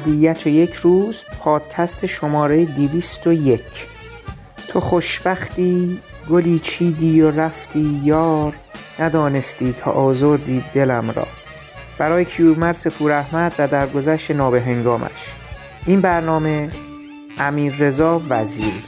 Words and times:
ابدیت 0.00 0.46
یک 0.46 0.74
روز 0.74 1.16
پادکست 1.38 2.06
شماره 2.06 2.64
دیویست 2.64 3.26
و 3.26 3.32
یک. 3.32 3.86
تو 4.68 4.80
خوشبختی 4.80 6.00
گلی 6.30 6.58
چیدی 6.58 7.22
و 7.22 7.30
رفتی 7.30 8.00
یار 8.04 8.54
ندانستی 8.98 9.72
تا 9.72 9.90
آزردی 9.90 10.64
دلم 10.74 11.10
را. 11.10 11.26
برای 11.98 12.24
کیومرس 12.24 12.86
پور 12.86 13.12
احمد 13.12 13.54
و 13.58 13.86
گذشت 13.86 14.30
نابهنگامش. 14.30 15.10
این 15.86 16.00
برنامه 16.00 16.70
امیر 17.38 17.74
رضا 17.74 18.22
وزیری 18.28 18.82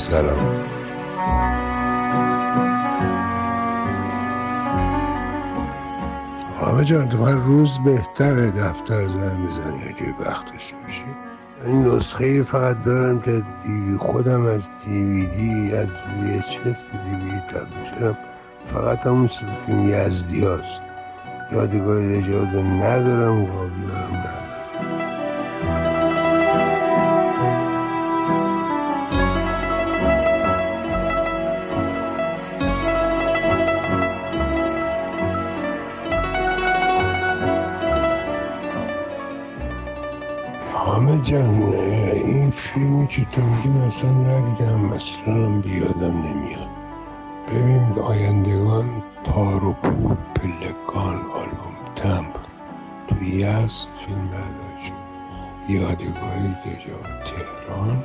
سلام 0.00 0.64
حامد 6.60 6.84
جان 6.84 7.08
تو 7.08 7.24
هر 7.24 7.34
روز 7.34 7.78
بهتره 7.84 8.50
دفتر 8.50 9.06
زن 9.06 9.36
می‌زنی 9.36 9.84
اگه 9.88 10.14
وقتش 10.20 10.74
میشه 10.86 11.02
این 11.64 11.84
نسخه 11.86 12.42
فقط 12.42 12.84
دارم 12.84 13.20
که 13.20 13.42
دیوی 13.64 13.98
خودم 13.98 14.46
از 14.46 14.62
دیویدی 14.84 15.72
از 15.74 15.88
VHS 15.88 16.64
به 16.64 16.98
دیویدی 17.04 17.40
تبدیل 17.50 17.98
شدم. 17.98 18.18
فقط 18.72 18.98
همون 18.98 19.26
فیلم 19.26 19.88
یزدی 19.88 20.46
هست 20.46 20.80
یادگاه 21.52 21.96
اجازه 21.96 22.62
ندارم 22.62 23.44
قابی 23.44 23.86
دارم 23.86 24.14
ندارم. 24.14 24.49
حامد 41.00 41.22
جان 41.24 41.62
این 42.14 42.50
فیلمی 42.50 43.06
که 43.06 43.24
تو 43.24 43.42
میگی 43.42 43.68
مثلا 43.68 44.10
ندیدم 44.10 44.80
مثلا 44.80 45.60
بیادم 45.60 46.22
نمیاد. 46.22 46.68
ببین 47.48 47.98
آیندگان 48.02 49.02
تار 49.24 49.64
و 49.64 49.72
پود 49.72 50.18
پلکان 50.34 51.16
آلبوم 51.16 51.76
تمبر. 51.96 52.40
تو 53.08 53.24
یزد 53.24 53.88
فیلم 54.06 54.28
بردار 54.28 54.76
شد 54.84 55.72
یادگاهی 55.72 56.48
دجا 56.48 57.00
تهران 57.24 58.04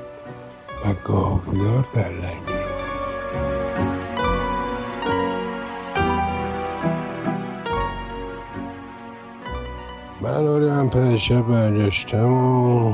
و 0.85 0.93
گاویار 1.05 1.85
در 1.93 2.09
لنگر 2.09 2.64
من 10.21 10.47
آره 10.47 10.65
من 10.65 10.89
پدشب 10.89 11.41
برگشتم 11.41 12.31
و 12.31 12.93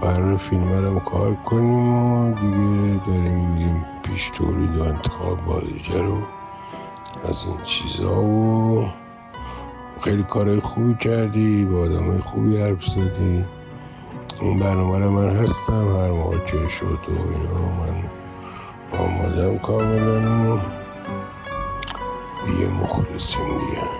قرار 0.00 0.36
فیلم 0.36 1.00
کار 1.00 1.34
کنیم 1.34 1.94
و 1.94 2.34
دیگه 2.34 3.06
داریم 3.06 3.50
میریم 3.50 3.86
پیش 4.02 4.30
تولید 4.34 4.76
و 4.76 4.82
انتخاب 4.82 5.44
بازیگر 5.46 6.04
و 6.04 6.18
از 7.28 7.44
این 7.46 7.64
چیزا 7.64 8.22
و 8.22 8.86
خیلی 10.00 10.22
کارهای 10.22 10.60
خوبی 10.60 10.94
کردی 10.94 11.64
با 11.64 11.78
آدم 11.78 12.18
خوبی 12.18 12.56
حرف 12.56 12.84
زدی. 12.84 13.44
اون 14.40 14.58
برنامه 14.58 14.98
من 14.98 15.36
هستم 15.36 15.98
هر 15.98 16.10
موقع 16.10 16.38
که 16.38 16.68
شد 16.68 16.98
و 17.08 17.12
اینا 17.30 17.60
من 17.78 18.10
آمادم 18.98 19.58
کاملا 19.58 20.56
و 20.56 20.60
دیگه 22.46 22.68
مخلصیم 22.68 23.44
دیگه. 23.44 23.99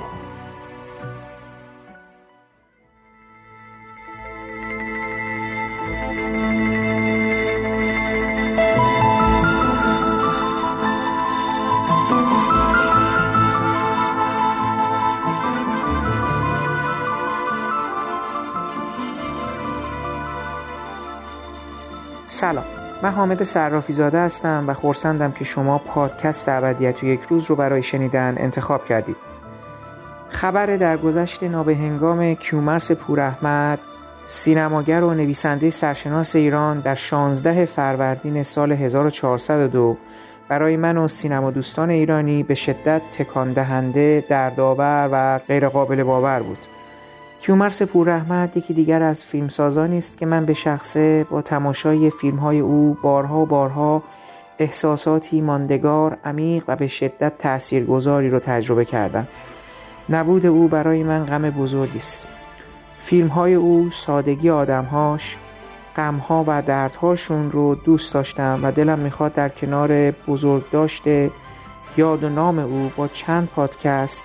سلام 22.41 22.65
من 23.03 23.11
حامد 23.11 23.43
صرافی 23.43 23.93
زاده 23.93 24.19
هستم 24.19 24.65
و 24.67 24.75
خورسندم 24.75 25.33
که 25.33 25.45
شما 25.45 25.79
پادکست 25.79 26.49
ابدیت 26.49 27.03
و 27.03 27.07
یک 27.07 27.21
روز 27.29 27.45
رو 27.45 27.57
برای 27.57 27.83
شنیدن 27.83 28.35
انتخاب 28.39 28.85
کردید 28.85 29.17
خبر 30.29 30.67
در 30.67 30.97
گذشت 30.97 31.43
نابهنگام 31.43 32.35
کیومرس 32.35 32.93
پور 32.93 33.21
احمد 33.21 33.79
سینماگر 34.27 35.05
و 35.05 35.15
نویسنده 35.15 35.71
سرشناس 35.71 36.37
ایران 36.37 36.81
در 36.81 36.95
16 36.95 37.65
فروردین 37.65 38.43
سال 38.43 38.73
1402 38.73 39.97
برای 40.49 40.77
من 40.77 40.97
و 40.97 41.09
سینما 41.09 41.51
دوستان 41.51 41.91
ایرانی 41.91 42.43
به 42.43 42.55
شدت 42.55 43.03
تکان 43.11 43.53
دهنده، 43.53 44.25
دردآور 44.29 45.09
و 45.13 45.39
غیرقابل 45.39 46.03
باور 46.03 46.43
بود. 46.43 46.80
کیومرس 47.41 47.83
پوررحمت 47.83 48.57
یکی 48.57 48.75
دیگر 48.75 49.03
از 49.03 49.25
فیلمسازانی 49.25 49.99
است 49.99 50.19
که 50.19 50.27
من 50.27 50.47
به 50.47 50.55
شخصه 50.55 51.27
با 51.31 51.43
تماشای 51.43 52.11
فیلمهای 52.11 52.59
او 52.59 52.99
بارها 53.03 53.45
بارها 53.45 54.03
احساساتی 54.59 55.41
ماندگار، 55.41 56.19
عمیق 56.25 56.65
و 56.69 56.77
به 56.77 56.89
شدت 56.89 57.39
تاثیرگذاری 57.39 58.31
را 58.31 58.39
تجربه 58.39 58.85
کردم. 58.85 59.29
نبود 60.09 60.47
او 60.47 60.69
برای 60.69 61.03
من 61.03 61.25
غم 61.25 61.51
بزرگی 61.51 61.99
است. 61.99 62.27
فیلمهای 62.99 63.55
او 63.55 63.91
سادگی 63.91 64.51
آدمهاش، 64.51 65.37
غمها 65.97 66.45
و 66.47 66.63
دردهاشون 66.63 67.51
رو 67.51 67.75
دوست 67.75 68.15
داشتم 68.15 68.61
و 68.63 68.73
دلم 68.73 68.99
می‌خواد 68.99 69.33
در 69.33 69.49
کنار 69.49 70.11
بزرگ 70.11 70.71
داشته 70.71 71.31
یاد 71.97 72.25
و 72.25 72.29
نام 72.29 72.59
او 72.59 72.93
با 72.97 73.09
چند 73.09 73.49
پادکست 73.49 74.25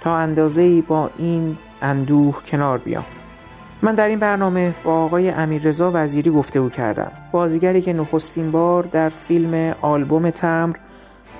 تا 0.00 0.16
اندازه 0.16 0.82
با 0.82 1.10
این 1.18 1.58
اندوه 1.82 2.42
کنار 2.42 2.78
بیام. 2.78 3.04
من 3.82 3.94
در 3.94 4.08
این 4.08 4.18
برنامه 4.18 4.74
با 4.84 5.04
آقای 5.04 5.30
امیررضا 5.30 5.90
وزیری 5.94 6.30
گفته 6.30 6.70
کردم. 6.70 7.12
بازیگری 7.32 7.80
که 7.80 7.92
نخستین 7.92 8.50
بار 8.50 8.82
در 8.82 9.08
فیلم 9.08 9.74
آلبوم 9.82 10.30
تمر 10.30 10.76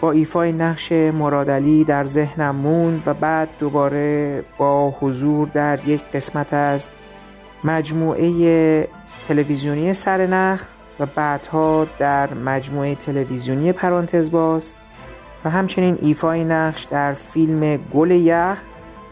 با 0.00 0.12
ایفای 0.12 0.52
نقش 0.52 0.92
مرادلی 0.92 1.84
در 1.84 2.04
ذهنم 2.04 2.56
موند 2.56 3.02
و 3.06 3.14
بعد 3.14 3.48
دوباره 3.58 4.44
با 4.58 4.90
حضور 4.90 5.48
در 5.48 5.88
یک 5.88 6.04
قسمت 6.04 6.54
از 6.54 6.88
مجموعه 7.64 8.88
تلویزیونی 9.28 9.92
سرنخ 9.92 10.64
و 11.00 11.06
بعدها 11.06 11.86
در 11.98 12.34
مجموعه 12.34 12.94
تلویزیونی 12.94 13.72
پرانتز 13.72 14.30
باز 14.30 14.74
و 15.44 15.50
همچنین 15.50 15.98
ایفای 16.00 16.44
نقش 16.44 16.84
در 16.84 17.14
فیلم 17.14 17.76
گل 17.76 18.10
یخ 18.10 18.58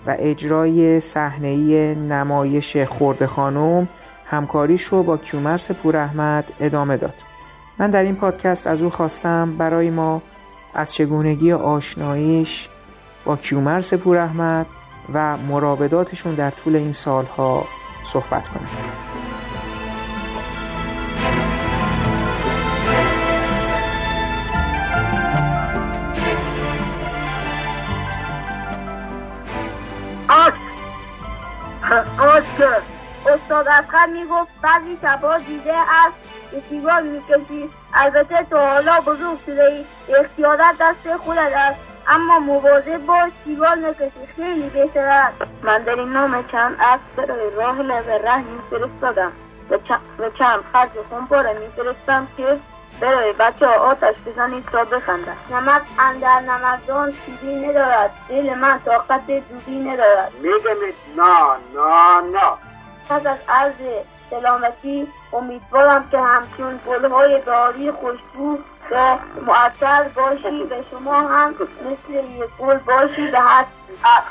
و 0.06 0.16
اجرای 0.18 1.00
صحنه‌ای 1.00 1.94
نمایش 1.94 2.76
خورده 2.76 3.26
خانم 3.26 3.88
همکاریش 4.26 4.82
رو 4.82 5.02
با 5.02 5.16
کیومرث 5.16 5.70
پوراحمد 5.70 6.52
ادامه 6.60 6.96
داد. 6.96 7.14
من 7.78 7.90
در 7.90 8.02
این 8.02 8.16
پادکست 8.16 8.66
از 8.66 8.82
او 8.82 8.90
خواستم 8.90 9.56
برای 9.58 9.90
ما 9.90 10.22
از 10.74 10.94
چگونگی 10.94 11.52
آشناییش 11.52 12.68
با 13.24 13.36
کیومرس 13.36 13.94
پوراحمد 13.94 14.66
و 15.14 15.36
مراوداتشون 15.36 16.34
در 16.34 16.50
طول 16.50 16.76
این 16.76 16.92
سالها 16.92 17.64
صحبت 18.04 18.48
استاد 33.26 33.68
اسخر 33.68 34.06
می‌گفت 34.06 34.50
بعضی 34.62 34.98
شبها 35.02 35.38
دیده 35.38 35.74
است. 35.74 36.14
که 36.50 36.62
سیگار 36.70 37.02
می‌کشی. 37.02 37.70
البته 37.94 38.46
تو 38.50 38.58
حالا 38.58 39.00
بزرگ 39.00 39.38
شده 39.46 39.64
ای. 39.64 39.84
اختیارت 40.14 40.74
دست 40.80 41.16
خودت 41.16 41.52
است. 41.54 41.76
اما 42.08 42.38
مواظب 42.38 43.06
باش 43.06 43.32
سیگار 43.44 43.76
نکشی. 43.76 44.26
خیلی 44.36 44.68
بهتر 44.68 45.04
است. 45.06 45.36
من 45.62 45.78
در 45.78 45.94
این 45.94 46.12
نام 46.12 46.44
چند 46.52 46.76
اسب 46.80 47.26
برای 47.26 47.50
راه 47.56 47.80
لبه 47.80 48.18
رحم 48.24 48.44
فرستادم 48.70 49.32
و 50.18 50.30
چند 50.38 50.60
خرج 50.72 50.90
خونپاره 51.10 51.58
میفرستم 51.58 52.28
که 52.36 52.58
برای 53.00 53.32
بچه 53.32 53.66
ها 53.66 53.74
آتش 53.74 54.14
بزنید 54.26 54.64
تا 54.64 54.84
بخندن. 54.84 55.36
نمک 55.50 55.82
اندر 55.98 56.40
نمکدان 56.40 57.14
چیزی 57.26 57.54
ندارد. 57.54 58.10
دل 58.28 58.54
من 58.54 58.80
طاقت 58.84 59.26
دودی 59.26 59.78
ندارد. 59.78 60.32
میگم 60.42 60.76
نه 61.16 61.56
نه 61.74 62.20
نه. 62.38 62.52
پس 63.08 63.26
از 63.26 63.38
عرض 63.48 63.74
سلامتی 64.30 65.08
امیدوارم 65.32 66.08
که 66.10 66.18
همچون 66.18 66.80
گلهای 66.86 67.40
داری 67.40 67.90
خوشبو 67.90 68.58
و 68.90 69.16
معطر 69.46 70.02
باشی 70.02 70.64
به 70.64 70.84
شما 70.90 71.14
هم 71.14 71.50
مثل 71.50 72.12
یک 72.12 72.50
گل 72.58 72.78
باشی 72.78 73.30
به 73.30 73.40
حد. 73.40 73.66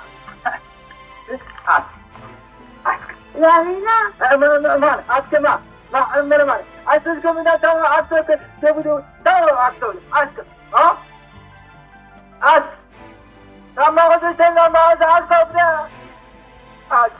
یعنی 3.36 3.75
نه؟ 3.75 4.38
من 4.38 4.77
من 4.77 5.04
از 5.10 5.24
که 5.31 5.39
من 5.39 5.57
من 5.94 6.44
من. 6.44 6.60
من 6.88 6.94
از 6.94 7.22
که 7.22 7.32
من 7.32 7.44
تا 7.44 7.72
از 7.72 8.26
که 8.28 8.40
که 8.62 8.74
بودو 8.74 9.02
تا 9.26 9.32
از 9.32 9.74
از 10.12 10.28
ها 10.72 10.98
از 12.42 12.64
اما 13.78 14.02
خودش 14.02 14.40
نام 14.40 14.76
از 14.92 15.02
از 15.02 15.24
از 16.90 17.12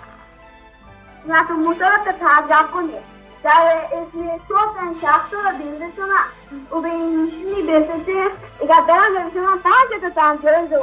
نه 1.25 1.48
تو 1.48 1.54
موتور 1.54 1.98
تعجب 2.19 2.71
کنه 2.71 3.00
در 3.44 3.81
اسم 3.86 4.39
تو 4.48 4.56
این 4.81 5.01
شخص 5.01 5.33
رو 5.33 5.57
دیده 5.57 5.92
شما 5.95 6.77
و 6.77 6.81
به 6.81 6.88
این 6.88 7.25
نشونی 7.25 7.62
برسه 7.62 8.31
اگر 8.62 8.81
برم 8.88 9.13
به 9.13 9.39
شما 9.39 9.57
پنج 9.63 10.01
تا 10.01 10.10
تنجره 10.10 10.68
دو 10.68 10.75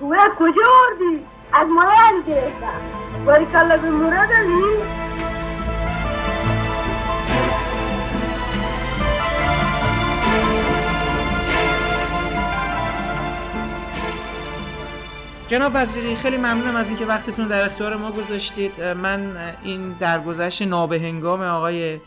او 0.00 0.14
کجا 0.38 0.62
آوردی 0.62 1.26
از 1.52 1.66
مراد 1.66 2.26
گرفتم 2.26 2.80
باری 3.26 3.46
کلا 3.46 3.76
به 3.76 3.90
مراد 3.90 4.32
علی 4.32 4.82
جناب 15.54 15.72
وزیری 15.74 16.16
خیلی 16.16 16.36
ممنونم 16.36 16.76
از 16.76 16.88
اینکه 16.88 17.04
وقتتون 17.04 17.48
در 17.48 17.64
اختیار 17.64 17.96
ما 17.96 18.12
گذاشتید. 18.12 18.80
من 18.80 19.36
این 19.64 19.92
درگذشت 19.92 20.62
نابهنگام 20.62 21.40
آقای 21.40 22.00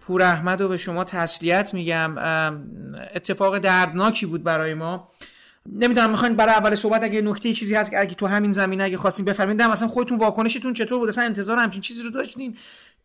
پور 0.00 0.22
احمد 0.22 0.60
رو 0.60 0.68
به 0.68 0.76
شما 0.76 1.04
تسلیت 1.04 1.74
میگم. 1.74 2.14
اتفاق 3.14 3.58
دردناکی 3.58 4.26
بود 4.26 4.42
برای 4.42 4.74
ما. 4.74 5.08
نمی‌دونم 5.72 6.10
می‌خواین 6.10 6.36
برای 6.36 6.54
اول 6.54 6.74
صحبت 6.74 7.02
اگه 7.02 7.20
نکته 7.20 7.52
چیزی 7.52 7.74
هست 7.74 7.90
که 7.90 8.00
اگه 8.00 8.14
تو 8.14 8.26
همین 8.26 8.52
زمینه 8.52 8.84
اگه 8.84 8.96
خواستین 8.96 9.24
بفرمایید. 9.24 9.62
مثلا 9.62 9.88
خودتون 9.88 10.18
واکنشتون 10.18 10.74
چطور 10.74 10.98
بود؟ 10.98 11.08
اصلا 11.08 11.24
انتظار 11.24 11.58
همچین 11.58 11.80
چیزی 11.80 12.02
رو 12.02 12.10
داشتین؟ 12.10 12.56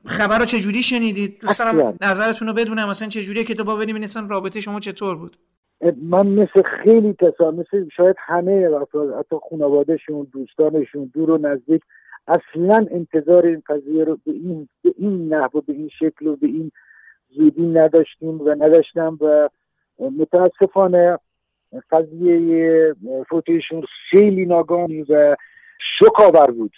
خبر 0.05 0.39
رو 0.39 0.45
چجوری 0.45 0.83
شنیدید؟ 0.83 1.39
دوست 1.39 1.59
دارم 1.59 1.97
نظرتون 2.01 2.47
رو 2.47 2.53
بدونم 2.53 2.89
مثلا 2.89 3.07
چجوری 3.07 3.43
کتابا 3.43 3.75
ببینیم 3.75 3.97
مثلا 3.97 4.27
رابطه 4.27 4.61
شما 4.61 4.79
چطور 4.79 5.15
بود؟ 5.15 5.37
من 6.01 6.27
مثل 6.27 6.61
خیلی 6.61 7.13
کسا 7.13 7.51
مثل 7.51 7.89
شاید 7.89 8.15
همه 8.19 8.69
افراد 8.81 9.13
حتی 9.19 9.35
خانوادهشون 9.49 10.27
دوستانشون 10.33 11.11
دور 11.13 11.31
و 11.31 11.37
نزدیک 11.37 11.81
اصلا 12.27 12.87
انتظار 12.91 13.45
این 13.45 13.63
قضیه 13.67 14.03
رو 14.03 14.17
به 14.25 14.31
این 14.31 14.67
به 14.83 14.93
این 14.97 15.33
نحو 15.33 15.61
به 15.61 15.73
این 15.73 15.89
شکل 15.99 16.27
و 16.27 16.35
به 16.35 16.47
این 16.47 16.71
زودی 17.29 17.67
نداشتیم 17.67 18.41
و 18.41 18.49
نداشتم 18.49 19.17
و 19.21 19.49
متاسفانه 19.99 21.19
قضیه 21.91 22.95
فوتیشون 23.29 23.83
خیلی 24.09 24.45
ناگانی 24.45 25.01
و 25.01 25.35
شکاور 25.99 26.51
بود 26.51 26.71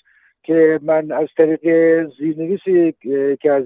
که 0.44 0.80
من 0.84 1.12
از 1.12 1.28
طریق 1.38 1.62
زیرنویسی 2.18 2.96
که 3.42 3.52
از 3.52 3.66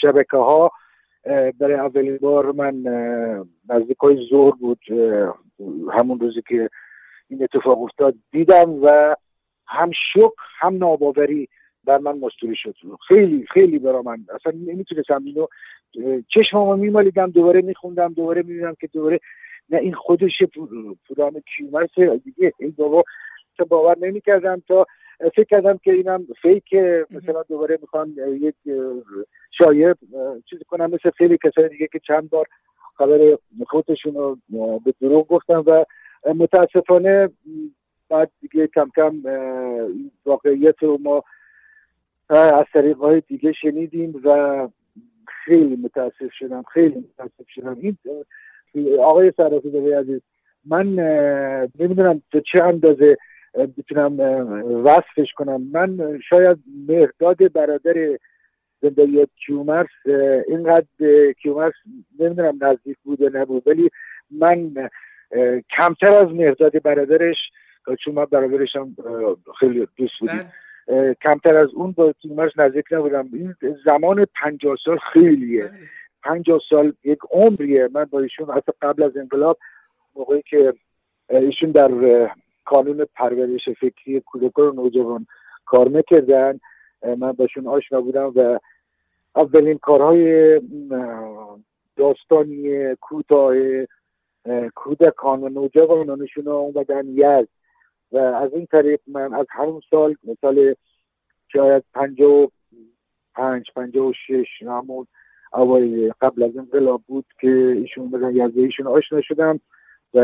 شبکه 0.00 0.36
ها 0.36 0.72
برای 1.60 1.74
اولین 1.74 2.16
بار 2.16 2.52
من 2.52 2.82
نزدیک 3.68 3.96
های 3.96 4.26
ظهر 4.30 4.50
بود 4.50 4.80
همون 5.92 6.20
روزی 6.20 6.42
که 6.48 6.70
این 7.28 7.42
اتفاق 7.42 7.82
افتاد 7.82 8.14
دیدم 8.32 8.70
و 8.82 9.14
هم 9.66 9.90
شک 9.90 10.32
هم 10.58 10.76
ناباوری 10.76 11.48
بر 11.84 11.98
من 11.98 12.18
مستوری 12.18 12.56
شد. 12.56 12.74
خیلی 13.08 13.46
خیلی 13.50 13.78
برا 13.78 14.02
من 14.02 14.18
اصلا 14.34 14.52
نمی‌تونستم 14.66 15.24
اینو 15.24 15.46
چشممو 16.28 16.76
میمالیدم 16.76 17.30
دوباره 17.30 17.60
میخوندم 17.60 18.12
دوباره 18.12 18.42
می‌بینم 18.42 18.74
که 18.80 18.86
دوباره 18.86 19.20
نه 19.70 19.78
این 19.78 19.94
خودش 19.94 20.42
پوران 21.08 21.42
کیومرس 21.56 21.98
دیگه 22.24 22.52
این 22.58 22.74
بابا 22.78 23.04
باور 23.68 23.96
نمی‌کردم 24.00 24.62
تا 24.68 24.86
فکر 25.18 25.44
کردم 25.44 25.78
که 25.84 25.92
اینم 25.92 26.26
فیک 26.42 26.74
مثلا 27.10 27.42
دوباره 27.48 27.78
می‌خوان 27.80 28.14
یک 28.40 28.54
شایع 29.50 29.94
چیزی 30.50 30.64
کنم 30.64 30.90
مثل 30.90 31.10
خیلی 31.10 31.38
کسای 31.44 31.68
دیگه 31.68 31.88
که 31.92 31.98
چند 31.98 32.30
بار 32.30 32.46
خبر 32.96 33.38
خودشون 33.66 34.14
رو 34.14 34.38
به 34.84 34.94
دروغ 35.00 35.28
گفتم 35.28 35.64
و 35.66 35.84
متاسفانه 36.34 37.28
بعد 38.08 38.30
دیگه 38.40 38.66
کم 38.66 38.88
کم 38.96 39.22
واقعیت 40.26 40.82
رو 40.82 40.98
ما 41.02 41.22
از 42.28 42.66
طریق 42.72 42.96
های 42.96 43.22
دیگه 43.28 43.52
شنیدیم 43.52 44.20
و 44.24 44.68
خیلی 45.44 45.76
متاسف 45.76 46.32
شدم 46.32 46.62
خیلی 46.62 46.96
متاسف 46.96 47.48
شدم. 47.48 47.76
این 47.80 47.96
آقای 49.00 49.32
سرافی 49.36 49.92
عزیز 49.92 50.20
من 50.66 50.86
نمی‌دونم 51.78 52.22
تو 52.32 52.40
چه 52.40 52.62
اندازه 52.62 53.16
بتونم 53.66 54.20
وصفش 54.84 55.32
کنم 55.36 55.62
من 55.72 56.20
شاید 56.28 56.58
مهداد 56.88 57.52
برادر 57.52 58.18
زندگی 58.82 59.26
کیومرس 59.46 59.90
اینقدر 60.48 60.86
کیومرس 61.42 61.74
نمی‌دونم 62.20 62.58
نزدیک 62.60 62.96
بود 63.04 63.20
یا 63.20 63.30
نبود 63.34 63.62
ولی 63.66 63.90
من 64.30 64.88
کمتر 65.76 66.14
از 66.14 66.28
مهداد 66.28 66.82
برادرش 66.82 67.36
چون 68.04 68.14
من 68.14 68.24
برادرش 68.24 68.76
هم 68.76 68.96
خیلی 69.60 69.88
دوست 69.96 70.18
بودیم. 70.20 70.52
کمتر 71.22 71.56
از 71.56 71.68
اون 71.74 71.92
با 71.92 72.12
کیومرس 72.12 72.52
نزدیک 72.56 72.84
نبودم 72.90 73.28
این 73.32 73.54
زمان 73.84 74.26
پنجاه 74.42 74.76
سال 74.84 74.98
خیلیه 75.12 75.64
بله. 75.64 75.78
پنجاه 76.22 76.60
سال 76.70 76.92
یک 77.04 77.18
عمریه 77.30 77.88
من 77.92 78.04
با 78.04 78.20
ایشون 78.20 78.50
حتی 78.50 78.72
قبل 78.82 79.02
از 79.02 79.16
انقلاب 79.16 79.58
موقعی 80.16 80.42
که 80.42 80.72
ایشون 81.30 81.70
در 81.70 81.88
کانون 82.68 83.06
پرورش 83.14 83.68
فکری 83.68 84.20
کودکان 84.20 84.66
و 84.66 84.72
نوجوان 84.72 85.26
کار 85.66 85.88
می‌کردن. 85.88 86.60
من 87.18 87.32
باشون 87.32 87.66
آشنا 87.66 88.00
بودم 88.00 88.32
و 88.36 88.58
اولین 89.36 89.78
کارهای 89.78 90.60
داستانی 91.96 92.94
کوتاه 92.94 93.54
کودکان 94.74 95.42
و 95.42 95.48
نوجوانانشون 95.48 96.48
اومدن 96.48 97.08
یزد 97.08 97.48
و 98.12 98.18
از 98.18 98.52
این 98.54 98.66
طریق 98.66 99.00
من 99.06 99.34
از 99.34 99.46
همون 99.50 99.80
سال 99.90 100.16
مثال 100.24 100.74
شاید 101.52 101.84
پنجاه 101.94 102.32
و 102.32 102.46
پنج 103.34 103.66
پنجاه 103.76 104.06
و 104.06 104.12
شش 104.12 104.62
همون 104.62 105.06
قبل 106.20 106.42
از 106.42 106.56
انقلاب 106.56 107.02
بود 107.06 107.24
که 107.40 107.48
ایشون 107.76 108.10
بزن 108.10 108.36
یزده 108.36 108.60
ایشون 108.60 108.86
آشنا 108.86 109.20
شدم. 109.20 109.60
و 110.14 110.18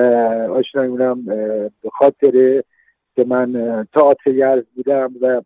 آشنا 0.50 0.82
میمونم 0.82 1.24
به 1.82 1.90
خاطر 1.92 2.62
که 3.16 3.24
من 3.24 3.86
تئاتر 3.94 4.30
یزد 4.30 4.66
بودم 4.74 5.12
و 5.20 5.42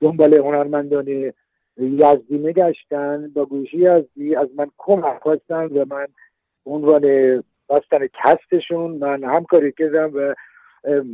دنبال 0.00 0.34
هنرمندان 0.34 1.32
یزدی 1.76 2.38
میگشتن 2.38 3.30
با 3.34 3.44
گوشی 3.44 3.76
یزدی 3.76 4.36
از 4.36 4.48
من 4.56 4.66
کمک 4.78 5.22
خواستن 5.22 5.64
و 5.64 5.84
من 5.90 6.06
عنوان 6.66 7.02
بستن 7.68 8.06
کستشون 8.22 8.90
من 8.90 9.24
همکاری 9.24 9.72
کردم 9.72 10.10
و 10.14 10.34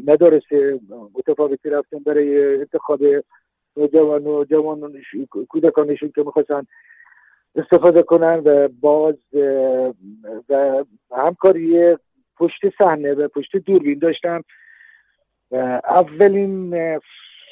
مدارس 0.06 0.52
متفاوتی 1.14 1.70
رفتم 1.70 1.98
برای 1.98 2.54
انتخاب 2.54 3.00
نوجوان 3.76 4.26
و 4.26 4.44
جوان 4.44 4.92
کودکانشون 5.48 6.12
که 6.14 6.22
می‌خواستن 6.22 6.66
استفاده 7.54 8.02
کنن 8.02 8.42
و 8.44 8.68
باز 8.80 9.16
و 10.48 10.84
همکاری 11.16 11.96
پشت 12.36 12.60
صحنه 12.78 13.14
و 13.14 13.28
پشت 13.28 13.56
دوربین 13.56 13.98
داشتم 13.98 14.44
و 15.50 15.80
اولین 15.84 16.74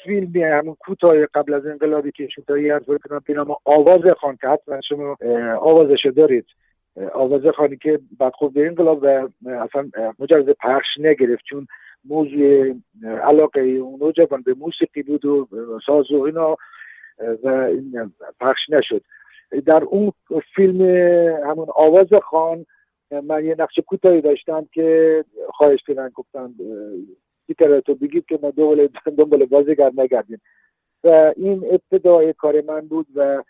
فیلمی 0.03 0.43
همون 0.43 0.75
کوتاه 0.79 1.25
قبل 1.25 1.53
از 1.53 1.65
انقلابی 1.65 2.11
که 2.11 2.27
شوتایی 2.27 2.71
از 2.71 2.81
کنم 2.85 3.21
به 3.25 3.33
نام 3.33 3.55
آواز 3.65 4.01
خان 4.17 4.37
که 4.41 4.47
حتما 4.47 4.81
شما 4.81 5.17
آوازش 5.59 6.05
دارید. 6.15 6.45
آواز 7.13 7.41
خانی 7.55 7.77
که 7.77 7.99
بعد 8.19 8.33
خود 8.33 8.53
به 8.53 8.67
انقلاب 8.67 9.03
و 9.03 9.27
اصلا 9.49 9.89
مجرد 10.19 10.51
پخش 10.51 10.87
نگرفت 10.99 11.43
چون 11.49 11.67
موضوع 12.05 12.75
علاقه 13.23 13.61
اون 13.61 13.99
نوجوان 13.99 14.41
به 14.41 14.53
موسیقی 14.53 15.03
بود 15.03 15.25
و 15.25 15.47
ساز 15.85 16.11
و 16.11 16.21
اینا 16.21 16.57
و 17.43 17.69
پخش 18.39 18.69
نشد. 18.69 19.01
در 19.65 19.83
اون 19.83 20.11
فیلم 20.55 20.81
همون 21.45 21.67
آواز 21.75 22.07
خان 22.23 22.65
من 23.23 23.45
یه 23.45 23.55
نقش 23.59 23.79
کوتاهی 23.87 24.21
داشتم 24.21 24.67
که 24.73 25.23
خواهش 25.49 25.79
کردن 25.87 26.09
گفتن 26.09 26.53
بیتره 27.47 27.81
تو 27.81 27.95
بگید 27.95 28.25
که 28.25 28.39
ما 28.41 28.51
دنبال 28.51 28.89
دنبال 29.17 29.45
بازیگر 29.45 29.91
نگردیم. 29.97 30.41
و 31.03 31.33
این 31.37 31.65
ابتدای 31.71 32.33
کار 32.33 32.61
من 32.61 32.79
بود 32.79 33.07
و 33.15 33.43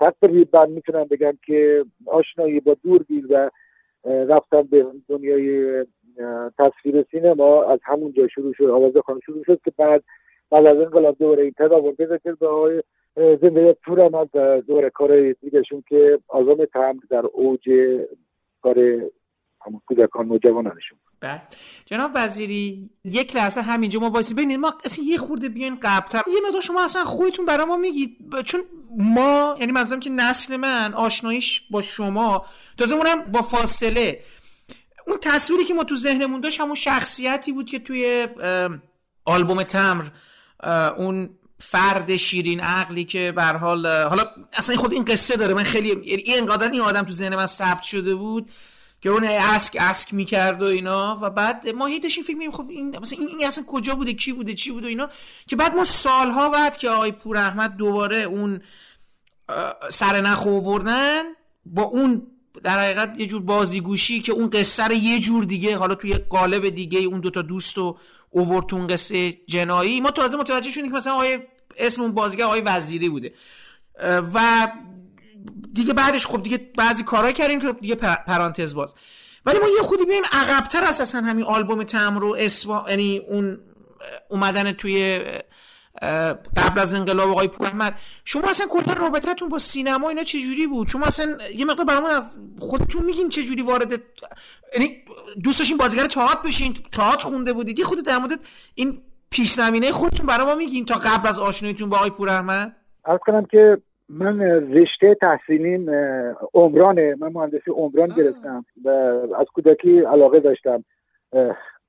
تقریبا 0.00 0.66
می‌تونم 0.66 1.04
بگم 1.04 1.38
که 1.46 1.84
آشنایی 2.06 2.60
با 2.60 2.76
دوربین 2.82 3.26
و 3.30 3.50
رفتم 4.04 4.62
به 4.62 4.86
دنیای 5.08 5.84
تصویر 6.58 7.04
سینما. 7.10 7.64
از 7.64 7.78
همون 7.82 8.12
جا 8.12 8.28
شروع 8.28 8.54
شد 8.54 8.64
آواز 8.64 8.92
خانم 8.96 9.20
شروع 9.20 9.44
شد 9.44 9.60
که 9.64 9.72
بعد 9.78 10.02
بعد 10.50 10.66
از 10.66 10.78
انقلاب 10.78 11.18
دوباره 11.18 11.42
این 11.42 11.54
تداول 11.58 11.92
پیدا 11.92 12.18
به 12.40 12.46
آقای 12.46 12.82
زندگی 13.16 13.72
پور 13.72 14.00
از 14.00 14.28
دوباره 14.66 14.90
کار 14.90 15.32
دیگهشون 15.32 15.84
که 15.88 16.18
آزام 16.28 16.64
تمر 16.72 17.02
در 17.10 17.22
اوج 17.32 17.68
کار 18.62 18.78
همون 19.66 19.80
کودکان 19.86 20.26
نوجوانانشون 20.26 20.98
بله. 21.20 21.42
جناب 21.86 22.10
وزیری 22.14 22.90
یک 23.04 23.36
لحظه 23.36 23.60
همینجا 23.60 24.00
ما 24.00 24.10
وایسی 24.10 24.34
ببینید 24.34 24.60
ما 24.60 24.74
اصلا 24.84 25.04
یه 25.04 25.18
خورده 25.18 25.48
بیاین 25.48 25.78
قبلتر. 25.82 26.22
یه 26.26 26.40
مقدار 26.46 26.60
شما 26.60 26.84
اصلا 26.84 27.04
خودتون 27.04 27.44
برای 27.44 27.66
ما 27.66 27.76
میگید. 27.76 28.16
چون 28.44 28.60
ما 28.98 29.56
یعنی 29.60 29.72
منظورم 29.72 30.00
که 30.00 30.10
نسل 30.10 30.56
من 30.56 30.94
آشناییش 30.94 31.62
با 31.70 31.82
شما 31.82 32.44
تازه 32.78 32.94
اونم 32.94 33.22
با 33.32 33.42
فاصله. 33.42 34.20
اون 35.06 35.16
تصویری 35.22 35.64
که 35.64 35.74
ما 35.74 35.84
تو 35.84 35.96
ذهنمون 35.96 36.40
داشت 36.40 36.60
همون 36.60 36.74
شخصیتی 36.74 37.52
بود 37.52 37.66
که 37.66 37.78
توی 37.78 38.28
آلبوم 39.24 39.62
تمر 39.62 40.04
اون 40.98 41.30
فرد 41.62 42.16
شیرین 42.16 42.60
عقلی 42.60 43.04
که 43.04 43.32
بر 43.36 43.56
حال 43.56 43.86
حالا 43.86 44.24
اصلا 44.52 44.76
خود 44.76 44.92
این 44.92 45.04
قصه 45.04 45.36
داره 45.36 45.54
من 45.54 45.62
خیلی 45.62 45.88
یعنی 45.88 46.22
اینقدر 46.22 46.70
این 46.70 46.80
آدم 46.80 47.02
تو 47.02 47.12
ذهن 47.12 47.36
من 47.36 47.46
ثبت 47.46 47.82
شده 47.82 48.14
بود 48.14 48.50
که 49.00 49.08
اون 49.08 49.24
اسک 49.24 49.76
اسک 49.80 50.14
می‌کرد 50.14 50.62
و 50.62 50.64
اینا 50.64 51.18
و 51.22 51.30
بعد 51.30 51.68
ما 51.68 51.86
هی 51.86 52.00
داشتیم 52.00 52.24
فکر 52.24 52.50
خب 52.50 52.70
این 52.70 52.98
مثلا 52.98 53.18
این, 53.18 53.28
این 53.38 53.46
اصلا 53.46 53.64
کجا 53.66 53.94
بوده 53.94 54.12
کی 54.12 54.32
بوده 54.32 54.54
چی 54.54 54.70
بوده 54.70 54.88
اینا 54.88 55.08
که 55.46 55.56
بعد 55.56 55.74
ما 55.74 55.84
سالها 55.84 56.48
بعد 56.48 56.76
که 56.76 56.88
آقای 56.88 57.12
پور 57.12 57.36
احمد 57.36 57.76
دوباره 57.76 58.16
اون 58.16 58.60
سر 59.88 60.20
نخ 60.20 60.46
آوردن 60.46 61.22
با 61.66 61.82
اون 61.82 62.26
در 62.64 62.78
حقیقت 62.78 63.14
یه 63.18 63.26
جور 63.26 63.42
بازیگوشی 63.42 64.20
که 64.20 64.32
اون 64.32 64.50
قصه 64.50 64.84
رو 64.84 64.92
یه 64.92 65.20
جور 65.20 65.44
دیگه 65.44 65.78
حالا 65.78 65.94
توی 65.94 66.14
قالب 66.14 66.68
دیگه 66.68 67.00
اون 67.00 67.20
دوتا 67.20 67.42
دوست 67.42 67.78
و 67.78 67.96
اوورد 68.30 68.66
تو 68.66 68.76
اون 68.76 68.86
قصه 68.86 69.32
جنایی. 69.32 70.00
ما 70.00 70.10
تازه 70.10 70.36
متوجه 70.36 70.70
شدیم 70.70 70.88
که 70.88 70.96
مثلا 70.96 71.12
آقای 71.12 71.38
اسم 71.76 72.02
اون 72.02 72.12
بازیگر 72.12 72.44
آقای 72.44 72.60
وزیری 72.60 73.08
بوده. 73.08 73.34
و 74.34 74.68
دیگه 75.72 75.92
بعدش 75.94 76.26
خب 76.26 76.42
دیگه 76.42 76.70
بعضی 76.78 77.02
کارا 77.02 77.32
کردیم 77.32 77.60
که 77.60 77.72
دیگه 77.72 77.94
پرانتز 77.94 78.74
باز. 78.74 78.94
ولی 79.46 79.58
ما 79.58 79.68
یه 79.68 79.82
خودی 79.82 80.04
بیایم 80.04 80.24
عقبتر 80.32 80.84
از 80.84 81.00
اصلا 81.00 81.20
همین 81.20 81.44
آلبوم 81.44 81.82
تمر 81.82 82.20
رو 82.20 82.36
اسوا 82.38 82.84
یعنی 82.88 83.18
اون 83.18 83.58
اومدن 84.28 84.72
توی 84.72 85.20
قبل 86.56 86.80
از 86.80 86.94
انقلاب 86.94 87.30
آقای 87.30 87.48
پور 87.48 87.66
احمد. 87.66 87.94
شما 88.24 88.50
اصلا 88.50 88.66
کلا 88.66 88.92
رابطتون 88.92 89.48
با 89.48 89.58
سینما 89.58 90.08
اینا 90.08 90.24
چه 90.24 90.40
جوری 90.40 90.66
بود؟ 90.66 90.88
شما 90.88 91.06
اصلا 91.06 91.38
یه 91.56 91.64
مقدار 91.64 91.86
برامون 91.86 92.10
از 92.10 92.34
خودتون 92.58 93.04
میگین 93.04 93.28
چه 93.28 93.44
جوری 93.44 93.62
وارد 93.62 94.02
یعنی 94.72 94.96
دوست 95.44 95.58
داشتین 95.58 95.76
بازیگر 95.76 96.06
تئاتر 96.06 96.42
بشین 96.44 96.76
تئاتر 96.92 97.22
خونده 97.22 97.52
بودید. 97.52 97.78
یه 97.78 97.84
خود 97.84 98.04
در 98.04 98.18
مورد 98.18 98.40
این 98.74 99.02
پیش 99.32 99.52
زمینه 99.52 99.90
خودتون 99.90 100.26
برای 100.26 100.46
ما 100.46 100.54
میگین 100.54 100.84
تا 100.84 100.94
قبل 100.94 101.28
از 101.28 101.38
آشناییتون 101.38 101.88
با 101.88 101.96
آقای 101.96 102.10
پور 102.10 102.28
احمد 102.28 102.76
کنم 103.20 103.44
که 103.44 103.78
من 104.08 104.40
رشته 104.72 105.16
تحصیلیم 105.20 105.90
عمرانه. 106.54 107.14
من 107.20 107.32
مهندسی 107.32 107.70
عمران 107.70 108.08
گرفتم 108.08 108.64
و 108.84 108.88
از 109.38 109.46
کودکی 109.54 110.00
علاقه 110.00 110.40
داشتم 110.40 110.84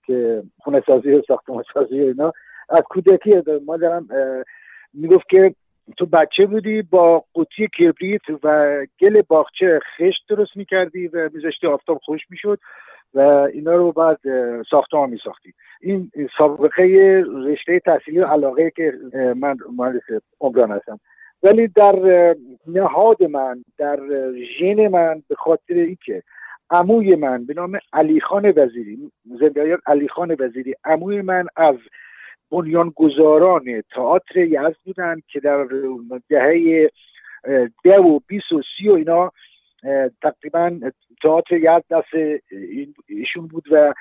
که 0.06 0.44
خونه 0.60 0.84
سازی 0.88 1.12
و 1.12 1.22
ساختمان 1.28 1.64
سازی 1.74 2.02
و 2.02 2.06
اینا. 2.06 2.34
از 2.70 2.84
کودکی 2.90 3.42
مادرم 3.66 4.08
می‌گفت 4.94 5.30
که 5.30 5.56
تو 5.98 6.06
بچه 6.06 6.46
بودی 6.46 6.82
با 6.82 7.24
قوطی 7.34 7.68
کبریت 7.68 8.22
و 8.44 8.78
گل 9.00 9.22
باغچه 9.22 9.80
خشت 9.98 10.26
درست 10.30 10.58
می‌کردی 10.58 11.08
و 11.08 11.30
میذاشتی 11.34 11.68
آفتاب 11.68 11.98
خوش 11.98 12.22
می‌شد 12.30 12.60
و 13.14 13.20
اینا 13.54 13.76
رو 13.76 13.92
بعد 13.92 14.20
ساختمان 14.70 15.10
میساختی. 15.10 15.54
این 15.82 16.12
سابقه 16.38 16.84
رشته 17.46 17.80
تحصیلی 17.80 18.20
و 18.20 18.26
علاقه 18.26 18.72
که 18.76 18.94
من 19.36 19.58
مهندس 19.78 20.24
عمران 20.42 20.72
هستم. 20.72 21.00
ولی 21.44 21.68
در 21.68 22.36
نهاد 22.68 23.24
من 23.24 23.64
در 23.78 24.00
ژن 24.60 24.88
من 24.88 25.24
به 25.30 25.36
خاطر 25.36 25.74
اینکه 25.74 26.24
عموی 26.70 27.16
من 27.16 27.46
به 27.46 27.54
نام 27.54 27.80
علی 27.94 28.22
خان 28.22 28.54
وزیری 28.56 29.12
زندگیان 29.40 29.80
علی 29.86 30.08
خان 30.08 30.36
وزیری 30.40 30.76
عموی 30.86 31.22
من 31.22 31.46
از 31.56 31.76
بنیانگذاران 32.54 33.84
تئاتر 33.96 34.38
یزد 34.38 34.76
بودن 34.86 35.16
که 35.28 35.40
در 35.40 35.68
دهه 36.30 36.90
ده 37.84 38.00
و 38.00 38.20
بیس 38.28 38.52
و 38.52 38.62
سی 38.78 38.90
و 38.90 38.94
اینا 38.94 39.32
تقریبا 40.22 40.80
تئاتر 41.24 41.58
یزد 41.58 41.84
دست 41.90 42.42
ایشون 43.08 43.48
بود 43.48 43.64
و 43.72 43.94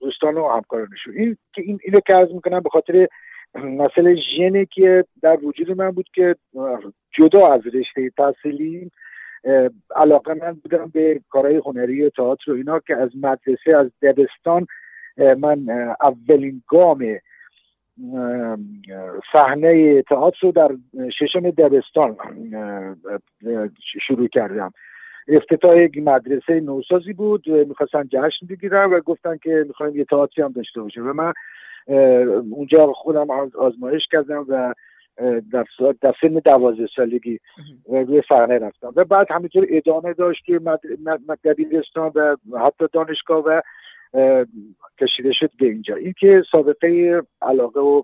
دوستان 0.00 0.34
و 0.34 0.48
همکارانشون. 0.48 1.14
این 1.16 1.36
که 1.54 1.62
این 1.62 1.78
اینو 1.84 2.00
که 2.00 2.28
می‌کنم 2.34 2.60
به 2.60 2.70
خاطر 2.70 3.08
مسئله 3.54 4.16
ژنی 4.36 4.66
که 4.66 5.04
در 5.22 5.38
وجود 5.44 5.70
من 5.70 5.90
بود 5.90 6.08
که 6.14 6.36
جدا 7.12 7.52
از 7.52 7.60
رشته 7.66 8.10
تحصیلی 8.10 8.90
علاقه 9.96 10.34
من 10.34 10.52
بودم 10.52 10.90
به 10.94 11.20
کارهای 11.30 11.56
هنری 11.56 12.02
و 12.02 12.10
تئاتر 12.10 12.50
و 12.50 12.54
اینا 12.54 12.80
که 12.80 12.96
از 12.96 13.10
مدرسه 13.22 13.76
از 13.76 13.90
دبستان 14.02 14.66
من 15.16 15.68
اولین 16.00 16.62
گام 16.68 17.18
صحنه 19.32 20.02
تئاتر 20.02 20.38
رو 20.42 20.52
در 20.52 20.70
ششم 21.18 21.50
دبستان 21.50 22.16
شروع 24.06 24.28
کردم. 24.28 24.72
افتتاح 25.28 25.78
یک 25.78 25.98
مدرسه 25.98 26.60
نوسازی 26.60 27.12
بود 27.12 27.48
می‌خواستن 27.48 28.08
جشن 28.12 28.46
بگیرن 28.50 28.90
و 28.90 29.00
گفتن 29.00 29.36
که 29.36 29.64
می‌خوایم 29.68 29.96
یه 29.96 30.04
تئاتری 30.04 30.44
هم 30.44 30.52
داشته 30.52 30.80
باشه 30.80 31.00
و 31.00 31.12
من 31.12 31.32
اونجا 32.50 32.92
خودم 32.92 33.30
آزمایش 33.58 34.02
کردم 34.12 34.46
و 34.48 34.74
در, 35.52 35.64
در 36.00 36.14
سن 36.20 36.40
دوازده 36.44 36.86
سالگی 36.96 37.38
روی 37.88 38.22
صحنه 38.28 38.58
رفتم. 38.58 38.92
و 38.96 39.04
بعد 39.04 39.30
همینطور 39.30 39.66
ادامه 39.70 40.12
داشت 40.12 40.44
که 40.44 40.60
دبیرستان 41.44 42.12
و 42.14 42.36
حتی 42.58 42.84
دانشگاه 42.92 43.44
و 43.44 43.60
کشیده 45.00 45.32
شد 45.32 45.50
به 45.58 45.66
اینجا. 45.66 45.96
این 45.96 46.14
که 46.20 46.42
سابقه 46.52 47.22
علاقه 47.42 47.80
و 47.80 48.02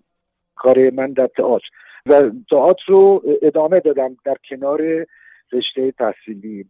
کار 0.56 0.90
من 0.90 1.12
در 1.12 1.26
تئاتر. 1.26 1.66
و 2.06 2.30
تئاتر 2.50 2.82
رو 2.88 3.22
ادامه 3.42 3.80
دادم 3.80 4.16
در 4.24 4.36
کنار 4.50 5.06
رشته 5.52 5.92
تحصیلی. 5.92 6.66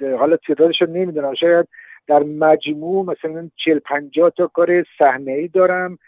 حالا 0.00 0.36
تعدادش 0.36 0.82
رو 0.82 0.90
نمی‌دونم. 0.90 1.34
شاید 1.34 1.68
در 2.06 2.18
مجموع 2.22 3.06
مثلا 3.06 3.50
چل 3.64 3.78
پنجاه 3.78 4.30
تا 4.30 4.46
کار 4.46 4.84
صحنه 4.98 5.32
ای 5.32 5.48
دارم 5.48 5.98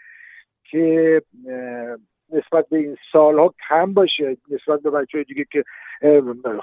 که 0.71 1.21
نسبت 2.33 2.69
به 2.69 2.77
این 2.77 2.97
سالها 3.11 3.53
کم 3.69 3.93
باشه 3.93 4.37
نسبت 4.49 4.81
به 4.81 4.89
بچه 4.89 5.23
دیگه 5.23 5.45
که 5.51 5.63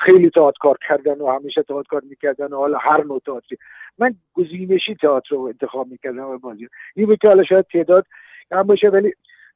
خیلی 0.06 0.30
تئاتر 0.30 0.58
کار 0.60 0.78
کردن 0.88 1.20
و 1.20 1.26
همیشه 1.26 1.62
تئاتر 1.62 1.88
کار 1.88 2.02
می‌کردن 2.10 2.52
و 2.52 2.56
حالا 2.56 2.78
هر 2.78 3.04
نوع 3.04 3.20
تئاتری. 3.26 3.58
من 3.98 4.14
گزینشی 4.34 4.94
تئاتر 4.94 5.34
رو 5.34 5.40
انتخاب 5.42 5.86
می‌کردم 5.86 6.24
و 6.24 6.38
بازی. 6.38 6.68
این 6.94 7.06
بود 7.06 7.18
که 7.18 7.28
حالا 7.28 7.44
شاید 7.44 7.66
تعداد 7.72 8.06
کم 8.50 8.62
باشه 8.62 8.88
ولی 8.88 9.12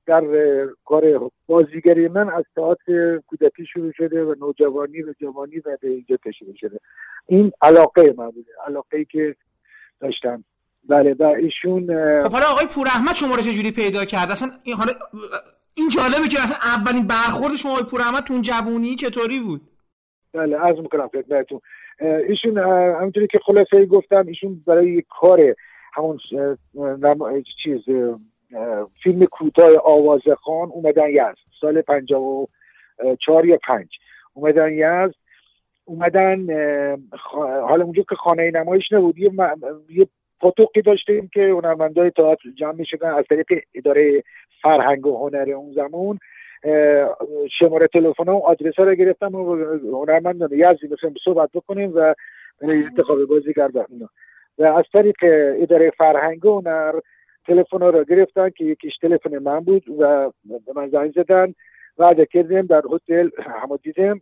در 0.06 0.22
کار 0.84 1.30
بازیگری 1.46 2.08
من 2.08 2.30
از 2.30 2.44
تئاتر 2.56 3.20
کودکی 3.26 3.66
شروع 3.66 3.92
شده 3.92 4.24
و 4.24 4.34
نوجوانی 4.40 5.02
و 5.02 5.14
جوانی 5.20 5.58
و 5.58 5.76
به 5.80 5.88
اینجا 5.88 6.16
کشیده 6.16 6.52
شده. 6.56 6.78
این 7.26 7.52
علاقه 7.62 8.14
من 8.18 8.30
بوده 8.30 8.50
علاقه 8.66 8.96
ای 8.96 9.04
که 9.04 9.36
داشتم. 10.00 10.44
بله 10.88 11.14
و 11.18 11.22
ایشون 11.22 11.86
خب 12.22 12.32
حالا 12.32 12.46
آقای 12.46 12.66
پور 12.66 12.86
احمد 12.86 13.14
شما 13.14 13.34
رو 13.34 13.42
چجوری 13.42 13.70
پیدا 13.70 14.04
کرد؟ 14.04 14.30
اصلا 14.30 14.48
این 14.64 14.76
حالا 14.76 14.92
این 15.78 15.88
جالبه 15.88 16.28
که 16.28 16.38
اصلا 16.42 16.56
اولین 16.76 17.06
برخورد 17.06 17.56
شما 17.56 17.73
آقای 17.73 17.85
پور 17.90 18.00
احمد 18.00 18.23
تو 18.23 18.32
اون 18.32 18.42
جوونی 18.42 18.94
چطوری 18.94 19.40
بود؟ 19.40 19.61
بله 20.32 20.56
عرض 20.56 20.78
می‌کنم 20.78 21.08
خدمتتون. 21.08 21.61
ایشون 22.28 22.58
همونطوری 22.99 23.26
که 23.26 23.38
خلاصه 23.47 23.87
گفتم 23.87 24.26
ایشون 24.26 24.62
برای 24.66 24.90
یک 24.90 25.06
کار 25.20 25.54
همون 25.92 26.18
چیز 27.62 27.80
فیلم 29.02 29.26
کوتاه 29.26 29.76
آواز 29.85 30.20
خان 30.44 30.68
اومدن 30.68 31.11
یزد. 31.11 31.37
سال 31.61 31.82
پنجاه 31.82 32.23
و 32.23 32.47
چهار 33.20 33.47
یا 33.47 33.58
پنج. 33.66 33.88
اومدن 34.35 34.73
یزد 34.73 35.14
اومدن 35.85 36.47
حالا 37.68 37.85
اونجا 37.85 38.02
که 38.08 38.14
خانه 38.14 38.50
نمایش 38.50 38.92
نبود 38.92 39.18
یه, 39.18 39.30
یه 39.90 40.08
پاتوقی 40.40 40.82
داشتیم 40.82 41.30
که 41.35 41.40
هنرمندای 41.40 42.11
تئاتر 42.11 42.50
جمع 42.58 42.73
می‌شدن 42.73 43.11
از 43.11 43.25
طریق 43.30 43.47
اداره 43.75 44.23
فرهنگ 44.62 45.06
و 45.06 45.28
هنر 45.28 45.50
اون 45.50 45.72
زمان 45.72 46.18
شماره 47.58 47.86
تلفن 47.86 48.28
و 48.28 48.36
آدرس 48.36 48.74
ها 48.74 48.84
رو 48.84 48.94
گرفتم 48.94 49.34
و 49.34 49.56
هنرمندان 49.92 50.48
یزدی 50.52 50.86
مثل 50.86 51.14
صحبت 51.24 51.50
بکنیم 51.54 51.92
و 51.94 52.14
انتخاب 52.62 53.24
بازیگر 53.24 53.70
و 53.74 53.84
اینا 53.88 54.08
و 54.58 54.64
از 54.64 54.84
طریق 54.92 55.16
اداره 55.62 55.90
فرهنگ 55.90 56.44
و 56.44 56.60
هنر 56.60 57.00
تلفن 57.46 57.80
رو 57.80 58.04
گرفتن 58.04 58.50
که 58.50 58.64
یکیش 58.64 58.96
تلفن 58.96 59.38
من 59.38 59.60
بود 59.60 59.84
و 59.98 60.30
به 60.44 60.72
من 60.76 60.88
زنگ 60.88 61.12
زدن. 61.12 61.54
وعده 61.98 62.26
کردیم 62.26 62.66
در 62.66 62.82
هتل 62.92 63.30
همو 63.62 63.76
دیدم 63.76 64.20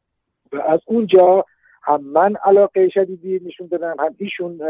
و 0.53 0.57
از 0.57 0.81
اونجا 0.87 1.45
هم 1.83 2.05
من 2.05 2.37
علاقه 2.45 2.89
شدیدی 2.89 3.41
نشون 3.45 3.67
دادم 3.67 3.97
هم 3.99 4.15
ایشون 4.19 4.61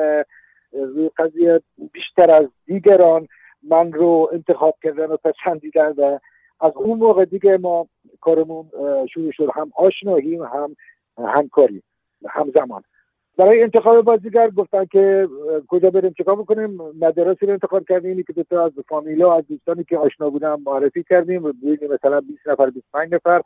روی 0.73 1.11
قضیه 1.19 1.61
بیشتر 1.93 2.31
از 2.31 2.47
دیگران 2.67 3.29
من 3.71 3.93
رو 3.93 4.31
انتخاب 4.33 4.75
کردن 4.83 5.07
و 5.07 5.17
پسندیدن 5.17 5.95
و 5.99 6.19
از 6.61 6.73
اون 6.75 6.99
موقع 6.99 7.25
دیگه 7.25 7.59
ما 7.59 7.89
کارمون 8.21 8.71
شروع 9.13 9.33
شد. 9.33 9.49
هم 9.55 9.73
آشنایی 9.77 10.37
هم 10.37 10.77
همکاری 11.19 11.83
همزمان 12.29 12.83
برای 13.39 13.63
انتخاب 13.63 14.05
بازیگر 14.05 14.51
گفتن 14.51 14.85
که 14.85 15.29
کجا 15.69 15.91
بریم 15.91 16.13
چیکار 16.13 16.37
بکنیم؟ 16.37 16.71
مدرسی 17.01 17.47
رو 17.47 17.53
انتخاب 17.53 17.85
کردیم. 17.89 18.23
که 18.23 18.33
دو 18.51 18.61
از 18.61 18.73
فامیلا 18.89 19.35
از 19.37 19.45
دوستانی 19.49 19.85
که 19.85 19.99
آشنا 19.99 20.31
بودم 20.31 20.63
معرفی 20.67 21.03
کردیم. 21.03 21.45
و 21.45 21.53
مثلا 21.91 22.21
20 22.21 22.49
نفر 22.49 22.71
25 22.71 23.15
نفر. 23.15 23.43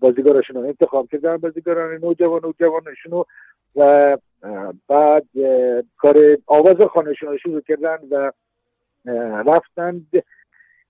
بازیگراشون 0.00 0.56
رو 0.56 0.68
انتخاب 0.68 1.08
کردن 1.12 1.36
بازیگران 1.36 1.98
نوجوان 2.02 2.44
و 2.44 2.52
جوانشون 2.60 3.24
و 3.76 4.16
بعد 4.88 5.26
کار 5.98 6.38
آواز 6.46 6.76
خانهشون 6.76 7.28
رو 7.28 7.38
شروع 7.38 7.60
کردن 7.60 7.98
و 8.10 8.32
رفتند 9.46 10.06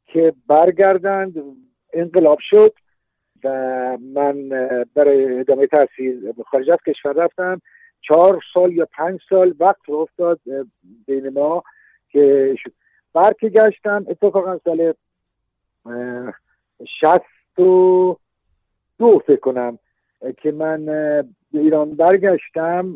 که 0.06 0.34
برگردند 0.46 1.34
انقلاب 1.92 2.38
شد 2.40 2.74
و 3.44 3.48
من 4.14 4.48
برای 4.94 5.40
ادامه 5.40 5.66
تحصیل 5.66 6.32
خارج 6.46 6.70
از 6.70 6.78
کشور 6.86 7.12
رفتم. 7.12 7.60
چهار 8.00 8.40
سال 8.54 8.72
یا 8.72 8.88
پنج 8.92 9.20
سال 9.28 9.54
وقت 9.60 9.90
افتاد 9.90 10.40
بین 11.06 11.28
ما 11.28 11.62
که 12.08 12.54
برگشتم 13.12 14.06
اتفاقا 14.08 14.58
سال 14.58 14.94
شست 17.00 17.58
و 17.58 18.16
دو 18.98 19.18
فکر 19.26 19.40
کنم 19.40 19.78
که 20.36 20.52
من 20.52 20.84
به 21.52 21.60
ایران 21.60 21.94
برگشتم 21.94 22.94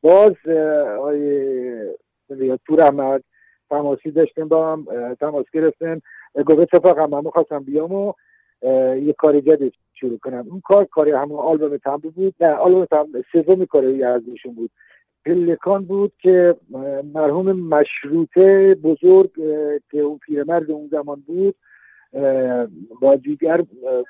باز 0.00 0.34
آقای 0.98 1.94
تور 2.66 2.82
احمد 2.82 3.24
تماسی 3.70 4.10
داشتیم 4.10 4.48
با 4.48 4.72
هم 4.72 4.86
تماس 5.20 5.46
گرفتیم. 5.52 6.02
گفت 6.46 6.74
اتفاقا 6.74 7.06
من 7.06 7.24
می‌خواستم 7.24 7.58
بیام 7.58 7.92
و 7.92 8.12
یه 8.96 9.12
کار 9.18 9.40
جدید 9.40 9.74
شروع 9.94 10.18
کنم. 10.18 10.46
اون 10.50 10.60
کار 10.60 10.84
کاری 10.84 11.10
همون 11.10 11.38
آلبوم 11.38 11.76
تنبو 11.76 12.10
بود. 12.10 12.34
نه 12.40 12.52
آلبوم 12.52 12.84
تنبو 12.84 13.22
سومی 13.32 13.66
کاری 13.66 14.04
ازشون 14.04 14.54
بود. 14.54 14.70
پلکان 15.26 15.84
بود 15.84 16.12
که 16.18 16.56
مرحوم 17.14 17.52
مشروطه 17.52 18.74
بزرگ 18.74 19.30
که 19.90 20.00
اون 20.00 20.18
پیرمرد 20.18 20.70
اون 20.70 20.88
زمان 20.88 21.22
بود 21.26 21.54
بازیگر 23.00 23.64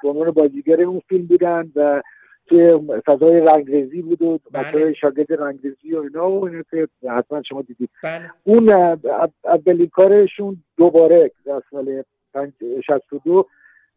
عنوان 0.04 0.30
بازیگر 0.30 0.82
اون 0.82 1.00
فیلم 1.08 1.26
بودن 1.26 1.72
و 1.76 2.02
که 2.48 2.80
فضای 3.06 3.40
رنگریزی 3.40 4.02
بود 4.02 4.22
و 4.22 4.38
بله. 4.52 4.62
بچه 4.62 4.92
شاگرد 4.92 5.32
رنگریزی 5.32 5.94
و 5.94 6.00
اینا 6.00 6.30
و 6.30 6.44
اینو 6.44 6.62
که 6.70 6.88
حتما 7.10 7.42
شما 7.42 7.62
دیدید 7.62 7.90
بله. 8.02 8.30
اون 8.44 8.68
اولین 9.44 9.88
کارشون 9.88 10.56
دوباره 10.76 11.30
در 11.46 11.62
سال 11.70 12.02
62 12.86 13.46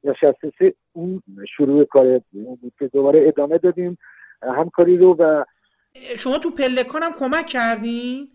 یا 0.04 0.14
63 0.14 0.74
اون 0.94 1.22
شروع 1.58 1.86
کار 1.86 2.22
بود 2.34 2.74
که 2.80 2.88
دوباره 2.88 3.28
ادامه 3.28 3.58
دادیم 3.58 3.98
همکاری 4.44 4.98
رو 4.98 5.16
و 5.20 5.44
شما 6.18 6.38
تو 6.38 6.50
پلکان 6.50 7.04
هم 7.04 7.12
کمک 7.20 7.46
کردین؟ 7.46 8.28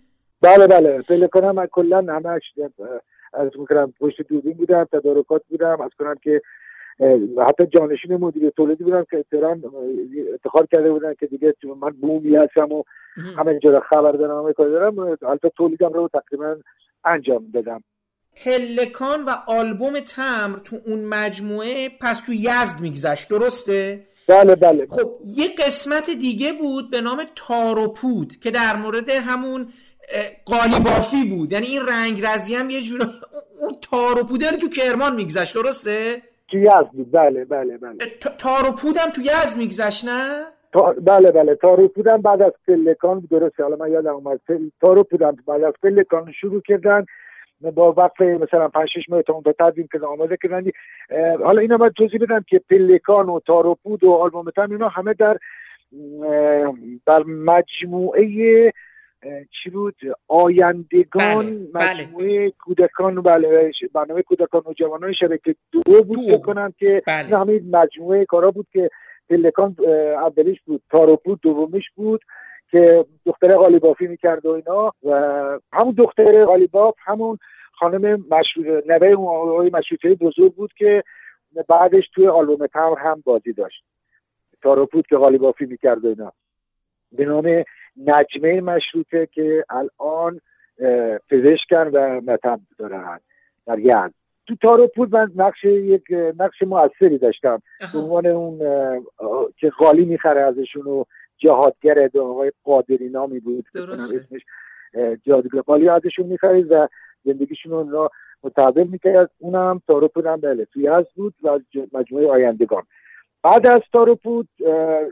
بله 0.43 0.67
بله 0.67 1.03
پلکان 1.03 1.45
هم 1.45 1.67
کلا 1.67 1.99
همش 1.99 2.43
از 3.33 3.51
می‌کنم 3.59 3.93
پشت 4.01 4.23
دوربین 4.23 4.53
بودم 4.53 4.85
تدارکات 4.85 5.43
بودم 5.49 5.81
از 5.81 5.91
کنم 5.99 6.15
که 6.23 6.43
حتی 7.49 7.67
جانشین 7.67 8.17
مدیر 8.17 8.51
تولیدی 8.51 8.85
بودم 8.85 9.07
که 9.11 9.25
تهران 9.31 9.63
اتخار 10.35 10.67
کرده 10.73 10.91
بودن 10.91 11.15
که 11.15 11.27
دیگه 11.27 11.55
من 11.81 11.91
بومی 11.91 12.37
هستم 12.37 12.73
و 12.73 12.83
همه 13.39 13.59
جا 13.59 13.83
خبر 13.91 14.13
دارم 14.13 14.45
همه 14.45 14.53
کار 14.53 14.69
دارم. 14.69 15.19
حتی 15.33 15.49
تولیدم 15.57 15.93
رو 15.93 16.11
تقریبا 16.13 16.57
انجام 17.05 17.51
دادم. 17.55 17.85
پلکان 18.45 19.25
و 19.25 19.31
آلبوم 19.47 20.01
تمر 20.01 20.59
تو 20.65 20.77
اون 20.87 21.05
مجموعه 21.05 21.89
پس 22.01 22.27
تو 22.27 22.33
یزد 22.33 22.81
میگذشت. 22.83 23.31
درسته؟ 23.31 24.07
بله 24.29 24.55
بله. 24.55 24.87
خب 24.91 25.11
یه 25.25 25.47
قسمت 25.59 26.11
دیگه 26.11 26.53
بود 26.53 26.91
به 26.91 27.01
نام 27.01 27.23
تاروپود 27.37 28.37
که 28.37 28.51
در 28.51 28.77
مورد 28.77 29.09
همون 29.11 29.69
قالیبافی 30.45 31.25
بود. 31.31 31.53
یعنی 31.53 31.67
این 31.67 31.83
رنگ 31.89 32.27
رزی 32.27 32.55
هم 32.55 32.71
یه 32.71 32.83
جور 32.83 33.01
اون 33.61 33.75
تاروپوده 33.83 34.47
تو 34.47 34.69
کرمان 34.69 35.15
میگذشت. 35.15 35.55
درسته؟ 35.55 36.23
تو 36.49 36.59
یزد 36.59 36.91
بود. 36.93 37.11
بله 37.13 37.45
بله 37.45 37.79
بله. 37.79 37.97
تاروپود 38.39 38.97
هم 38.97 39.11
تو 39.11 39.21
یزد 39.21 39.59
میگذشت 39.59 40.05
نه؟ 40.05 40.45
بله 41.07 41.31
بله. 41.31 41.55
تاروپودم 41.55 42.23
بعد 42.23 42.43
از 42.43 42.53
پلکان 42.69 43.29
درسته. 43.31 43.63
حالا 43.63 43.77
من 43.77 43.93
یادم 43.93 44.15
اومد. 44.15 44.41
تاروپودم 44.81 45.37
بعد 45.47 45.65
از 45.65 45.75
پلکان 45.83 46.33
شروع 46.33 46.61
کردن 46.61 47.07
با 47.61 47.93
وقت 47.93 48.21
مثلا 48.21 48.69
5 48.69 48.89
6 48.95 49.09
ماه 49.09 49.23
تا 49.23 49.33
اون 49.33 49.43
تدوین 49.43 49.89
که 49.93 49.99
آماده 49.99 50.37
کردن. 50.43 50.65
حالا 51.45 51.61
اینا 51.61 51.77
باید 51.77 51.93
توضیح 51.93 52.21
بدم 52.21 52.45
که 52.49 52.61
پلکان 52.71 53.29
و 53.29 53.41
تاروپود 53.41 54.05
و 54.05 54.13
آلبوم 54.13 54.51
تم 54.51 54.71
اینا 54.71 54.89
همه 54.89 55.15
در 55.15 55.39
در 57.07 57.23
مجموعه 57.23 58.73
چی 59.63 59.71
بود 59.71 59.97
آیندگان 60.29 61.67
بله. 61.75 62.03
مجموعه 62.03 62.39
بله. 62.41 62.51
کودکان 62.51 63.23
بله 63.23 63.73
برنامه 63.95 64.23
کودکان 64.23 64.63
و 64.67 64.73
جوانان 64.73 65.13
شبکه 65.13 65.55
دو 65.73 66.03
بود 66.03 66.19
فکر 66.19 66.39
کنم 66.39 66.73
که 66.79 67.03
بله. 67.07 67.39
همین 67.39 67.71
مجموعه 67.71 68.25
کارا 68.25 68.51
بود 68.51 68.67
که 68.73 68.91
پلکان 69.31 69.77
اولیش 70.15 70.61
بود 70.63 70.83
تاروپود 70.91 71.41
دومیش 71.41 71.91
بود 71.95 72.21
که 72.71 73.05
دختر 73.27 73.57
قالیبافی 73.57 74.07
می‌کرد 74.07 74.47
و 74.47 74.51
اینا 74.51 74.93
و 75.03 75.11
همون 75.73 75.95
دختر 75.99 76.45
قالیباف 76.45 76.95
همون 77.05 77.39
خانم 77.73 78.25
مشهور 78.31 78.83
نوه 78.87 79.15
آقای 79.29 79.71
مشروطه 79.73 80.15
بزرگ 80.15 80.55
بود 80.55 80.73
که 80.73 81.05
بعدش 81.69 82.09
توی 82.15 82.29
آلبوم 82.29 82.67
تمر 82.67 82.99
هم 82.99 83.23
بازی 83.25 83.53
داشت 83.53 83.85
تاروپود 84.63 85.07
که 85.07 85.17
قالیبافی 85.17 85.67
می‌کرد 85.67 86.05
و 86.05 86.09
اینا 86.09 86.33
به 87.17 87.25
نام 87.25 87.65
نجمه 88.07 88.61
مشروطه 88.61 89.29
که 89.33 89.65
الان 89.71 90.41
پزشکن 91.31 91.91
و 91.93 92.21
مطب 92.21 92.61
دارن 92.79 93.21
در 93.67 93.79
یزد. 93.79 94.13
تو 94.47 94.57
تاروپود 94.63 95.17
من 95.17 95.33
نقش 95.37 95.65
یک 95.65 96.03
نقش 96.41 96.63
موثری 96.63 97.19
داشتم. 97.19 97.63
به 97.93 97.99
عنوان 97.99 98.27
اون 98.27 98.59
که 99.57 99.71
قالی 99.71 100.05
می‌خره 100.05 100.41
ازشون 100.41 100.87
و 100.87 101.05
جهادگر 101.39 102.11
آقای 102.21 102.53
قادری 102.65 103.09
نامی 103.09 103.41
بود 103.41 103.67
اسمش 103.75 104.43
جهادگر 105.23 105.61
قالی 105.61 105.89
ازشون 105.89 106.27
می‌خرید 106.27 106.67
و 106.71 106.89
زندگیشون 107.25 107.91
را 107.91 108.11
متحول 108.45 108.87
می‌کرد. 108.87 109.31
اونم 109.39 109.83
تاروپود 109.87 110.27
هم 110.27 110.41
بله 110.41 110.65
توی 110.65 110.89
از 110.89 111.05
بود 111.15 111.35
و 111.43 111.61
مجموعه 111.93 112.29
آیندگان. 112.29 112.83
بعد 113.47 113.67
از 113.67 113.81
تاروپود 113.93 114.49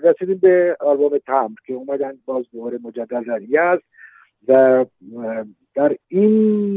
رسیدیم 0.02 0.38
به 0.38 0.76
آلبوم 0.80 1.18
تمر 1.18 1.56
که 1.66 1.74
اومدن 1.74 2.12
باز 2.26 2.44
دوباره 2.52 2.78
مجدد 2.84 3.24
در 3.26 3.42
یزد 3.42 3.82
و 4.48 4.84
در 5.74 5.96
این 6.08 6.76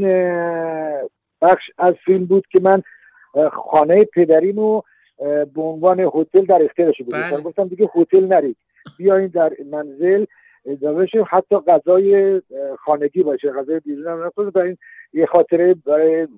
بخش 1.42 1.70
از 1.78 1.94
فیلم 2.04 2.24
بود 2.24 2.46
که 2.46 2.60
من 2.60 2.82
خانه 3.52 4.04
پدریمو 4.04 4.82
به 5.54 5.62
عنوان 5.62 6.00
هتل 6.14 6.44
در 6.44 6.62
اختیارش 6.62 7.02
بودم. 7.02 7.30
بله. 7.30 7.40
گفتم 7.40 7.68
دیگه 7.68 7.90
هتل 7.94 8.26
نرید. 8.26 8.56
بیاین 8.98 9.26
در 9.26 9.52
منزل 9.70 10.24
اضافه 10.66 11.22
حتی 11.22 11.56
غذای 11.56 12.42
خانگی 12.78 13.22
باشه 13.22 13.52
غذای 13.52 13.80
بیرون 13.80 14.06
هم 14.06 14.26
نخورد. 14.26 14.58
این 14.58 14.76
یه 15.12 15.26
خاطره 15.26 15.74
برای 15.74 16.28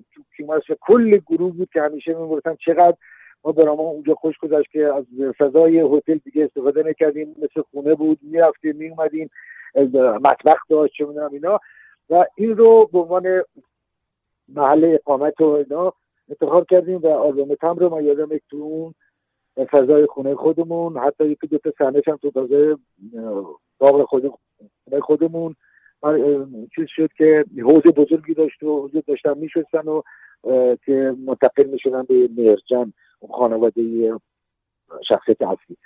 کل 0.81 1.17
گروه 1.17 1.53
بود 1.53 1.69
که 1.73 1.81
همیشه 1.81 2.13
می‌گفتن 2.13 2.55
چقدر 2.55 2.97
ما 3.43 3.51
برامون 3.51 3.85
اونجا 3.85 4.15
خوش 4.15 4.37
گذشت 4.37 4.71
که 4.71 4.85
از 4.85 5.05
فضای 5.37 5.79
هتل 5.79 6.17
دیگه 6.17 6.43
استفاده 6.43 6.83
نکردیم. 6.89 7.35
مثل 7.41 7.61
خونه 7.71 7.95
بود 7.95 8.19
می‌رفتیم 8.21 8.75
میومدیم 8.75 9.29
مطبخ 10.23 10.59
داشت 10.69 10.93
چه 10.93 11.05
می‌دونم 11.05 11.33
اینا. 11.33 11.59
و 12.09 12.25
این 12.35 12.57
رو 12.57 12.89
به 12.93 12.99
عنوان 12.99 13.43
محل 14.49 14.97
اقامت 15.01 15.41
و 15.41 15.45
اینا 15.45 15.93
انتخاب 16.29 16.65
کردیم 16.69 16.97
و 16.97 17.07
آلبوم 17.07 17.55
تم 17.55 17.75
رو 17.75 17.89
ما 17.89 18.01
یادم 18.01 18.29
تو 18.49 18.57
اون 18.57 18.93
فضای 19.71 20.05
خونه 20.05 20.35
خودمون 20.35 20.97
حتی 20.97 21.25
یکی 21.25 21.47
دو 21.47 21.57
تا 21.57 21.87
هم 21.87 22.01
تو 22.01 22.31
فضای 22.31 22.77
باغ 23.79 24.03
خود 24.05 24.31
خودمون. 25.01 25.55
چیز 26.75 26.85
شد 26.87 27.09
که 27.17 27.45
حوض 27.63 27.83
بزرگی 27.83 28.33
داشت 28.33 28.63
و 28.63 28.81
حوض 28.81 28.91
داشتن 29.07 29.37
میشستن 29.37 29.87
و 29.87 30.01
که 30.85 31.15
منتقل 31.25 31.63
می‌شدن 31.63 32.03
به 32.03 32.29
مرجان. 32.37 32.93
خانواده 33.29 34.13
شخصیت 35.07 35.41
اصلی. 35.41 35.77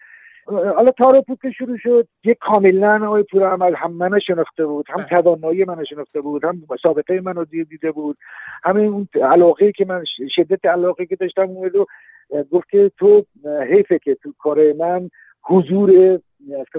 حالا 0.48 0.92
تارو 0.92 1.24
که 1.42 1.52
شروع 1.52 1.78
شد 1.78 2.08
یک 2.24 2.38
کاملا 2.42 3.08
آقای 3.08 3.24
پور 3.24 3.50
عمل 3.50 3.76
هم 3.76 3.92
منو 3.92 4.20
شناخته 4.20 4.66
بود 4.66 4.86
هم 4.90 5.04
توانایی 5.04 5.66
منو 5.66 5.86
شناخته 5.86 6.22
بود 6.22 6.46
هم 6.46 6.62
سابقه 6.84 7.22
منو 7.22 7.46
دیده 7.46 7.92
بود 7.92 8.18
همین 8.64 8.86
اون 8.86 9.08
علاقه 9.24 9.72
که 9.72 9.86
من 9.86 10.04
شدت 10.36 10.66
علاقه 10.66 11.06
که 11.06 11.16
داشتم 11.16 11.42
اون 11.42 11.70
رو 11.70 11.86
گفت 12.52 12.70
که 12.70 12.92
تو 12.98 13.26
حیفه 13.70 14.00
که 14.00 14.16
تو 14.16 14.34
کار 14.40 14.74
من 14.74 15.10
حضور 15.42 16.20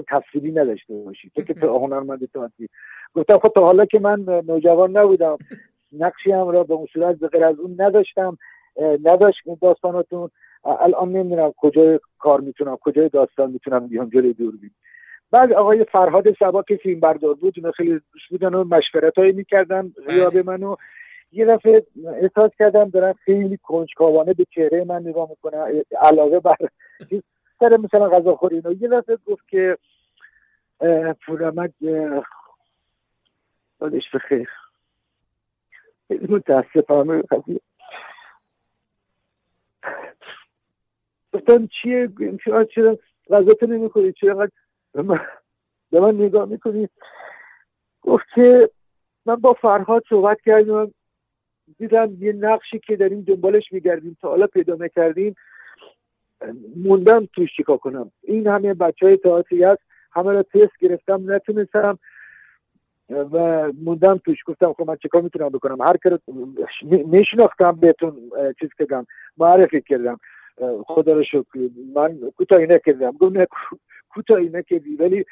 تصویری 0.07 0.51
نداشته 0.51 0.93
باشی 0.93 1.31
تو 1.35 1.41
که 1.41 1.53
تو 1.53 1.77
هنرمند 1.77 2.25
تو 2.25 2.43
هستی. 2.43 2.69
گفتم 3.13 3.39
خب 3.39 3.51
تا 3.55 3.61
حالا 3.61 3.85
که 3.85 3.99
من 3.99 4.43
نوجوان 4.47 4.97
نبودم 4.97 5.37
نقشی 5.99 6.31
هم 6.31 6.47
را 6.47 6.63
به 6.63 6.73
اون 6.73 6.87
صورت 6.93 7.15
به 7.15 7.45
از 7.45 7.59
اون 7.59 7.75
نداشتم 7.81 8.37
نداشت 9.03 9.39
داستاناتون. 9.61 10.29
الان 10.67 11.11
نمی‌دونم 11.11 11.53
کجای 11.57 11.99
کار 12.19 12.41
می‌تونم 12.41 12.77
کجای 12.81 13.09
داستان 13.09 13.51
می‌تونم 13.51 13.87
بیام 13.87 14.09
جلوی 14.09 14.33
دوربین. 14.33 14.71
بعد 15.31 15.53
آقای 15.53 15.83
فرهاد 15.83 16.33
سبا 16.39 16.63
که 16.63 16.75
فیلم 16.75 16.99
بردار 16.99 17.33
بود؟ 17.33 17.53
اینا 17.57 17.71
خیلی 17.71 17.89
دوست 17.89 18.25
بودن 18.29 18.53
و 18.53 18.63
مشورت 18.63 19.17
هایی 19.17 19.31
می‌کردن 19.31 19.93
غیاب 20.07 20.37
منو. 20.37 20.75
یه 21.31 21.45
دفعه 21.45 21.85
احساس 22.21 22.51
کردم 22.59 22.89
دارن 22.89 23.13
خیلی 23.13 23.57
کنجکاوانه 23.63 24.33
به 24.33 24.45
چهره 24.49 24.83
من 24.83 25.01
نگاه 25.01 25.29
می‌کنن 25.29 25.83
علاوه 26.01 26.39
بر 26.39 26.55
سر 27.59 27.77
مثلا 27.77 28.09
غذاخوری 28.09 28.55
اینو 28.55 28.81
یه 28.81 28.87
دفعه 28.87 29.17
گفت 29.25 29.47
که 29.47 29.77
پورمد 31.25 31.73
دادش 33.79 34.11
بخیر. 34.13 34.49
خیلی 36.07 36.33
متاسفم 36.33 37.21
قضیه 37.21 37.59
گفتم 41.37 41.67
چیه؟ 41.67 42.09
چرا 42.75 42.97
غذا 43.29 43.53
نمی‌خوری؟ 43.61 44.13
چرا 44.13 44.47
به 45.91 45.99
من 45.99 46.15
نگاه 46.15 46.45
می‌کنی؟ 46.45 46.89
گفت 48.01 48.25
که 48.35 48.69
من 49.25 49.35
با 49.35 49.53
فرهاد 49.53 50.03
صحبت 50.09 50.41
کردم. 50.45 50.91
دیدم 51.77 52.17
یه 52.19 52.33
نقشی 52.33 52.79
که 52.79 52.95
داریم 52.95 53.21
دنبالش 53.21 53.71
میگردیم 53.71 54.17
تا 54.21 54.29
حالا 54.29 54.47
پیدا 54.47 54.75
نکردیم. 54.75 55.35
موندم 56.75 57.25
توش 57.25 57.55
چیکار 57.55 57.77
کنم. 57.77 58.11
این 58.23 58.47
همه 58.47 58.73
بچه 58.73 59.05
های 59.05 59.63
هست. 59.63 59.81
همه 60.11 60.31
را 60.31 60.43
تست 60.43 60.77
گرفتم 60.79 61.31
نتونستم. 61.31 61.99
و 63.09 63.67
موندم 63.83 64.17
توش. 64.17 64.37
گفتم 64.45 64.73
خب 64.73 64.83
من 64.87 64.95
چیکار 64.95 65.21
می‌تونم 65.21 65.49
بکنم؟ 65.49 65.81
هر 65.81 65.97
کار 65.97 66.19
میشناختم 67.05 67.71
بهتون 67.71 68.31
چیز 68.59 68.69
کردم 68.79 69.05
معرفی 69.37 69.81
کردم. 69.81 70.17
خدا 70.87 71.13
رو 71.13 71.23
شکر. 71.23 71.69
من 71.95 72.19
کوتاهی 72.37 72.67
نکردم. 72.67 73.11
گفت 73.11 73.35
نه 73.35 73.47
کوتاهی 74.09 74.49
نکردی. 74.49 74.95
ولی 74.95 75.25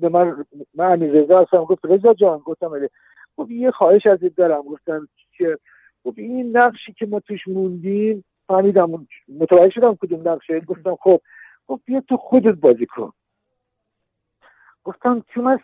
به 0.00 0.08
من 0.08 0.44
من 0.74 0.92
همین 0.92 1.12
رضا 1.12 1.42
هستم. 1.42 1.64
گفت 1.64 1.84
رضا 1.84 2.14
جان 2.14 2.38
گفتم 2.38 2.88
خب 3.36 3.50
یه 3.50 3.70
خواهش 3.70 4.06
ازت 4.06 4.36
دارم. 4.36 4.62
گفتم 4.62 5.08
که 5.32 5.58
خب 6.04 6.14
این 6.16 6.56
نقشی 6.56 6.92
که 6.92 7.06
ما 7.06 7.20
توش 7.20 7.48
موندیم 7.48 8.24
فهمیدم 8.46 9.06
متوجه 9.28 9.70
شدم 9.70 9.94
کدوم 9.94 10.28
نقشه. 10.28 10.60
گفتم 10.60 10.96
خب 10.96 11.20
خب 11.66 11.80
بیا 11.84 12.00
تو 12.00 12.16
خودت 12.16 12.54
بازی 12.54 12.86
کن. 12.86 13.12
گفتم 14.84 15.24
چون 15.34 15.58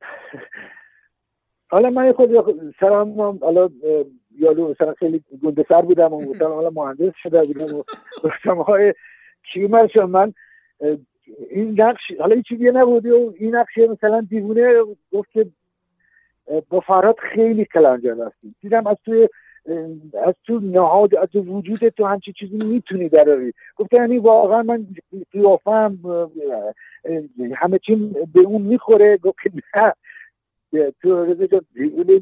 حالا 1.70 1.90
من 1.90 2.12
خود 2.12 2.30
سرم 2.80 3.20
حالا 3.20 3.68
یالو 4.40 4.70
مثلا 4.70 4.94
خیلی 4.94 5.22
گنده 5.42 5.66
سر 5.68 5.82
بودم 5.82 6.12
و 6.12 6.24
گفتم 6.24 6.52
حالا 6.52 6.70
مهندس 6.70 7.12
شده 7.22 7.44
بودم 7.44 7.74
و 7.74 7.82
گفتم 8.24 8.56
های 8.56 8.94
کیومرش 9.52 9.96
من 9.96 10.32
این 11.50 11.80
نقش 11.80 12.00
حالا 12.18 12.34
این 12.34 12.42
چیزی 12.42 12.70
نبودی 12.70 13.10
و 13.10 13.32
این 13.36 13.54
نقش 13.56 13.78
مثلا 13.78 14.26
دیوونه 14.30 14.82
گفت 15.12 15.30
که 15.32 15.46
با 16.68 16.80
فراد 16.80 17.16
خیلی 17.18 17.64
کلنجار 17.64 18.26
هستیم. 18.26 18.56
دیدم 18.62 18.86
از 18.86 18.96
توی 19.04 19.28
از 20.26 20.34
تو 20.46 20.60
نهاد 20.60 21.14
از 21.14 21.28
تو 21.28 21.40
وجود 21.40 21.88
تو 21.88 22.04
همچی 22.04 22.32
چیزی 22.32 22.56
می‌تونی 22.56 23.08
دراری. 23.08 23.52
گفته 23.76 23.96
یعنی 23.96 24.18
واقعا 24.18 24.62
من 24.62 24.86
قیافم 25.32 25.98
همه 27.54 27.78
چیم 27.78 28.12
به 28.34 28.40
اون 28.40 28.62
می‌خوره. 28.62 29.16
گفت 29.16 29.38
نه 30.72 30.92
تو 31.02 31.24
رضا 31.24 31.60
دیوونه 31.74 32.20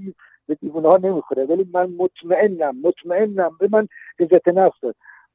به 0.48 0.54
دیوونه 0.54 0.88
ها 0.88 0.96
نمی‌خوره. 0.96 1.44
ولی 1.44 1.66
من 1.72 1.90
مطمئنم 1.98 2.76
مطمئنم 2.82 3.56
به 3.60 3.68
من 3.72 3.88
عزت 4.18 4.48
نفس 4.48 4.78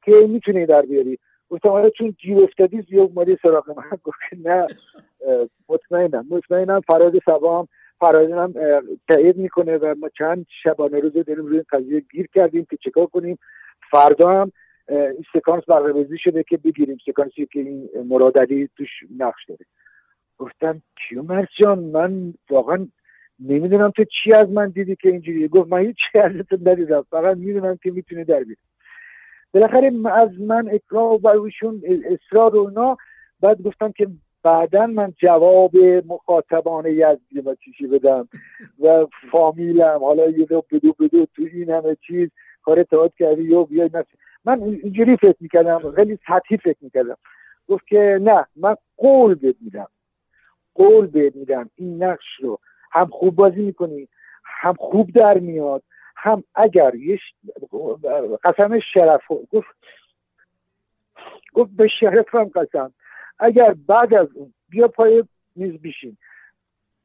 که 0.02 0.12
می‌تونی 0.28 0.66
در 0.66 0.82
بیاری؟ 0.82 1.18
گفتم 1.50 1.68
آره 1.68 1.90
چون 1.90 2.14
گیر 2.18 2.42
افتادی 2.42 2.82
زیاد 2.82 3.10
مالی 3.14 3.38
سراغ 3.42 3.78
من؟ 3.78 3.98
گفت 4.04 4.18
نه. 4.44 4.66
مطمئنم 5.68 6.26
مطمئنم 6.30 6.80
فراد 6.80 7.12
سبا 7.26 7.60
هم 7.60 7.68
هم 8.32 8.54
تایید 9.08 9.36
می‌کنه 9.36 9.76
و 9.76 9.94
ما 9.98 10.08
چند 10.08 10.46
شبانه 10.62 11.00
روز 11.00 11.12
داریم 11.12 11.46
روی 11.46 11.56
این 11.56 11.64
قضیه 11.70 12.00
گیر 12.00 12.26
کردیم 12.34 12.66
که 12.70 12.76
چکار 12.76 13.06
کنیم. 13.06 13.38
فردا 13.90 14.28
هم 14.30 14.52
این 14.88 15.24
سکانس 15.34 15.64
شده 16.18 16.42
که 16.42 16.56
بگیریم. 16.56 16.98
سکانسی 17.06 17.46
که 17.46 17.60
این 17.60 17.88
مرادلی 18.08 18.68
توش 18.76 18.88
نقش 19.18 19.44
داره. 19.48 19.64
گفتم 20.38 20.82
کیومرس 20.96 21.48
جان 21.58 21.78
من 21.78 22.34
واقعا 22.50 22.86
نمی‌دونم 23.40 23.90
تو 23.90 24.04
چی 24.04 24.32
از 24.32 24.50
من 24.50 24.68
دیدی 24.68 24.96
که 24.96 25.08
اینجوری 25.08 25.48
گفت 25.48 25.72
من 25.72 25.78
هیچ 25.78 25.96
ازتون 26.14 26.68
ندیدم. 26.68 27.02
فقط 27.10 27.36
می‌دونم 27.36 27.78
که 27.82 27.90
می‌تونه 27.90 28.24
در 28.24 28.44
بیاد 28.44 28.58
بالاخره 29.54 29.92
از 30.12 30.40
من 30.40 30.68
اکراه 30.72 31.20
و 31.20 31.28
ایشون 31.28 31.82
اصرار 32.04 32.56
و 32.56 32.68
اینا. 32.68 32.96
بعد 33.40 33.62
گفتم 33.62 33.92
که 33.92 34.06
بعدا 34.42 34.86
من 34.86 35.12
جواب 35.18 35.76
مخاطبان 36.06 36.86
یزدی 36.86 37.40
و 37.44 37.54
چیشی 37.54 37.86
بدم 37.86 38.28
و 38.80 39.06
فامیلم 39.30 39.98
حالا 40.00 40.30
یه 40.30 40.44
دو 40.44 40.64
بدو 40.70 40.92
بدو 40.92 41.26
تو 41.36 41.42
این 41.52 41.70
همه 41.70 41.96
چیز 42.06 42.30
کار 42.62 42.82
تئاتر 42.82 43.14
کردی 43.18 43.42
یا 43.42 43.64
بیای 43.64 43.90
من 44.44 44.62
اینجوری 44.62 45.16
فکر 45.16 45.36
می‌کردم 45.40 45.92
خیلی 45.92 46.18
سطحی 46.28 46.56
فکر 46.56 46.78
می‌کردم. 46.80 47.16
گفت 47.68 47.86
که 47.86 48.18
نه 48.22 48.46
من 48.56 48.76
قول 48.96 49.34
بهت 49.34 49.56
میدم. 49.60 49.88
قول 50.74 51.06
بهت 51.06 51.36
میدم. 51.36 51.70
این 51.76 52.02
نقش 52.02 52.26
رو 52.40 52.58
هم 52.90 53.06
خوب 53.06 53.34
بازی 53.34 53.62
می‌کنی 53.62 54.08
هم 54.44 54.74
خوب 54.74 55.10
در 55.10 55.38
میاد 55.38 55.82
هم 56.16 56.44
اگر 56.54 56.94
یه 56.94 57.18
قسم 58.44 58.80
شرف 58.80 59.22
گفت 59.28 59.68
گفت 61.54 61.70
به 61.76 61.88
شرفم 62.00 62.44
قسم. 62.44 62.92
اگر 63.38 63.74
بعد 63.86 64.14
از 64.14 64.28
اون 64.34 64.52
بیا 64.68 64.88
پای 64.88 65.24
میز 65.56 65.72
بیشین 65.72 66.16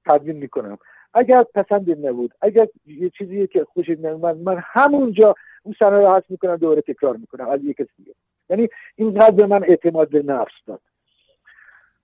تدوین 0.05 0.35
می‌کنم. 0.35 0.77
اگر 1.13 1.43
پسند 1.43 2.05
نبود 2.07 2.33
اگر 2.41 2.67
یه 2.85 3.09
چیزی 3.09 3.47
که 3.47 3.63
خوشت 3.63 3.89
نمیاد 3.89 4.37
من 4.37 4.63
همونجا 4.65 5.35
اون 5.63 5.75
سنه 5.79 5.97
رو 5.97 6.15
حس 6.15 6.23
می‌کنم 6.29 6.55
دوباره 6.55 6.81
تکرار 6.81 7.17
می‌کنم. 7.17 7.49
از 7.49 7.63
یک 7.63 7.77
کسی 7.77 8.13
یعنی 8.49 8.69
این 8.95 9.31
به 9.31 9.45
من 9.45 9.63
اعتماد 9.63 10.09
به 10.09 10.23
نفس 10.23 10.53
داد. 10.67 10.81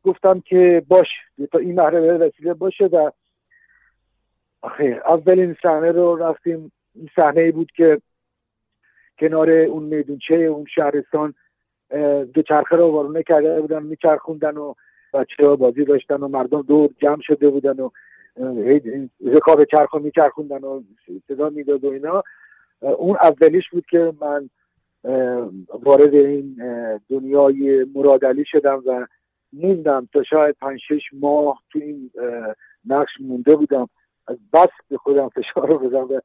گفتم 0.03 0.39
که 0.39 0.83
باش 0.87 1.07
تا 1.51 1.57
این 1.57 1.75
محرمه 1.75 2.13
وسیله 2.13 2.53
باشه 2.53 2.85
و 2.85 3.11
آخه 4.61 5.01
اولین 5.05 5.55
صحنه 5.63 5.91
رو 5.91 6.15
رفتیم 6.15 6.71
این 6.95 7.09
صحنه 7.15 7.51
بود 7.51 7.71
که 7.71 8.01
کنار 9.19 9.49
اون 9.49 9.83
میدونچه 9.83 10.35
اون 10.35 10.65
شهرستان 10.75 11.33
دو 12.33 12.41
چرخه 12.47 12.75
رو 12.75 12.91
وارونه 12.91 13.23
کرده 13.23 13.61
بودن 13.61 13.83
میچرخوندن 13.83 14.57
و 14.57 14.73
بچه 15.13 15.45
ها 15.45 15.55
بازی 15.55 15.85
داشتن 15.85 16.15
و 16.15 16.27
مردم 16.27 16.61
دور 16.61 16.89
جمع 17.01 17.21
شده 17.21 17.49
بودن 17.49 17.79
و 17.79 17.89
رکاب 19.25 19.63
چرخ 19.63 19.93
رو 19.93 19.99
میچرخوندن 19.99 20.63
و 20.63 20.81
صدا 21.27 21.49
می‌داد 21.49 21.83
و 21.83 21.89
اینا. 21.89 22.23
اون 22.81 23.17
اولیش 23.17 23.69
بود 23.69 23.85
که 23.85 24.13
من 24.21 24.49
وارد 25.83 26.13
این 26.15 26.55
دنیای 27.09 27.85
مرادلی 27.95 28.45
شدم 28.45 28.83
و 28.85 29.05
موندم 29.53 30.07
تا 30.13 30.23
شاید 30.23 30.55
پنج 30.61 30.79
شش 30.87 31.03
ماه 31.13 31.61
تو 31.71 31.79
این 31.79 32.11
نقش 32.85 33.11
مونده 33.19 33.55
بودم. 33.55 33.89
از 34.31 34.37
بس 34.53 34.69
به 34.89 34.97
خودم 34.97 35.29
فشار 35.29 35.67
رو 35.67 35.79
بدم 35.79 36.03
و 36.03 36.21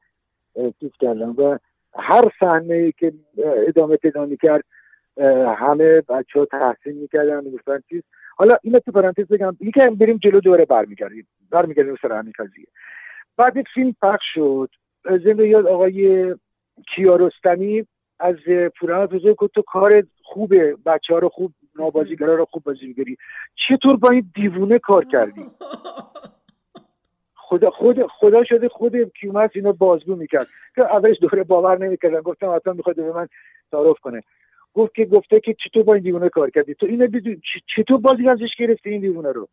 چیز 0.79 0.91
کردم 0.99 1.35
و 1.37 1.57
هر 1.95 2.31
صحنه 2.39 2.91
که 2.91 3.13
ادامه 3.67 3.97
پیدا 3.97 4.27
کرد 4.41 4.63
همه 5.57 6.01
بچه 6.01 6.39
ها 6.39 6.45
تحسین 6.45 6.97
می‌کردن 7.01 7.43
می‌گفتن 7.43 7.79
چیز. 7.89 8.03
حالا 8.37 8.57
این 8.63 8.79
تو 8.79 8.91
پرانتز 8.91 9.27
بگم 9.27 9.57
یکم 9.59 9.95
بریم 9.95 10.17
جلو 10.17 10.39
دوره 10.39 10.65
برمیگردیم 10.65 11.27
برمیگردیم 11.51 11.95
سر 12.01 12.11
همین 12.11 12.33
قضیه. 12.39 12.65
بعد 13.37 13.57
یک 13.57 13.67
فیلم 13.73 13.95
پخش 14.01 14.25
شد 14.33 14.69
زنده 15.05 15.47
یاد 15.47 15.67
آقای 15.67 16.35
کیارستمی 16.95 17.85
از 18.19 18.35
پوران 18.79 19.05
بزرگ 19.05 19.49
تو 19.53 19.61
کار 19.61 20.03
خوبه 20.23 20.77
بچه 20.85 21.13
ها 21.13 21.19
رو 21.19 21.29
خوب 21.29 21.53
نابازیگرا 21.75 22.35
رو 22.35 22.45
خوب 22.45 22.63
بازی 22.63 22.87
میگری 22.87 23.17
چطور 23.67 23.97
با 23.97 24.09
این 24.09 24.31
دیوونه 24.35 24.79
کار 24.79 25.05
کردی؟ 25.05 25.45
خدا 27.49 27.69
خود 27.69 28.07
خدا 28.07 28.43
شده 28.43 28.69
خود 28.69 29.13
کیومرس 29.13 29.51
اینو 29.53 29.73
بازگو 29.73 30.15
می‌کرد. 30.15 30.47
که 30.75 30.81
اولش 30.81 31.17
دوره 31.21 31.43
باور 31.43 31.77
نمی‌کردن. 31.77 32.21
گفتم 32.21 32.55
حتما 32.55 32.73
می‌خواد 32.73 32.95
به 32.95 33.13
من 33.13 33.27
تعارف 33.71 33.99
کنه. 33.99 34.21
گفت 34.73 34.95
که 34.95 35.05
گفته 35.05 35.39
که 35.39 35.53
چطور 35.53 35.83
با 35.83 35.93
این 35.93 36.03
دیوونه 36.03 36.29
کار 36.29 36.49
کردی؟ 36.49 36.73
تو 36.73 36.85
اینو 36.85 37.07
چطور 37.75 37.97
بازی 37.97 38.29
ازش 38.29 38.55
گرفتی 38.59 38.89
این 38.89 39.01
دیوونه 39.01 39.31
رو؟ 39.31 39.47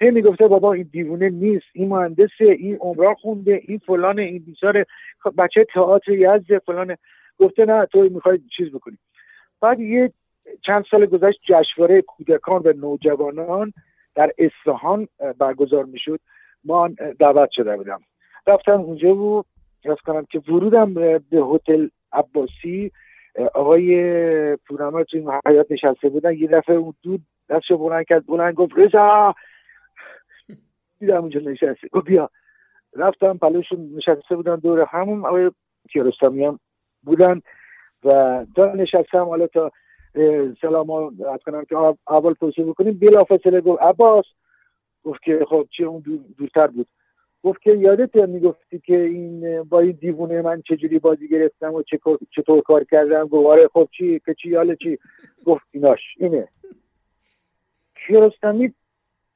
هی 0.00 0.10
می‌گفته 0.10 0.48
بابا 0.48 0.72
این 0.72 0.88
دیوونه 0.92 1.28
نیست. 1.28 1.66
این 1.72 1.88
مهندسه 1.88 2.44
این 2.44 2.76
عمرا 2.76 3.14
خونده 3.14 3.62
این 3.64 3.78
فلان 3.78 4.18
این 4.18 4.38
بیچاره. 4.38 4.86
بچه 5.38 5.64
تئاتر 5.74 6.12
یزد 6.12 6.58
فلان. 6.58 6.96
گفته 7.38 7.64
نه 7.64 7.86
تو 7.86 8.00
می‌خوای 8.02 8.38
چیز 8.56 8.70
بکنی. 8.70 8.98
بعد 9.60 9.80
یه 9.80 10.12
چند 10.66 10.84
سال 10.90 11.06
گذشت 11.06 11.40
جشنواره 11.48 12.02
کودکان 12.02 12.62
و 12.64 12.72
نوجوانان 12.72 13.72
در 14.14 14.32
اصفهان 14.38 15.08
برگزار 15.38 15.84
می‌شد. 15.84 16.20
ما 16.66 16.88
دعوت 17.18 17.50
شده 17.52 17.76
بودم. 17.76 18.00
رفتم 18.46 18.80
اونجا 18.80 19.16
و 19.16 19.44
از 19.84 19.96
کنم 20.06 20.24
که 20.30 20.38
ورودم 20.38 20.94
به 20.94 21.20
هتل 21.32 21.88
عباسی 22.12 22.92
آقای 23.54 24.56
پورنما 24.56 25.04
توی 25.04 25.26
حیات 25.46 25.66
نشسته 25.70 26.08
بودن 26.08 26.34
یه 26.34 26.48
دفعه 26.48 26.76
اون 26.76 26.94
دود 27.02 27.20
دستشو 27.48 27.78
بلند 27.78 28.04
کرد 28.04 28.26
بلند 28.26 28.54
گفت 28.54 28.72
رضا! 28.76 29.34
دیدم 30.98 31.20
اونجا 31.20 31.40
نشسته. 31.40 31.88
گفت 31.92 32.06
بیا. 32.06 32.30
رفتم 32.96 33.38
پلوشون 33.38 33.90
نشسته 33.96 34.36
بودن 34.36 34.56
دور 34.56 34.86
همون 34.90 35.26
آقای 35.26 35.50
کیارستمی 35.92 36.44
هم 36.44 36.58
بودن 37.02 37.40
و 38.04 38.44
تا 38.56 38.66
نشستم 38.66 39.24
حالا 39.24 39.46
تا 39.46 39.70
سلام 40.60 40.90
از 40.90 41.40
کنم 41.46 41.64
که 41.64 41.76
اول 42.08 42.32
توصیه 42.32 42.64
بکنیم 42.64 42.98
بلا 42.98 43.24
فاصله 43.24 43.60
گفت 43.60 43.82
عباس! 43.82 44.24
گفت 45.06 45.22
که 45.22 45.46
خب 45.48 45.68
چه 45.70 45.84
اون 45.84 46.02
دورتر 46.38 46.66
بود. 46.66 46.86
گفت 47.42 47.62
که 47.62 47.70
یادت 47.70 48.16
می‌گفتی 48.16 48.78
که 48.78 49.00
این 49.00 49.62
با 49.62 49.80
این 49.80 49.98
دیوونه 50.00 50.42
من 50.42 50.62
چجوری 50.62 50.98
بازی 50.98 51.28
گرفتم 51.28 51.74
و 51.74 51.82
چطور 52.30 52.60
کار 52.60 52.84
کردم؟ 52.84 53.24
گفت 53.28 53.46
آره 53.46 53.68
خب 53.68 53.88
چی؟ 53.92 54.20
که 54.26 54.34
چی؟ 54.34 54.54
حالا 54.54 54.74
چی؟ 54.74 54.98
گفت 55.44 55.64
ایناش 55.70 56.00
اینه. 56.16 56.48
کیارستمی 58.06 58.74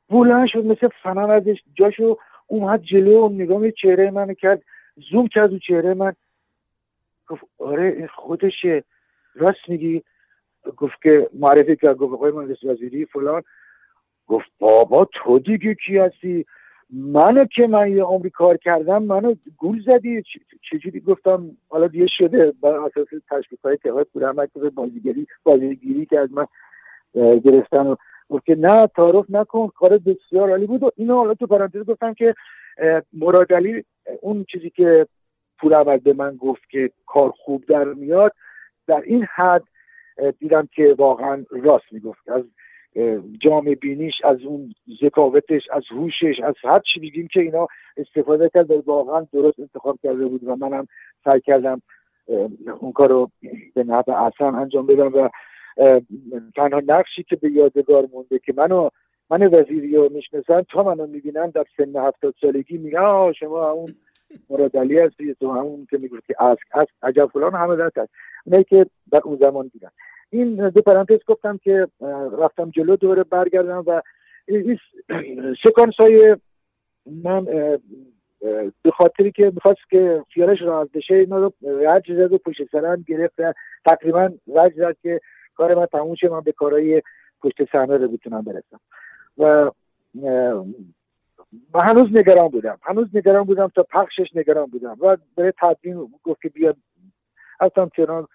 بلند 0.08 0.48
شد 0.48 0.64
مثل 0.64 0.88
فنان 1.02 1.30
ازش 1.30 1.56
جاشو 1.74 2.16
اومد 2.46 2.82
جلو 2.82 3.26
و 3.26 3.28
نگاه 3.28 3.70
چهره 3.70 4.10
من 4.10 4.34
کرد 4.34 4.62
زوم 5.10 5.28
کرد 5.28 5.52
و 5.52 5.58
چهره 5.58 5.94
من. 5.94 6.12
گفت 7.28 7.44
آره 7.58 7.94
این 7.96 8.06
خودشه. 8.06 8.84
راست 9.34 9.68
میگی. 9.68 10.02
گفت 10.76 11.02
که 11.02 11.30
معرفی 11.34 11.76
کرد 11.76 11.96
گفت 11.96 12.12
آقای 12.12 12.32
مهندس 12.32 12.64
وزیری 12.64 13.04
فلان. 13.04 13.42
گفت 14.30 14.50
بابا 14.58 15.08
تو 15.12 15.38
دیگه 15.38 15.74
کی 15.74 15.98
هستی؟ 15.98 16.46
منو 16.90 17.44
که 17.44 17.66
من 17.66 17.96
یه 17.96 18.02
عمری 18.02 18.30
کار 18.30 18.56
کردم 18.56 19.02
منو 19.02 19.34
گول 19.56 19.82
زدی. 19.86 20.22
چجوری 20.70 21.00
گفتم؟ 21.00 21.50
حالا 21.68 21.86
دیگه 21.86 22.06
شده. 22.18 22.52
بر 22.62 22.74
اساس 22.74 23.08
تشکیف 23.30 23.60
های 23.64 23.76
تقاط 23.76 24.06
بودم 24.12 24.36
بازیگری 24.74 25.26
بازیگیری 25.42 26.06
که 26.06 26.18
از 26.18 26.28
من 26.32 26.46
گرفتن 27.14 27.86
و 27.86 27.96
گفت 28.28 28.46
که 28.46 28.54
نه 28.54 28.86
تعارف 28.86 29.26
نکن 29.28 29.68
کار 29.68 29.98
بسیار 29.98 30.50
عالی 30.50 30.66
بود. 30.66 30.82
و 30.82 30.90
اینو 30.96 31.16
حالا 31.16 31.34
تو 31.34 31.46
پرانتز 31.46 31.84
گفتم 31.86 32.14
که 32.14 32.34
مرادلی 33.12 33.84
اون 34.20 34.44
چیزی 34.44 34.70
که 34.70 35.06
پور 35.58 35.98
به 35.98 36.12
من 36.12 36.36
گفت 36.36 36.70
که 36.70 36.90
کار 37.06 37.30
خوب 37.30 37.64
در 37.66 37.84
میاد 37.84 38.32
در 38.86 39.00
این 39.06 39.26
حد 39.34 39.62
دیدم 40.38 40.68
که 40.72 40.94
واقعا 40.98 41.44
راست 41.50 41.92
می‌گفت. 41.92 42.28
از 42.28 42.44
جامع 43.40 43.74
بینیش 43.74 44.14
از 44.24 44.42
اون 44.42 44.74
ذکاوتش 45.02 45.62
از 45.72 45.82
هوشش 45.90 46.40
از 46.44 46.54
هر 46.64 46.78
چی 46.78 47.00
بگیم 47.00 47.28
که 47.32 47.40
اینا 47.40 47.66
استفاده 47.96 48.50
کرد 48.54 48.70
واقعا 48.70 49.26
درست 49.32 49.60
انتخاب 49.60 49.98
کرده 50.02 50.26
بود 50.26 50.44
و 50.44 50.56
منم 50.56 50.86
سعی 51.24 51.40
کردم 51.40 51.82
اون 52.80 52.92
کار 52.92 53.08
رو 53.08 53.30
به 53.74 53.84
نحو 53.84 54.10
اصلا 54.10 54.48
انجام 54.48 54.86
بدم 54.86 55.12
و 55.14 55.28
تنها 56.56 56.82
نقشی 56.86 57.22
که 57.22 57.36
به 57.36 57.50
یادگار 57.50 58.08
مونده 58.12 58.38
که 58.38 58.54
منو 58.56 58.88
من 59.30 59.46
وزیری 59.46 59.96
رو 59.96 60.08
می‌شناسن 60.12 60.62
تا 60.62 60.82
منو 60.82 61.06
می‌بینن 61.06 61.50
در 61.50 61.64
سن 61.76 61.96
هفتاد 61.96 62.34
سالگی 62.40 62.78
میگن 62.78 63.32
شما 63.32 63.70
اون 63.70 63.94
مراد 64.50 64.76
علی 64.76 64.98
هستی 64.98 65.34
تو 65.34 65.52
همون 65.52 65.86
که 65.90 65.98
می‌گفت 65.98 66.26
که 66.26 66.42
اسک 66.42 66.62
اسک 66.74 66.90
عجب 67.02 67.26
فلان 67.26 67.54
همه 67.54 67.76
دست 67.76 67.98
هست. 67.98 68.10
که 68.68 68.86
در 69.12 69.20
اون 69.24 69.36
زمان 69.36 69.70
دیدن 69.72 69.90
این 70.30 70.68
دو 70.68 70.82
پرانتز 70.82 71.18
گفتم 71.26 71.58
که 71.58 71.88
رفتم 72.38 72.70
جلو 72.70 72.96
دوره 72.96 73.24
برگردم 73.24 73.84
و 73.86 74.02
این 74.48 74.78
سکانس 75.64 75.94
های 75.94 76.36
من 77.06 77.44
به 78.82 78.90
خاطری 78.96 79.32
که 79.32 79.52
می‌خواست 79.54 79.90
که 79.90 80.24
خیالش 80.34 80.62
راحت 80.62 80.92
بشه 80.92 81.14
اینا 81.14 81.38
رو 81.38 81.52
رج 81.62 82.12
زد 82.12 82.32
و 82.32 82.38
پشت 82.38 82.70
سرم 82.72 83.04
گرفت 83.06 83.36
تقریبا 83.84 84.30
رج 84.54 84.72
زد 84.76 84.96
که 85.02 85.20
کار 85.54 85.74
من 85.74 85.86
تموم 85.86 86.14
شه 86.14 86.28
من 86.28 86.40
به 86.40 86.52
کارهای 86.52 87.02
پشت 87.42 87.72
صحنه 87.72 87.96
رو 87.96 88.08
بتونم 88.08 88.42
برسم. 88.42 88.80
و 89.38 89.70
و 91.74 91.80
هنوز 91.80 92.16
نگران 92.16 92.48
بودم. 92.48 92.78
هنوز 92.82 93.08
نگران 93.14 93.44
بودم 93.44 93.68
تا 93.68 93.82
پخشش 93.82 94.26
نگران 94.34 94.66
بودم. 94.66 94.96
و 95.00 95.16
برای 95.36 95.52
تدوین 95.60 96.08
گفت 96.22 96.42
که 96.42 96.48
بیاد. 96.48 96.76
اصلا 97.60 97.86
تهران 97.86 98.26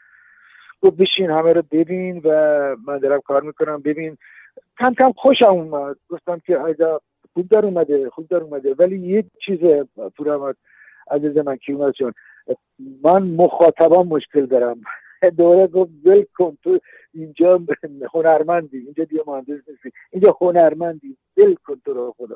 گفت 0.86 0.98
بشین 0.98 1.30
همه 1.30 1.54
رو 1.54 1.64
ببین 1.72 2.22
و 2.24 2.30
من 2.88 2.98
دارم 2.98 3.22
کار 3.22 3.42
می‌کنم 3.42 3.82
ببین. 3.82 4.18
کم 4.80 4.94
کم 4.94 5.12
خوشم 5.12 5.46
اومد. 5.46 5.96
گفتم 6.10 6.42
که 6.46 6.62
ایجا 6.62 7.02
خوب 7.34 7.50
در 7.50 7.66
اومده 7.66 8.10
خوب 8.10 8.28
در 8.28 8.38
اومده. 8.38 8.74
ولی 8.74 8.98
یک 8.98 9.26
چیز 9.46 9.60
پورمد 10.18 10.56
عزیز 11.12 11.38
من 11.38 11.58
جان 12.00 12.14
من 13.04 13.24
مخاطبان 13.24 14.08
مشکل 14.08 14.46
دارم. 14.46 14.82
دوره 15.38 15.68
گفت 15.68 15.92
ول 16.06 16.26
کن 16.38 16.58
تو 16.64 16.80
اینجا 17.14 17.62
هنرمندی 18.14 18.78
اینجا 18.78 19.04
دیگه 19.04 19.24
مهندس 19.28 19.70
نیستی 19.70 19.92
اینجا 20.12 20.38
هنرمندی. 20.42 21.18
ول 21.38 21.56
کن 21.56 21.82
تو 21.86 21.94
رو 21.94 22.16
خدا. 22.18 22.36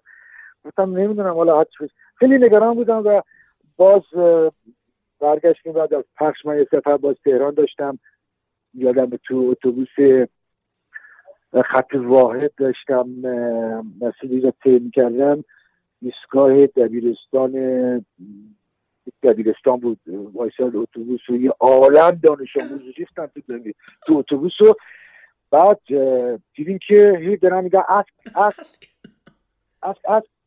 گفتم 0.65 0.97
نمی‌دونم 0.97 1.33
حالا 1.33 1.65
خیلی 2.15 2.38
نگران 2.38 2.75
بودم 2.75 3.03
و 3.05 3.21
باز 3.77 4.01
برگشتیم 5.19 5.73
بعد 5.73 5.93
از 5.93 6.03
پخش 6.17 6.45
من 6.45 6.57
یه 6.57 6.67
سفر 6.71 6.97
باز 6.97 7.15
تهران 7.23 7.53
داشتم. 7.53 7.99
یادم 8.73 9.19
تو 9.23 9.36
اتوبوس 9.36 10.21
خط 11.65 11.95
واحد 11.95 12.51
داشتم 12.58 13.10
مسئولی 14.01 14.41
رو 14.41 14.51
طی 14.63 14.91
کردم 14.93 15.43
ایستگاه 16.01 16.67
دبیرستان 16.67 17.51
دبیرستان 19.23 19.79
بود 19.79 19.99
وایساد 20.34 20.75
اتوبوس 20.75 21.29
و 21.29 21.36
یه 21.36 21.51
عالم 21.60 22.19
دانش 22.23 22.58
آموز 22.58 22.82
ریختن 22.97 23.27
تو 23.27 23.60
تو 24.08 24.17
اتوبوس 24.17 24.62
و 24.62 24.75
بعد 25.51 25.79
دیدیم 26.55 26.79
که 26.88 27.17
هی 27.19 27.38
دارن 27.38 27.63
میگن 27.63 27.82
اسب 27.89 28.38
اسب 28.38 28.65
اسب 29.84 29.99
اسب 30.05 30.38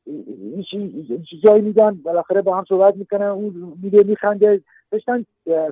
چیزایی 1.31 1.63
میگن 1.63 1.91
بالاخره 2.05 2.43
با 2.43 2.57
هم 2.57 2.65
صحبت 2.69 2.97
می‌کنن 2.97 3.27
اون 3.27 3.79
میگه 3.83 4.03
میخنده. 4.03 4.61
داشتن 4.91 5.25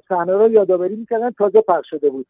صحنه 0.09 0.33
رو 0.33 0.51
یادآوری 0.51 0.97
می‌کردن 0.97 1.31
تازه 1.31 1.61
پخش 1.61 1.91
شده 1.91 2.11
بود. 2.11 2.27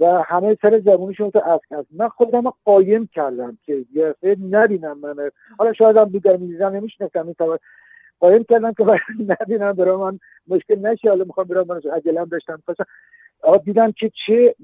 و 0.00 0.22
همه 0.26 0.56
سر 0.62 0.80
زبونشون 0.80 1.30
تو 1.30 1.38
اسک 1.38 1.72
هست 1.72 1.88
من 1.92 2.08
خودم 2.08 2.52
قایم 2.64 3.08
کردم 3.12 3.58
که 3.64 3.84
یه 3.94 4.36
نبینم 4.50 4.98
من. 4.98 5.30
حالا 5.58 5.72
شاید 5.72 5.96
هم 5.96 6.08
دیگر 6.08 6.36
میزن 6.36 6.76
نمیشنفتم 6.76 7.26
این 7.26 7.58
قایم 8.20 8.44
کردم 8.44 8.72
که 8.72 8.84
نبینم 9.40 9.72
برای 9.72 9.96
من 9.96 10.18
مشکل 10.48 10.78
نشه. 10.78 11.08
حالا 11.08 11.24
می‌خوام 11.24 11.46
برای 11.46 11.64
من 11.68 11.80
عجلم 11.92 12.24
داشتم. 12.24 12.62
دیدم 13.64 13.92
که 13.92 14.10
چه 14.26 14.54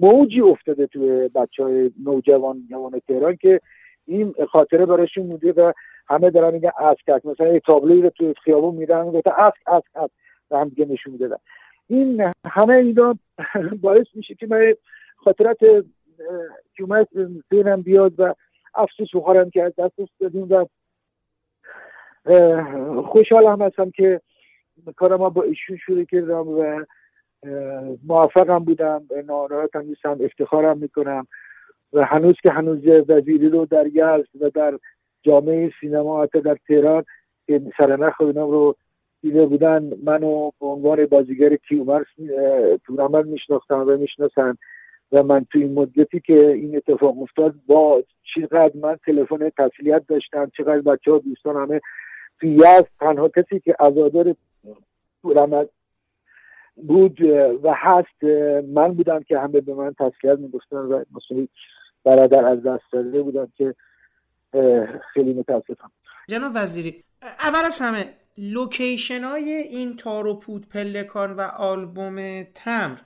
موجی 0.00 0.40
افتاده 0.40 0.86
توی 0.86 1.28
بچه 1.34 1.62
های 1.62 1.90
نوجوان 2.04 2.66
جوان 2.70 3.00
تهران 3.08 3.36
که 3.36 3.60
این 4.06 4.34
خاطره 4.50 4.86
براشون 4.86 5.26
مونده 5.26 5.52
و 5.52 5.72
همه 6.08 6.30
دارن 6.30 6.54
میگن 6.54 6.70
اسک 6.78 7.26
مثلا 7.26 7.52
یه 7.52 7.60
تابلوی 7.60 8.02
رو 8.02 8.10
توی 8.10 8.34
خیابون 8.44 8.74
میدن 8.74 9.10
گفته 9.10 9.40
اسک 9.40 9.56
اسک 9.66 9.86
اسک 9.94 10.12
و 10.50 10.58
هم 10.58 10.68
دیگه 10.68 10.84
نشون 10.84 11.12
می‌دادن 11.12 11.36
این 11.86 12.32
همه 12.44 12.74
اینا 12.74 13.18
باعث 13.82 14.06
میشه 14.14 14.34
که 14.34 14.46
من 14.46 14.74
خاطرات 15.16 15.58
که 16.74 16.82
اومد 16.82 17.08
بیاد 17.82 18.20
و 18.20 18.34
افسوس 18.74 19.08
بخورم 19.14 19.50
که 19.50 19.62
از 19.62 19.72
دست 19.78 19.94
دادیم 20.20 20.46
و 20.50 20.66
خوشحال 23.02 23.46
هم 23.46 23.62
هستم 23.62 23.90
که 23.90 24.20
کارم 24.96 25.28
با 25.28 25.42
ایشون 25.42 25.76
شروع 25.76 26.04
کردم 26.04 26.48
و 26.48 26.84
موفقم 28.06 28.58
بودم 28.58 29.02
ناراحتم 29.26 29.80
نیستم 29.80 30.18
افتخارم 30.20 30.78
می‌کنم. 30.78 31.26
و 31.92 32.04
هنوز 32.04 32.36
که 32.42 32.50
هنوز 32.50 32.78
وزیری 33.08 33.48
رو 33.48 33.66
در 33.66 33.86
یزد 33.86 34.42
و 34.42 34.50
در 34.50 34.78
جامعه 35.22 35.72
سینما 35.80 36.22
حتی 36.22 36.40
در 36.40 36.56
تهران 36.68 37.04
که 37.46 37.62
سرنخ 37.78 38.20
اینام 38.20 38.50
رو 38.50 38.76
دیده 39.22 39.46
بودن 39.46 39.92
منو 40.04 40.50
به 40.60 40.66
عنوان 40.66 41.06
بازیگر 41.06 41.56
کیومرس 41.56 42.06
تورنمنت 42.86 43.26
میشناختم 43.26 43.80
و 43.88 43.96
می‌شناسن 43.96 44.56
و 45.12 45.22
من 45.22 45.46
تو 45.52 45.58
این 45.58 45.74
مدتی 45.74 46.20
که 46.20 46.48
این 46.48 46.76
اتفاق 46.76 47.22
افتاد 47.22 47.54
با 47.66 48.02
چقدر 48.34 48.72
من 48.74 48.96
تلفن 49.06 49.50
تسلیت 49.58 50.02
داشتم 50.08 50.50
چقدر 50.56 50.80
بچه 50.80 51.10
ها 51.10 51.18
دوستان 51.18 51.56
همه 51.56 51.80
تو 52.40 52.46
یزد 52.46 52.88
تنها 53.00 53.28
کسی 53.28 53.60
که 53.60 53.76
ازادار 53.78 54.34
تورنمنت 55.22 55.68
بود 56.76 57.20
و 57.62 57.74
هست 57.74 58.24
من 58.74 58.94
بودم 58.94 59.22
که 59.22 59.38
همه 59.38 59.60
به 59.60 59.74
من 59.74 59.94
تسلیت 59.98 60.38
می‌گفتن 60.38 60.76
و 60.76 61.04
مثلا 61.14 61.46
برادر 62.06 62.44
از 62.44 62.62
دست 62.62 62.84
داده 62.92 63.22
بودم 63.22 63.52
که 63.56 63.74
خیلی 65.14 65.32
متاسفم. 65.32 65.90
جناب 66.28 66.52
وزیری 66.54 67.04
اول 67.22 67.64
از 67.64 67.78
همه 67.78 68.04
لوکیشن 68.38 69.24
های 69.24 69.50
این 69.50 69.96
تار 69.96 70.26
و 70.26 70.34
پود 70.34 70.68
پلکان 70.68 71.32
و 71.32 71.40
آلبوم 71.40 72.42
تمر 72.42 72.96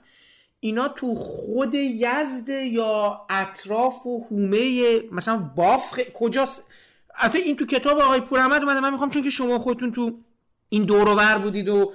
اینا 0.59 0.87
تو 0.87 1.13
خود 1.15 1.73
یزد 1.73 2.49
یا 2.49 3.21
اطراف 3.29 4.05
و 4.05 4.25
حومه 4.29 4.99
مثلا 5.11 5.37
باف 5.55 5.99
کجاست؟ 6.13 6.71
حتی 7.15 7.39
این 7.39 7.55
تو 7.55 7.65
کتاب 7.65 7.99
آقای 7.99 8.21
پورحمد 8.21 8.61
اومده 8.61 8.79
من 8.79 8.91
می‌خوام 8.91 9.09
چون 9.09 9.23
که 9.23 9.29
شما 9.29 9.59
خودتون 9.59 9.91
تو 9.91 10.11
این 10.69 10.83
دور 10.83 11.37
بودید 11.37 11.69
و 11.69 11.93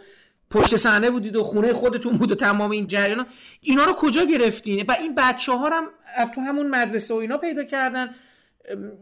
پشت 0.50 0.76
صحنه 0.76 1.10
بودید 1.10 1.36
و 1.36 1.42
خونه 1.42 1.72
خودتون 1.72 2.12
بود 2.12 2.32
و 2.32 2.34
تمام 2.34 2.70
این 2.70 2.86
جریان 2.86 3.26
اینا 3.60 3.84
رو 3.84 3.92
کجا 3.92 4.24
گرفتین؟ 4.24 4.84
و 4.88 4.92
این 5.00 5.14
بچه 5.14 5.52
ها 5.52 5.68
هم 5.68 5.84
تو 6.34 6.40
همون 6.40 6.66
مدرسه 6.66 7.14
و 7.14 7.16
اینا 7.16 7.38
پیدا 7.38 7.64
کردن. 7.64 8.14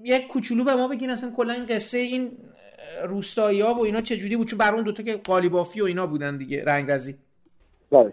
یک 0.03 0.29
کوچولو 0.29 0.65
به 0.65 0.75
ما 0.75 0.89
بگین 0.89 1.11
اصلا 1.11 1.31
کلا 1.37 1.53
این 1.53 1.67
قصه 1.67 1.99
این 1.99 2.31
روستایی 3.09 3.61
ها 3.61 3.75
و 3.75 3.85
اینا 3.85 4.01
چجوری 4.01 4.37
بود؟ 4.37 4.47
چون 4.47 4.59
بر 4.59 4.75
اون 4.75 4.85
دوتا 4.85 5.03
که 5.03 5.17
قالیبافی 5.17 5.81
و 5.81 5.85
اینا 5.85 6.07
بودن 6.07 6.37
دیگه 6.37 6.65
رنگرزی 6.65 7.15
بله 7.91 8.13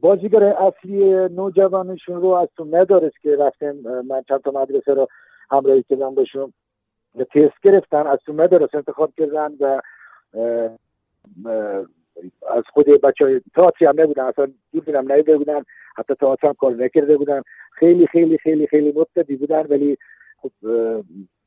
بازیگر 0.00 0.44
اصلی 0.44 1.28
نوجوانشون 1.28 2.20
رو 2.20 2.28
از 2.28 2.48
تو 2.56 2.64
مدارس 2.64 3.12
که 3.22 3.36
رفتم 3.36 3.72
من 4.08 4.22
چند 4.28 4.40
تا 4.40 4.50
مدرسه 4.50 4.94
رو 4.94 5.08
همراهی 5.50 5.84
کردم 5.90 6.14
باشون 6.14 6.52
تست 7.18 7.60
گرفتن 7.62 8.06
از 8.06 8.18
تو 8.26 8.32
مدارس 8.32 8.70
انتخاب 8.74 9.12
کردن 9.18 9.52
و 9.60 9.80
از 12.56 12.64
خود 12.72 12.86
بچه 12.86 13.24
های 13.24 13.40
هم 13.80 14.00
نبودن 14.00 14.24
اصلا 14.24 14.48
بینم 14.86 15.12
نیده 15.12 15.38
بودن 15.38 15.62
حتی 15.96 16.14
تاعتی 16.14 16.46
هم 16.46 16.54
کار 16.54 16.72
نکرده 16.72 17.16
بودن. 17.16 17.42
خیلی 17.72 18.06
خیلی 18.06 18.38
خیلی 18.38 18.66
خیلی 18.66 18.92
مبتدی 18.96 19.36
بودن 19.36 19.66
ولی 19.70 19.98
خب 20.36 20.50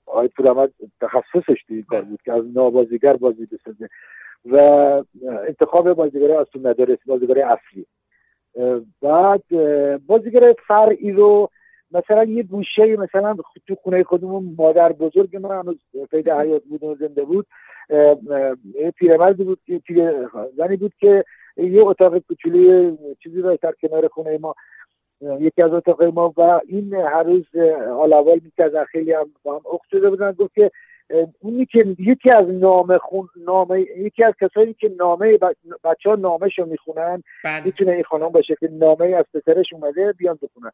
آقای 0.05 0.27
پورامد 0.27 0.71
تخصصش 1.01 1.63
توی 1.67 1.83
کار 1.83 2.01
بود 2.01 2.21
که 2.21 2.33
از 2.33 2.43
نابازیگر 2.55 3.13
بازی 3.13 3.45
بسازه. 3.45 3.89
و 4.45 4.57
انتخاب 5.47 5.93
بازیگر 5.93 6.31
از 6.31 6.47
تو 6.53 6.59
مدارس 6.59 6.99
بازیگر 7.05 7.39
اصلی 7.39 7.85
بعد 9.01 9.43
بازیگر 10.07 10.55
فرعی 10.67 11.11
رو 11.11 11.49
مثلا 11.93 12.23
یه 12.23 12.43
گوشه 12.43 12.95
مثلا 12.97 13.37
تو 13.67 13.75
خونه 13.75 14.03
خودمون 14.03 14.55
مادر 14.57 14.91
بزرگ 14.91 15.37
من 15.37 15.59
هنوز 15.59 15.77
پیدا 16.11 16.39
حیات 16.39 16.63
بود 16.63 16.83
و 16.83 16.95
زنده 16.95 17.23
بود 17.23 17.47
پیرمردی 18.97 19.43
بود 19.43 19.59
پیر 19.85 20.27
زنی 20.57 20.77
بود 20.77 20.93
که 20.99 21.23
یه 21.57 21.81
اتاق 21.85 22.17
کوچولی 22.17 22.97
چیزی 23.23 23.41
رو 23.41 23.57
در 23.61 23.73
کنار 23.81 24.07
خونه 24.07 24.37
ما 24.37 24.55
یکی 25.39 25.61
از 25.61 25.73
اتاق 25.73 26.03
ما 26.03 26.33
و 26.37 26.61
این 26.67 26.93
هر 26.93 27.23
روز 27.23 27.45
حال 27.89 28.13
اول 28.13 28.39
می‌کرد 28.43 28.83
خیلی 28.83 29.13
هم 29.13 29.29
با 29.43 29.55
هم 29.55 29.61
اخت 29.73 29.89
شده 29.91 30.09
بودن. 30.09 30.31
گفت 30.31 30.53
که 30.55 30.71
اونی 31.39 31.65
که 31.65 31.95
یکی 31.99 32.31
از 32.31 32.49
نامه 32.49 32.97
خون 32.97 33.27
نامه 33.45 33.81
یکی 33.81 34.23
از 34.23 34.33
کسایی 34.41 34.73
که 34.73 34.91
نامه 34.99 35.37
بچه 35.83 36.09
ها 36.09 36.15
نامه 36.15 36.49
شو 36.49 36.65
می‌خونن 36.65 37.23
بله. 37.43 37.65
می‌تونه 37.65 37.91
این 37.91 38.03
خانم 38.03 38.29
باشه 38.29 38.55
که 38.59 38.69
نامه 38.71 39.05
از 39.05 39.25
پسرش 39.33 39.73
اومده 39.73 40.13
بیان 40.17 40.39
بخونن. 40.41 40.71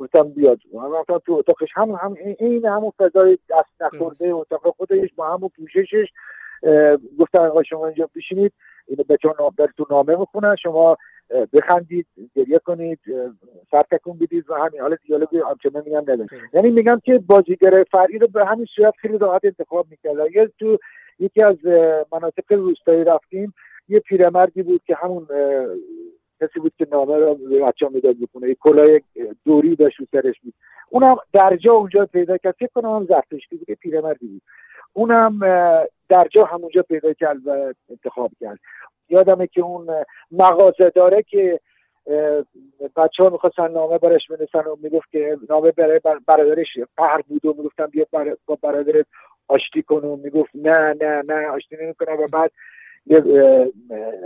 گفتم 0.00 0.28
بیاد. 0.28 0.58
من 0.72 1.18
تو 1.26 1.32
اتاقش. 1.32 1.68
هم 1.74 1.90
هم 1.90 2.14
این 2.38 2.66
همون 2.66 2.92
فضای 2.98 3.38
دست 3.48 3.82
نخورده 3.82 4.28
اتاق 4.28 4.74
خودش 4.76 5.08
با 5.16 5.34
همون 5.34 5.50
پوششش 5.56 6.08
گفتن 7.18 7.38
آقا 7.38 7.62
شما 7.62 7.86
اینجا 7.86 8.08
بشینید 8.16 8.52
اینو 8.86 9.16
تو 9.76 9.86
نامه 9.90 10.16
می‌خونن. 10.16 10.56
شما 10.56 10.96
بخندید 11.52 12.06
گریه 12.34 12.58
کنید 12.58 12.98
سر 13.70 13.82
تکون 13.82 14.18
بدید 14.18 14.50
و 14.50 14.54
همین. 14.54 14.80
حال 14.80 14.96
دیالوگ 15.06 15.36
آنچنان 15.36 15.82
میگم 15.86 16.00
نداره 16.00 16.26
یعنی 16.52 16.70
میگم 16.70 17.00
که 17.04 17.18
بازیگر 17.18 17.84
فرعی 17.90 18.18
رو 18.18 18.26
به 18.26 18.46
همین 18.46 18.66
صورت 18.76 18.94
خیلی 18.96 19.18
راحت 19.18 19.44
انتخاب 19.44 19.86
می‌کرد 19.90 20.34
یه 20.34 20.50
تو 20.58 20.78
یکی 21.18 21.42
از 21.42 21.56
مناطق 22.12 22.52
روستایی 22.52 23.04
رفتیم. 23.04 23.54
یه 23.88 24.00
پیرمردی 24.00 24.62
بود 24.62 24.82
که 24.86 24.94
همون 24.94 25.26
کسی 26.40 26.60
بود 26.60 26.72
که 26.78 26.86
نامه 26.92 27.16
رو 27.16 27.34
به 27.34 27.60
بچه 27.60 27.88
می‌داد 27.88 28.16
بکنه 28.22 28.48
یه 28.48 28.54
کلاه 28.54 29.00
دوری 29.44 29.76
داشت 29.76 30.00
رو 30.00 30.06
سرش 30.12 30.40
بود. 30.40 30.54
اونم 30.90 31.16
درجا 31.32 31.72
اونجا 31.72 32.06
پیدا 32.06 32.36
کرد. 32.36 32.54
فکر 32.58 32.70
کنم 32.74 32.90
هم 32.90 33.06
زرتشتی 33.06 33.56
بود 33.56 33.78
پیرمردی 33.80 34.26
بود. 34.26 34.42
اونم 34.92 35.40
درجا 36.08 36.44
همونجا 36.44 36.82
پیدا 36.82 37.12
کرد 37.12 37.46
و 37.46 37.72
انتخاب 37.90 38.30
کرد. 38.40 38.58
یادمه 39.08 39.46
که 39.46 39.60
اون 39.60 39.86
مغازه 40.30 40.90
داره 40.90 41.22
که 41.22 41.60
بچه 42.96 43.22
ها 43.22 43.28
می‌خواستن 43.28 43.70
نامه 43.70 43.98
برش 43.98 44.26
بنویسن 44.28 44.70
و 44.70 44.76
می‌گفت 44.82 45.10
که 45.10 45.38
نامه 45.50 45.70
برای 45.70 46.00
برادرش 46.26 46.78
قهر 46.96 47.22
بود 47.28 47.44
و 47.44 47.54
می‌گفتن 47.58 47.86
بیا 47.86 48.06
با 48.46 48.58
برادرت 48.62 49.06
آشتی 49.48 49.82
کن 49.82 50.04
و 50.04 50.16
می‌گفت 50.16 50.50
نه 50.54 50.94
نه 51.00 51.22
نه 51.28 51.46
آشتی 51.46 51.76
نمی‌کنم 51.80 52.20
و 52.20 52.26
بعد 52.32 52.50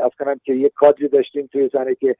از 0.04 0.10
کنم 0.18 0.40
که 0.44 0.54
یه 0.54 0.68
کادری 0.68 1.08
داشتیم 1.08 1.48
توی 1.52 1.70
زنه 1.72 1.94
که 1.94 2.16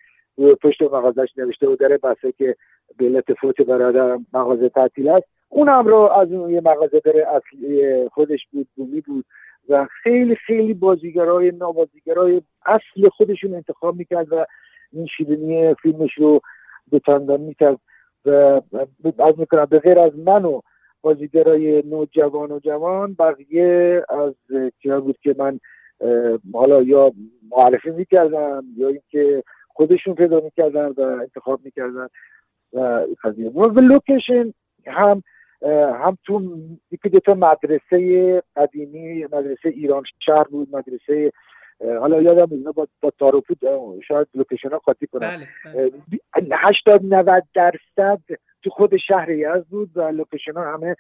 پشت 0.63 0.83
مغازش 0.83 1.29
نوشته 1.37 1.69
و 1.69 1.77
داره 1.77 1.99
بسه 1.99 2.33
که 2.33 2.57
به 2.99 3.05
علت 3.05 3.33
فوت 3.33 3.61
برادر 3.61 4.19
مغازه 4.33 4.69
تعطیل 4.69 5.09
است. 5.09 5.27
اونم 5.49 5.87
رو 5.87 5.97
از 5.97 6.33
اون 6.33 6.51
یه 6.51 6.61
مغازه 6.65 7.01
داره 7.01 7.27
اصلی 7.29 8.09
خودش 8.09 8.47
بود 8.53 8.69
بومی 8.77 9.01
بود 9.01 9.25
و 9.69 9.87
خیلی 10.03 10.37
خیلی 10.37 10.75
بازیگرای 10.75 11.51
نابازیگرای 11.51 12.43
اصل 12.67 13.09
خودشون 13.09 13.55
انتخاب 13.55 13.97
می‌کرد 13.97 14.33
و 14.33 14.47
این 14.93 15.07
شیرینی 15.07 15.75
فیلمش 15.75 16.15
رو 16.19 16.41
دوتاندان 16.91 17.41
می‌کرد 17.41 17.79
و 18.25 18.61
از 19.19 19.39
می‌کنم 19.39 19.65
به 19.65 19.79
غیر 19.79 19.99
از 19.99 20.19
من 20.19 20.45
و 20.45 20.61
بازیگرای 21.03 21.83
نوجوان 21.83 22.53
و 22.53 22.59
جوان 22.59 23.17
بقیه 23.19 24.03
از 24.09 24.35
کیا 24.83 25.01
بود 25.01 25.19
که 25.23 25.35
من 25.39 25.61
حالا 26.53 26.83
یا 26.83 27.13
معرفی 27.51 27.91
می‌کردم 27.91 28.65
یا 28.77 28.89
اینکه 28.89 29.43
خودشون 29.69 30.15
پیدا 30.15 30.41
می‌کردن 30.41 30.87
و 30.87 31.01
انتخاب 31.01 31.61
می‌کردن 31.65 32.09
و 32.73 33.07
قضیه. 33.25 33.51
و 33.51 33.81
لوکیشن 33.81 34.53
هم 34.87 35.23
هم 36.03 36.19
تو 36.25 36.59
یکی 36.91 37.09
دوتا 37.09 37.35
مدرسه 37.35 38.43
قدیمی 38.57 39.25
مدرسه 39.25 39.69
ایران 39.69 40.03
شهر 40.27 40.45
بود 40.45 40.69
مدرسه 40.73 41.33
حالا 41.81 42.23
یادم 42.23 42.49
اینا 42.51 42.73
با, 42.73 42.87
با 43.01 43.11
تاروپود 43.19 43.59
شاید 44.09 44.27
لوکیشن 44.35 44.69
ها 44.69 44.79
قاطی 44.79 45.07
کنم. 45.07 45.47
بله، 45.75 45.93
بله. 46.35 46.57
هشتاد 46.57 47.01
نود 47.05 47.43
درصد 47.55 48.21
تو 48.63 48.71
خود 48.71 48.97
شهر 48.97 49.31
یزد 49.31 49.65
بود 49.71 49.91
و 49.95 50.03
لوکیشن 50.09 50.53
ها 50.53 50.73
همه 50.73 50.97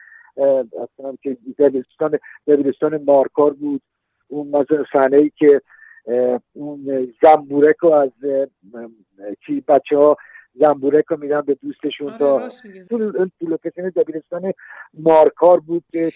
اصلا 0.83 1.17
که 1.23 1.37
دبیرستان 1.59 2.19
دبیرستان 2.47 3.05
مارکار 3.05 3.53
بود. 3.53 3.83
اون 4.35 4.67
صحنه 4.93 5.17
ای 5.17 5.31
که 5.37 5.61
اون 6.53 7.13
زنبورک 7.23 7.77
رو 7.81 7.91
از 7.91 8.11
کی 9.47 9.65
بچه 9.69 9.97
ها 9.97 10.17
زنبورک 10.55 11.05
رو 11.09 11.17
میدن 11.21 11.41
به 11.41 11.57
دوستشون 11.63 12.09
آره 12.09 12.19
تا 12.19 12.49
تو 12.91 13.47
لوکیشن 13.49 13.89
دبیرستان 13.89 14.53
مارکار 14.99 15.61
بود 15.61 15.85
یه 15.93 16.13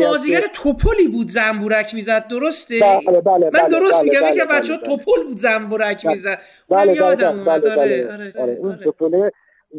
بازیگر 0.00 0.42
توپلی 0.62 1.08
بود 1.08 1.30
زنبورک 1.34 1.94
می‌زد 1.94 2.26
درسته؟ 2.30 2.80
بله 2.80 3.20
بله 3.20 3.44
من 3.44 3.50
بله، 3.50 3.68
درست 3.68 3.94
بله 3.94 4.02
میگم 4.02 4.20
بله 4.20 4.34
که 4.34 4.44
بله 4.44 4.60
بچه 4.60 4.86
توپل 4.86 5.24
بود 5.24 5.42
زنبورک 5.42 6.06
می‌زد. 6.06 6.38
بله 6.70 6.94
بله 6.94 7.44
بله 7.44 7.76
بله. 7.76 8.32
آره 8.38 8.52
اون 8.52 8.76
توپله 8.76 9.30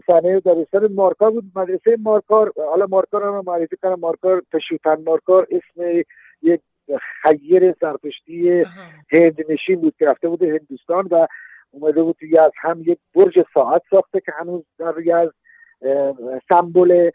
صحنه 0.08 0.40
دبیرستان 0.40 0.94
مارکار 0.94 1.32
بود 1.32 1.44
مدرسه 1.56 1.98
مارکار 2.04 2.52
حالا 2.58 2.86
مارکار 2.90 3.24
رو 3.24 3.44
معرفی 3.48 3.76
کنم 3.84 4.00
مارکار 4.00 4.42
تشوتن 4.54 5.04
مارکار 5.06 5.48
اسم 5.52 6.04
یک 6.42 6.62
خیر 7.22 7.76
زرتشتی 7.82 8.64
هند 9.12 9.52
نشین 9.52 9.82
بود 9.82 9.96
که 10.00 10.06
رفته 10.06 10.30
بود 10.30 10.44
هندوستان 10.44 11.08
و 11.12 11.28
اومده 11.72 12.04
بود 12.04 12.18
از 12.40 12.52
هم 12.62 12.82
یک 12.86 13.00
برج 13.16 13.46
ساعت 13.54 13.82
ساخته 13.90 14.20
که 14.20 14.32
هنوز 14.40 14.64
در 14.80 15.16
از 15.16 15.30
سمبل 16.50 17.10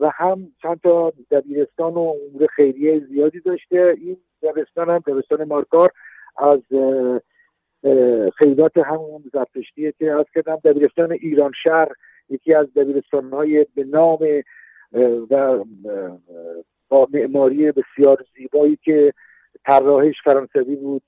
و 0.00 0.10
هم 0.14 0.52
چند 0.62 0.80
تا 0.80 1.12
دبیرستان 1.30 1.94
و 1.94 2.14
امور 2.30 2.46
خیریه 2.56 3.00
زیادی 3.00 3.40
داشته. 3.40 3.94
این 3.98 4.16
دبستان 4.42 4.90
هم 4.90 4.98
دبستان 4.98 5.44
مارکار 5.44 5.90
از 6.36 6.60
خیلیات 8.38 8.78
همون 8.78 9.24
زرتشتیه 9.32 9.92
که 9.98 10.12
از 10.12 10.26
کردم 10.34 10.56
دبیرستان 10.56 11.12
ایران 11.12 11.52
شهر 11.62 11.88
یکی 12.28 12.54
از 12.54 12.74
دبیرستان 12.74 13.30
های 13.30 13.66
به 13.74 13.84
نام 13.84 14.18
و 15.30 15.64
با 16.90 17.08
معماری 17.12 17.72
بسیار 17.72 18.24
زیبایی 18.36 18.78
که 18.82 19.12
طراحش 19.64 20.14
فرانسوی 20.24 20.76
بود 20.76 21.02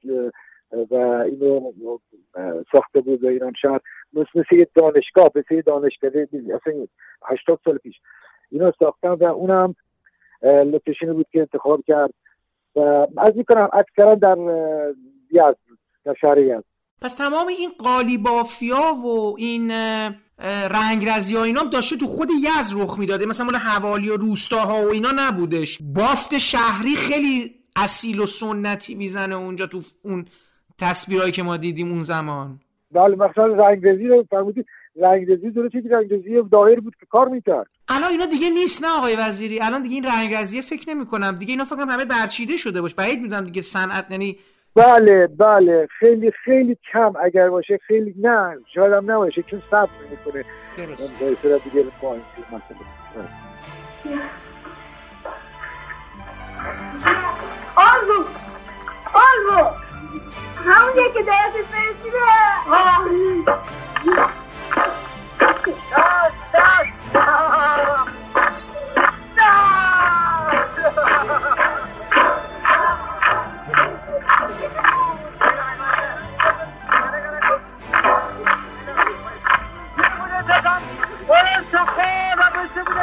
و 0.91 0.95
اینو 0.95 1.73
ساخته 2.73 3.01
بود 3.01 3.25
ایران 3.25 3.53
شهر. 3.63 3.81
مثل 4.15 4.55
یه 4.55 4.69
دانشگاه 4.75 5.31
مثل 5.35 5.55
یه 5.55 5.63
دانشکده 5.63 6.29
اصلا 6.33 6.87
80 7.27 7.61
سال 7.65 7.79
پیش 7.79 8.01
اینو 8.51 8.73
ساختن 8.79 9.09
و 9.09 9.25
اونم 9.25 9.75
لوکیشنی 10.43 11.13
بود 11.13 11.27
که 11.33 11.41
انتخاب 11.41 11.85
کرد. 11.87 12.15
و 12.77 12.81
از 13.17 13.37
می‌کنم 13.37 13.69
اکثرا 13.73 14.15
در 14.15 14.37
یزد 15.31 15.57
در 16.05 16.15
شهر 16.21 16.39
یزد. 16.39 16.65
پس 17.03 17.15
تمام 17.15 17.47
این 17.47 17.71
قالیبافیا 17.79 18.95
و 19.07 19.35
این 19.39 19.73
رنگرزی 20.71 21.37
ها 21.37 21.43
اینا 21.43 21.63
داشته 21.63 21.97
تو 21.97 22.07
خود 22.07 22.29
یزد 22.31 22.81
رخ 22.81 22.99
می‌داده. 22.99 23.27
مثلا 23.27 23.47
مال 23.47 23.57
حوالی 23.57 24.09
و 24.09 24.17
روستاها 24.17 24.87
و 24.87 24.89
اینا 24.89 25.13
نبودش. 25.17 25.79
بافت 25.95 26.39
شهری 26.39 26.97
خیلی 26.97 27.55
اصیل 27.77 28.21
و 28.21 28.27
سنتی 28.27 28.95
می‌زنه 28.95 29.35
اونجا 29.35 29.67
تو 29.67 29.83
اون 30.03 30.27
تصویرهایی 30.79 31.33
که 31.33 31.43
ما 31.43 31.57
دیدیم 31.57 31.91
اون 31.91 32.01
زمان. 32.01 32.61
بله 32.93 33.17
مثلا 33.17 33.47
رنگرزی 33.47 34.09
رو 34.09 34.27
فرمودید. 34.31 34.67
رنگرزی 35.03 35.51
درسته 35.51 35.83
که 35.83 35.89
رنگرزی 35.89 36.43
دایر 36.53 36.81
بود 36.81 36.95
که 37.01 37.07
کار 37.07 37.29
می‌کرد. 37.29 37.67
الان 37.89 38.11
اینا 38.11 38.27
دیگه 38.27 38.51
نیست 38.51 38.85
نه 38.85 38.91
آقای 38.99 39.17
وزیری. 39.17 39.61
الان 39.61 39.83
دیگه 39.83 39.95
این 39.95 40.05
رنگرزی 40.05 40.63
فکر 40.63 40.91
نمی 40.91 41.07
کنم 41.07 41.33
دیگه 41.33 41.51
اینا 41.51 41.65
فکر 41.65 41.79
همه 41.89 42.05
برچیده 42.05 42.57
شده 42.57 42.81
باش. 42.81 42.95
بعید 42.95 43.21
می‌دونم 43.21 43.45
دیگه 43.45 43.63
صنعت 43.63 44.07
یعنی 44.11 44.39
بله 44.75 45.27
بله. 45.27 45.89
خیلی 45.99 46.31
خیلی 46.45 46.79
کم 46.93 47.13
اگر 47.25 47.49
باشه 47.49 47.79
خیلی 47.87 48.15
نه 48.19 48.57
شاید 48.75 48.93
هم 48.93 49.11
نباشه 49.11 49.43
چون 49.43 49.63
صبر 49.71 49.91
می‌کنه. 50.11 50.45
به 51.43 51.59
دیگه 51.59 51.85
پایین 52.01 52.23
مثلا. 52.49 52.61
آلبو. 57.77 58.25
آلبو. 59.15 59.71
همون 60.65 60.95
که 61.15 61.23
درست 61.23 61.67
فرستیده 61.71 62.19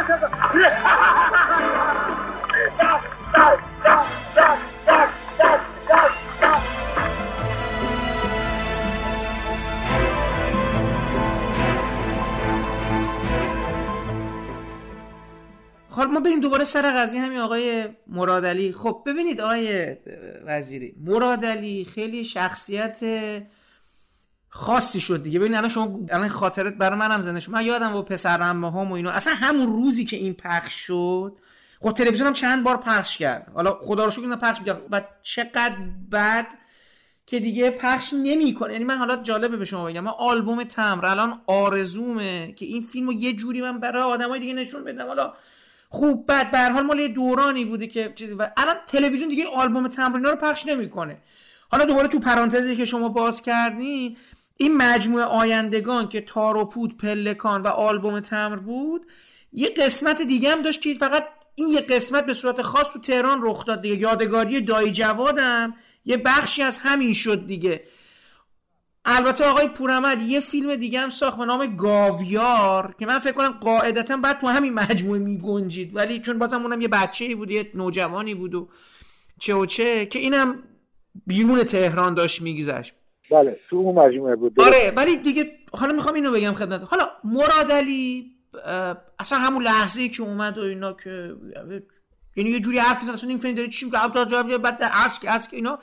حالا 0.09 0.29
ما 16.11 16.19
بریم 16.19 16.39
دوباره 16.39 16.63
سر 16.63 16.93
قضیه 16.97 17.21
همین 17.21 17.39
آقای 17.39 17.87
مرادلی 18.07 18.71
خب 18.71 19.03
ببینید 19.05 19.41
آقای 19.41 19.95
وزیری 20.45 20.95
مرادلی 21.05 21.85
خیلی 21.85 22.23
شخصیت 22.23 22.99
خاصی 24.49 24.99
شد 24.99 25.23
دیگه. 25.23 25.39
ببین 25.39 25.55
الان 25.55 25.69
شما 25.69 25.99
الان 26.09 26.29
خاطرت 26.29 26.73
برای 26.73 26.99
منم 26.99 27.21
زنده 27.21 27.39
شد. 27.39 27.51
من 27.51 27.65
یادم 27.65 27.93
با 27.93 28.01
پسر 28.01 28.41
هم 28.41 28.65
و 28.65 28.93
اینا. 28.93 29.11
اصلا 29.11 29.33
همون 29.33 29.67
روزی 29.67 30.05
که 30.05 30.17
این 30.17 30.33
پخش 30.33 30.73
شد 30.73 31.39
خب 31.81 31.91
تلویزیون 31.91 32.27
هم 32.27 32.33
چند 32.33 32.63
بار 32.63 32.77
پخش 32.77 33.17
کرد. 33.17 33.51
حالا 33.55 33.79
خدا 33.81 34.05
رو 34.05 34.11
شکر 34.11 34.35
پخش 34.35 34.59
می‌کرد. 34.59 34.81
و 34.91 35.01
چقدر 35.23 35.75
بد 36.11 36.47
که 37.25 37.39
دیگه 37.39 37.71
پخش 37.71 38.13
نمی‌کنه. 38.13 38.73
یعنی 38.73 38.85
من 38.85 38.97
حالا 38.97 39.15
جالبه 39.15 39.57
به 39.57 39.65
شما 39.65 39.85
بگم. 39.85 40.03
من 40.03 40.11
آلبوم 40.17 40.63
تمر 40.63 41.05
الان 41.05 41.41
آرزومه 41.47 42.51
که 42.51 42.65
این 42.65 42.81
فیلمو 42.81 43.13
یه 43.13 43.33
جوری 43.33 43.61
من 43.61 43.79
برای 43.79 44.03
آدمای 44.03 44.39
دیگه 44.39 44.53
نشون 44.53 44.83
بدم. 44.83 45.07
حالا 45.07 45.33
خوب 45.89 46.31
بد 46.31 46.51
به 46.51 46.59
حال 46.59 46.83
مال 46.83 46.99
یه 46.99 47.07
دورانی 47.07 47.65
بوده 47.65 47.87
که 47.87 48.13
و 48.39 48.51
الان 48.57 48.75
تلویزیون 48.87 49.29
دیگه 49.29 49.47
آلبوم 49.55 49.87
تمرینا 49.87 50.29
رو 50.29 50.35
پخش 50.35 50.65
نمی‌کنه. 50.65 51.17
حالا 51.71 51.85
دوباره 51.85 52.07
تو 52.07 52.19
پرانتزی 52.19 52.75
که 52.75 52.85
شما 52.85 53.09
باز 53.09 53.41
کردین 53.41 54.17
این 54.61 54.77
مجموعه 54.77 55.23
آیندگان 55.23 56.09
که 56.09 56.21
تار 56.21 56.57
و 56.57 56.65
پود 56.65 56.97
پلکان 56.97 57.61
و 57.61 57.67
آلبوم 57.67 58.19
تمر 58.19 58.55
بود 58.55 59.05
یه 59.53 59.69
قسمت 59.69 60.21
دیگه 60.21 60.51
هم 60.51 60.61
داشت 60.61 60.81
که 60.81 60.93
فقط 60.93 61.27
این 61.55 61.67
یه 61.67 61.81
قسمت 61.81 62.25
به 62.25 62.33
صورت 62.33 62.61
خاص 62.61 62.93
تو 62.93 62.99
تهران 62.99 63.39
رخ 63.41 63.65
داد 63.65 63.81
دیگه. 63.81 63.95
یادگاری 63.95 64.61
دایی 64.61 64.91
جوادم. 64.91 65.73
یه 66.05 66.17
بخشی 66.17 66.61
از 66.61 66.77
همین 66.77 67.13
شد 67.13 67.47
دیگه. 67.47 67.83
البته 69.05 69.45
آقای 69.45 69.67
پورمد 69.67 70.21
یه 70.21 70.39
فیلم 70.39 70.75
دیگه 70.75 70.99
هم 70.99 71.09
ساخت 71.09 71.37
به 71.37 71.45
نام 71.45 71.75
گاویار 71.75 72.95
که 72.99 73.05
من 73.05 73.19
فکر 73.19 73.33
کنم 73.33 73.51
قاعدتا 73.51 74.17
بعد 74.17 74.41
تو 74.41 74.47
همین 74.47 74.73
مجموعه 74.73 75.19
میگنجید. 75.19 75.95
ولی 75.95 76.19
چون 76.19 76.39
بازم 76.39 76.61
اونم 76.61 76.81
یه 76.81 76.87
بچه 76.87 77.25
ای 77.25 77.35
بود 77.35 77.51
یه 77.51 77.71
نوجوانی 77.73 78.35
بود 78.35 78.55
و 78.55 78.69
چه 79.39 79.53
و 79.53 79.65
چه 79.65 80.05
که 80.05 80.19
اینم 80.19 80.63
بیرون 81.27 81.63
تهران 81.63 82.13
داشت 82.13 82.41
میگذشت. 82.41 82.93
بله 83.31 83.59
تو 83.69 83.75
اون 83.75 83.95
مجموعه 83.95 84.35
بود 84.35 84.61
آره 84.61 84.93
ولی 84.95 85.17
دیگه 85.17 85.45
حالا 85.73 85.93
می‌خوام 85.93 86.15
اینو 86.15 86.31
بگم 86.31 86.53
خدمت 86.53 86.81
حالا 86.89 87.09
مراد 87.23 87.71
علی 87.71 88.31
اصلا 89.19 89.37
همون 89.37 89.63
لحظه 89.63 90.09
که 90.09 90.23
اومد 90.23 90.57
و 90.57 90.61
اینا 90.61 90.93
که 90.93 91.35
یعنی 92.35 92.49
یه 92.49 92.59
جوری 92.59 92.79
حرف 92.79 92.99
می‌زنه 92.99 93.13
اصلا 93.13 93.29
این 93.29 93.55
داره 93.55 93.67
چی 93.69 93.89
بعد 94.57 94.83
عسک 94.83 95.25
عسک 95.25 95.53
اینا. 95.53 95.79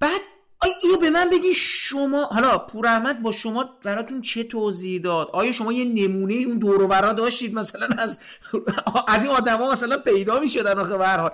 بعد 0.00 0.20
آیا 0.60 0.72
اینو 0.84 0.96
به 1.00 1.10
من 1.10 1.30
بگین 1.30 1.52
شما 1.56 2.24
حالا 2.24 2.58
پور 2.58 2.86
احمد 2.86 3.22
با 3.22 3.32
شما 3.32 3.78
براتون 3.82 4.20
چه 4.20 4.44
توضیح 4.44 5.00
داد؟ 5.00 5.28
آیا 5.32 5.52
شما 5.52 5.72
یه 5.72 5.84
نمونه 5.84 6.34
اون 6.34 6.58
دور 6.58 7.12
داشتید 7.12 7.54
مثلا 7.54 7.88
از 7.98 8.18
از 9.08 9.24
این 9.24 9.32
آدما 9.32 9.72
مثلا 9.72 9.96
پیدا 9.98 10.40
می‌شدن 10.40 10.78
آخه 10.78 10.96
به 10.96 11.30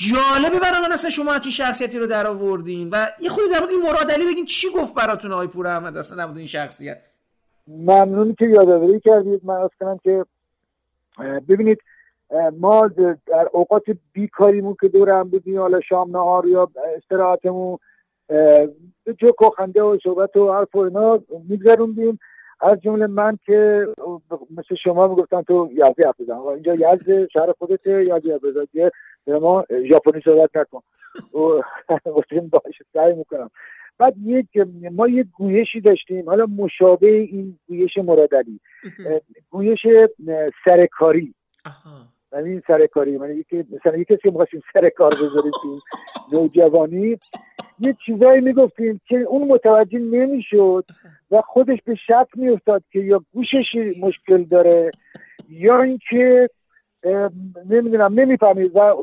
جالبه 0.00 0.60
برای 0.60 0.80
من 0.82 0.92
اصلا 0.92 1.10
شما 1.10 1.38
چه 1.38 1.50
شخصیتی 1.50 1.98
رو 1.98 2.06
در 2.06 2.26
آوردین. 2.26 2.90
و 2.92 3.06
یه 3.20 3.28
خودی 3.28 3.48
در 3.52 3.58
مورد 3.58 3.70
این 3.70 3.82
مراد 3.82 4.10
علی 4.10 4.32
بگین 4.32 4.44
چی 4.44 4.66
گفت 4.76 4.94
براتون 4.94 5.32
آقای 5.32 5.46
پور 5.46 5.66
احمد 5.66 5.96
اصلا 5.96 6.26
در 6.26 6.36
این 6.36 6.46
شخصیت؟ 6.46 6.98
ممنونی 7.68 8.34
که 8.34 8.46
یادآوری 8.46 9.00
کردید. 9.00 9.40
من 9.44 9.54
از 9.54 9.70
کنم 9.80 9.98
که 10.04 10.24
ببینید 11.48 11.78
ما 12.60 12.88
در 13.26 13.48
اوقات 13.52 13.82
بیکاریمون 14.12 14.76
که 14.80 14.88
دور 14.88 15.10
هم 15.10 15.28
بودیم 15.28 15.58
حالا 15.58 15.80
شام 15.80 16.10
نهار 16.10 16.46
یا 16.46 16.70
استراحتمون 16.96 17.78
جوک 19.20 19.42
و 19.42 19.50
خنده 19.50 19.82
و 19.82 19.98
صحبت 20.02 20.36
و 20.36 20.52
حرف 20.52 20.74
و 20.74 20.78
اینا 20.78 21.20
میگذروندیم. 21.48 22.18
از 22.60 22.80
جمله 22.80 23.06
من 23.06 23.38
که 23.46 23.86
مثل 24.50 24.74
شما 24.74 25.08
می‌گفتن 25.08 25.42
تو 25.42 25.68
یزدی 25.72 26.02
حرف 26.02 26.20
بزن. 26.20 26.34
اینجا 26.34 26.74
یزد 26.74 27.28
شهر 27.28 27.52
خودته 27.52 28.04
یزدی 28.04 28.32
حرف 28.32 28.44
بزن 28.44 28.90
به 29.24 29.38
ما 29.38 29.64
ژاپنی 29.88 30.22
صحبت 30.24 30.56
نکن. 30.56 30.80
و 31.34 31.62
باشه 32.50 32.84
سعی 32.92 33.14
می‌کنم. 33.14 33.50
بعد 33.98 34.14
یک 34.24 34.46
ما 34.92 35.08
یک 35.08 35.26
گویشی 35.36 35.80
داشتیم 35.80 36.26
حالا 36.26 36.46
مشابه 36.46 37.10
این 37.10 37.58
گویش 37.68 37.96
مرادلی 37.96 38.60
گویش 39.50 39.86
سرکاری. 40.64 41.34
این 42.32 42.62
سرکاری 42.66 43.18
من 43.18 43.36
یکی 43.36 43.64
مثلا 43.70 43.96
یکی 43.96 44.16
کسی 44.16 44.30
می‌خواستیم 44.30 44.62
سر 44.72 44.88
کار 44.88 45.14
بذاریم 45.14 45.52
نوجوانی 46.32 47.18
یه 47.80 47.96
چیزایی 48.06 48.40
می‌گفتیم 48.40 49.00
که 49.08 49.16
اون 49.16 49.48
متوجه 49.48 49.98
نمی‌شد 49.98 50.84
و 51.30 51.40
خودش 51.40 51.78
به 51.84 51.94
شک 51.94 52.26
میافتاد 52.34 52.82
که 52.92 52.98
یا 52.98 53.24
گوشش 53.34 53.74
مشکل 54.00 54.44
داره 54.44 54.90
یا 55.48 55.82
اینکه 55.82 56.48
نمی‌دونم 57.70 58.20
نمی‌فهمید 58.20 58.76
و 58.76 58.94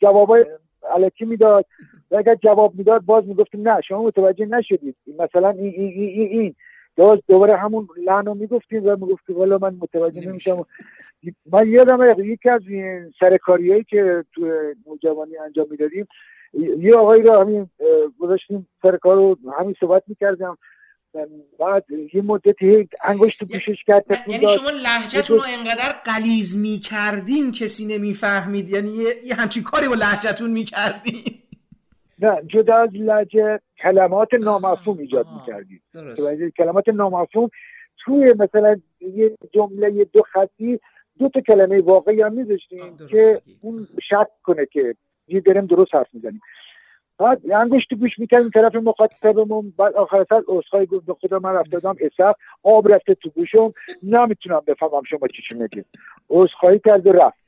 جوابای 0.00 0.44
علکی 0.90 1.24
می‌داد 1.24 1.66
و 2.10 2.16
اگر 2.16 2.34
جواب 2.34 2.74
می‌داد 2.74 3.04
باز 3.04 3.26
می‌گفتیم 3.26 3.68
نه 3.68 3.80
شما 3.80 4.02
متوجه 4.02 4.46
نشدید 4.46 4.96
مثلا 5.18 5.50
این 5.50 5.72
این 5.76 5.92
این, 5.92 6.28
این. 6.28 6.54
دوباره 7.28 7.56
همون 7.56 7.88
لحن 8.04 8.26
رو 8.26 8.34
می‌گفتیم 8.34 8.86
و 8.86 8.90
می‌گفتیم 8.90 9.36
والا 9.36 9.58
من 9.58 9.74
متوجه 9.80 10.28
نمیشم 10.28 10.66
من 11.52 11.68
یادم 11.68 12.20
یکی 12.24 12.48
از 12.48 12.62
این 12.68 13.12
سرکاریایی 13.20 13.84
که 13.84 14.24
تو 14.34 14.72
نوجوانی 14.86 15.38
انجام 15.38 15.66
می‌دادیم 15.70 16.06
یه 16.78 16.96
آقایی 16.96 17.22
رو 17.22 17.40
همین 17.40 17.70
گذاشتیم 18.18 18.68
سر 18.82 18.96
کار 18.96 19.16
رو 19.16 19.38
همین 19.58 19.74
صحبت 19.80 20.02
می‌کردم. 20.06 20.58
بعد 21.58 21.84
یه 22.14 22.22
مدتی 22.22 22.88
انگشت 23.04 23.44
گوشش 23.44 23.84
کرد 23.86 24.04
یعنی 24.26 24.48
شما 24.48 24.70
لحجتون 24.70 25.36
رو 25.38 25.44
انقدر 25.58 25.92
قلیز 26.04 26.60
می‌کردین 26.62 27.52
کسی 27.52 27.96
نمی‌فهمید؟ 27.96 28.68
یعنی 28.68 28.88
یه 29.24 29.34
همچین 29.34 29.62
کاری 29.62 29.88
با 29.88 29.94
لحجتون 29.94 30.50
می‌کردین؟ 30.50 31.22
نه 32.18 32.42
جدا 32.46 32.76
از 32.76 32.88
لحجه 32.92 33.60
کلمات 33.82 34.34
نامفهوم 34.34 34.98
ایجاد 34.98 35.26
می‌کردیم. 35.36 35.82
کلمات 36.56 36.88
نامفهوم 36.88 37.48
توی 38.04 38.34
مثلا 38.38 38.80
یه 39.00 39.36
جمله 39.54 39.92
یه 39.92 40.04
دو 40.04 40.22
خطی 40.32 40.80
دو 41.18 41.28
تا 41.28 41.40
کلمه 41.40 41.80
واقعی 41.80 42.22
هم 42.22 42.32
میذاشتیم 42.32 42.96
که 43.10 43.42
اون 43.60 43.88
شک 44.08 44.28
کنه 44.42 44.66
که 44.66 44.94
یه 45.28 45.40
داریم 45.40 45.66
درست 45.66 45.94
حرف 45.94 46.08
می‌زنیم. 46.12 46.40
بعد 47.18 47.40
انگشت 47.52 47.94
گوش 47.94 48.18
می‌کردیم 48.18 48.50
طرف 48.50 48.74
مخاطبمون 48.74 49.72
بعد 49.78 49.94
آخر 49.94 50.26
سر 50.28 50.42
عذرخواهی 50.48 50.86
گفت 50.86 51.06
به 51.06 51.14
خدا 51.14 51.38
من 51.38 51.54
رفته 51.54 51.78
بودم 51.78 51.96
اسف 52.00 52.36
آب 52.62 52.92
رفته 52.92 53.14
تو 53.14 53.30
گوشم 53.30 53.72
نمی‌تونم 54.02 54.62
بفهمم 54.66 55.02
شما 55.10 55.28
چی 55.28 55.42
چی 55.48 55.54
میگید. 55.54 55.86
عذرخواهی 56.30 56.78
کرد 56.78 57.06
و 57.06 57.12
رفت. 57.12 57.38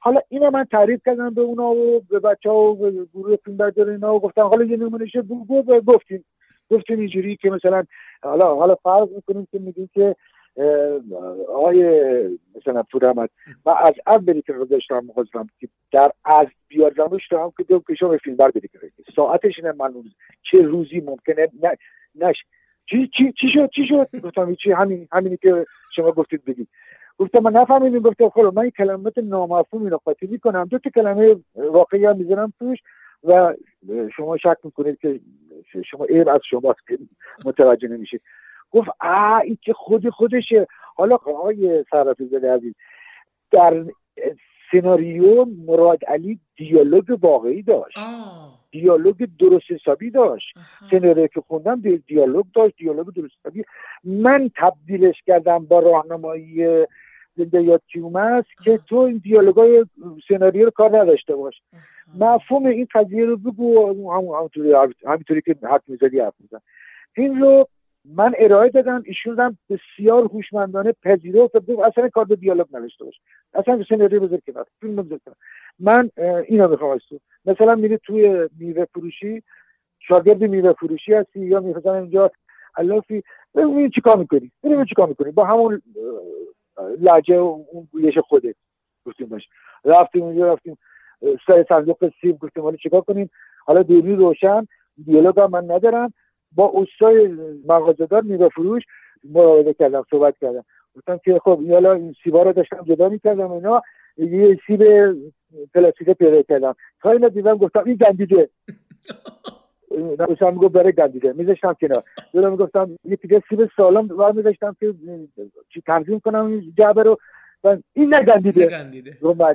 حالا 0.00 0.20
اینو 0.28 0.50
من 0.50 0.64
تعریف 0.64 1.00
کردم 1.06 1.34
به 1.34 1.40
اونا 1.40 1.70
و 1.70 2.00
به 2.10 2.18
بچه 2.18 2.50
ها 2.50 2.56
و 2.56 2.76
به 2.76 3.06
گروه 3.14 3.36
فیلم 3.36 3.56
بردار 3.56 3.88
اینا 3.88 4.14
و 4.14 4.20
گفتم 4.20 4.42
حالا 4.42 4.64
یه 4.64 4.76
نمونشه 4.76 5.22
گفتیم. 5.86 6.24
گفتیم 6.70 6.98
اینجوری 6.98 7.36
که 7.36 7.50
مثلا 7.50 7.84
حالا 8.22 8.54
حالا 8.54 8.74
فرض 8.74 9.08
می‌کنیم 9.12 9.48
که 9.50 9.58
میگیم 9.58 9.90
که 9.94 10.16
آقای 11.48 11.82
مثلا 12.56 12.82
پور 12.82 13.28
و 13.66 13.70
از 13.70 13.94
اولی 14.06 14.42
که 14.42 14.52
داشتم 14.70 15.04
می‌خواستم 15.04 15.46
که 15.60 15.68
در 15.92 16.12
از 16.24 16.46
بیارمش 16.68 17.32
هم 17.32 17.52
که 17.56 17.62
دو 17.62 17.82
کشم 17.88 18.16
فیلم 18.16 18.36
بر 18.36 18.50
بری 18.50 18.68
ساعتش 19.16 19.58
اینه 19.58 19.72
من 19.72 19.94
چه 20.50 20.62
روزی 20.62 21.00
ممکنه؟ 21.00 21.48
نه 21.62 21.70
نش 22.14 22.36
چی 22.90 23.10
چی 23.16 23.32
چی 23.40 23.46
شد؟ 23.54 23.70
چی 23.74 23.86
شد؟ 23.88 24.20
گفتم 24.20 24.54
چی 24.54 24.72
همین 24.72 25.08
همینی 25.12 25.36
که 25.36 25.66
شما 25.96 26.12
گفتید 26.12 26.44
بگید 26.44 26.68
گفتم 27.18 27.38
من 27.38 27.52
نفهمیدم 27.52 27.98
گفتم 27.98 28.28
خب 28.28 28.40
من 28.40 28.62
این 28.62 28.70
کلمات 28.70 29.18
نامفهوم 29.18 29.84
اینو 29.84 29.96
قاطی 29.96 30.26
می‌کنم. 30.26 30.64
دو 30.64 30.78
تا 30.78 30.90
کلمه 30.90 31.36
واقعی 31.54 32.04
هم 32.04 32.16
می‌ذارم 32.16 32.52
توش 32.58 32.78
و 33.24 33.54
شما 34.16 34.36
شک 34.36 34.56
می‌کنید 34.64 34.98
که 34.98 35.20
شما 35.90 36.04
ایر 36.04 36.30
از 36.30 36.40
شما 36.50 36.74
متوجه 37.44 37.88
نمیشید. 37.88 38.20
گفت 38.70 38.88
آ 39.00 39.38
این 39.38 39.58
که 39.62 39.72
خود 39.72 40.08
خودشه. 40.08 40.66
حالا 40.96 41.14
آقای 41.14 41.84
صرافی 41.90 42.26
زاده 42.26 42.54
عزیز 42.54 42.74
در 43.50 43.84
سناریو 44.72 45.44
مراد 45.44 46.04
علی 46.04 46.38
دیالوگ 46.56 47.18
واقعی 47.20 47.62
داشت. 47.62 47.98
دیالوگ 48.70 49.28
درست 49.38 49.70
حسابی 49.70 50.10
داشت. 50.10 50.54
سناریو 50.90 51.26
که 51.26 51.40
خوندم 51.40 51.80
دیالوگ 52.06 52.44
داشت 52.54 52.76
دیالوگ 52.76 53.06
درست 53.14 53.34
حسابی. 53.40 53.64
من 54.04 54.50
تبدیلش 54.56 55.22
کردم 55.26 55.66
با 55.66 55.78
راهنمایی 55.80 56.86
زنده 57.36 57.62
یاد 57.62 57.82
کیومرس 57.92 58.44
که 58.64 58.80
تو 58.88 58.96
این 58.96 59.20
دیالوگای 59.24 59.84
سناریو 60.28 60.64
رو 60.64 60.70
کار 60.70 60.98
نداشته 60.98 61.36
باش. 61.36 61.62
مفهوم 62.18 62.66
این 62.66 62.86
قضیه 62.94 63.24
رو 63.24 63.36
بگو 63.36 64.12
همونطوری 64.12 64.72
همینطوری 65.06 65.42
که 65.42 65.56
حرف 65.62 65.82
می‌زدی 65.88 66.20
حرف 66.20 66.34
میزن 66.40 66.58
این 67.16 67.40
رو 67.40 67.68
من 68.16 68.34
ارائه 68.38 68.70
دادم 68.70 69.02
ایشون 69.06 69.40
هم 69.40 69.58
بسیار 69.70 70.22
هوشمندانه 70.24 70.92
پذیرفت 71.02 71.54
و 71.54 71.60
گفت 71.60 71.80
اصلا 71.80 72.08
کار 72.08 72.24
به 72.24 72.36
دیالوگ 72.36 72.66
نداشته 72.72 73.04
باش. 73.04 73.20
اصلا 73.54 73.84
سناریو 73.88 74.20
بذار 74.20 74.40
کنار 74.46 74.66
فیلم 74.80 74.96
بذار 74.96 75.18
کنار. 75.24 75.36
من 75.78 76.10
اینو 76.44 76.68
می‌خوام 76.68 76.90
از 76.90 77.00
مثلا 77.44 77.74
میره 77.74 77.96
توی 77.96 78.48
میوه 78.58 78.84
فروشی 78.84 79.42
شاگرد 79.98 80.44
میوه 80.44 80.72
فروشی 80.72 81.14
هستی 81.14 81.40
یا 81.40 81.60
مثلا 81.60 81.94
اینجا 81.98 82.30
الافی 82.76 83.22
ببین 83.54 83.90
چیکار 83.90 84.16
می‌کنی؟ 84.16 84.50
ببین 84.62 84.84
چیکار 84.84 85.08
می‌کنی؟ 85.08 85.30
با 85.30 85.44
همون 85.44 85.82
لحجه 87.00 87.34
اون 87.34 87.88
گویش 87.92 88.18
خوده 88.18 88.54
گفتیم 89.06 89.26
باش. 89.26 89.48
رفتیم 89.84 90.22
اونجا 90.22 90.52
رفتیم 90.52 90.78
سر 91.46 91.64
صندوق 91.68 92.10
سیب 92.20 92.38
گفتیم 92.38 92.62
حالا 92.62 92.76
چیکار 92.76 93.00
کنیم؟ 93.00 93.30
حالا 93.64 93.82
دوربین 93.82 94.18
روشن 94.18 94.66
دیالوگ 95.04 95.40
من 95.40 95.70
ندارم. 95.70 96.12
با 96.52 96.72
استای 96.74 97.36
مغازه‌دار 97.68 98.22
میوه 98.22 98.48
فروش 98.48 98.82
مراوده 99.24 99.74
کردم 99.74 100.04
صحبت 100.10 100.38
کردم. 100.38 100.64
گفتم 100.96 101.20
که 101.24 101.38
خب 101.38 101.70
حالا 101.70 101.92
این 101.92 102.14
سیبا 102.24 102.42
رو 102.42 102.52
داشتم 102.52 102.84
جدا 102.84 103.08
می‌کردم 103.08 103.50
اینا 103.50 103.82
یه 104.16 104.58
سیب 104.66 104.82
پلاستیک 105.74 106.10
پیدا 106.10 106.42
کردم. 106.42 106.74
تا 107.02 107.10
اینا 107.10 107.28
دیدم 107.28 107.56
گفتم 107.56 107.82
این 107.86 107.96
گندیده. 107.96 108.48
نمیشم 110.18 110.52
می‌گفت 110.52 110.72
برای 110.72 110.92
گندیده. 110.92 111.32
میذاشتم 111.32 111.76
کنار. 111.80 112.02
دورم 112.32 112.50
می‌گفتم 112.50 112.90
یه 113.04 113.16
دیگه 113.16 113.42
سیب 113.48 113.70
سالم 113.76 114.06
بر 114.06 114.32
میذاشتم 114.32 114.76
که 114.80 114.94
چی 115.68 115.80
تنظیم 115.80 116.20
کنم 116.20 116.46
این 116.46 116.74
جعبه 116.78 117.02
رو. 117.02 117.18
این 117.92 118.14
نگندیده. 118.14 118.64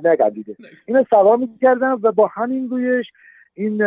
نگندیده. 0.04 0.56
اینو 0.86 1.04
سوا 1.10 1.36
می‌کردم 1.36 2.00
و 2.04 2.12
با 2.12 2.28
همین 2.28 2.68
گویش 2.68 3.08
این 3.56 3.84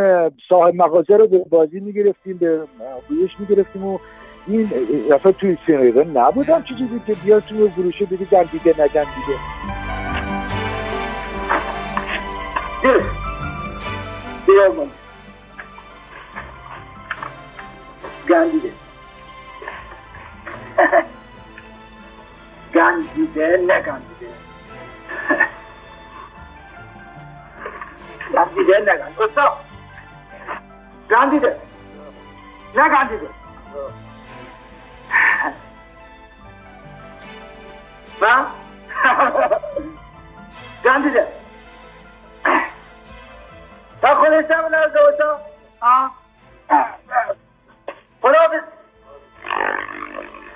صاحب 0.49 0.75
مغازه 0.75 1.17
رو 1.17 1.27
به 1.27 1.39
بازی 1.39 1.81
می‌گرفتیم 1.81 2.37
به 2.37 2.61
گویش 3.09 3.31
می‌گرفتیم 3.39 3.85
و 3.87 3.99
این 4.47 4.71
اصلا 5.12 5.33
توی 5.33 5.57
سینریقه 5.67 6.05
نبودم 6.05 6.62
چی 6.62 6.75
چیزی 6.75 7.01
که 7.07 7.14
بیا 7.14 7.41
توی 7.41 7.71
گروشه 7.77 8.05
بگی 8.05 8.25
گندیده 8.25 8.71
نگندیده 8.71 9.37
بیا 14.47 14.69
گندیده 14.69 14.91
گندیده 18.29 18.73
گندیده 22.75 23.59
نگندیده 23.62 24.45
استاد 29.21 29.53
گندیده 31.11 31.57
نگندیده 32.75 33.29
و 38.21 38.45
گندیده 40.85 41.27
تا 44.03 44.14
خودشتم 44.14 44.64
نرده 44.73 45.01
استاد 45.01 45.41
آه 45.81 46.11
خداحافظ 48.23 48.61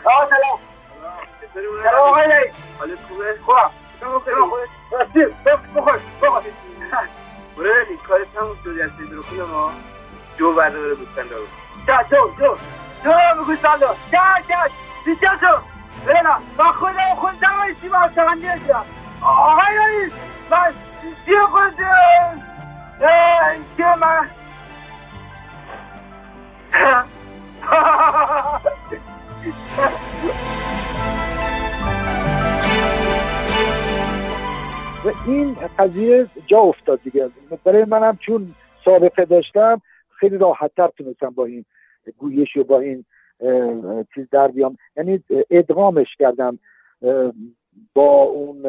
آه 0.05 0.29
سلام 0.31 0.59
سلام 1.85 2.09
آقای 2.09 2.29
نایی 2.29 2.51
حالت 2.79 2.99
خوبه؟ 3.09 3.39
خوبم 3.47 3.71
بخور 5.75 6.01
بخور 6.23 6.43
برای 7.61 7.97
کار 8.09 8.19
تموم 8.35 8.57
شدی 8.65 8.83
از 8.83 8.91
سیدر 8.99 9.21
خونه 9.21 9.43
ما 9.43 9.73
جو 10.39 10.55
برده 10.55 10.81
بره 10.81 10.95
گوستن 10.95 11.27
دارو. 11.29 11.47
جو 12.11 12.29
جو 12.39 12.57
جو 13.05 13.11
به 13.37 13.45
گوستن 13.47 13.77
دارو 13.77 13.95
چه 14.11 14.19
چه 14.49 14.57
بیچه 15.05 15.27
شو 15.41 15.59
برینا 16.07 16.39
من 16.59 16.73
خودم 16.73 17.15
خود 17.17 17.35
تمام 17.41 17.75
سی 17.81 17.89
با 17.89 18.09
سغندی 18.15 18.47
شدم 18.67 18.85
آقای 19.23 19.77
رئیس 19.77 20.13
من 20.51 20.75
چی 21.27 21.39
خود 21.51 21.77
چی 23.77 23.83
من؟ 23.83 24.31
و 35.05 35.13
این 35.27 35.57
قضیه 35.79 36.27
جا 36.47 36.59
افتاد 36.59 37.01
دیگه. 37.03 37.31
برای 37.65 37.85
منم 37.85 38.17
چون 38.17 38.55
سابقه 38.85 39.25
داشتم 39.25 39.83
خیلی 40.11 40.39
راحت 40.39 40.71
تر 40.77 40.89
تونستم 40.89 41.31
با 41.31 41.45
این 41.45 41.65
گویش 42.19 42.57
و 42.57 42.65
با 42.65 42.81
این 42.81 43.05
چیز 44.15 44.27
در 44.31 44.49
بیام. 44.49 44.77
یعنی 44.97 45.25
ادغامش 45.51 46.17
کردم 46.19 46.59
با 47.95 48.23
اون 48.23 48.63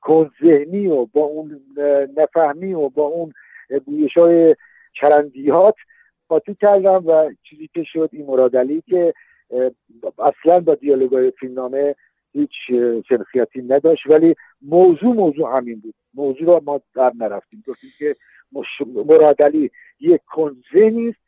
کن 0.00 0.30
ذهنی 0.42 0.86
و 0.86 1.06
با 1.06 1.20
اون 1.20 1.60
نفهمی 2.16 2.74
و 2.74 2.88
با 2.88 3.02
اون 3.02 3.32
گویش 3.86 4.16
های 4.16 4.56
چرندیات 5.00 5.74
قاطی 6.28 6.54
کردم 6.54 7.06
و 7.06 7.30
چیزی 7.42 7.70
که 7.74 7.84
شد 7.84 8.08
این 8.12 8.26
مرادلی 8.26 8.82
که 8.86 9.14
اصلا 10.18 10.60
با 10.60 10.74
دیالوگای 10.74 11.30
فیلمنامه 11.30 11.94
هیچ 12.32 12.52
شنخیتی 13.08 13.62
نداشت 13.62 14.06
ولی 14.06 14.34
موضوع 14.62 15.14
موضوع 15.14 15.56
همین 15.56 15.80
بود. 15.80 15.94
موضوع 16.14 16.46
را 16.46 16.60
ما 16.64 16.80
در 16.94 17.12
نرفتیم. 17.18 17.64
گفتیم 17.66 17.90
که 17.98 18.16
مرادلی 19.06 19.70
یک 20.00 20.20
کنزه 20.26 20.90
نیست 20.90 21.18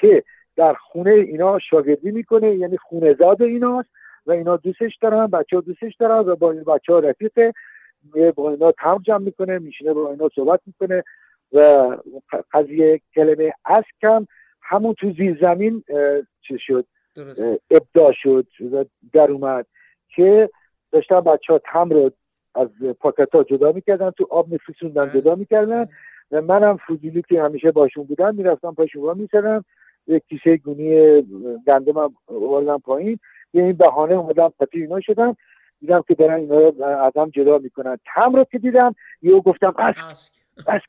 که 0.00 0.22
در 0.56 0.74
خونه 0.74 1.10
اینا 1.10 1.58
شاگردی 1.58 2.10
می‌کنه 2.10 2.54
یعنی 2.54 2.76
خونه 2.76 3.14
زاد 3.14 3.42
ایناست 3.42 3.88
و 4.26 4.32
اینا 4.32 4.56
دوستش 4.56 4.96
دارن 5.00 5.26
بچه 5.26 5.56
ها 5.56 5.62
دوستش 5.62 5.96
دارن 5.96 6.28
و 6.28 6.36
با 6.36 6.52
این 6.52 6.64
بچه 6.64 6.92
ها 6.92 6.98
رفیقه 6.98 7.52
با 8.34 8.50
اینا 8.50 8.72
تم 8.72 8.98
جمع 9.06 9.24
می‌کنه 9.24 9.58
میشینه 9.58 9.92
با 9.92 10.10
اینا 10.10 10.28
صحبت 10.34 10.60
می‌کنه 10.66 11.04
و 11.52 11.58
قضیه 12.52 13.00
کلمه 13.14 13.52
از 13.64 13.84
کم 14.00 14.26
همون 14.62 14.94
تو 14.94 15.12
زیر 15.12 15.38
زمین 15.40 15.84
چی 16.48 16.58
شد؟ 16.58 16.86
ابداع 17.70 18.12
شد 18.12 18.46
در 19.12 19.30
اومد. 19.30 19.66
که 20.14 20.50
داشتن 20.92 21.20
بچه 21.20 21.52
ها 21.52 21.60
تم 21.64 21.90
رو 21.90 22.10
از 22.54 22.68
پاکت 23.00 23.34
ها 23.34 23.44
جدا 23.44 23.72
می‌کردن 23.72 24.10
تو 24.10 24.26
آب 24.30 24.48
میفرسوندن 24.48 25.06
بله. 25.06 25.20
جدا 25.20 25.34
می‌کردن. 25.34 25.88
و 26.30 26.40
منم 26.42 26.76
فضولی 26.76 27.22
که 27.28 27.42
همیشه 27.42 27.70
باشون 27.70 28.04
بودم 28.04 28.34
می‌رفتم 28.34 28.74
پاشون 28.74 29.18
میسدم 29.18 29.64
یک 30.06 30.22
کیسه 30.28 30.56
گونی 30.56 31.22
گندم 31.66 31.98
هم 32.68 32.80
پایین. 32.84 33.18
یه 33.54 33.62
این 33.62 33.72
بهانه 33.72 34.14
اومدم 34.14 34.52
پتی 34.60 34.80
اینا 34.80 35.00
شدم. 35.00 35.36
دیدم 35.80 36.04
که 36.08 36.14
دارن 36.14 36.34
اینا 36.34 36.58
رو 36.58 36.84
از 36.84 37.12
هم 37.16 37.30
جدا 37.30 37.58
می‌کنن. 37.58 37.98
تم 38.14 38.36
رو 38.36 38.44
که 38.44 38.58
دیدم 38.58 38.94
یه 39.22 39.40
گفتم 39.40 39.74
اسک 40.66 40.88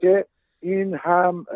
که 0.00 0.24
این 0.60 0.94
هم 0.94 1.46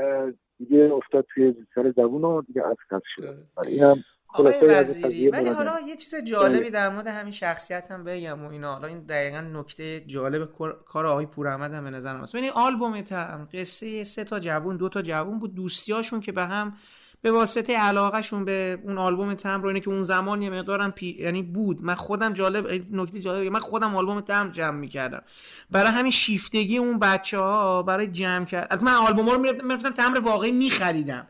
دیگه 0.59 0.93
افتاد 0.93 1.27
توی 1.35 1.55
سر 1.75 1.91
زبون 1.91 2.25
و 2.25 2.43
دیگه 2.43 2.63
اسک 2.67 3.05
شد. 3.17 3.39
این 3.67 3.83
هم 3.83 4.05
آقای 4.33 4.67
وزیری 4.67 5.29
ولی 5.29 5.49
حالا 5.49 5.81
یه 5.89 5.97
چیز 5.97 6.15
جالبی 6.15 6.71
در 6.71 6.89
مورد 6.89 7.07
همین 7.07 7.33
شخصیت 7.33 7.91
هم 7.91 8.05
بگم 8.05 8.45
و 8.45 8.49
اینا. 8.49 8.73
حالا 8.73 8.89
این 8.89 9.01
دقیقا 9.01 9.41
نکته 9.41 10.01
جالب 10.01 10.49
کار 10.87 11.07
آقای 11.07 11.27
پوراحمد 11.27 11.75
هم 11.75 11.85
به 11.85 11.91
نظر 11.91 12.17
هست 12.17 12.33
ببینید 12.33 12.53
آلبوم 12.55 13.01
تم 13.01 13.49
قصه 13.53 14.05
سه 14.05 14.25
تا 14.25 14.41
جوون 14.41 14.77
دو 14.77 14.89
تا 14.89 15.03
جوون 15.03 15.39
بود. 15.39 15.55
دوستیاشون 15.55 16.21
که 16.21 16.33
به 16.33 16.43
هم 16.43 16.77
به 17.23 17.33
واسطه 17.33 17.77
علاقهشون 17.77 18.45
به 18.45 18.79
اون 18.83 18.99
آلبوم 18.99 19.35
تم 19.35 19.63
رو 19.63 19.69
اینه 19.69 19.81
که 19.81 19.91
اون 19.91 20.03
زمان 20.03 20.43
یه 20.43 20.51
مقدارم 20.51 20.91
پی... 20.91 21.17
یعنی 21.21 21.43
بود. 21.43 21.83
من 21.83 21.95
خودم 21.95 22.33
جالب 22.33 22.67
نکته 22.93 23.19
جالبه 23.21 23.51
من 23.51 23.61
خودم 23.61 23.97
آلبوم 23.97 24.21
تم 24.21 24.51
جمع 24.51 24.79
می‌کردم. 24.79 25.23
برای 25.71 25.91
همین 25.91 26.13
شیفتگی 26.13 26.79
اون 26.79 26.99
بچه 26.99 27.39
ها 27.39 27.83
برای 27.83 28.07
جمع 28.07 28.45
کرد 28.45 28.83
من 28.83 28.93
آلبوم 28.93 29.29
رو 29.29 29.39
می‌رفتم 29.39 29.91
تمر 29.91 30.21
واقعی 30.21 30.53
میخریدم. 30.53 31.27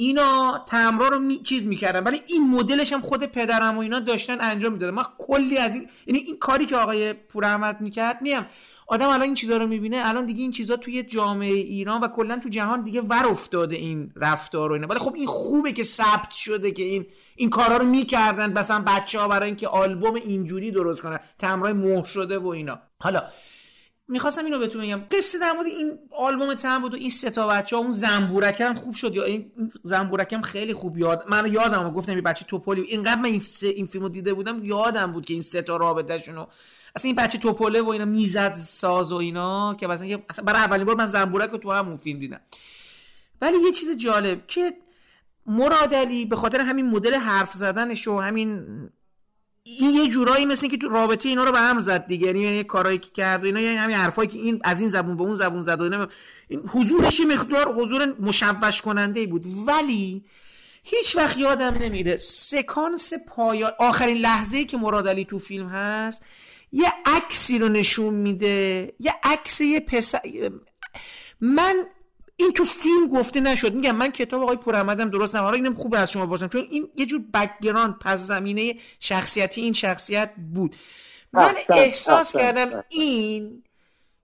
اینا 0.00 0.64
تمرا 0.68 1.08
رو 1.08 1.18
می... 1.18 1.38
چیز 1.38 1.66
می‌کردن. 1.66 2.04
ولی 2.04 2.22
این 2.26 2.50
مدلش 2.50 2.92
هم 2.92 3.00
خود 3.00 3.24
پدرم 3.24 3.76
و 3.76 3.80
اینا 3.80 4.00
داشتن 4.00 4.36
انجام 4.40 4.72
می‌دادن. 4.72 4.94
من 4.94 5.02
کلی 5.18 5.58
از 5.58 5.74
این 5.74 5.88
یعنی 6.06 6.20
این 6.20 6.38
کاری 6.38 6.66
که 6.66 6.76
آقای 6.76 7.12
پور 7.12 7.44
احمد 7.44 7.80
می‌کرد 7.80 8.22
میم 8.22 8.46
آدم 8.86 9.08
الان 9.08 9.22
این 9.22 9.34
چیزها 9.34 9.56
رو 9.56 9.66
می‌بینه 9.66 10.00
الان 10.04 10.26
دیگه 10.26 10.42
این 10.42 10.50
چیزها 10.50 10.76
توی 10.76 11.02
جامعه 11.02 11.52
ایران 11.52 12.00
و 12.00 12.08
کلا 12.08 12.38
تو 12.38 12.48
جهان 12.48 12.82
دیگه 12.82 13.00
ور 13.00 13.26
افتاده 13.26 13.76
این 13.76 14.12
رفتار 14.16 14.70
و 14.70 14.74
اینا. 14.74 14.86
ولی 14.86 14.98
خب 14.98 15.14
این 15.14 15.26
خوبه 15.26 15.72
که 15.72 15.82
ثبت 15.82 16.30
شده 16.30 16.70
که 16.70 16.82
این 16.82 17.06
این 17.36 17.50
کارا 17.50 17.76
رو 17.76 17.84
می‌کردن. 17.84 18.58
مثلا 18.58 18.84
بچه 18.86 19.20
ها 19.20 19.28
برای 19.28 19.46
اینکه 19.46 19.68
آلبوم 19.68 20.14
اینجوری 20.14 20.70
درست 20.70 21.00
کنن. 21.00 21.20
تمرای 21.38 21.72
مهر 21.72 22.04
شده 22.04 22.38
و 22.38 22.46
اینا. 22.46 22.78
حالا 23.00 23.22
می‌خواستم 24.08 24.44
اینو 24.44 24.58
بهتون 24.58 24.82
بگم. 24.82 25.00
قصه 25.10 25.38
در 25.38 25.52
مورد 25.52 25.66
این 25.66 25.98
آلبوم 26.10 26.54
تم 26.54 26.82
بود 26.82 26.94
و 26.94 26.96
این 26.96 27.10
سه 27.10 27.30
تا 27.30 27.46
بچه 27.46 27.76
اون 27.76 27.90
زنبورک 27.90 28.60
هم 28.60 28.74
خوب 28.74 28.94
شد. 28.94 29.14
یا 29.14 29.24
این 29.24 29.52
زنبورک 29.82 30.32
هم 30.32 30.42
خیلی 30.42 30.74
خوب 30.74 30.98
یاد 30.98 31.24
من 31.28 31.52
یادم 31.52 31.90
گفتم 31.90 32.12
این 32.12 32.20
بچه 32.20 32.44
توپولی 32.44 32.82
اینقدر 32.82 33.20
من 33.20 33.24
این, 33.24 33.42
این 33.62 33.86
فیلمو 33.86 34.08
دیده 34.08 34.34
بودم 34.34 34.64
یادم 34.64 35.12
بود 35.12 35.26
که 35.26 35.34
این 35.34 35.42
سه 35.42 35.62
تا 35.62 35.76
رابطه‌شون 35.76 36.46
اصلا 36.96 37.08
این 37.08 37.16
بچه 37.16 37.38
توپله 37.38 37.82
و 37.82 37.88
اینا 37.88 38.04
می‌زد 38.04 38.54
ساز 38.54 39.12
و 39.12 39.16
اینا 39.16 39.74
که 39.74 39.86
مثلا 39.86 40.18
برای 40.44 40.60
اولین 40.60 40.86
بار 40.86 40.96
من 40.96 41.06
زنبورک 41.06 41.50
رو 41.50 41.58
تو 41.58 41.70
همون 41.72 41.96
فیلم 41.96 42.18
دیدم. 42.18 42.40
ولی 43.40 43.56
یه 43.66 43.72
چیز 43.72 43.96
جالب 43.96 44.46
که 44.46 44.72
مرادلی 45.46 46.24
به 46.24 46.36
خاطر 46.36 46.60
همین 46.60 46.90
مدل 46.90 47.14
حرف 47.14 47.52
زدنش 47.52 48.08
و 48.08 48.18
همین 48.18 48.66
این 49.80 49.90
یه 49.90 50.08
جورایی 50.08 50.46
مثل 50.46 50.68
که 50.68 50.76
تو 50.76 50.88
رابطه 50.88 51.28
اینا 51.28 51.44
رو 51.44 51.52
به 51.52 51.58
هم 51.58 51.80
زد 51.80 52.06
دیگه. 52.06 52.26
یعنی 52.26 52.40
یه 52.40 52.64
کارایی 52.64 52.98
که 52.98 53.10
کرد 53.10 53.44
اینا 53.44 53.60
یعنی 53.60 53.76
همین 53.76 53.96
حرفایی 53.96 54.28
که 54.28 54.38
این 54.38 54.60
از 54.64 54.80
این 54.80 54.88
زبون 54.88 55.16
به 55.16 55.22
اون 55.22 55.34
زبون 55.34 55.62
زد 55.62 55.80
و 55.80 55.82
اینا 55.82 56.08
این 56.48 56.60
حضورش 56.60 57.20
مقدار 57.20 57.74
حضور 57.74 58.14
مشوش 58.20 58.82
کننده 58.82 59.26
بود. 59.26 59.46
ولی 59.66 60.24
هیچ 60.82 61.16
وقت 61.16 61.36
یادم 61.38 61.74
نمیره 61.80 62.16
سکانس 62.16 63.12
پایان 63.28 63.72
آخرین 63.78 64.16
لحظه 64.16 64.64
که 64.64 64.76
مراد 64.76 65.22
تو 65.22 65.38
فیلم 65.38 65.68
هست 65.68 66.22
یه 66.72 66.92
عکسی 67.06 67.58
رو 67.58 67.68
نشون 67.68 68.14
میده. 68.14 68.94
یه 69.00 69.14
عکس 69.22 69.60
یه 69.60 69.80
پسر 69.80 70.50
من 71.40 71.74
این 72.40 72.52
تو 72.52 72.64
فیلم 72.64 73.08
گفته 73.08 73.40
نشد. 73.40 73.74
میگم 73.74 73.96
من 73.96 74.10
کتاب 74.10 74.42
آقای 74.42 74.56
پوراحمدم 74.56 75.10
درست 75.10 75.34
نه 75.34 75.40
حالا 75.40 75.56
اینم 75.56 75.74
خوبه 75.74 75.98
از 75.98 76.12
شما 76.12 76.26
بازم 76.26 76.48
چون 76.48 76.66
این 76.70 76.88
یه 76.96 77.06
جور 77.06 77.22
background 77.34 77.98
پس 77.98 78.20
زمینه 78.20 78.74
شخصیتی 79.00 79.60
این 79.60 79.72
شخصیت 79.72 80.30
بود. 80.54 80.76
من 81.32 81.54
احساس 81.68 82.36
کردم 82.36 82.84
این 82.88 83.62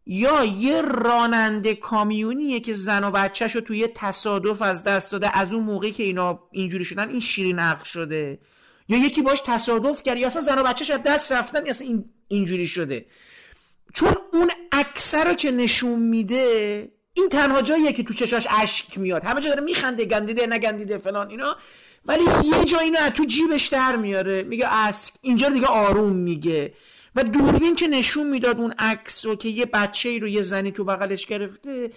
یا 0.06 0.44
یه 0.44 0.82
راننده 0.82 1.74
کامیونیه 1.74 2.60
که 2.60 2.72
زن 2.72 3.04
و 3.04 3.10
بچهش 3.10 3.54
رو 3.54 3.60
توی 3.60 3.88
تصادف 3.94 4.62
از 4.62 4.84
دست 4.84 5.12
داده 5.12 5.38
از 5.38 5.52
اون 5.52 5.64
موقعی 5.64 5.92
که 5.92 6.02
اینا 6.02 6.40
اینجوری 6.50 6.84
شدن 6.84 7.08
این 7.08 7.20
شیرین 7.20 7.58
عقل 7.58 7.84
شده. 7.84 8.38
یا 8.88 8.98
یکی 8.98 9.22
باش 9.22 9.42
تصادف 9.46 10.02
کرد 10.02 10.16
یا 10.16 10.26
اصلا 10.26 10.42
زن 10.42 10.58
و 10.58 10.62
بچهش 10.62 10.90
از 10.90 11.02
دست 11.02 11.32
رفتن 11.32 11.66
یا 11.66 11.70
اصلا 11.70 11.86
این 11.86 12.04
اینجوری 12.28 12.66
شده. 12.66 13.06
چون 13.94 14.14
اون 14.32 14.50
اکثر 14.72 15.28
رو 15.28 15.34
که 15.34 15.50
نشون 15.50 15.98
میده 15.98 16.93
این 17.14 17.28
تنها 17.28 17.62
جاییه 17.62 17.92
که 17.92 18.02
تو 18.02 18.14
چشاش 18.14 18.46
اشک 18.62 18.98
میاد. 18.98 19.24
همه 19.24 19.40
جا 19.40 19.48
داره 19.48 19.60
میخنده 19.60 20.04
گندیده 20.04 20.46
نگندیده 20.46 20.98
فلان 20.98 21.30
اینا. 21.30 21.56
ولی 22.06 22.22
یه 22.44 22.64
جایی 22.64 22.90
اینو 22.90 23.10
تو 23.10 23.24
جیبش 23.24 23.66
در 23.66 23.96
میاره. 23.96 24.42
میگه 24.42 24.66
اسک. 24.68 25.14
اینجا 25.22 25.48
دیگه 25.48 25.66
آروم 25.66 26.12
میگه. 26.12 26.74
و 27.16 27.24
دوربین 27.24 27.74
که 27.74 27.88
نشون 27.88 28.30
می‌داد 28.30 28.58
اون 28.58 28.74
عکس 28.78 29.26
رو 29.26 29.36
که 29.36 29.48
یه 29.48 29.66
بچه 29.66 30.08
ای 30.08 30.18
رو 30.18 30.28
یه 30.28 30.42
زنی 30.42 30.70
تو 30.70 30.84
بغلش 30.84 31.26
گرفته 31.26 31.90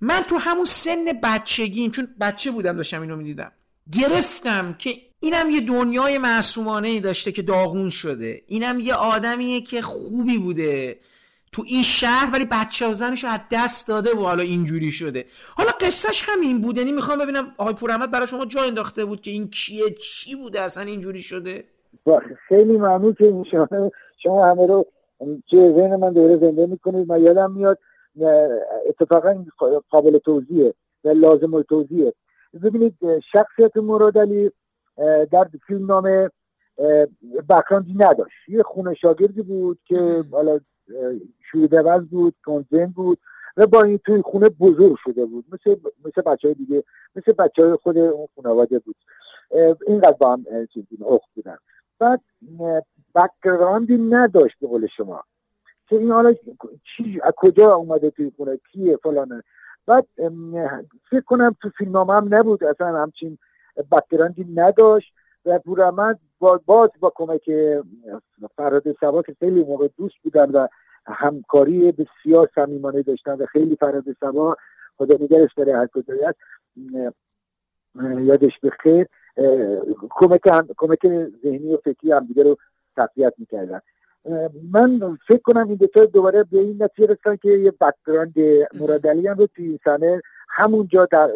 من 0.00 0.20
تو 0.20 0.36
همون 0.36 0.64
سن 0.64 1.04
بچگیم 1.22 1.90
چون 1.90 2.08
بچه 2.20 2.50
بودم 2.50 2.76
داشتم 2.76 3.00
اینو 3.02 3.16
می‌دیدم. 3.16 3.52
گرفتم 3.92 4.74
که 4.78 4.96
اینم 5.20 5.50
یه 5.50 5.60
دنیای 5.60 6.18
معصومانه 6.18 6.88
ای 6.88 7.00
داشته 7.00 7.32
که 7.32 7.42
داغون 7.42 7.90
شده. 7.90 8.42
اینم 8.48 8.80
یه 8.80 8.94
آدمیه 8.94 9.60
که 9.60 9.82
خوبی 9.82 10.38
بوده. 10.38 11.00
تو 11.52 11.62
این 11.66 11.82
شهر 11.82 12.30
ولی 12.32 12.46
بچه 12.52 12.90
و 12.90 12.92
زنش 12.92 13.24
از 13.24 13.40
دست 13.52 13.88
داده 13.88 14.10
و 14.14 14.20
حالا 14.20 14.42
اینجوری 14.42 14.92
شده. 14.92 15.24
حالا 15.56 15.70
قصهش 15.80 16.24
همین 16.28 16.60
بود 16.60 16.78
یعنی 16.78 16.92
می‌خوام 16.92 17.18
ببینم 17.18 17.44
آقای 17.58 17.74
پورحمد 17.74 18.10
برای 18.10 18.26
شما 18.26 18.44
جا 18.46 18.62
انداخته 18.62 19.04
بود 19.04 19.20
که 19.20 19.30
این 19.30 19.48
کیه 19.50 19.90
چی 19.90 20.36
بوده 20.36 20.60
اصلا 20.60 20.84
اینجوری 20.84 21.22
شده؟ 21.22 21.64
خیلی 22.48 22.76
ممنون 22.76 23.14
که 23.14 23.44
شما 23.50 23.90
شما 24.22 24.50
همه 24.50 24.66
رو 24.66 24.86
چه 25.50 25.72
ذهن 25.76 25.96
من 25.96 26.12
دوره 26.12 26.36
زنده 26.36 26.66
می‌کنید. 26.66 27.08
من 27.08 27.22
یادم 27.22 27.52
میاد 27.52 27.78
اتفاقا 28.88 29.44
قابل 29.90 30.18
توضیحه 30.18 30.74
و 31.04 31.08
لازم 31.08 31.62
توضیحه. 31.62 32.12
ببینید 32.64 32.94
شخصیت 33.32 33.76
مراد 33.76 34.18
علی 34.18 34.50
در 35.32 35.48
فیلم 35.66 35.86
نامه 35.86 36.30
بکراندی 37.48 37.94
نداشت. 37.94 38.48
یه 38.48 38.62
خونه 38.62 38.94
شاگردی 38.94 39.42
بود 39.42 39.78
که 39.86 40.24
حالا 40.32 40.60
شوی 41.52 41.68
بود 42.10 42.34
کنزن 42.44 42.86
بود 42.86 43.18
و 43.56 43.66
با 43.66 43.82
این 43.82 43.98
توی 43.98 44.22
خونه 44.22 44.48
بزرگ 44.48 44.96
شده 45.04 45.26
بود. 45.26 45.44
مثل 45.52 45.76
مثل 46.04 46.22
بچه 46.22 46.48
های 46.48 46.54
دیگه 46.54 46.84
مثل 47.16 47.32
بچه 47.32 47.62
های 47.64 47.76
خود 47.76 47.98
اون 47.98 48.28
خانواده 48.36 48.78
بود. 48.78 48.96
اینقدر 49.86 50.12
با 50.12 50.32
هم 50.32 50.44
چیز 50.74 50.84
اخت 51.06 51.28
بودن. 51.34 51.56
بعد 51.98 52.20
بکراندی 53.14 53.96
نداشت 53.98 54.56
به 54.60 54.66
قول 54.66 54.86
شما. 54.86 55.22
که 55.88 55.96
این 55.96 56.10
حالا 56.10 56.34
چی 56.96 57.20
از 57.22 57.32
کجا 57.36 57.74
اومده 57.74 58.10
توی 58.10 58.32
خونه؟ 58.36 58.58
کیه؟ 58.72 58.96
فلانه. 58.96 59.42
بعد 59.86 60.06
فکر 61.10 61.20
کنم 61.26 61.56
تو 61.62 61.70
فیلم 61.78 61.96
هم 61.96 62.34
نبود. 62.34 62.64
اصلا 62.64 63.02
همچین 63.02 63.38
بکراندی 63.92 64.46
نداشت 64.54 65.12
و 65.46 65.58
پورامد 65.58 66.18
باز 66.40 66.90
با 67.00 67.12
کمک 67.14 67.50
فراد 68.56 68.92
سبا 69.00 69.22
که 69.22 69.34
خیلی 69.38 69.64
موقع 69.64 69.88
دوست 69.98 70.14
بودن 70.22 70.50
و 70.50 70.68
همکاری 71.06 71.92
بسیار 71.92 72.50
صمیمانه 72.54 73.02
داشتن 73.02 73.32
و 73.32 73.46
خیلی 73.46 73.76
فراد 73.76 74.04
سبا 74.20 74.56
خدا 74.96 75.14
نگرش 75.20 75.54
داره 75.54 75.76
هر 75.76 75.86
کجایی 75.86 76.22
هست 76.22 76.38
یادش 78.20 78.60
بخیر 78.62 79.06
کمک 80.10 80.40
کمک 80.76 81.06
ذهنی 81.42 81.74
و 81.74 81.76
فکری 81.76 82.12
هم 82.12 82.26
دیگه 82.26 82.42
رو 82.42 82.56
تقویت 82.96 83.34
می‌کردن. 83.38 83.80
من 84.72 85.18
فکر 85.28 85.42
کنم 85.42 85.68
این 85.68 85.76
دوتا 85.76 86.04
دوباره 86.04 86.44
به 86.44 86.58
این 86.58 86.82
نتیجه 86.82 87.12
رسن 87.12 87.36
که 87.36 87.48
یه 87.48 87.70
بکگراند 87.70 88.34
مرادلی 88.80 89.26
هم 89.26 89.36
رو 89.36 89.46
توی 89.46 89.66
این 89.66 89.78
سنه 89.84 90.20
همونجا 90.48 91.06
در 91.06 91.30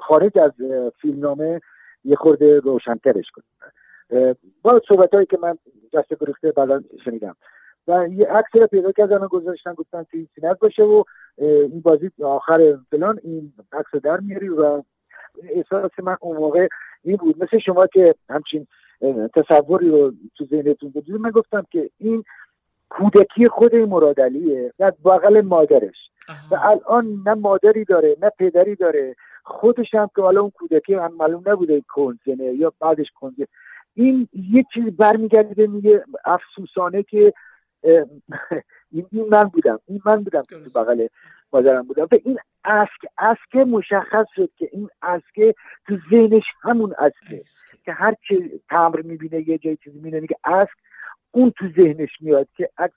خارج 0.00 0.38
از 0.38 0.52
فیلمنامه 1.00 1.60
یه 2.04 2.16
خورده 2.16 2.60
روشنترش 2.60 3.26
کنیم 3.30 4.36
با 4.62 4.80
صحبت 4.88 5.14
هایی 5.14 5.26
که 5.26 5.38
من 5.42 5.58
دست 5.92 6.14
گریخته 6.20 6.52
بعدا 6.52 6.80
شنیدم. 7.04 7.36
و 7.88 8.08
یه 8.08 8.26
عکس 8.26 8.48
رو 8.54 8.66
پیدا 8.66 8.92
کردن 8.92 9.26
گذاشتن 9.26 9.74
گفتن 9.74 10.02
که 10.02 10.18
این 10.18 10.28
سینت 10.34 10.58
باشه 10.58 10.82
و 10.82 11.04
این 11.38 11.80
بازی 11.80 12.10
آخر 12.22 12.78
فلان 12.90 13.20
این 13.24 13.52
عکس 13.72 13.94
در 14.02 14.20
میاری 14.20 14.48
و 14.48 14.82
احساس 15.42 15.90
من 16.02 16.16
اون 16.20 16.36
موقع 16.36 16.68
این 17.02 17.16
بود. 17.16 17.42
مثل 17.42 17.58
شما 17.58 17.86
که 17.86 18.14
همچین 18.28 18.66
تصوری 19.34 19.88
رو 19.88 20.12
تو 20.36 20.44
ذهنتون 20.44 20.90
بود 20.90 21.10
من 21.10 21.30
گفتم 21.30 21.66
که 21.70 21.90
این 21.98 22.24
کودکی 22.88 23.48
خود 23.48 23.74
مرادلیه 23.74 24.72
از 24.80 24.92
بغل 25.04 25.40
مادرش. 25.40 26.10
و 26.50 26.54
الان 26.54 27.22
نه 27.26 27.34
مادری 27.34 27.84
داره 27.84 28.16
نه 28.22 28.30
پدری 28.38 28.74
داره. 28.74 29.16
خودش 29.44 29.94
هم 29.94 30.10
که 30.16 30.22
حالا 30.22 30.40
اون 30.40 30.50
کودکی 30.50 30.94
هم 30.94 31.14
معلوم 31.14 31.42
نبوده 31.46 31.82
کنزنه 31.88 32.44
یا 32.44 32.72
بعدش 32.80 33.06
کنزنه 33.20 33.46
این 33.94 34.28
یه 34.32 34.64
چیز 34.74 34.84
برمیگرده 34.84 35.66
میگه 35.66 36.04
افسوسانه 36.24 37.02
که 37.02 37.32
این 38.92 39.26
من 39.30 39.44
بودم. 39.44 39.80
این 39.86 40.00
من 40.06 40.24
بودم 40.24 40.42
که 40.42 40.56
بغل 40.56 41.06
مادرم 41.52 41.82
بودم. 41.82 42.08
و 42.12 42.18
این 42.24 42.38
اسک 42.64 43.06
اسک 43.18 43.56
مشخص 43.56 44.26
شد 44.36 44.50
که 44.56 44.68
این 44.72 44.88
اسک 45.02 45.56
تو 45.86 45.98
ذهنش 46.10 46.44
همون 46.62 46.94
اسکه. 46.98 47.44
که 47.84 47.92
هر 47.92 48.14
چی 48.28 48.60
تمر 48.68 49.00
می‌بینه 49.00 49.48
یه 49.48 49.58
جای 49.58 49.76
چیزی 49.76 49.98
می‌بینه 49.98 50.26
که 50.26 50.36
اسک 50.44 50.76
اون 51.30 51.50
تو 51.50 51.68
ذهنش 51.76 52.10
میاد 52.20 52.48
که 52.56 52.70
عکس 52.78 52.96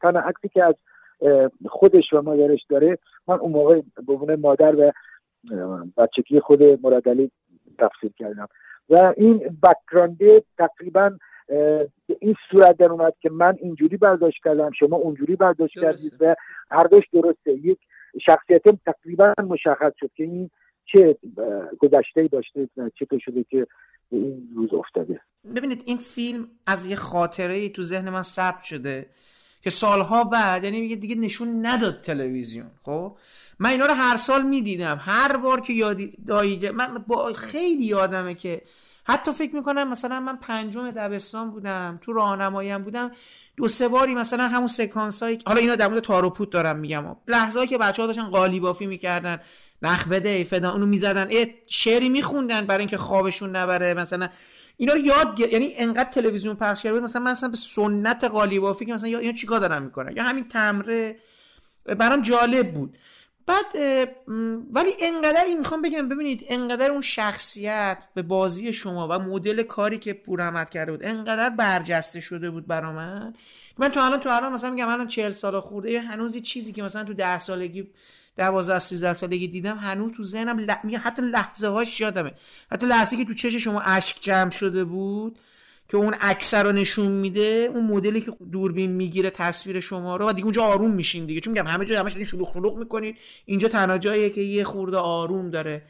تنها 0.00 0.22
عکسی 0.22 0.48
که 0.48 0.64
از 0.64 0.74
خودش 1.66 2.12
و 2.12 2.22
مادرش 2.22 2.66
داره. 2.68 2.98
من 3.28 3.38
اون 3.38 3.52
موقع 3.52 3.80
به 4.26 4.36
مادر 4.36 4.76
و 4.76 4.92
بچگی 5.96 6.40
خود 6.40 6.62
مرادلی 6.62 7.30
تفسیر 7.78 8.12
کردم. 8.18 8.48
و 8.88 9.14
این 9.16 9.58
بکرانده 9.62 10.42
تقریبا 10.58 11.10
به 11.48 12.16
این 12.20 12.34
صورت 12.50 12.76
در 12.76 12.86
اومد 12.86 13.14
که 13.20 13.30
من 13.30 13.56
اینجوری 13.60 13.96
برداشت 13.96 14.44
کردم 14.44 14.70
شما 14.78 14.96
اونجوری 14.96 15.36
برداشت 15.36 15.74
کردید 15.80 16.12
و 16.20 16.34
هر 16.70 16.84
دوش 16.84 17.04
درسته. 17.12 17.52
یک 17.52 17.78
شخصیتم 18.26 18.78
تقریبا 18.86 19.34
مشخص 19.48 19.92
شد 20.00 20.10
که 20.16 20.24
این 20.24 20.50
چه 20.86 21.16
گذشته 21.78 22.28
داشته 22.28 22.68
چه 22.98 23.18
شده 23.18 23.44
که 23.50 23.66
به 24.10 24.16
این 24.16 24.48
روز 24.56 24.74
افتاده. 24.74 25.20
ببینید 25.56 25.82
این 25.86 25.96
فیلم 25.96 26.48
از 26.66 26.86
یه 26.86 26.96
خاطره 26.96 27.68
تو 27.68 27.82
ذهن 27.82 28.10
من 28.10 28.22
ثبت 28.22 28.62
شده 28.62 29.06
که 29.62 29.70
سالها 29.70 30.24
بعد 30.24 30.64
یعنی 30.64 30.96
دیگه 30.96 31.14
نشون 31.14 31.66
نداد 31.66 32.00
تلویزیون 32.00 32.70
خب؟ 32.82 33.16
من 33.58 33.70
اینا 33.70 33.86
رو 33.86 33.94
هر 33.94 34.16
سال 34.16 34.42
می‌دیدم. 34.42 34.96
هر 35.00 35.36
بار 35.36 35.60
که 35.60 35.72
یادی 35.72 36.12
دایی 36.26 36.70
من 36.70 37.04
با 37.08 37.32
خیلی 37.32 37.86
یادمه 37.86 38.34
که 38.34 38.62
حتی 39.04 39.32
فکر 39.32 39.54
می‌کنم 39.54 39.88
مثلا 39.88 40.20
من 40.20 40.36
پنجم 40.36 40.90
دبستان 40.90 41.50
بودم 41.50 41.98
تو 42.02 42.12
راهنماییم 42.12 42.82
بودم 42.82 43.10
دو 43.56 43.68
سه 43.68 43.88
باری 43.88 44.14
مثلا 44.14 44.48
همون 44.48 44.68
سکانس 44.68 45.22
هایی 45.22 45.38
حالا 45.46 45.60
اینا 45.60 45.76
در 45.76 45.88
مورد 45.88 46.02
تارو 46.02 46.30
پوت 46.30 46.50
دارم 46.50 46.76
میگم. 46.76 47.16
لحظه 47.28 47.66
که 47.66 47.78
بچه 47.78 48.02
ها 48.02 48.06
داشتن 48.06 48.30
قالی 48.30 48.60
بافی 48.60 48.86
می‌کردن 48.86 49.40
نخ 49.82 50.08
بده 50.08 50.44
فدا 50.44 50.72
اونو 50.72 50.86
می‌زدن. 50.86 51.28
شعری 51.66 52.08
میخوندن 52.08 52.66
برای 52.66 52.78
اینکه 52.78 52.98
خوابشون 52.98 53.56
نبره 53.56 53.94
مثلا 53.94 54.28
اینا 54.76 54.92
رو 54.92 54.98
یاد 54.98 55.36
گر... 55.36 55.48
یعنی 55.48 55.74
انقدر 55.76 56.10
تلویزیون 56.10 56.56
پخش 56.56 56.82
کرده 56.82 57.00
مثلا 57.00 57.22
من 57.22 57.30
مثلا 57.30 57.48
به 57.48 57.56
سنت 57.56 58.24
قالی 58.24 58.58
بافی 58.58 58.86
که 58.86 58.94
مثلا 58.94 59.18
اینا 59.18 59.32
چیکار 59.32 59.60
دارن 59.60 59.82
می‌کنن؟ 59.82 60.16
یا 60.16 60.22
همین 60.22 60.48
تمره 60.48 61.16
برام 61.84 62.22
جالب 62.22 62.74
بود. 62.74 62.98
بعد 63.46 63.76
ولی 64.72 64.90
انقدر 65.00 65.44
این 65.44 65.58
می‌خوام 65.58 65.82
بگم 65.82 66.08
ببینید 66.08 66.44
انقدر 66.48 66.90
اون 66.90 67.00
شخصیت 67.00 68.02
به 68.14 68.22
بازی 68.22 68.72
شما 68.72 69.08
و 69.08 69.18
مدل 69.18 69.62
کاری 69.62 69.98
که 69.98 70.12
پور 70.12 70.64
کرده 70.64 70.92
بود 70.92 71.04
انقدر 71.04 71.50
برجسته 71.50 72.20
شده 72.20 72.50
بود 72.50 72.66
برا 72.66 72.92
من 72.92 73.34
من 73.78 73.88
تو 73.88 74.00
الان 74.00 74.20
تو 74.20 74.28
الان 74.28 74.52
مثلا 74.52 74.70
میگم 74.70 74.88
الان 74.88 75.08
40 75.08 75.32
سال 75.32 75.60
خورده 75.60 76.00
هنوز 76.00 76.36
چیزی 76.36 76.72
که 76.72 76.82
مثلا 76.82 77.04
تو 77.04 77.14
10 77.14 77.38
سالگی 77.38 77.88
12 78.36 78.78
13 78.78 79.14
سالگی 79.14 79.48
دیدم 79.48 79.78
هنوز 79.78 80.12
تو 80.12 80.24
ذهنم 80.24 80.60
ل... 80.60 80.96
حتی 80.96 81.22
لحظه 81.22 81.68
هاش 81.68 82.00
یادمه. 82.00 82.34
حتی 82.72 82.86
لحظه 82.86 83.16
که 83.16 83.24
تو 83.24 83.34
چش 83.34 83.54
شما 83.54 83.80
اشک 83.80 84.18
جمع 84.22 84.50
شده 84.50 84.84
بود 84.84 85.38
که 85.88 85.96
اون 85.96 86.14
اکثر 86.20 86.62
رو 86.62 86.72
نشون 86.72 87.06
میده 87.06 87.70
اون 87.74 87.84
مدلی 87.84 88.20
که 88.20 88.32
دوربین 88.52 88.90
می‌گیره 88.90 89.30
تصویر 89.30 89.80
شما 89.80 90.16
رو 90.16 90.28
و 90.28 90.32
دیگه 90.32 90.44
اونجا 90.44 90.62
آروم 90.62 90.90
میشین 90.90 91.26
دیگه. 91.26 91.40
چون 91.40 91.52
میگم 91.52 91.66
همه 91.66 91.84
جا 91.84 92.00
همش 92.00 92.16
شلوغ 92.16 92.52
شلوغ 92.52 92.78
می‌کنید 92.78 93.16
اینجا 93.44 93.68
تنها 93.68 93.98
جاییه 93.98 94.30
که 94.30 94.40
یه 94.40 94.64
خورده 94.64 94.96
آروم 94.96 95.50
داره. 95.50 95.82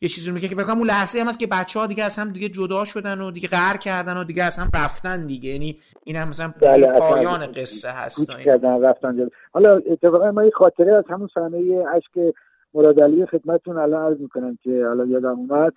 یه 0.00 0.08
چیزی 0.08 0.30
میگه 0.30 0.48
که 0.48 0.54
بگم 0.54 0.78
اون 0.78 0.86
لحظه 0.86 1.20
هم 1.20 1.28
هست 1.28 1.38
که 1.38 1.46
بچه 1.46 1.80
ها 1.80 1.86
دیگه 1.86 2.04
از 2.04 2.18
هم 2.18 2.32
دیگه 2.32 2.48
جدا 2.48 2.84
شدن 2.84 3.20
و 3.20 3.30
دیگه 3.30 3.48
قهر 3.48 3.76
کردن 3.76 4.16
و 4.16 4.24
دیگه 4.24 4.42
از 4.42 4.58
هم 4.58 4.70
رفتن 4.74 5.26
دیگه. 5.26 5.50
یعنی 5.50 5.80
این 6.04 6.16
هم 6.16 6.28
مثلا 6.28 6.54
بله 6.60 6.92
پایان 6.92 7.52
قصه 7.52 7.88
هست 7.90 8.30
کردن 8.44 8.82
رفتن 8.82 9.28
حالا 9.52 9.82
اتفاقا 9.90 10.30
ما 10.30 10.44
یه 10.44 10.50
خاطره 10.50 10.94
از 10.94 11.04
همون 11.10 11.28
صحنه 11.34 11.84
اشک 11.94 12.34
مراد 12.74 13.26
خدمتتون 13.30 13.76
الان 13.76 14.12
عرض 14.12 14.20
می‌کنم 14.20 14.58
که 14.62 14.84
حالا 14.86 15.04
یادم 15.04 15.38
اومد. 15.38 15.72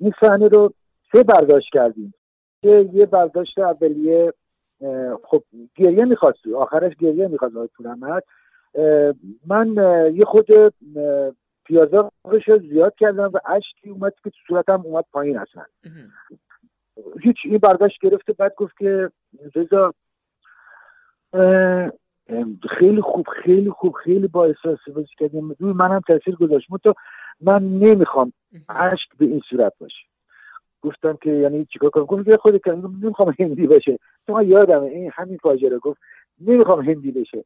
این 0.00 0.12
صحنه 0.20 0.48
رو 0.48 0.74
سه 1.12 1.22
برداشت 1.22 1.68
کردیم. 1.72 2.14
که 2.62 2.90
یه 2.92 3.06
برداشت 3.06 3.58
اولیه 3.58 4.32
خب 5.24 5.42
گریه 5.76 6.04
می‌خواست 6.04 6.46
آخرش 6.56 6.96
گریه 6.96 7.28
می‌خواست 7.28 7.56
آقای 7.56 7.68
پورمد 7.76 8.22
من 9.46 9.74
یه 10.14 10.24
خود 10.24 10.46
پیازاقش 11.64 12.48
رو 12.48 12.58
زیاد 12.58 12.94
کردم 12.94 13.30
و 13.34 13.38
اشکی 13.46 13.90
اومد 13.90 14.14
که 14.24 14.30
تو 14.30 14.36
صورتم 14.48 14.80
اومد 14.84 15.04
پایین 15.12 15.38
اصلا. 15.38 15.64
هیچ 17.22 17.36
این 17.44 17.58
برداشت 17.58 17.98
گرفته 18.02 18.32
بعد 18.32 18.54
گفت 18.56 18.76
که 18.78 19.10
رضا 19.54 19.94
خیلی 22.78 23.00
خوب 23.00 23.26
خیلی 23.44 23.70
خوب 23.70 23.92
خیلی 23.92 24.28
با 24.28 24.44
احساس 24.44 24.78
بازی 24.94 25.08
کردیم 25.18 25.56
روی 25.58 25.72
منم 25.72 26.00
تاثیر 26.00 26.36
گذاشت. 26.36 26.68
تو 26.84 26.94
من 27.40 27.62
نمی‌خوام 27.62 28.32
اشک 28.68 29.08
به 29.18 29.24
این 29.24 29.40
صورت 29.50 29.72
باشه. 29.80 30.04
گفتم 30.86 31.18
که 31.22 31.30
یعنی 31.30 31.64
چیکار 31.64 31.90
کنم؟ 31.90 32.04
گفت 32.04 32.24
که 32.24 32.36
خودت 32.36 32.68
نمی‌خوام 32.68 33.34
هندی 33.38 33.66
باشه. 33.66 33.98
تو 34.26 34.42
یادم 34.42 34.82
این 34.82 35.10
همین 35.14 35.36
فاجعه 35.36 35.78
گفت 35.78 36.00
نمی‌خوام 36.40 36.80
هندی 36.80 37.10
بشه. 37.10 37.44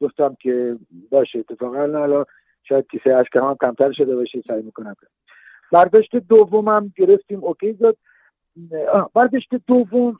گفتم 0.00 0.36
که 0.40 0.76
باشه 1.10 1.38
اتفاقا 1.38 1.82
الان 1.82 2.24
شاید 2.62 2.86
کیسه 2.90 3.14
اشک 3.14 3.36
هم 3.36 3.56
کمتر 3.60 3.92
شده 3.92 4.16
باشه 4.16 4.42
سعی 4.46 4.62
می‌کنم. 4.62 4.96
برداشت 5.72 6.16
دومم 6.16 6.92
گرفتیم. 6.96 7.44
اوکی 7.44 7.72
داد 7.72 7.96
برداشت 9.14 9.54
دوم 9.66 10.18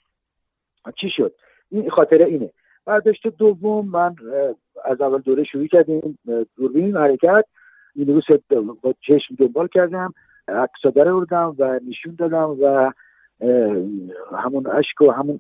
چی 1.00 1.10
شد؟ 1.10 1.34
این 1.70 1.90
خاطره 1.90 2.24
اینه. 2.24 2.50
برداشت 2.84 3.26
دوم 3.26 3.88
من 3.88 4.14
از 4.84 5.00
اول 5.00 5.18
دوره 5.18 5.44
شروع 5.44 5.66
کردیم 5.66 6.18
دوربین 6.56 6.96
حرکت. 6.96 7.44
این 7.94 8.22
با 8.82 8.94
چشم 9.00 9.34
دنبال 9.38 9.68
کردم. 9.68 10.14
عکسا 10.48 10.90
بردم 10.90 11.54
و 11.58 11.80
نشون 11.88 12.14
دادم 12.18 12.56
و 12.60 12.92
همون 14.36 14.66
اشک 14.66 15.00
و 15.00 15.10
همون 15.10 15.38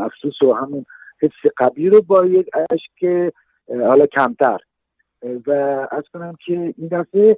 افسوس 0.00 0.42
و 0.42 0.52
همون 0.52 0.86
حس 1.22 1.52
قبلی 1.58 1.88
رو 1.88 2.02
با 2.02 2.26
یک 2.26 2.50
اشک 2.70 3.32
حالا 3.68 4.06
کمتر. 4.06 4.58
و 5.46 5.50
از 5.90 6.02
کنم 6.12 6.36
که 6.46 6.74
این 6.78 6.88
دفعه 6.90 7.36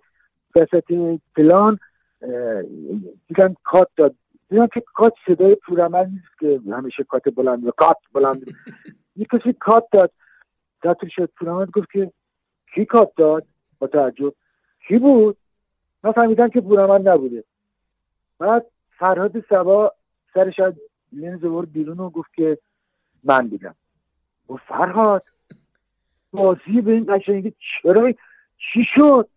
وسط 0.57 1.19
پلان 1.37 1.79
دیدم 3.29 3.57
کات 3.64 3.89
داد. 3.97 4.14
دیدم 4.49 4.67
که 4.67 4.83
کات 4.95 5.12
صدای 5.27 5.55
پورعمل 5.55 6.07
نیست 6.07 6.39
که 6.41 6.61
همیشه 6.73 7.05
کات 7.05 7.29
بلند 7.29 7.67
و 7.67 7.71
کات 7.71 7.97
بلند. 8.12 8.45
یه 9.17 9.27
کسی 9.33 9.53
کات 9.53 9.85
داد. 9.93 10.11
داتر 10.83 11.09
شد 11.09 11.31
پورعمل 11.39 11.67
گفت 11.67 11.91
که 11.93 12.12
کی 12.75 12.85
کات 12.85 13.12
داد؟ 13.17 13.47
با 13.79 13.87
تعجب 13.87 14.35
کی 14.89 14.99
بود؟ 14.99 15.37
من 16.07 16.12
فهمیدم 16.12 16.48
که 16.48 16.61
پورعمل 16.61 17.09
نبوده. 17.09 17.44
بعد 18.38 18.66
فرهاد 18.98 19.40
سبا 19.48 19.92
سرش 20.34 20.61
از 20.61 20.74
لنز 21.12 21.44
ورد 21.44 21.72
بیرون 21.72 22.00
و 22.00 22.11
گفت 22.11 22.34
که 22.34 22.59
من 23.24 23.46
دیدم 23.46 23.74
گفت 24.48 24.62
فرهاد 24.68 25.24
بازی 26.32 26.80
به 26.80 26.92
این 26.92 27.07
قشنگی 27.09 27.52
چرا؟ 27.82 28.12
چی 28.59 28.84
شد؟ 28.94 29.28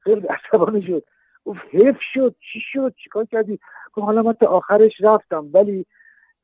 خیلی 0.00 0.26
عصبانی 0.26 0.82
شد. 0.82 1.04
گفت 1.44 1.60
حیف 1.70 1.96
شد. 2.14 2.34
چی 2.52 2.60
شد؟ 2.72 2.94
چیکار 3.04 3.24
کردی؟ 3.24 3.58
گفت 3.92 4.06
حالا 4.06 4.22
من 4.22 4.32
تا 4.32 4.46
آخرش 4.46 4.92
رفتم 5.00 5.50
ولی 5.52 5.86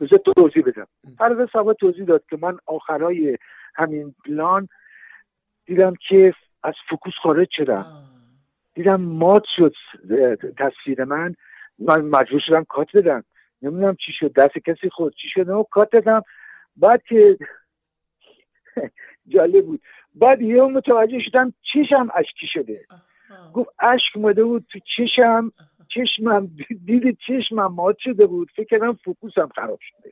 بذار 0.00 0.18
توضیح 0.18 0.64
بدم. 0.66 0.86
فرض 1.18 1.48
سبا 1.52 1.74
توضیح 1.74 2.04
داد 2.04 2.24
که 2.30 2.38
من 2.42 2.58
آخرای 2.66 3.38
همین 3.74 4.14
پلان 4.24 4.68
دیدم 5.66 5.94
که 6.08 6.34
از 6.62 6.74
فکوس 6.90 7.14
خارج 7.22 7.48
شدم. 7.50 8.11
دیدم 8.74 9.00
مات 9.00 9.42
شد 9.56 9.74
تصویر 10.58 11.04
من. 11.04 11.34
من 11.78 12.00
مجبور 12.00 12.40
شدم 12.40 12.64
کات 12.64 12.96
بدم. 12.96 13.24
نمی‌دونم 13.62 13.96
چی 14.06 14.12
شد 14.12 14.32
دست 14.32 14.58
کسی 14.58 14.88
خود 14.90 15.14
چی 15.14 15.28
شد 15.28 15.66
کات 15.70 15.90
دادم. 15.90 16.22
بعد 16.76 17.02
که 17.02 17.38
جالب 19.32 19.66
بود. 19.66 19.82
بعد 20.14 20.42
یه 20.42 20.62
متوجه 20.62 21.18
شدم 21.20 21.54
چشم 21.72 22.08
اشکی 22.14 22.46
شده. 22.46 22.86
گفت 23.54 23.70
اشک 23.80 24.16
مده 24.16 24.44
بود 24.44 24.66
تو 24.72 24.78
چشم. 24.96 25.52
چشمم 25.88 26.50
دید 26.84 27.18
چشمم 27.26 27.74
مات 27.74 27.98
شده 27.98 28.26
بود. 28.26 28.50
فکر 28.56 28.66
کردم 28.66 28.92
فکوسم 28.92 29.48
خراب 29.48 29.78
شده. 29.80 30.10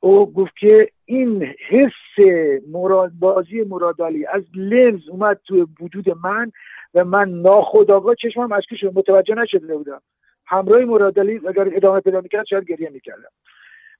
او 0.00 0.32
گفت 0.32 0.56
که 0.56 0.88
این 1.04 1.54
حس 1.68 2.24
مراد 2.72 3.10
بازی 3.20 3.62
مرادالی 3.62 4.26
از 4.26 4.42
لنز 4.54 5.08
اومد 5.08 5.40
تو 5.44 5.66
وجود 5.80 6.04
من 6.24 6.52
و 6.94 7.04
من 7.04 7.28
ناخداگاه 7.28 8.14
چشمم 8.14 8.52
اشکی 8.52 8.76
شده 8.76 8.90
متوجه 8.94 9.34
نشده 9.34 9.76
بودم. 9.76 10.00
همراه 10.46 10.84
مرادالی 10.84 11.40
اگر 11.48 11.68
ادامه 11.76 12.00
پیدا 12.00 12.20
می‌کرد 12.20 12.46
شاید 12.46 12.64
گریه 12.64 12.90
می‌کردم. 12.90 13.30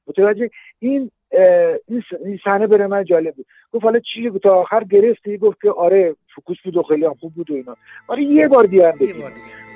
متوجه 0.07 0.51
این 0.79 1.11
این 2.25 2.39
صحنه 2.45 2.67
برای 2.67 2.87
من 2.87 3.05
جالب 3.05 3.35
بود. 3.35 3.47
گفت 3.73 3.85
حالا 3.85 3.99
چی 3.99 4.31
تا 4.43 4.55
آخر 4.55 4.85
گرفتی؟ 4.85 5.39
گفت 5.39 5.61
که 5.63 5.71
آره 5.71 6.17
فوکوس 6.35 6.57
بود 6.65 6.77
و 6.77 6.83
خیلی 6.83 7.05
هم 7.05 7.15
خوب 7.15 7.35
بود 7.35 7.51
و 7.51 7.55
اینا. 7.55 7.77
آره 8.09 8.23
یه 8.23 8.49
بار 8.49 8.65
دیگه 8.65 8.95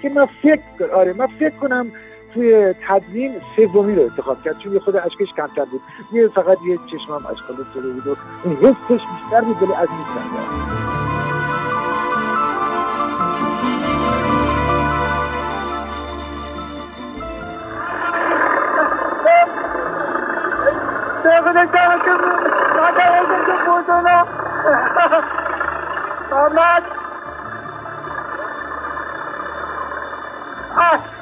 که 0.02 0.08
من 0.08 0.26
فکر 0.26 0.90
آره 0.92 1.12
من 1.12 1.26
فکر 1.26 1.56
کنم 1.56 1.92
توی 2.34 2.74
تدوین 2.88 3.32
سومی 3.56 3.94
رو 3.94 4.02
انتخاب 4.02 4.42
کرد 4.42 4.58
چون 4.58 4.78
خود 4.78 4.96
اشکش 4.96 5.32
کمتر 5.36 5.64
بود 5.64 5.80
یه 6.12 6.28
فقط 6.28 6.58
یه 6.66 6.78
چشمم 6.86 7.26
اشکال 7.26 7.56
شده 7.74 7.88
بود 7.90 8.06
و 8.06 8.16
این 8.44 8.56
حسش 8.56 8.88
بیشتر 8.88 9.40
بود 9.40 9.62
ولی 9.62 9.72
از 9.72 9.88
این 9.90 10.04
Ahmet! 26.34 26.84
Ah! 30.76 31.13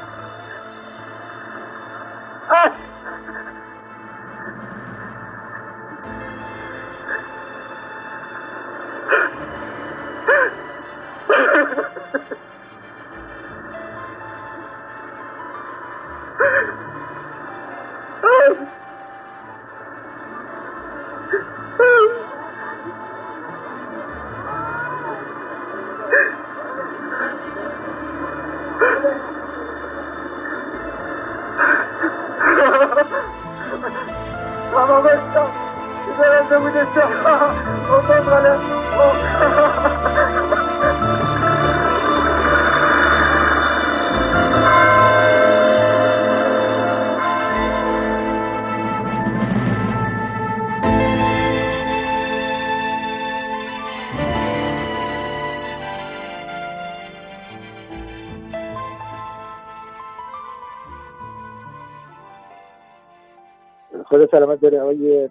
داره 64.63 64.81
آقای 64.81 65.29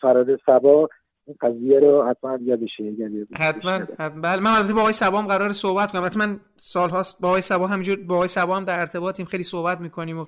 فراد 0.00 0.26
سبا 0.46 0.88
این 1.26 1.36
قضیه 1.40 1.80
رو 1.80 2.04
حتما 2.04 2.38
یادشه 2.42 2.92
حتما 3.38 3.70
حتما. 3.70 4.20
بله 4.20 4.42
من 4.42 4.50
البته 4.50 4.74
با 4.74 4.80
آقای 4.80 4.92
سبا 4.92 5.18
هم 5.18 5.26
قرار 5.26 5.52
صحبت 5.52 5.92
کنم. 5.92 6.10
من 6.16 6.40
سال 6.56 6.90
هاست 6.90 7.20
با 7.22 7.28
آقای 7.28 7.42
سبا 7.42 7.66
همینجور 7.66 7.96
با 7.96 8.14
آقای 8.14 8.28
سبا 8.28 8.56
هم 8.56 8.64
در 8.64 8.80
ارتباطیم 8.80 9.26
خیلی 9.26 9.42
صحبت 9.42 9.80
می‌کنیم 9.80 10.18
و 10.18 10.24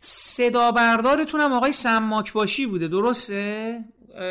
صدا 0.00 0.72
بردارتون 0.72 1.40
هم 1.40 1.52
آقای 1.52 1.72
سماک 1.72 2.32
باشی 2.32 2.66
بوده 2.66 2.88
درسته؟ 2.88 3.78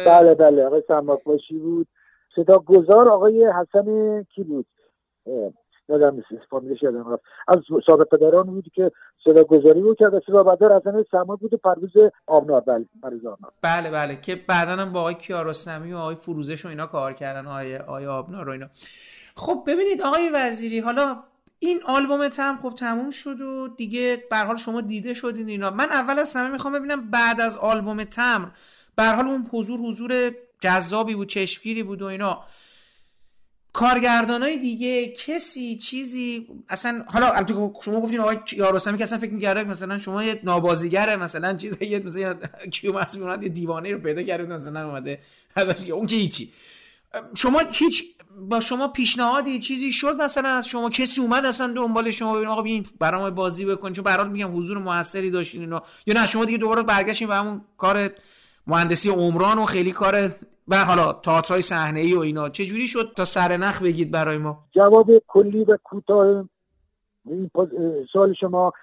بله 0.06 0.36
بله 0.36 0.66
آقای 0.66 0.84
سماک 0.88 1.24
باشی 1.24 1.58
بود. 1.58 1.88
صدا 2.36 2.60
گذار 2.60 3.10
آقای 3.10 3.46
حسن 3.46 4.24
کی 4.24 4.44
بود؟ 4.44 4.66
یادم 5.90 6.16
نیست 6.16 6.46
فامیلش 6.50 6.84
یادم 6.84 7.14
رفت. 7.14 7.24
از 7.48 7.60
سابق 7.86 8.10
پدران 8.10 8.44
بود 8.44 8.66
که 8.74 8.92
صدا 9.26 9.44
گذاری 9.44 9.82
بود 9.82 9.98
کرد 9.98 10.24
صدا 10.28 10.44
بدر 10.44 10.74
از 10.74 10.82
سما 11.12 11.36
بود 11.36 11.54
و 11.54 11.58
پرویز 11.58 11.92
آبنار. 12.28 12.62
بله 12.62 12.86
پرویز 13.04 13.26
آبنار. 13.26 13.52
بله 13.62 13.92
بله 13.92 14.16
که 14.22 14.36
بعدا 14.36 14.72
هم 14.72 14.94
با 14.94 15.00
آقای 15.00 15.16
کیارستمی 15.16 15.94
و 15.94 15.98
آقای 15.98 16.16
فروزش 16.16 16.66
و 16.66 16.68
اینا 16.68 16.88
کار 16.88 17.14
کردن 17.14 17.48
آقای 17.48 17.78
آقای 17.78 18.06
آبنار 18.06 18.50
و 18.50 18.52
اینا. 18.52 18.68
خب 19.36 19.64
ببینید 19.68 20.02
آقای 20.02 20.30
وزیری 20.34 20.80
حالا 20.80 21.18
این 21.60 21.80
آلبوم 21.88 22.28
تم 22.28 22.60
خب 22.62 22.70
تموم 22.70 23.12
شد 23.12 23.42
و 23.42 23.68
دیگه 23.68 24.24
به 24.30 24.38
حال 24.38 24.56
شما 24.56 24.82
دیده 24.82 25.14
شدین 25.14 25.50
اینا. 25.50 25.72
من 25.72 25.90
اول 25.92 26.20
از 26.20 26.36
همه 26.36 26.50
می‌خوام 26.50 26.74
ببینم 26.74 27.12
بعد 27.12 27.42
از 27.42 27.58
آلبوم 27.58 28.04
تمر 28.04 28.48
به 28.96 29.04
حال 29.04 29.28
اون 29.28 29.48
حضور 29.52 29.80
حضور 29.80 30.32
جذابی 30.60 31.16
بود 31.16 31.28
چشمگیری 31.28 31.84
بود 31.84 32.02
و 32.02 32.06
اینا. 32.06 32.44
های 33.76 34.58
دیگه 34.58 35.08
کسی 35.08 35.78
چیزی 35.78 36.48
اصلا 36.70 37.06
حالا 37.08 37.46
شما 37.82 38.02
گفتین 38.02 38.20
آقای 38.20 38.38
یارستمی 38.52 38.98
که 38.98 39.04
اصلا 39.04 39.18
فکر 39.18 39.34
می‌کرده 39.34 39.64
مثلا 39.64 40.00
شما 40.00 40.24
یه 40.24 40.40
نابازیگره 40.44 41.16
مثلا 41.16 41.54
چیز 41.54 41.82
یه 41.82 42.00
مثلا 42.00 42.36
کیو 42.72 42.94
مرز 42.94 43.44
یه 43.44 43.50
دیوانه 43.50 43.92
رو 43.92 44.00
پیدا 44.00 44.24
کرده 44.24 44.44
مثلا 44.44 44.88
اومده 44.88 45.20
ازش 45.56 45.90
اون 45.90 46.08
که 46.08 46.16
هیچی. 46.16 46.50
شما 47.36 47.62
هیچ 47.72 48.04
با 48.40 48.60
شما 48.60 48.88
پیشنهادی 48.88 49.60
چیزی 49.60 49.94
شد 49.94 50.16
مثلا 50.16 50.50
از 50.50 50.68
شما؟ 50.68 50.90
کسی 50.90 51.22
اومد 51.22 51.46
اصلا 51.46 51.74
دنبال 51.74 52.12
شما 52.12 52.36
ببین 52.36 52.48
آقا 52.48 52.62
بیاین 52.62 52.86
برام 53.00 53.30
بازی 53.30 53.66
بکنین 53.66 53.94
چون 53.94 54.04
برات 54.04 54.28
میگم 54.28 54.58
حضور 54.58 54.78
موثری 54.78 55.32
داشتین 55.32 55.62
اینا. 55.62 55.84
یا 56.06 56.22
نه 56.22 56.28
شما 56.28 56.46
دیگه 56.46 56.58
دوباره 56.58 56.84
برگشتین 56.84 57.28
به 57.28 57.36
همون 57.36 57.62
کار 57.78 58.10
مهندسی 58.68 59.10
عمران 59.10 59.58
و 59.58 59.66
خیلی 59.66 59.92
کار 59.92 60.36
و 60.68 60.76
حالا 60.76 61.14
تئاترای 61.14 61.62
صحنه 61.62 62.00
ای 62.00 62.14
و 62.14 62.20
اینا 62.20 62.50
چه 62.50 62.66
جوری 62.66 62.88
شد 62.88 63.14
تا 63.18 63.26
سر 63.26 63.58
نخ 63.58 63.82
بگید 63.82 64.12
برای 64.12 64.38
ما؟ 64.38 64.58
جواب 64.72 65.08
کلی 65.28 65.64
و 65.64 65.78
کوتاه 65.84 66.46
این 67.26 67.50
سوال 68.14 68.34
شما 68.34 68.74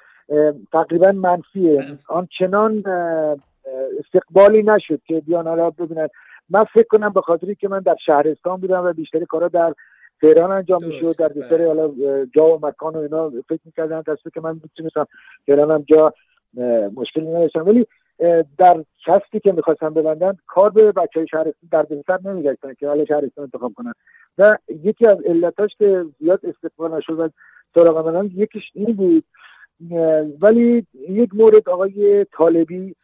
تقریبا 0.72 1.12
منفیه. 1.12 1.99
آنچنان 2.09 2.85
استقبالی 3.99 4.62
نشد 4.62 5.01
که 5.07 5.20
بیان 5.20 5.47
حالا 5.47 5.70
ببینن. 5.70 6.09
من 6.51 6.64
فکر 6.64 6.87
کنم 6.91 7.12
به 7.12 7.20
خاطری 7.20 7.55
که 7.55 7.68
من 7.68 7.80
در 7.80 7.97
شهرستان 8.07 8.61
بودم 8.61 8.85
و 8.85 8.93
بیشتری 8.93 9.26
کارا 9.26 9.49
در 9.49 9.74
تهران 10.20 10.51
انجام 10.51 10.85
می‌شد 10.85 11.16
در 11.18 11.28
بیشتری 11.28 11.59
بله. 11.59 11.66
حالا 11.66 11.91
جا 12.35 12.45
و 12.45 12.66
مکان 12.66 12.97
و 12.97 12.99
اینا 12.99 13.30
فکر 13.30 13.61
می‌کردن 13.64 14.01
دست 14.01 14.22
که 14.35 14.41
من 14.41 14.61
می‌تونستم 14.62 15.07
تهران 15.47 15.70
هم 15.70 15.85
جا 15.89 16.14
مشکلی 16.95 17.26
نداشتم. 17.26 17.66
ولی 17.66 17.87
در 18.58 18.84
کستی 19.06 19.40
که 19.40 19.52
می‌خواستن 19.52 19.94
ببندن 19.94 20.36
کار 20.46 20.70
به 20.70 20.92
بچه 20.92 21.20
های 21.20 21.28
شهرستان 21.28 21.68
در 21.70 21.82
بهتر 21.82 22.18
نمیگشتن 22.24 22.74
که 22.74 22.88
حالا 22.88 23.04
شهرستان 23.04 23.44
انتخاب 23.44 23.72
کنن 23.72 23.92
و 24.38 24.58
یکی 24.84 25.06
از 25.06 25.20
علتاش 25.20 25.70
که 25.78 26.04
زیاد 26.20 26.40
استقبال 26.46 26.94
نشد 26.94 27.18
و 27.18 27.28
سراغ 27.74 28.08
منم 28.08 28.30
یکیش 28.34 28.70
این 28.74 28.96
بود 28.96 29.24
ولی 30.40 30.86
یک 31.08 31.30
مورد 31.34 31.68
آقای 31.68 32.24
طالبی 32.24 32.94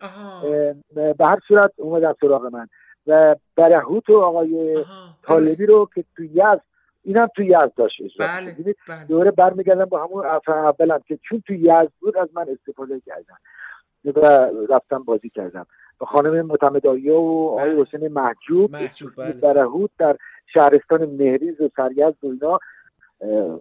به 0.94 1.14
هر 1.20 1.38
صورت 1.48 1.72
اومد 1.76 2.04
از 2.04 2.16
سراغ 2.20 2.46
من 2.46 2.68
و 3.06 3.36
برهوت 3.56 4.11
و 4.11 4.18
آقای 4.18 4.84
طالبی 5.22 5.66
رو 5.66 5.88
که 5.94 6.04
تو 6.16 6.24
یزد 6.24 6.62
این 7.04 7.16
هم 7.16 7.28
تو 7.36 7.42
یزد 7.42 7.72
داشت 7.76 8.02
بله. 8.18 8.56
بله. 8.88 9.04
دوره 9.04 9.30
برمیگردم 9.30 9.84
با 9.84 10.04
همون 10.04 10.26
اولم 10.48 11.00
که 11.06 11.18
چون 11.22 11.42
تو 11.46 11.54
یزد 11.54 11.92
بود 12.00 12.16
از 12.16 12.28
من 12.34 12.46
استفاده 12.48 13.00
کردن 13.00 13.34
و 14.05 14.51
رفتم 14.68 15.03
بازی 15.03 15.30
کردم. 15.30 15.66
با 15.99 16.07
خانم 16.07 16.46
متمدایی 16.46 17.11
و 17.11 17.14
آقای 17.14 17.74
بله. 17.74 17.82
حسین 17.82 18.09
محجوب 18.09 18.70
برهود 19.42 19.90
بله. 19.99 20.12
در 20.12 20.18
شهرستان 20.46 21.05
مهریز 21.05 21.61
و 21.61 21.68
سریز 21.76 22.14
و 22.22 22.26
اینا 22.26 22.59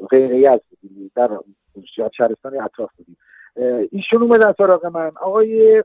غیر 0.10 0.50
بودیم. 0.50 1.12
در 1.16 1.30
شهرستان 2.18 2.62
اطراف 2.62 2.92
بودیم. 2.98 3.18
ایشون 3.92 4.22
اومدن 4.22 4.54
سراغ 4.58 4.86
من. 4.86 5.12
آقای 5.22 5.84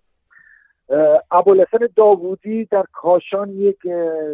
ابوالحسن 1.31 1.89
داوودی 1.97 2.65
در 2.65 2.85
کاشان 2.93 3.51
یک 3.51 3.83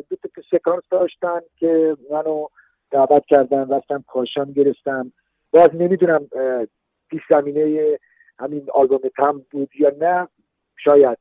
دو 0.09 0.17
تا 0.17 0.43
سکانس 0.51 0.83
داشتن 0.91 1.41
که 1.57 1.97
منو 2.11 2.47
دعوت 2.91 3.27
کردن 3.27 3.69
رفتم 3.75 4.05
کاشان 4.09 4.53
گرفتم. 4.53 5.13
باز 5.51 5.71
نمی‌دونم 5.75 6.27
پیش 7.11 7.23
زمینه 7.31 7.99
همین 8.41 8.67
آلبوم 8.75 9.01
تم 9.17 9.43
بود 9.51 9.71
یا 9.79 9.93
نه 10.01 10.29
شاید. 10.85 11.19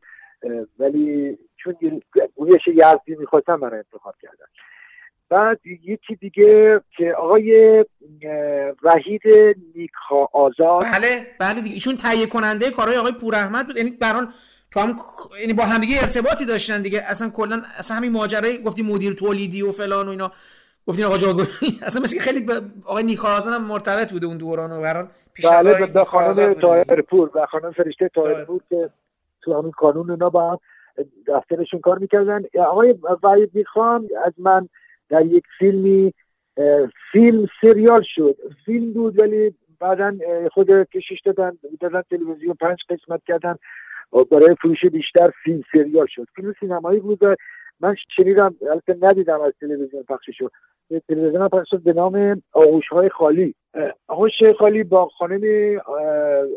ولی 0.79 1.37
چون 1.57 2.01
گویش 2.35 2.61
یزدی 2.67 3.15
می‌خواستم 3.19 3.55
من 3.55 3.73
انتخاب 3.73 4.15
کردم 4.21 4.45
بعد 5.29 5.59
یکی 5.65 6.15
دیگه 6.15 6.81
که 6.97 7.13
آقای 7.13 7.85
وحید 8.83 9.21
نیکها 9.75 10.29
آزاد. 10.33 10.83
بله 10.83 11.27
بله 11.39 11.61
دیگه. 11.61 11.73
ایشون 11.73 11.97
تهیه 11.97 12.27
کننده 12.27 12.71
کارهای 12.71 12.97
آقای 12.97 13.11
پور 13.11 13.35
احمد 13.35 13.65
بود. 13.65 13.77
یعنی 13.77 13.89
برحال 13.89 14.27
تو 14.71 14.79
هم 14.79 14.95
یعنی 15.41 15.53
با 15.53 15.63
هم 15.63 15.81
دیگه 15.81 16.01
ارتباطی 16.01 16.45
داشتن 16.45 16.81
دیگه. 16.81 17.01
اصلا 17.01 17.29
کلا 17.29 17.61
اصلا 17.77 17.97
همین 17.97 18.11
ماجرای 18.11 18.63
گفتی 18.63 18.81
مدیر 18.81 19.13
تولیدی 19.13 19.61
و 19.61 19.71
فلان 19.71 20.07
و 20.07 20.09
اینا. 20.09 20.31
گفتین 20.87 21.05
آقا 21.05 21.17
جاگوری 21.17 21.47
اصلا 21.87 22.01
مثل 22.01 22.19
خیلی 22.19 22.45
آقای 22.85 23.03
نیکازن 23.03 23.53
هم 23.53 23.63
مرتبط 23.63 24.11
بوده 24.11 24.25
اون 24.25 24.37
دوران 24.37 24.71
و 24.71 24.81
بران 24.81 25.09
بله 25.43 25.85
به 25.85 26.03
خانم 26.03 26.53
طائرپور 26.53 27.31
و 27.35 27.45
خانم 27.45 27.71
فرشته 27.71 28.09
طائرپور 28.09 28.61
که 28.69 28.89
تو 29.41 29.59
همین 29.59 29.71
کانون 29.71 30.11
اینا 30.11 30.29
با 30.29 30.51
هم 30.51 30.57
دفترشون 31.27 31.79
کار 31.79 31.97
می‌کردن. 31.97 32.43
آقای 32.59 32.95
وحید 33.23 33.51
می‌خوان 33.53 34.07
از 34.25 34.33
من 34.37 34.69
در 35.09 35.25
یک 35.25 35.43
فیلمی 35.59 36.13
فیلم 37.11 37.47
سریال 37.61 38.03
شد. 38.15 38.35
فیلم 38.65 38.93
بود 38.93 39.19
ولی 39.19 39.55
بعدا 39.79 40.17
خود 40.51 40.83
کشش 40.83 41.21
دادن 41.25 41.57
دادن 41.79 42.01
تلویزیون 42.01 42.53
پنج 42.53 42.77
قسمت 42.89 43.21
کردن. 43.27 43.55
برای 44.31 44.55
فروش 44.61 44.85
بیشتر 44.85 45.31
فیلم 45.43 45.63
سریال 45.71 46.07
شد. 46.09 46.27
فیلم 46.35 46.53
سینمایی 46.59 46.99
بود 46.99 47.19
من 47.79 47.95
شنیدم 48.15 48.55
البته 48.71 48.97
ندیدم 49.01 49.41
از 49.41 49.53
تلویزیون 49.61 50.03
پخش 50.03 50.29
شد 50.33 50.51
تلویزیون 51.07 51.47
پخش 51.47 51.69
شد 51.69 51.83
به 51.83 51.93
نام 51.93 52.41
آغوش 52.53 52.87
های 52.87 53.09
خالی. 53.09 53.55
آغوش 54.07 54.43
خالی 54.59 54.83
با 54.83 55.05
خانم 55.05 55.41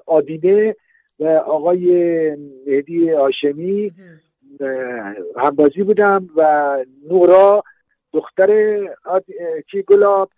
آدینه 0.07 0.77
و 1.21 1.27
آقای 1.27 1.87
مهدی 2.67 3.11
هاشمی 3.11 3.93
همبازی 5.37 5.83
بودم 5.83 6.29
و 6.37 6.85
نورا 7.11 7.63
دختر 8.13 8.81
کی 9.71 9.83
گلاب 9.83 10.31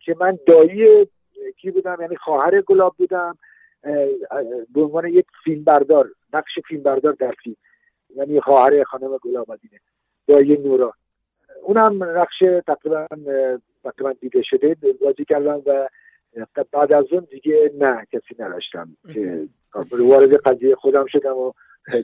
که 0.00 0.16
من 0.20 0.38
دایی 0.46 1.06
کی 1.60 1.70
بودم 1.70 1.96
یعنی 2.00 2.16
خواهر 2.16 2.60
گلاب 2.60 2.94
بودم 2.98 3.38
به 4.74 4.80
عنوان 4.80 5.08
یک 5.08 5.26
فیلم 5.44 5.64
بردار 5.64 6.10
نقش 6.32 6.58
فیلم 6.68 6.82
بردار 6.82 7.12
در 7.12 7.34
فیلم 7.42 7.56
یعنی 8.16 8.40
خواهر 8.40 8.84
خانم 8.84 9.16
گلاب 9.16 9.50
آدینه 9.50 9.80
دایی 10.26 10.56
نورا. 10.56 10.92
اونم 11.62 12.04
نقش 12.04 12.38
تقریبا 12.66 13.06
تقریبا 13.84 14.12
دیده 14.20 14.42
شده. 14.42 14.76
بازی 15.04 15.24
کردم 15.24 15.62
و 15.66 15.88
بعد 16.72 16.92
از 16.92 17.04
اون 17.10 17.26
دیگه 17.30 17.72
نه 17.78 18.06
کسی 18.12 18.42
نداشتم 18.42 18.96
که 19.14 19.48
وارد 19.90 20.34
قضیه 20.34 20.74
خودم 20.74 21.06
شدم 21.08 21.36
و 21.36 21.52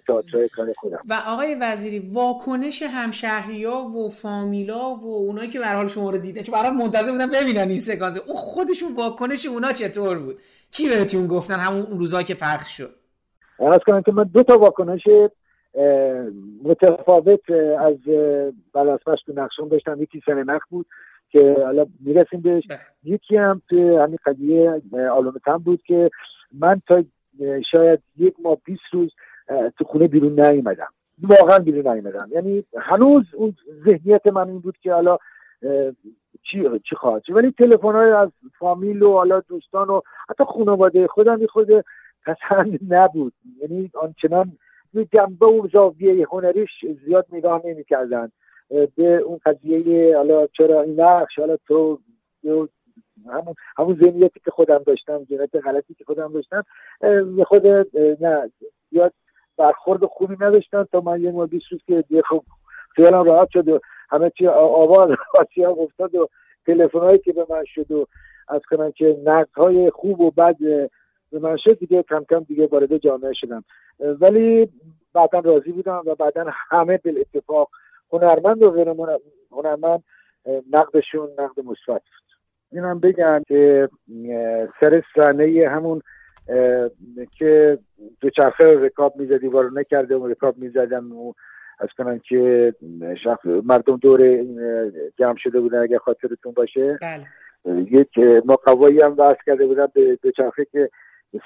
کار 0.07 0.73
خودم. 0.77 0.99
و 1.09 1.23
آقای 1.27 1.57
وزیری 1.61 1.99
واکنش 2.13 2.83
همشهریا 2.83 3.77
و 3.77 4.11
فامیلا 4.11 4.95
و 4.95 5.15
اونایی 5.15 5.51
که 5.51 5.59
به 5.59 5.67
حال 5.67 5.89
شما 5.89 6.11
رو 6.11 6.19
دیدن 6.19 6.43
چون 6.43 6.55
برای 6.55 6.71
منتظر 6.71 7.13
بودن 7.13 7.31
ببینن 7.31 7.69
این 7.69 7.79
سکانس. 7.79 8.19
اون 8.19 8.37
خودشون 8.37 8.95
واکنش 8.97 9.47
اونا 9.47 9.73
چطور 9.73 10.19
بود؟ 10.19 10.39
چی 10.71 10.89
بهتون 10.89 11.27
گفتن؟ 11.27 11.55
همون 11.55 11.87
روزایی 11.99 12.27
که 12.27 12.35
پخش 12.35 12.77
شد. 12.77 12.95
از 13.59 13.81
کنم 13.87 14.03
که 14.03 14.13
من 14.13 14.25
دو 14.25 14.43
تا 14.43 14.59
واکنش 14.59 15.03
متفاوت 16.65 17.51
از 17.79 17.97
بلاسپش 18.75 19.23
تو 19.23 19.33
نقشون 19.37 19.69
داشتم. 19.69 20.03
یکی 20.03 20.23
سن 20.27 20.43
نخ 20.43 20.63
بود 20.71 20.87
که 21.31 21.57
حالا 21.65 21.87
می‌رسیم 22.01 22.41
بهش. 22.41 22.67
بله. 22.67 22.81
یکی 23.05 23.37
هم 23.37 23.63
تو 23.69 23.99
همین 23.99 24.19
قضیه 24.27 24.83
آلومتن 25.13 25.57
بود 25.57 25.83
که 25.83 26.11
من 26.61 26.81
تا 26.87 27.05
شاید 27.71 28.01
یک 28.17 28.35
ماه 28.43 28.57
20 28.65 28.81
روز 28.93 29.15
تو 29.79 29.85
خونه 29.85 30.09
بیرون 30.09 30.41
نیومدم. 30.41 30.89
واقعا 31.23 31.59
بیرون 31.59 31.89
نیومدم. 31.89 32.29
یعنی 32.33 32.65
هنوز 32.79 33.25
اون 33.35 33.55
ذهنیت 33.85 34.27
من 34.27 34.49
این 34.49 34.59
بود 34.59 34.77
که 34.79 34.93
حالا 34.93 35.19
چی 36.43 36.65
چی 36.89 36.97
خواهد 36.97 37.23
ولی 37.31 37.51
تلفن 37.59 37.93
های 37.93 38.11
از 38.11 38.29
فامیل 38.59 39.03
و 39.03 39.13
حالا 39.13 39.41
دوستان 39.41 39.89
و 39.89 40.01
حتی 40.29 40.45
خانواده 40.45 41.07
خودم 41.07 41.47
خود 41.47 41.69
پسند 42.27 42.79
نبود. 42.89 43.33
یعنی 43.61 43.91
آنچنان 43.95 44.53
جنبه 45.13 45.47
و 45.47 45.69
زاویه 45.73 46.27
هنریش 46.33 46.71
زیاد 47.05 47.27
نگاه 47.33 47.63
نمی‌کردن. 47.65 48.31
به 48.69 49.17
اون 49.17 49.41
قضیه 49.47 50.17
حالا 50.17 50.47
چرا 50.47 50.83
این 50.83 51.01
نقش؟ 51.01 51.39
حالا 51.39 51.57
تو 51.67 51.99
همون 53.33 53.55
همون 53.79 53.97
ذهنیتی 54.01 54.41
که 54.45 54.51
خودم 54.51 54.79
داشتم 54.79 55.25
جنت 55.25 55.57
غلطی 55.57 55.95
که 55.95 56.05
خودم 56.05 56.33
داشتم 56.33 56.63
خود 57.45 57.67
نه 58.21 58.51
زیاد 58.91 59.13
برخورد 59.59 60.05
خوبی 60.05 60.37
نداشتن 60.41 60.85
تا 60.93 61.01
من 61.01 61.23
یه 61.23 61.33
ماه 61.33 61.47
بیست 61.47 61.65
روز 61.71 61.81
که 61.87 62.05
دیگه 62.09 62.23
خب 62.23 62.43
خیالم 62.95 63.25
راحت 63.25 63.49
شد 63.53 63.69
و 63.69 63.81
همه 64.11 64.31
چی 64.31 64.47
آواز 64.47 65.11
خاصی 65.33 65.63
ها 65.63 65.71
افتاد 65.71 66.15
و 66.15 66.29
تلفن 66.67 66.99
هایی 66.99 67.19
که 67.19 67.33
به 67.33 67.47
من 67.51 67.65
شد 67.65 67.93
و 67.93 68.07
از 68.49 68.61
کنم 68.71 68.93
که 68.93 69.21
نقد 69.25 69.49
های 69.57 69.91
خوب 69.91 70.21
و 70.21 70.31
بد 70.31 70.57
به 71.41 71.49
من 71.49 71.57
شد 71.57 71.79
دیگه 71.79 72.03
کم 72.03 72.25
کم 72.31 72.41
دیگه 72.41 72.67
وارد 72.67 72.97
جامعه 72.97 73.33
شدم. 73.33 73.65
ولی 74.21 74.69
بعدا 75.15 75.39
راضی 75.39 75.73
بودم 75.73 76.03
و 76.07 76.15
بعدا 76.15 76.47
همه 76.49 76.99
بل 77.05 77.19
اتفاق 77.21 77.71
هنرمند 78.13 78.63
و 78.63 78.71
غیر 78.71 78.89
هنرمند 79.53 80.05
نقدشون 80.73 81.29
نقد 81.39 81.61
مثبت 81.61 82.03
بود. 82.03 82.27
اینم 82.73 83.01
بگم 83.01 83.43
که 83.49 83.89
سر 84.81 85.03
صحنه 85.15 85.69
همون 85.69 86.03
که 87.39 87.79
دوچرخه 88.21 88.65
رکاب 88.65 89.17
می‌زدی 89.17 89.49
وارو 89.49 89.71
نکرده 89.79 90.17
و 90.17 90.27
رکاب 90.29 90.59
می‌زدن 90.59 91.05
و 91.05 91.33
از 91.79 91.89
کنن 91.99 92.19
که 92.19 92.75
مردم 93.65 93.97
دور 93.97 94.45
جمع 95.19 95.37
شده 95.37 95.61
بودن 95.61 95.83
اگر 95.83 95.99
خاطرتون 95.99 96.53
باشه. 96.53 96.99
بله. 97.03 97.27
یک 97.91 98.19
مقوایی 98.45 99.01
هم 99.01 99.15
وصل 99.19 99.41
کرده 99.47 99.67
بودن 99.67 99.87
به 99.95 100.19
دوچرخه 100.23 100.65
که 100.65 100.91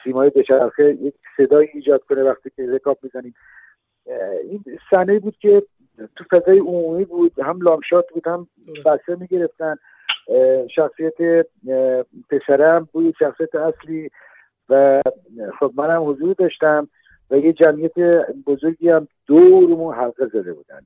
سیمای 0.05 0.31
دوچرخه 0.31 0.97
یک 1.01 1.15
صدایی 1.37 1.69
ایجاد 1.75 2.05
کنه 2.05 2.23
وقتی 2.23 2.51
که 2.57 2.67
رکاب 2.71 2.99
می‌زنیم. 3.03 3.35
این 4.43 4.65
صحنه 4.91 5.19
بود 5.19 5.37
که 5.37 5.63
تو 6.17 6.25
فضای 6.31 6.59
عمومی 6.59 7.05
بود 7.05 7.39
هم 7.39 7.63
لامشات 7.63 8.07
بود 8.15 8.27
هم 8.27 8.49
بسه 8.87 9.17
می‌گرفتن. 9.21 9.77
شخصیت 10.75 11.47
پسرم 12.31 12.89
بود 12.93 13.15
شخصیت 13.19 13.55
اصلی 13.55 14.11
و 14.69 15.03
خب 15.59 15.73
منم 15.77 16.11
حضور 16.11 16.35
داشتم 16.35 16.89
و 17.31 17.37
یه 17.37 17.53
جمعیت 17.53 17.99
بزرگی 18.47 18.89
هم 18.89 19.09
دورمون 19.27 19.95
حلقه 19.95 20.27
زده 20.27 20.53
بودن. 20.53 20.81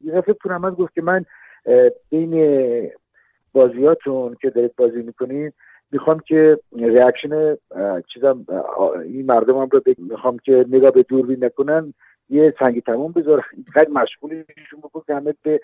یه 0.00 0.12
دفعه 0.12 0.34
پورمد 0.34 0.74
گفت 0.74 0.94
که 0.94 1.02
من 1.02 1.24
بین 2.10 2.90
بازیاتون 3.52 4.36
که 4.42 4.50
دارید 4.50 4.76
بازی 4.76 5.02
می‌کنین 5.02 5.52
می‌خوام 5.92 6.18
که 6.18 6.58
ریاکشن 6.76 7.56
چیزم 8.14 8.46
این 9.04 9.26
مردم 9.26 9.56
هم 9.56 9.68
رو 9.72 9.80
می‌خوام 9.98 10.38
که 10.38 10.64
نگاه 10.68 10.90
به 10.90 11.02
دوربین 11.02 11.44
نکنن. 11.44 11.94
یه 12.30 12.54
سنگی 12.58 12.80
تموم 12.80 13.12
بذار. 13.12 13.44
خیلی 13.72 13.92
مشغولشون 13.92 14.80
بکن 14.82 15.02
که 15.06 15.14
همه 15.14 15.34
به 15.42 15.60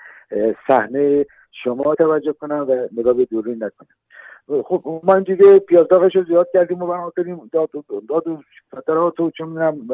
صحنه 0.66 1.26
شما 1.52 1.94
توجه 1.94 2.32
کنن 2.32 2.58
و 2.58 2.88
نگاه 2.96 3.14
به 3.14 3.24
دوربین 3.24 3.64
نکنن. 3.64 4.62
خب 4.62 5.00
ما 5.04 5.20
دیگه 5.20 5.58
پیازداغش 5.58 6.16
رو 6.16 6.24
زیاد 6.24 6.48
کردیم 6.52 6.82
و 6.82 6.86
برنامه 6.86 7.12
کردیم. 7.16 7.50
داد 7.52 7.74
و 7.74 7.82
داد 8.08 8.28
و 8.28 8.38
فترات 8.76 9.20
و 9.20 9.30
چه 9.30 9.44
می‌دونم 9.44 9.88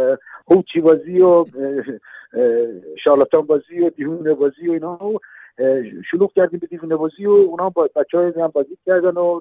هوچی 0.50 0.80
بازی 0.80 1.20
و 1.20 1.44
شارلاتان 3.04 3.42
بازی 3.42 3.80
و 3.80 3.90
دیونه 3.90 4.34
بازی 4.34 4.68
و 4.68 4.72
اینا 4.72 5.08
و 5.08 5.18
شلوغ 6.10 6.32
کردیم 6.32 6.58
به 6.58 6.66
دیونه 6.66 6.96
بازی 6.96 7.26
و 7.26 7.30
اونا 7.30 7.70
بچه 7.96 8.18
های 8.18 8.32
هم 8.36 8.48
بازی 8.48 8.78
کردن 8.86 9.14
و 9.14 9.40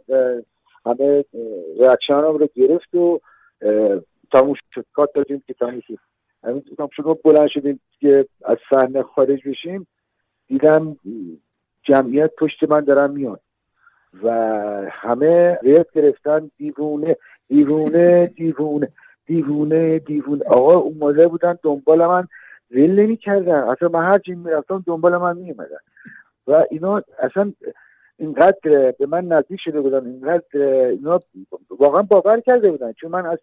همه 0.85 1.25
ریاکشن 1.79 2.13
رو 2.13 2.47
گرفت 2.55 2.95
و 2.95 3.19
تموم 4.31 4.53
شد. 4.73 4.85
کات 4.93 5.13
دادیم 5.13 5.43
که 5.47 5.53
تموم 5.53 5.79
شد. 5.79 5.97
همین 6.43 6.63
شما 6.95 7.13
بلند 7.13 7.47
شدیم 7.47 7.79
که 7.99 8.27
از 8.45 8.57
صحنه 8.69 9.03
خارج 9.03 9.47
بشیم 9.47 9.87
دیدم 10.47 10.97
جمعیت 11.83 12.31
پشت 12.35 12.63
من 12.63 12.81
دارن 12.81 13.11
میاد 13.11 13.41
و 14.23 14.29
همه 14.91 15.59
ریت 15.63 15.91
گرفتن. 15.91 16.51
دیوونه 16.57 17.17
دیوونه 17.47 18.27
دیوونه 18.27 18.87
دیوونه 19.25 19.99
دیوونه. 19.99 20.45
آقا 20.45 20.75
اومده 20.75 21.27
بودن 21.27 21.57
دنبال 21.63 22.05
من. 22.05 22.27
ول 22.71 22.91
نمی 22.91 23.17
کردن 23.17 23.63
اصلا 23.63 23.89
من 23.89 24.05
هر 24.05 24.19
چی 24.19 24.35
می‌رفتم 24.35 24.83
دنبال 24.87 25.17
من 25.17 25.37
می 25.37 25.55
و 26.47 26.65
اینا 26.71 27.03
اصلا 27.19 27.53
اینقدر 28.21 28.91
به 28.99 29.05
من 29.07 29.25
نزدیک 29.25 29.59
شده 29.63 29.81
بودن 29.81 30.05
اینقدر 30.05 30.43
اینا 30.89 31.19
واقعا 31.69 32.01
باور 32.01 32.39
کرده 32.39 32.71
بودن. 32.71 32.93
چون 32.93 33.11
من 33.11 33.25
از 33.25 33.39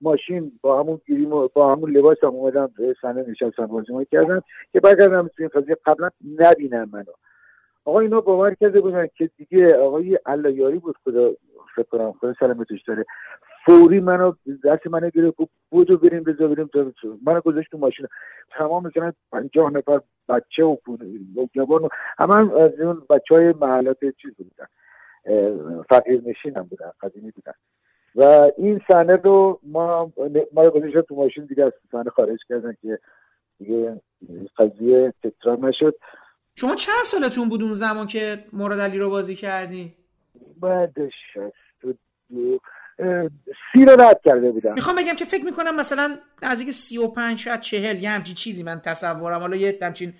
ماشین 0.00 0.52
با 0.62 0.80
همون 0.80 1.00
گیریم 1.06 1.30
با 1.30 1.72
همون 1.72 1.90
لباس 1.90 2.24
هم 2.24 2.30
اومدم 2.30 2.70
صحنه 3.02 3.24
نشستم 3.28 3.66
بازی 3.66 4.06
کردم 4.12 4.42
که 4.72 4.80
برگردم 4.80 5.28
تو 5.28 5.34
این 5.38 5.48
قضیه. 5.48 5.76
قبلا 5.86 6.10
نبینم 6.38 6.88
منو. 6.92 7.12
آقا 7.84 8.00
اینا 8.00 8.20
باور 8.20 8.54
کرده 8.54 8.80
بودن 8.80 9.06
که 9.16 9.30
دیگه 9.36 9.76
آقای 9.76 10.18
یاری 10.54 10.78
بود 10.78 10.96
خدا 11.04 11.30
فکر 11.76 11.86
کنم 11.90 12.12
خدا 12.12 12.34
سلامتش 12.40 12.82
داره. 12.82 13.04
فوری 13.66 14.00
منو 14.00 14.32
دست 14.64 14.86
منو 14.86 15.10
گرفت 15.10 15.36
گفت 15.36 15.50
بودو 15.70 15.98
بریم 15.98 16.22
بزا 16.22 16.48
بریم 16.48 16.66
تا 16.66 16.92
منو 17.26 17.40
گذاشت 17.40 17.70
تو 17.70 17.78
ماشین. 17.78 18.06
تمام 18.50 18.86
مثلا 18.86 19.12
پنجاه 19.32 19.70
نفر 19.70 20.00
بچه 20.28 20.64
و 20.64 20.76
جوان 21.54 21.88
همه 22.18 22.60
از 22.60 22.80
اون 22.80 23.02
بچه 23.10 23.34
های 23.34 23.52
محلات 23.52 23.98
چیز 24.22 24.32
بودن. 24.36 24.66
فقیر 25.88 26.22
نشین 26.26 26.56
هم 26.56 26.62
بودن 26.62 26.92
قدیمی 27.00 27.30
بودن. 27.30 27.52
و 28.14 28.50
این 28.56 28.80
صحنه 28.88 29.16
رو 29.16 29.60
ما 29.62 30.12
ما 30.52 30.70
گذاشتن 30.70 31.00
تو 31.00 31.14
ماشین 31.14 31.44
دیگه 31.44 31.64
از 31.64 31.72
صحنه 31.92 32.10
خارج 32.10 32.38
کردن 32.48 32.76
که 32.82 32.98
دیگه 33.58 34.00
قضیه 34.58 35.14
تکرار 35.22 35.58
نشد. 35.58 35.94
شما 36.54 36.74
چند 36.74 37.04
سالتون 37.04 37.48
بود 37.48 37.62
اون 37.62 37.72
زمان 37.72 38.06
که 38.06 38.44
مراد 38.52 38.80
علی 38.80 38.98
رو 38.98 39.10
بازی 39.10 39.36
کردی؟ 39.36 39.92
بعد 40.60 41.08
شست 41.08 41.54
دو 41.80 42.58
سی 43.72 43.84
رو 43.84 44.00
رد 44.00 44.20
کرده 44.24 44.50
بودم. 44.50 44.74
می‌خوام 44.74 44.96
بگم 44.96 45.14
که 45.14 45.24
فکر 45.24 45.44
می‌کنم 45.44 45.76
مثلا 45.76 46.16
نزدیک 46.42 46.70
سی 46.70 46.98
و 46.98 47.08
پنج 47.08 47.38
شاید 47.38 47.60
چهل 47.60 48.02
یه 48.02 48.10
همچین 48.10 48.34
چیزی 48.34 48.62
من 48.62 48.80
تصورم. 48.80 49.40
حالا 49.40 49.56
یه 49.56 49.78
همچین 49.82 50.12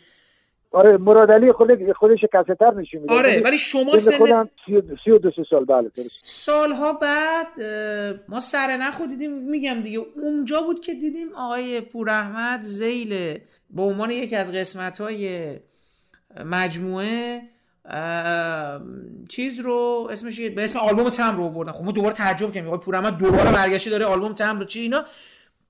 آره 0.72 0.96
مراد 0.96 1.30
علی 1.30 1.52
خود 1.52 1.92
خودش 1.92 2.18
کسیتر 2.32 2.74
نشون 2.74 3.00
میده. 3.00 3.14
آره 3.14 3.42
ولی 3.44 3.56
شما 3.72 3.92
سن 4.04 4.18
خودم 4.18 4.50
سی 5.04 5.10
و 5.10 5.18
دو 5.18 5.30
سال 5.50 5.64
بله 5.64 5.90
سالها 6.22 6.92
بعد 6.92 7.46
ما 8.28 8.40
سر 8.40 8.76
نخو 8.76 9.06
دیدیم 9.06 9.50
میگم 9.50 9.80
دیگه 9.82 9.98
اونجا 9.98 10.60
بود 10.60 10.80
که 10.80 10.94
دیدیم 10.94 11.32
آقای 11.36 11.80
پور 11.80 12.10
احمد 12.10 12.62
زیل 12.62 13.38
به 13.70 13.82
عنوان 13.82 14.10
یکی 14.10 14.36
از 14.36 14.54
قسمت 14.54 15.00
های 15.00 15.56
مجموعه 16.44 17.40
چیز 19.28 19.60
رو 19.60 20.08
اسمش 20.10 20.40
به 20.40 20.64
اسم 20.64 20.78
آلبوم 20.78 21.10
تم 21.10 21.36
رو 21.36 21.48
بردن 21.48 21.72
خب 21.72 21.84
ما 21.84 21.92
دوباره 21.92 22.14
تعجب 22.14 22.52
کردیم. 22.52 22.72
احمد 22.72 23.18
دوباره 23.18 23.52
برگشته 23.52 23.90
داره 23.90 24.04
آلبوم 24.04 24.32
تم 24.32 24.58
رو 24.58 24.64
چی 24.64 24.80
اینا؟ 24.80 25.04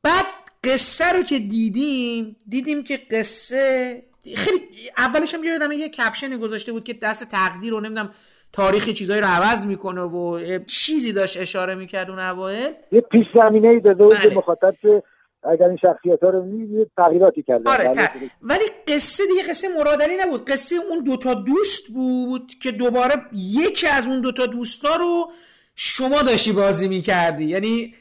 بعد 0.03 0.25
قصه 0.65 1.13
رو 1.17 1.23
که 1.23 1.39
دیدیم 1.39 2.37
دیدیم 2.49 2.85
که 2.85 2.99
قصه 3.11 4.03
خیلی 4.37 4.61
اولش 4.99 5.35
هم 5.35 5.45
یادم 5.45 5.73
یه 5.73 5.89
کپشنی 5.89 6.37
گذاشته 6.37 6.73
بود 6.73 6.85
که 6.85 6.95
دست 7.03 7.31
تقدیر 7.31 7.71
رو 7.71 7.81
نمی‌دونم 7.81 8.11
تاریخی 8.53 8.93
چیزایی 8.93 9.21
رو 9.21 9.27
عوض 9.27 9.67
می‌کنه 9.67 10.01
و 10.01 10.41
چیزی 10.67 11.13
داشت 11.13 11.41
اشاره 11.41 11.75
می‌کرد 11.75 12.11
اون 12.11 12.19
اوایل. 12.19 12.73
یه 12.93 13.01
پیش 13.01 13.27
زمینه 13.35 13.69
ای 13.69 13.81
داده 13.81 14.05
بود 14.05 14.17
بله. 14.17 14.35
مخاطب 14.35 14.75
که 14.83 15.03
اگر 15.51 15.67
این 15.67 15.77
شخصیت 15.77 16.23
ها 16.23 16.29
رو 16.29 16.45
می‌دید 16.45 16.91
تغییراتی 16.97 17.43
کرده 17.43 17.71
آره. 17.71 18.11
ولی 18.43 18.65
قصه 18.89 19.23
دیگه 19.27 19.43
قصه 19.49 19.69
مرادلی 19.79 20.17
نبود. 20.17 20.51
قصه 20.51 20.77
اون 20.91 21.05
دوتا 21.05 21.35
دوست 21.35 21.89
بود 21.89 22.53
که 22.63 22.71
دوباره 22.71 23.15
یکی 23.33 23.87
از 23.87 24.07
اون 24.07 24.21
دوتا 24.21 24.47
دوستا 24.47 24.97
رو 24.97 25.31
شما 25.75 26.23
داشتی 26.23 26.53
بازی 26.53 26.89
می‌کردی. 26.89 27.45
یعنی 27.45 27.95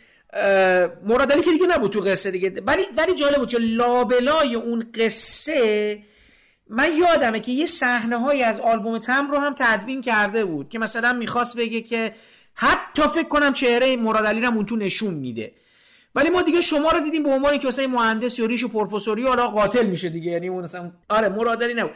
مرادلی 1.07 1.41
که 1.41 1.51
دیگه 1.51 1.67
نبود 1.67 1.91
تو 1.91 1.99
قصه 1.99 2.31
دیگه. 2.31 2.53
ولی 2.65 2.81
ولی 2.97 3.15
جالب 3.15 3.37
بود 3.37 3.49
که 3.49 3.57
لابلای 3.57 4.55
اون 4.55 4.85
قصه 4.95 5.99
من 6.69 6.89
یادمه 6.97 7.39
که 7.39 7.51
یه 7.51 7.65
صحنه 7.65 8.17
های 8.17 8.43
از 8.43 8.59
آلبوم 8.59 8.97
تم 8.97 9.31
رو 9.31 9.37
هم 9.37 9.55
تدوین 9.57 10.01
کرده 10.01 10.45
بود 10.45 10.69
که 10.69 10.79
مثلا 10.79 11.13
می‌خواست 11.13 11.57
بگه 11.57 11.81
که 11.81 12.13
حتی 12.53 13.01
فکر 13.01 13.27
کنم 13.27 13.53
چهره 13.53 13.97
مرادلی 13.97 14.41
رو 14.41 14.53
اون 14.53 14.65
تو 14.65 14.75
نشون 14.75 15.13
میده. 15.13 15.51
ولی 16.16 16.30
ما 16.30 16.41
دیگه 16.41 16.62
شما 16.62 16.89
رو 16.89 16.99
دیدیم 16.99 17.24
به 17.24 17.30
عنوان 17.30 17.57
که 17.57 17.68
مثلا 17.68 17.88
مهندس 17.88 18.39
یا 18.39 18.45
ریش 18.45 18.64
و 18.64 18.68
پروفسوری 18.68 19.24
حالا 19.24 19.47
قاتل 19.47 19.86
میشه 19.86 20.09
دیگه. 20.09 20.32
یعنی 20.32 20.47
اون 20.47 20.64
مثلا 20.64 20.91
آره 21.09 21.30
مرادلی 21.30 21.74
نبود. 21.74 21.91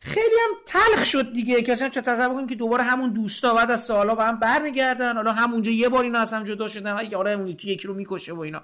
خیلی 0.00 0.36
هم 0.44 0.56
تلخ 0.66 1.04
شد 1.04 1.32
دیگه. 1.32 1.62
که 1.62 1.72
اصلا 1.72 1.88
تصور 1.88 2.28
کنیم 2.34 2.46
که 2.46 2.54
دوباره 2.54 2.82
همون 2.82 3.10
دوستا 3.10 3.54
بعد 3.54 3.70
از 3.70 3.84
سالا 3.84 4.14
به 4.14 4.24
هم 4.24 4.38
برمیگردن. 4.40 5.16
حالا 5.16 5.32
همونجا 5.32 5.70
یه 5.70 5.88
بار 5.88 6.04
اینا 6.04 6.18
از 6.18 6.32
هم 6.32 6.44
جدا 6.44 6.68
شدن. 6.68 7.08
که 7.08 7.16
آره 7.16 7.30
اون 7.30 7.48
یکی 7.48 7.72
یکی 7.72 7.88
رو 7.88 7.94
می‌کشه 7.94 8.32
و 8.32 8.40
اینا. 8.40 8.62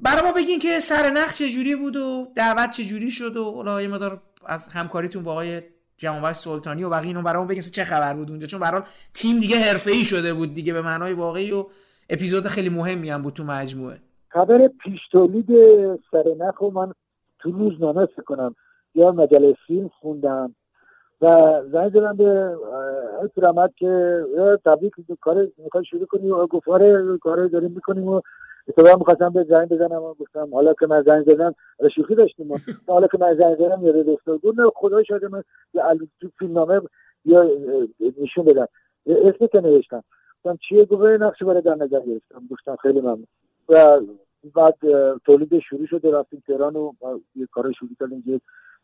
برای 0.00 0.22
ما 0.22 0.32
بگین 0.32 0.58
که 0.58 0.80
سر 0.80 1.10
نخ 1.10 1.34
چجوری 1.34 1.76
بود 1.76 1.96
و 1.96 2.32
دعوت 2.34 2.70
چجوری 2.70 3.10
شد 3.10 3.36
و 3.36 3.54
حالا 3.54 3.82
یه 3.82 3.88
مدار 3.88 4.20
از 4.46 4.68
همکاریتون 4.68 5.22
با 5.22 5.32
آقای 5.32 5.62
جمعآور 5.96 6.32
سلطانی 6.32 6.84
و 6.84 6.90
بقیه 6.90 7.06
اینو 7.06 7.22
برامون 7.22 7.48
بگین 7.48 7.62
چه 7.62 7.84
خبر 7.84 8.14
بود 8.14 8.30
اونجا. 8.30 8.46
چون 8.46 8.60
برای 8.60 8.82
تیم 9.14 9.40
دیگه 9.40 9.58
حرفه‌ای 9.58 10.04
شده 10.04 10.34
بود 10.34 10.54
دیگه 10.54 10.72
به 10.72 10.82
معنای 10.82 11.12
واقعی 11.12 11.52
و 11.52 11.66
اپیزود 12.10 12.46
خیلی 12.46 12.68
مهمی 12.68 13.10
هم 13.10 13.22
بود 13.22 13.32
تو 13.32 13.44
مجموعه. 13.44 13.96
خبر 14.28 14.68
پیش 14.68 15.00
تولید 15.12 15.46
سر 16.10 16.24
نخ 16.38 16.62
من 16.62 16.92
تو 17.38 17.50
روزنامه 17.50 18.06
فکر 18.06 18.22
کنم 18.22 18.54
یا 18.94 19.12
مجله 19.12 19.54
فیلم 19.66 19.88
خوندم. 19.88 20.54
و 21.20 21.26
زنگ 21.72 21.90
زدم 21.90 22.16
به 22.16 22.56
پیرمد 23.34 23.74
که 23.76 24.22
تبریک 24.64 24.92
کار 25.20 25.48
می‌خوای 25.58 25.84
شروع 25.84 26.06
کنی؟ 26.06 26.30
و 26.30 26.46
گفت 26.46 26.68
آره 26.68 27.18
کار 27.22 27.46
داریم 27.46 27.70
می‌کنیم 27.70 28.08
و 28.08 28.20
اتفاقا 28.68 28.96
می‌خواستم 28.96 29.28
به 29.28 29.44
زنگ 29.44 29.68
بزنم 29.68 30.02
و 30.02 30.14
گفتم 30.14 30.48
حالا 30.52 30.74
که 30.74 30.86
من 30.86 31.02
زنگ 31.02 31.24
زدم 31.34 31.54
شوخی 31.94 32.14
داشتیم 32.14 32.64
حالا 32.86 33.06
که 33.06 33.18
من 33.20 33.34
زنگ 33.34 33.56
زدم 33.56 33.86
یاد 33.86 34.06
دفتر 34.06 34.32
گفت 34.32 34.58
نه 34.58 34.70
خدا 34.74 35.02
شاید 35.02 35.24
من 35.24 35.42
تو 36.20 36.28
فیلمنامه 36.38 36.80
یا 37.24 37.50
نشون 38.20 38.44
بدم. 38.44 38.68
اسم 39.06 39.46
که 39.46 39.60
نوشتم. 39.60 40.04
گفتم 40.44 40.58
چیه؟ 40.68 40.84
گفت 40.84 41.02
نقش 41.02 41.42
برای 41.42 41.62
در 41.62 41.74
نظر 41.74 42.00
گرفتم. 42.00 42.42
گفتم 42.50 42.76
خیلی 42.76 43.00
ممنون. 43.00 43.26
و 43.68 44.00
بعد 44.54 44.74
تولید 45.26 45.58
شروع 45.58 45.86
شد 45.86 46.04
و 46.04 46.10
رفتیم 46.10 46.42
تهران 46.46 46.76
و 46.76 46.92
یه 47.34 47.46
کار 47.52 47.72
شروع 47.72 47.90
کردیم 48.00 48.22
که 48.22 48.40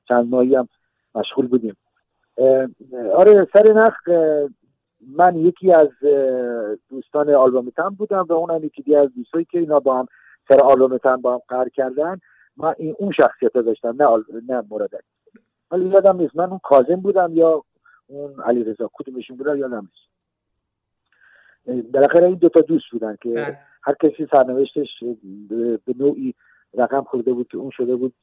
چند 0.08 0.30
ماهی 0.30 0.54
هم 0.54 0.68
مشغول 1.14 1.46
بودیم. 1.46 1.76
آره 3.14 3.48
سر 3.52 3.72
نخ 3.72 4.08
من 5.16 5.36
یکی 5.36 5.72
از 5.72 5.88
دوستان 6.90 7.30
آلبوم 7.30 7.70
تم 7.70 7.88
بودم 7.88 8.26
و 8.28 8.32
اونم 8.32 8.64
یکی 8.64 8.96
از 8.96 9.14
دوستایی 9.16 9.44
که 9.44 9.58
اینا 9.58 9.80
با 9.80 9.98
هم 9.98 10.06
سر 10.48 10.60
آلبوم 10.60 10.98
تم 10.98 11.16
با 11.20 11.34
هم 11.34 11.40
قرار 11.48 11.68
کردن. 11.68 12.20
من 12.56 12.74
این 12.78 12.94
اون 12.98 13.12
شخصیت 13.12 13.52
داشتم 13.52 14.02
نه. 14.02 14.24
نه 14.48 14.62
مراد 14.70 14.90
ولی 15.70 15.88
یادم 15.88 16.16
نیست 16.16 16.36
من 16.36 16.50
اون 16.50 16.60
کازم 16.62 16.96
بودم 16.96 17.30
یا 17.34 17.64
اون 18.06 18.40
علی 18.40 18.64
رضا 18.64 18.90
کدومشون 18.92 19.36
بودم 19.36 19.58
یادم 19.58 19.80
نیست. 19.80 20.13
بالاخره 21.92 22.26
این 22.26 22.34
دوتا 22.34 22.60
دوست 22.60 22.90
بودن 22.92 23.16
که 23.22 23.30
بله. 23.30 23.58
هر 23.82 23.94
کسی 24.02 24.28
سرنوشتش 24.30 24.88
به 25.86 25.94
نوعی 25.98 26.34
رقم 26.74 27.02
خورده 27.02 27.32
بود 27.32 27.48
که 27.48 27.56
اون 27.56 27.70
شده 27.70 27.96
بود 27.96 28.14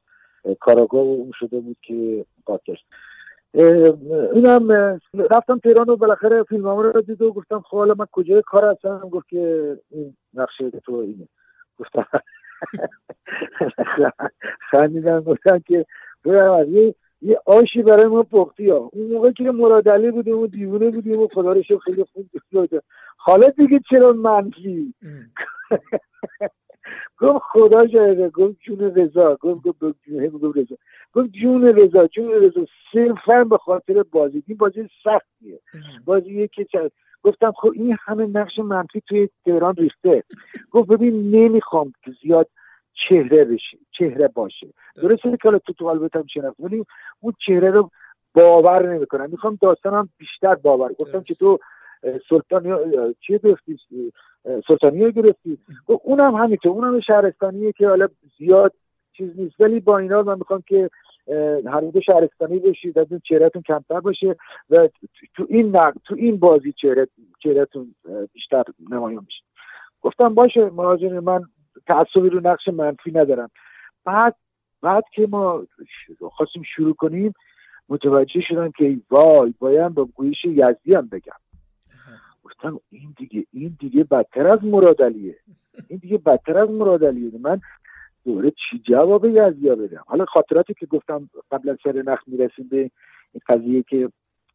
کاراگاه 0.59 1.01
و 1.01 1.13
اون 1.13 1.31
شده 1.39 1.59
بود 1.59 1.77
که 1.81 2.25
قاتل 2.45 2.75
اینم 4.33 4.71
رفتم 5.31 5.57
تهران 5.57 5.89
و 5.89 5.95
بالاخره 5.95 6.43
فیلم 6.43 6.67
رو 6.67 7.01
دید 7.01 7.21
و 7.21 7.33
گفتم 7.33 7.59
خب 7.59 7.77
من 7.77 8.05
کجای 8.11 8.41
کار 8.45 8.65
هستم؟ 8.65 9.09
گفت 9.11 9.27
که 9.29 9.77
این 9.89 10.15
نقشه 10.33 10.69
تو 10.69 10.93
اینه. 10.93 11.27
گفتم 11.77 12.05
خندیدم 14.71 15.21
گفتم 15.21 15.59
که 15.59 15.85
یه 16.25 16.95
یه 17.21 17.39
آشی 17.45 17.81
برای 17.83 18.07
ما 18.07 18.23
پختی 18.23 18.69
ها. 18.69 18.89
اون 18.93 19.11
موقع 19.11 19.31
که 19.31 19.43
مرادلی 19.43 20.11
بودیم 20.11 20.37
و 20.37 20.47
دیوونه 20.47 20.89
بودیم 20.89 21.19
و 21.19 21.27
خدا 21.27 21.53
رو 21.53 21.79
خیلی 21.79 22.03
خوب 22.13 22.25
دوست 22.33 22.83
حالا 23.17 23.49
دیگه 23.49 23.79
چرا 23.89 24.13
منفی؟ 24.13 24.93
گفت 27.19 27.41
خدا 27.51 27.87
شاهده. 27.87 28.29
گفت 28.29 28.57
جون 28.59 28.79
رضا. 28.79 29.37
گفت 29.41 29.67
گفت 29.67 29.79
گفت 29.79 30.57
رضا. 30.57 30.75
گفت 31.13 31.29
جون 31.31 31.63
رضا 31.63 32.07
جون 32.07 32.31
رضا. 32.31 32.65
صرفا 32.93 33.43
به 33.43 33.57
خاطر 33.57 34.03
بازی. 34.03 34.43
این 34.47 34.57
بازی 34.57 34.89
سختیه. 35.03 35.59
بازی 36.05 36.47
که 36.47 36.65
چند 36.65 36.91
گفتم 37.23 37.51
خب 37.51 37.71
این 37.75 37.97
همه 37.99 38.25
نقش 38.25 38.59
منفی 38.59 39.01
توی 39.07 39.29
تهران 39.45 39.75
ریخته. 39.75 40.23
گفت 40.71 40.89
ببین 40.89 41.31
نمی‌خوام 41.31 41.93
که 42.03 42.11
زیاد 42.23 42.47
چهره 42.93 43.45
بشه 43.45 43.77
چهره 43.91 44.27
باشه. 44.27 44.67
درسته 44.95 45.37
که 45.43 45.61
تو 45.65 45.73
تو 45.73 45.87
قلبتم 45.87 46.25
شناخت 46.27 46.59
ولی 46.59 46.85
اون 47.19 47.33
چهره 47.45 47.71
رو 47.71 47.91
باور 48.33 48.93
نمی‌کنم. 48.93 49.29
می‌خوام 49.29 49.57
داستانم 49.61 50.09
بیشتر 50.17 50.55
باور 50.55 50.93
گفتم 50.93 51.21
که 51.21 51.35
تو 51.35 51.59
سلطانی 52.29 52.69
چیه 53.19 53.37
گرفتی؟ 53.37 53.79
سلطانی 54.67 55.11
گرفتی 55.11 55.57
اونم 55.85 56.35
همینطور. 56.35 56.71
اونم 56.71 56.99
شهرستانیه 56.99 57.71
که 57.71 57.87
حالا 57.87 58.07
زیاد 58.37 58.73
چیز 59.13 59.39
نیست. 59.39 59.61
ولی 59.61 59.79
با 59.79 59.97
اینا 59.97 60.23
من 60.23 60.37
می‌خوام 60.37 60.63
که 60.67 60.89
هر 61.65 61.81
دو 61.81 62.01
شهرستانی 62.01 62.59
بشید 62.59 62.99
از 62.99 63.07
اون 63.11 63.21
چهرهتون 63.25 63.61
کمتر 63.61 63.99
باشه 63.99 64.35
و 64.69 64.89
تو 65.35 65.45
این 65.49 65.75
نق... 65.75 65.93
تو 66.05 66.15
این 66.15 66.37
بازی 66.37 66.73
چهره 66.73 67.07
چهرهتون 67.43 67.95
بیشتر 68.33 68.63
نمایان 68.91 69.23
میشه 69.25 69.43
گفتم 70.01 70.33
باشه 70.33 70.69
مهاجر 70.69 71.19
من 71.19 71.41
تعصبی 71.87 72.29
رو 72.29 72.39
نقش 72.43 72.67
منفی 72.67 73.11
ندارم. 73.11 73.49
بعد 74.05 74.35
بعد 74.81 75.03
که 75.13 75.27
ما 75.27 75.63
خواستیم 76.19 76.63
شروع 76.75 76.93
کنیم 76.93 77.33
متوجه 77.89 78.41
شدم 78.41 78.71
که 78.71 78.99
وای 79.09 79.53
باید 79.59 79.93
با 79.93 80.05
گویش 80.05 80.45
یزدی 80.45 80.93
هم 80.93 81.07
بگم. 81.07 81.39
گفتم 82.43 82.79
این 82.89 83.13
دیگه 83.17 83.45
این 83.53 83.77
دیگه 83.79 84.03
بدتر 84.03 84.47
از 84.47 84.63
مرادلیه 84.63 85.37
این 85.87 85.99
دیگه 85.99 86.17
بدتر 86.17 86.57
از 86.57 86.69
مرادلیه 86.69 87.31
من 87.41 87.61
دوره 88.25 88.51
چی 88.51 88.79
جواب 88.79 89.25
یزدیا 89.25 89.75
بدم؟ 89.75 90.03
حالا 90.07 90.25
خاطراتی 90.25 90.73
که 90.73 90.85
گفتم 90.85 91.29
قبل 91.51 91.69
از 91.69 91.77
سر 91.83 92.01
نخ 92.01 92.19
می‌رسیم 92.27 92.67
به 92.67 92.77
این 92.77 93.41
قضیه 93.47 93.83
که 93.83 94.09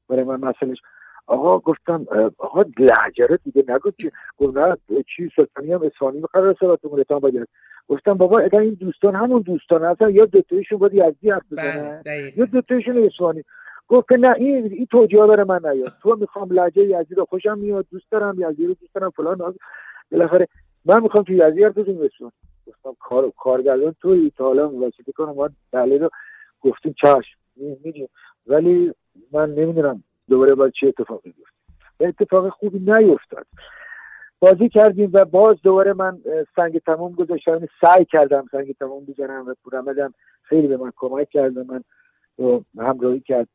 برای 0.08 0.24
من 0.24 0.40
مسئلهش 0.40 0.78
آقا 1.26 1.58
گفتم 1.58 2.06
آقا 2.38 2.64
لحجره 2.78 3.38
دیگه 3.44 3.64
نگو 3.68 3.90
چی 3.90 4.10
گفت 4.38 4.56
نه 4.56 4.76
چی 5.16 5.30
سلطانی 5.36 5.72
هم 5.72 5.82
اصفانی 5.82 6.22
قرار 6.32 6.56
صحبتمون 6.60 7.00
رتان 7.00 7.18
باید. 7.18 7.48
گفتم 7.88 8.14
بابا 8.14 8.38
اگر 8.38 8.58
این 8.58 8.74
دوستان 8.74 9.14
همون 9.14 9.42
دوستان 9.42 9.84
هستن 9.84 10.10
یا 10.10 10.24
دوتایشون 10.24 10.78
باید 10.78 10.94
یزدی 10.94 11.30
حرف 11.30 11.52
بزنن 11.52 12.02
بله، 12.06 12.32
یا 12.36 12.44
دوتایشون 12.44 13.04
اصفانی 13.04 13.44
گفت 13.88 14.08
که 14.08 14.16
نه 14.16 14.34
این 14.36 14.72
این 14.72 14.86
توجیه 14.86 15.26
برای 15.26 15.44
من 15.44 15.70
نیاد. 15.70 15.92
تو 16.02 16.16
می‌خوام 16.20 16.52
لحجه 16.52 16.84
یزدی 16.84 17.14
رو 17.14 17.24
خوشم 17.24 17.58
میاد 17.58 17.86
دوست 17.90 18.10
دارم 18.10 18.34
یزدی 18.38 18.66
رو 18.66 18.74
دوست 18.74 18.94
دارم 18.94 19.10
فلان 19.10 19.54
بالاخره 20.12 20.48
من 20.84 21.02
می‌خوام 21.02 21.24
تو 21.24 21.32
یزدی 21.32 21.64
حرف 21.64 21.78
بزنم 21.78 22.32
گفتم 22.66 22.96
کار 23.00 23.32
کارگردان 23.38 23.94
توی 24.00 24.32
تا 24.36 24.44
حالا 24.44 24.68
واسطه 24.68 25.12
کنم 25.12 25.34
ما 25.34 25.48
دلیل 25.72 26.02
رو 26.02 26.10
گفتیم 26.60 26.94
چشم. 27.00 27.38
میدیم 27.56 28.08
ولی 28.46 28.92
من 29.32 29.50
نمی‌دونم 29.50 30.02
دوباره 30.28 30.54
باید 30.54 30.72
چه 30.72 30.86
اتفاقی 30.86 31.30
بیفته. 31.30 31.56
اتفاق 32.00 32.48
خوبی 32.48 32.78
نیفتاد. 32.78 33.46
بازی 34.38 34.68
کردیم 34.68 35.10
و 35.12 35.24
باز 35.24 35.56
دوباره 35.62 35.92
من 35.92 36.18
سنگ 36.56 36.78
تمام 36.78 37.12
گذاشتم. 37.12 37.52
یعنی 37.52 37.68
سعی 37.80 38.04
کردم 38.04 38.46
سنگ 38.52 38.72
تمام 38.72 39.04
بزنم 39.04 39.44
و 39.46 39.54
پورمدم 39.64 40.14
خیلی 40.42 40.66
به 40.66 40.76
من 40.76 40.92
کمک 40.96 41.28
کرد 41.30 41.56
و 41.56 41.64
من 41.64 41.84
همراهی 42.78 43.20
کرد. 43.20 43.48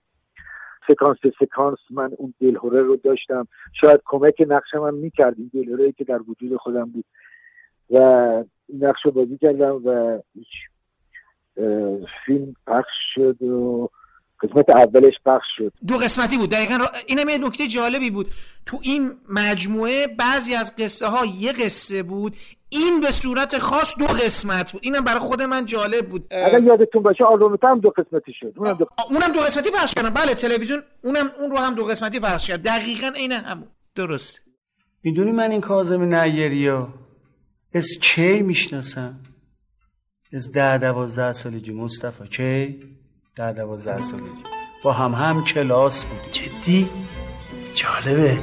سکانس 0.87 1.17
به 1.19 1.33
سکانس 1.39 1.79
من 1.89 2.11
اون 2.17 2.33
دلهوره 2.39 2.81
رو 2.81 2.95
داشتم. 2.95 3.47
شاید 3.73 4.01
کمک 4.05 4.45
نقشم 4.47 4.83
هم 4.83 4.93
می‌کرد 4.93 5.35
این 5.37 5.51
دلهوره 5.53 5.91
که 5.91 6.03
در 6.03 6.19
وجود 6.27 6.57
خودم 6.57 6.85
بود. 6.85 7.05
و 7.89 8.43
نقش 8.79 9.05
رو 9.05 9.11
بازی 9.11 9.37
کردم 9.37 9.81
و 9.85 10.19
فیلم 12.25 12.55
پخش 12.67 12.93
شد 13.13 13.41
و 13.41 13.89
قسمت 14.43 14.69
اولش 14.69 15.13
پخش 15.25 15.45
شد. 15.57 15.73
دو 15.87 15.97
قسمتی 15.97 16.37
بود. 16.37 16.49
دقیقا 16.49 16.75
را... 16.75 16.85
اینم 17.07 17.29
یه 17.29 17.37
نکته 17.37 17.67
جالبی 17.67 18.09
بود. 18.09 18.27
تو 18.65 18.77
این 18.83 19.11
مجموعه 19.29 20.07
بعضی 20.07 20.55
از 20.55 20.75
قصه 20.75 21.07
ها 21.07 21.25
یه 21.25 21.51
قصه 21.51 22.03
بود 22.03 22.35
این 22.69 23.01
به 23.01 23.11
صورت 23.11 23.57
خاص 23.57 23.93
دو 23.99 24.05
قسمت 24.05 24.71
بود. 24.71 24.81
اینم 24.83 25.03
برای 25.03 25.19
خود 25.19 25.41
من 25.41 25.65
جالب 25.65 26.09
بود. 26.09 26.27
اگر 26.31 26.63
یادتون 26.63 27.03
باشه 27.03 27.23
آلبومت 27.23 27.63
هم 27.63 27.79
دو 27.79 27.89
قسمتی 27.89 28.33
شد. 28.39 28.53
اونم 28.57 28.77
دو, 28.77 28.85
اونم 29.09 29.33
دو 29.33 29.39
قسمتی 29.39 29.69
پخش 29.71 29.93
کردم. 29.93 30.09
بله 30.09 30.33
تلویزیون 30.33 30.83
اونم 31.03 31.29
اون 31.39 31.51
رو 31.51 31.57
هم 31.57 31.75
دو 31.75 31.83
قسمتی 31.83 32.19
پخش 32.19 32.47
کرد. 32.47 32.63
دقیقا 32.63 33.07
اینه 33.07 33.35
هم 33.35 33.63
درست. 33.95 34.41
می‌دونی 35.03 35.31
من 35.31 35.51
این 35.51 35.61
کاظم 35.61 36.15
نیری 36.15 36.67
ها 36.67 36.93
از 37.73 37.87
کی 38.01 38.41
می‌شناسم؟ 38.41 39.19
از 40.33 40.51
ده 40.51 40.77
دوازده 40.77 41.33
سالگی 41.33 41.71
مصطفی 41.71 42.27
کی 42.27 42.83
ده 43.35 43.53
دوازده 43.53 44.01
سالگی. 44.01 44.43
با 44.83 44.93
هم 44.93 45.11
هم 45.11 45.43
کلاس 45.43 46.03
بود 46.03 46.31
جدی؟ 46.31 46.89
جالبه. 47.73 48.39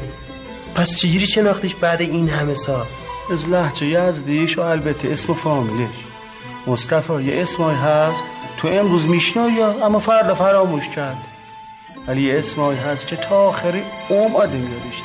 پس 0.75 0.97
چجوری 0.97 1.27
شناختیش 1.27 1.75
بعد 1.75 2.01
این 2.01 2.29
همه 2.29 2.55
سال؟ 2.55 2.87
از 3.33 3.49
لحجه 3.49 3.87
یزدیش 3.87 4.59
و 4.59 4.61
البته 4.61 5.09
اسم 5.09 5.33
و 5.33 5.35
فامیلش. 5.35 5.95
مصطفی 6.67 7.23
یه 7.23 7.43
اسمای 7.43 7.75
هست 7.75 8.23
تو 8.57 8.69
امروز 8.69 9.09
میشنایی 9.09 9.63
اما 9.63 9.99
فردا 9.99 10.35
فراموش 10.35 10.89
کرد. 10.89 11.19
ولی 12.07 12.23
یه 12.23 12.39
اسمایی 12.39 12.79
هست 12.79 13.07
که 13.07 13.17
تا 13.17 13.37
آخری 13.37 13.83
اوم 14.09 14.37
آدم 14.37 14.63
یادش 14.63 15.03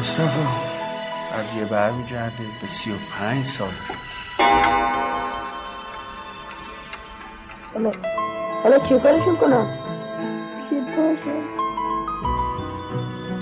مصطفی. 0.00 0.46
از 1.32 1.54
یه 1.54 1.64
برمیگرده 1.64 2.44
به 2.62 2.68
سی 2.68 2.90
و 2.90 2.94
پنج 3.18 3.44
سال. 3.44 3.72
حالا 7.74 7.90
حالا 8.62 8.78
چه 8.78 8.98
کارشون 8.98 9.36
کنم؟ 9.36 9.66
چی 10.70 10.80
باشه 10.80 11.34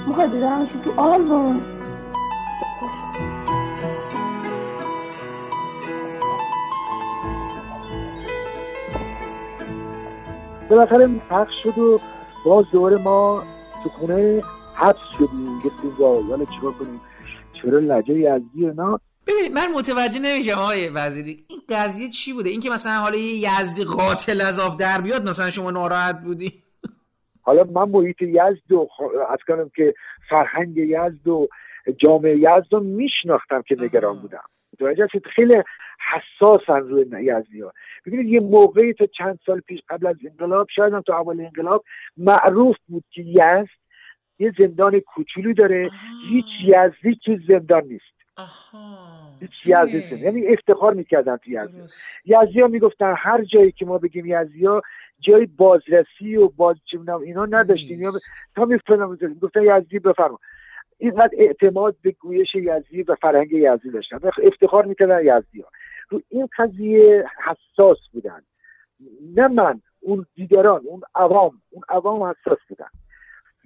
می‌خواد 0.07 0.31
دیدمشون 0.31 0.83
تو 0.85 1.01
آلبوم 1.01 1.63
بالاخره 10.71 11.09
پخش 11.31 11.53
شد 11.63 11.79
و 11.79 12.01
باز 12.45 12.65
دوباره 12.73 12.99
ما 12.99 13.43
تو 13.83 13.89
خونه 13.89 14.43
حبس 14.75 14.99
شدیم. 15.19 15.59
گفتیم 15.65 15.91
با 15.99 16.23
حالا 16.23 16.45
چیکار 16.45 16.73
کنیم؟ 16.73 17.01
چرا 17.53 17.79
لجه 17.79 18.15
یزدی 18.15 18.67
اینا؟ 18.67 19.01
ببینید 19.27 19.53
من 19.53 19.73
متوجه 19.75 20.21
نمیشم 20.21 20.59
آقای 20.59 20.89
وزیری 20.89 21.45
این 21.49 21.61
قضیه 21.69 22.09
چی 22.09 22.33
بوده؟ 22.33 22.51
اینکه 22.51 22.71
مثلا 22.71 22.93
حالا 22.93 23.17
یه 23.17 23.51
یزدی 23.61 23.85
قاتل 23.85 24.41
از 24.41 24.59
آب 24.59 24.79
در 24.79 25.01
بیاد 25.01 25.29
مثلا 25.29 25.51
شما 25.51 25.71
ناراحت 25.71 26.21
بودی؟ 26.21 26.63
حالا 27.43 27.65
من 27.65 27.89
محیط 27.89 28.23
یزد 28.23 28.73
و 28.73 28.89
از 29.29 29.39
کنم 29.47 29.71
که 29.77 29.95
فرهنگ 30.29 30.77
یزد 30.77 31.29
و 31.29 31.49
جامعه 31.97 32.37
یزد 32.37 32.67
رو 32.71 32.81
میشناختم 32.81 33.63
که 33.63 33.77
نگران 33.81 34.19
بودم. 34.19 34.45
متوجه 34.73 35.07
خیلی 35.35 35.63
حساسن 36.13 36.81
روی 36.81 37.03
یزدی 37.03 37.61
ها. 37.61 37.73
ببینید 38.07 38.27
یه 38.27 38.41
موقعی 38.41 38.93
تا 38.93 39.07
چند 39.07 39.39
سال 39.47 39.61
پیش 39.61 39.81
قبل 39.89 40.07
از 40.07 40.17
انقلاب 40.31 40.67
شاید 40.77 40.93
هم 40.93 41.03
تا 41.03 41.19
اول 41.19 41.41
انقلاب 41.41 41.85
معروف 42.17 42.77
بود 42.89 43.05
که 43.11 43.23
یزد 43.23 43.69
یه 44.39 44.53
زندان 44.59 45.01
کوچولو 45.01 45.53
داره. 45.53 45.91
هیچ 46.31 46.45
یزدی 46.65 47.19
تو 47.25 47.37
زندان 47.49 47.85
نیست. 47.85 48.12
هیچ 49.41 49.51
یزدی 49.67 49.93
نیست 49.93 50.13
یعنی 50.13 50.47
افتخار 50.47 50.95
می‌کردن 50.95 51.37
تو 51.37 51.51
یزدی 51.51 51.83
یزدی 52.25 52.61
ها 52.61 52.67
می‌گفتن 52.67 53.15
هر 53.17 53.45
جایی 53.45 53.73
که 53.73 53.87
ما 53.87 53.99
بگیم 53.99 54.27
یزدی 54.27 54.67
ها 54.67 54.83
جای 55.21 55.47
بازرسی 55.47 56.37
و 56.37 56.49
باز 56.49 56.77
اینا 57.25 57.47
نداشتیم. 57.47 58.03
یا 58.03 58.13
تا 58.57 58.65
میفتنم 58.65 59.19
گفتن 59.43 59.63
یزدی 59.63 59.99
بفرما. 59.99 60.39
اینقدر 60.99 61.31
اعتماد 61.33 61.97
به 62.03 62.11
گویش 62.11 62.55
یزدی 62.55 63.03
و 63.03 63.15
فرهنگ 63.15 63.53
یزدی 63.53 63.91
داشتن. 63.91 64.21
افتخار 64.43 64.85
می‌کردن 64.85 65.21
یزدی 65.21 65.61
ها 65.61 65.69
رو 66.09 66.23
این 66.29 66.49
قضیه 66.59 67.25
حساس 67.45 67.99
بودن. 68.13 68.43
نه 69.35 69.49
من 69.49 69.81
اون 70.01 70.27
دیگران 70.35 70.81
اون 70.85 71.01
عوام. 71.15 71.63
اون 71.71 71.83
عوام 71.89 72.23
حساس 72.23 72.59
بودن. 72.69 72.87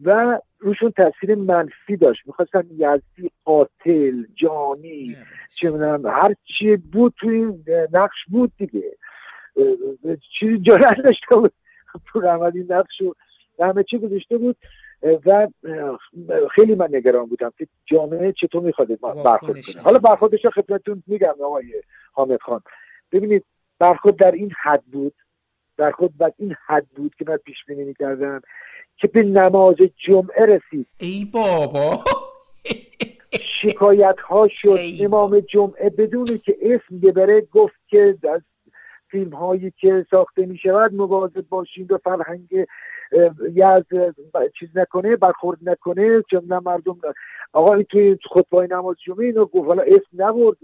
و 0.05 0.41
روشون 0.59 0.91
تاثیر 0.91 1.35
منفی 1.35 1.97
داشت. 1.97 2.23
می‌خواستن 2.27 2.63
یزدی 2.71 3.31
قاتل 3.45 4.25
جانی 4.35 5.17
چه 5.61 5.71
می‌دونم 5.71 6.07
هر 6.07 6.35
چی 6.59 6.77
بود 6.77 7.15
تو 7.19 7.29
این 7.29 7.65
نقش 7.93 8.25
بود 8.29 8.53
دیگه. 8.59 8.93
چیزی 10.39 10.59
جرأت 10.59 10.97
داشته 11.05 11.37
بود. 11.37 11.53
تو 12.13 12.19
این 12.55 12.67
نقش 12.73 13.01
رو 13.01 13.15
همه 13.61 13.83
چی 13.83 13.99
گذاشته 13.99 14.39
بود. 14.39 14.57
و 15.27 15.49
خیلی 16.55 16.75
من 16.75 16.89
نگران 16.93 17.27
بودم 17.27 17.53
که 17.59 17.67
جامعه 17.87 18.33
چطور 18.33 18.63
می‌خواد 18.63 19.01
برخورد 19.01 19.41
کنه. 19.41 19.83
حالا 19.83 19.99
برخوردش 19.99 20.45
رو 20.45 20.51
خدمتتون 20.51 21.03
میگم 21.07 21.35
آقای 21.45 21.83
حامد 22.13 22.41
خان. 22.41 22.61
ببینید 23.13 23.45
برخورد 23.79 24.17
در 24.17 24.31
این 24.31 24.53
حد 24.63 24.83
بود 24.93 25.15
در 25.79 25.93
این 26.39 26.57
حد 26.67 26.87
بود 26.97 27.15
که 27.15 27.25
من 27.29 27.37
پیش 27.37 27.57
بینی 27.69 27.85
می‌کردم 27.85 28.41
که 28.97 29.09
به 29.09 29.23
نماز 29.23 29.77
جمعه 30.07 30.47
رسید. 30.47 30.87
ای 30.99 31.25
بابا. 31.33 32.05
شکایت 33.63 34.17
ها 34.29 34.49
شد 34.63 34.79
امام 35.01 35.41
جمعه 35.41 35.91
بدون 35.91 36.27
که 36.45 36.57
اسم 36.63 37.01
ببره 37.01 37.41
گفت 37.41 37.75
که 37.89 38.19
از 38.35 38.41
فیلم 39.11 39.35
هایی 39.35 39.73
که 39.81 40.07
ساخته 40.11 40.47
می 40.47 40.59
شود 40.59 40.95
مواظب 40.95 41.49
باشید 41.49 41.93
و 41.93 41.99
فرهنگ 41.99 42.67
یز 43.55 43.85
چیز 44.59 44.69
نکنه 44.77 45.17
برخورد 45.17 45.59
نکنه 45.63 46.23
چون 46.31 46.45
مردم 46.65 46.99
آقا 47.53 47.75
این 47.75 47.85
توی 47.85 48.19
خطبه 48.31 48.67
نماز 48.71 48.97
جمعه 49.07 49.27
اینو 49.27 49.45
گفت. 49.45 49.67
حالا 49.67 49.83
اسم 49.83 50.23
نبرد 50.23 50.57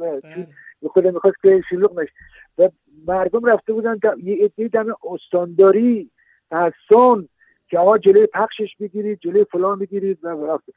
خود 0.87 1.07
می‌خواست 1.07 1.37
که 1.43 1.63
شلوغ 1.71 2.01
نشه. 2.01 2.13
و 2.59 2.69
مردم 3.07 3.45
رفته 3.45 3.73
بودن 3.73 3.99
یه 4.23 4.45
عده 4.45 4.69
دم 4.69 4.87
استانداری 5.11 6.11
تحسن 6.51 7.29
که 7.69 7.79
آقا 7.79 7.99
جلوی 7.99 8.27
پخشش 8.27 8.77
بگیرید 8.81 9.19
جلوی 9.21 9.45
فلان 9.45 9.79
بگیرید 9.79 10.19
و 10.25 10.29
رفته 10.29 10.73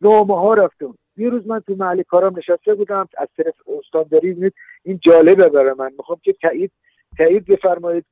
نامه 0.00 0.40
ها 0.40 0.54
رفته 0.54 0.86
یه 1.16 1.28
روز 1.28 1.46
من 1.46 1.60
تو 1.60 1.74
محل 1.74 2.02
کارم 2.02 2.36
نشسته 2.36 2.74
بودم. 2.74 3.08
از 3.18 3.28
طرف 3.36 3.54
استانداری 3.78 4.52
این 4.82 5.00
جالبه 5.02 5.48
برای 5.48 5.74
من. 5.78 5.92
می‌خوام 5.98 6.18
که 6.22 6.32
تایید 6.32 6.72
تایید 7.18 7.46
بفرمایید 7.46 8.04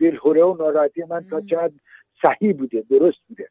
دلخوره 0.00 0.42
و 0.44 0.56
ناراحتی 0.56 1.04
من 1.10 1.24
تا 1.30 1.40
چقدر 1.40 1.72
صحیح 2.22 2.56
بوده 2.56 2.84
درست 2.90 3.18
بوده. 3.28 3.48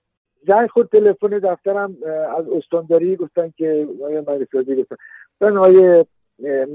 زنگ 0.47 0.67
خود 0.67 0.89
تلفن 0.89 1.27
دفترم 1.27 1.97
از 2.37 2.49
استانداری 2.49 3.15
گفتن 3.15 3.53
که 3.57 3.87
آیا 4.03 4.21
مدرسازی 4.21 4.75
گفتن. 4.75 4.95
من 5.41 5.57
آیه 5.57 6.05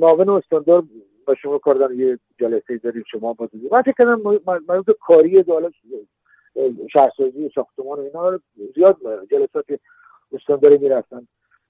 معاون 0.01 0.29
استاندار 0.29 0.85
با 1.27 1.35
شما 1.35 1.59
کار 1.59 1.93
یه 1.93 2.19
جلسه 2.39 2.77
داریم 2.77 3.05
شما 3.11 3.33
با 3.33 3.49
من 3.71 3.83
فکر 3.83 4.05
مربوط 4.69 4.91
کاری 5.01 5.43
دالا 5.43 5.71
شهرسازی 6.93 7.51
ساختمان 7.55 7.99
و 7.99 8.03
اینا 8.03 8.41
زیاد 8.75 8.97
جلسات 9.31 9.65
استانداری 10.33 10.79
می‌رفتن. 10.79 11.27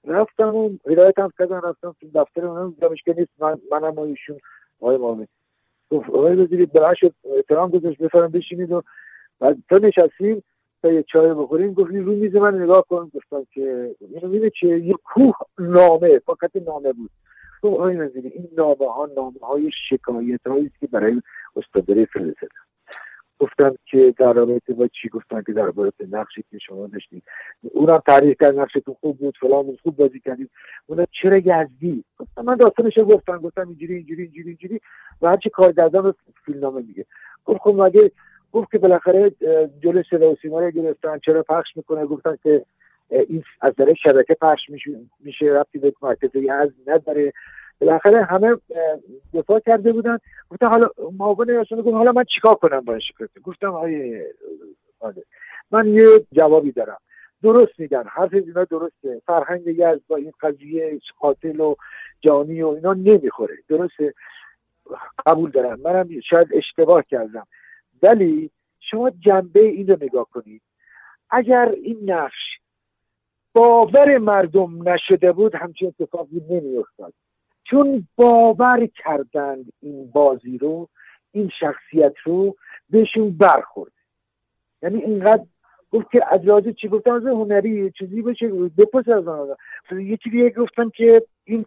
رفتم 0.07 0.55
و 0.55 0.69
هدایت 0.87 1.19
هم 1.19 1.31
کردن 1.39 1.61
رفتم 1.61 1.95
تو 2.01 2.07
دفتر 2.15 2.45
اونم. 2.45 2.71
دیدمش 2.71 3.03
که 3.03 3.15
نیست 3.17 3.31
من 3.39 3.57
منم 3.71 3.93
و 3.93 3.99
ایشون 3.99 4.39
آقای 4.79 4.97
معاون. 4.97 5.27
گفت 5.91 6.09
آقای 6.09 6.35
وزیری 6.35 6.65
بلند 6.65 6.95
شد 6.95 7.13
احترام 7.35 7.69
گذاشت 7.69 7.97
بفرم 8.01 8.31
بشینید 8.31 8.71
و 8.71 8.81
بعد 9.41 9.57
تا 9.69 9.77
نشستیم 9.77 10.43
تا 10.81 10.91
یه 10.91 11.03
چای 11.03 11.33
بخوریم 11.33 11.73
گفت 11.73 11.91
رو 11.91 12.15
میز 12.15 12.35
من 12.35 12.61
نگاه 12.61 12.85
کن. 12.89 13.11
گفتم 13.13 13.47
که 13.53 13.95
اینو 14.11 14.27
میده 14.27 14.49
چیه؟ 14.49 14.79
یه 14.79 14.93
کوه 15.03 15.35
نامه 15.59 16.19
فقط 16.19 16.55
نامه 16.67 16.93
بود. 16.93 17.09
گفت 17.61 17.73
آقای 17.75 17.95
وزیری 17.95 18.27
این 18.27 18.47
نامه 18.57 18.93
ها 18.93 19.09
نامه 19.17 19.39
های 19.43 19.71
شکایت 19.89 20.47
هایی 20.47 20.71
که 20.79 20.87
برای 20.87 21.21
استادره 21.55 22.05
فرستادم 22.05 22.61
گفتم 23.39 23.75
که 23.85 24.13
در 24.17 24.33
رابطه 24.33 24.73
با 24.73 24.87
چی؟ 24.87 25.09
گفتن 25.09 25.41
که 25.41 25.53
در 25.53 25.61
رابطه 25.61 26.07
نقشی 26.11 26.43
که 26.51 26.57
شما 26.57 26.87
داشتید. 26.87 27.23
اونم 27.73 27.97
تعریف 27.97 28.37
کرد 28.39 28.59
نقشتون 28.59 28.95
خوب 28.99 29.17
بود 29.17 29.37
فلان 29.41 29.63
بود 29.63 29.79
خوب 29.83 29.95
بازی 29.95 30.19
کردید. 30.19 30.49
اونم 30.87 31.05
چرا 31.21 31.37
یزدی 31.37 32.03
گفتم 32.17 32.41
من 32.41 32.55
داستانش 32.55 32.97
رو 32.97 33.05
گفتم. 33.05 33.37
گفتم 33.37 33.67
اینجوری 33.67 33.95
اینجوری 33.95 34.23
اینجوری 34.23 34.47
اینجوری. 34.47 34.81
و 35.21 35.29
هرچی 35.29 35.49
کار 35.49 35.73
کردم 35.73 36.15
فیلمنامه 36.45 36.81
میگه. 36.81 37.05
گفت 37.45 37.59
خب 37.59 37.81
مگه 37.81 38.11
گفت 38.51 38.71
که 38.71 38.77
بالاخره 38.77 39.31
جلوی 39.83 40.03
صدا 40.09 40.31
و 40.31 40.35
سیما 40.41 40.69
گرفتن 40.69 41.19
چرا 41.19 41.43
پخش 41.43 41.77
می‌کنه؟ 41.77 42.05
گفتن 42.05 42.37
که 42.43 42.65
این 43.09 43.43
از 43.61 43.75
داره 43.75 43.93
شبکه 43.93 44.33
پخش 44.33 44.69
میشه 45.19 45.45
رفتی 45.45 45.79
به 45.79 45.93
مرکز 46.01 46.35
یزد 46.35 46.73
نداره. 46.87 47.33
بالاخره 47.81 48.23
همه 48.23 48.57
دفاع 49.33 49.59
کرده 49.59 49.93
بودن. 49.93 50.17
گفتن 50.49 50.67
حالا 50.67 50.89
معاون 51.17 51.49
ریاست 51.49 51.73
گفت 51.73 51.87
حالا 51.87 52.11
من 52.11 52.23
چیکار 52.23 52.55
کنم 52.55 52.79
با 52.79 52.93
این 52.93 52.99
شکایت 52.99 53.29
گفتم 53.43 53.73
آیه 53.73 54.25
من 55.71 55.87
یه 55.87 56.25
جوابی 56.31 56.71
دارم. 56.71 56.97
درست 57.43 57.79
میگن. 57.79 58.03
حرف 58.03 58.33
اینا 58.33 58.63
درسته. 58.63 59.21
فرهنگ 59.25 59.67
یزد 59.67 60.01
با 60.07 60.15
این 60.15 60.31
قضیه 60.41 60.99
قاتل 61.19 61.59
و 61.59 61.75
جانی 62.21 62.61
و 62.61 62.67
اینا 62.67 62.93
نمی‌خوره. 62.93 63.55
درسته؟ 63.69 64.13
قبول 65.25 65.51
دارم. 65.51 65.79
منم 65.79 66.19
شاید 66.29 66.47
اشتباه 66.53 67.03
کردم. 67.03 67.47
ولی 68.01 68.51
شما 68.79 69.09
جنبه 69.09 69.59
این 69.59 69.87
رو 69.87 69.97
نگاه 70.01 70.27
کنید. 70.31 70.61
اگر 71.29 71.75
این 71.83 72.11
نقش 72.11 72.59
باور 73.53 74.17
مردم 74.17 74.89
نشده 74.89 75.31
بود 75.31 75.55
همچین 75.55 75.87
اتفاقی 75.87 76.41
نمیافتاد. 76.49 77.13
چون 77.63 78.07
باور 78.15 78.85
کردند 78.85 79.73
این 79.81 80.11
بازی 80.11 80.57
رو 80.57 80.89
این 81.31 81.49
شخصیت 81.59 82.13
رو 82.23 82.55
بهشون 82.89 83.37
برخورد. 83.37 83.91
یعنی 84.81 85.01
اینقدر 85.01 85.45
گفت 85.91 86.11
که 86.11 86.21
از 86.31 86.75
چی 86.75 86.87
گفتم 86.87 87.11
از 87.11 87.25
هنری 87.25 87.91
چیزی 87.91 88.21
بشه 88.21 88.47
بپرس 88.77 89.07
از 89.07 89.25
یکی 89.91 90.29
دیگه 90.29 90.49
گفتم 90.49 90.89
که 90.89 91.21
این 91.45 91.65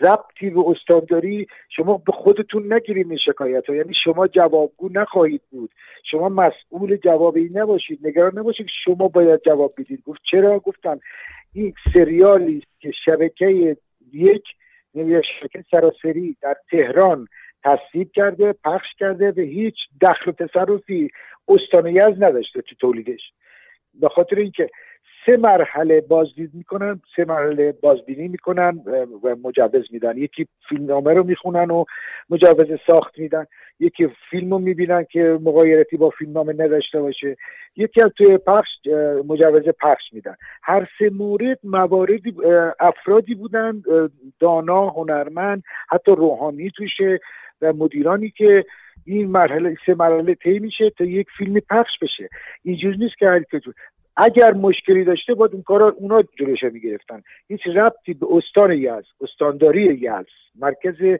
ربطی 0.00 0.50
به 0.50 0.60
استانداری 0.66 1.46
شما 1.76 2.02
به 2.06 2.12
خودتون 2.12 2.72
نگیریم 2.72 3.08
این 3.08 3.18
شکایت 3.18 3.66
ها 3.66 3.74
یعنی 3.74 3.92
شما 4.04 4.26
جوابگو 4.26 4.88
نخواهید 4.92 5.42
بود. 5.50 5.70
شما 6.10 6.28
مسئول 6.28 6.96
جواب 6.96 7.36
این 7.36 7.58
نباشید 7.58 8.06
نگران 8.06 8.38
نباشید 8.38 8.66
شما 8.84 9.08
باید 9.08 9.40
جواب 9.46 9.74
بدید. 9.78 10.02
گفت 10.06 10.20
چرا؟ 10.30 10.58
گفتم 10.58 11.00
این 11.52 11.74
سریالی 11.94 12.62
که 12.80 12.90
شبکه 13.04 13.76
یک 14.12 14.44
شبکه 15.40 15.64
سراسری 15.70 16.36
در 16.42 16.56
تهران 16.70 17.28
تصویب 17.64 18.12
کرده 18.12 18.52
پخش 18.52 18.86
کرده 18.98 19.32
به 19.32 19.42
هیچ 19.42 19.74
دخل 20.00 20.30
و 20.30 20.32
تصرفی 20.32 21.10
استان 21.48 21.86
یزد 21.86 22.24
نداشته 22.24 22.62
تو 22.62 22.74
تولیدش. 22.74 23.20
به 24.00 24.08
خاطر 24.08 24.36
اینکه 24.36 24.70
سه 25.26 25.36
مرحله 25.36 26.00
بازدید 26.00 26.50
می‌کنن 26.54 27.00
سه 27.16 27.24
مرحله 27.24 27.72
بازبینی 27.72 28.28
می‌کنن 28.28 28.80
و 29.22 29.36
مجوز 29.44 29.84
میدن. 29.90 30.16
یکی 30.16 30.46
فیلمنامه 30.68 31.14
رو 31.14 31.24
می‌خونن 31.24 31.70
و 31.70 31.84
مجوز 32.30 32.66
ساخت 32.86 33.18
میدن. 33.18 33.46
یکی 33.80 34.08
فیلم 34.30 34.50
رو 34.50 34.58
می‌بینن 34.58 35.04
که 35.04 35.38
مقایرتی 35.42 35.96
با 35.96 36.10
فیلمنامه 36.10 36.52
نداشته 36.52 37.00
باشه. 37.00 37.36
یکی 37.76 38.02
از 38.02 38.10
توی 38.16 38.38
پخش 38.38 38.68
مجوز 39.28 39.68
پخش 39.68 40.12
میدن. 40.12 40.34
هر 40.62 40.88
سه 40.98 41.10
مورد 41.10 41.58
مواردی 41.64 42.34
افرادی 42.80 43.34
بودن 43.34 43.82
دانا 44.40 44.88
هنرمند 44.88 45.62
حتی 45.88 46.12
روحانی 46.12 46.70
توشه 46.70 47.20
و 47.62 47.72
مدیرانی 47.72 48.30
که 48.30 48.64
این 49.06 49.28
مرحله 49.28 49.76
سه 49.86 49.94
مرحله 49.94 50.34
طی 50.34 50.58
میشه 50.58 50.90
تا 50.90 51.04
یک 51.04 51.26
فیلم 51.38 51.60
پخش 51.70 51.98
بشه. 52.02 52.28
اینجوری 52.62 52.96
نیست 52.96 53.18
که 53.18 53.26
هر 53.26 53.40
اگر 54.16 54.52
مشکلی 54.52 55.04
داشته 55.04 55.34
باید 55.34 55.52
اون 55.52 55.62
کارا 55.62 55.88
اونا 55.88 56.22
جلوش 56.38 56.62
می‌گرفتن. 56.62 57.22
هیچ 57.48 57.66
ربطی 57.66 58.14
به 58.14 58.26
استان 58.30 58.72
یز 58.72 59.04
استانداری 59.20 59.82
یز 59.82 60.26
مرکز 60.60 61.18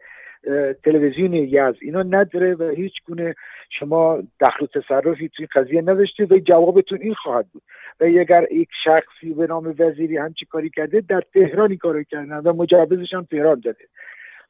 تلویزیون 0.84 1.34
یز 1.34 1.74
اینا 1.80 2.02
نداره 2.02 2.54
و 2.54 2.68
هیچ 2.68 2.92
گونه 3.06 3.34
شما 3.70 4.22
دخل 4.40 4.64
و 4.64 4.80
تصرفی 4.80 5.28
توی 5.28 5.46
قضیه 5.46 5.80
نداشته 5.80 6.26
و 6.30 6.38
جوابتون 6.38 6.98
این 7.02 7.14
خواهد 7.14 7.46
بود. 7.52 7.62
و 8.00 8.04
اگر 8.04 8.46
یک 8.52 8.68
شخصی 8.84 9.34
به 9.34 9.46
نام 9.46 9.74
وزیری 9.78 10.16
همچی 10.16 10.46
کاری 10.46 10.70
کرده 10.70 11.00
در 11.00 11.22
تهرانی 11.34 11.76
کارو 11.76 12.02
کردن 12.02 12.36
و 12.36 12.52
مجوزش 12.52 13.14
هم 13.14 13.26
تهران 13.30 13.60
داده. 13.60 13.84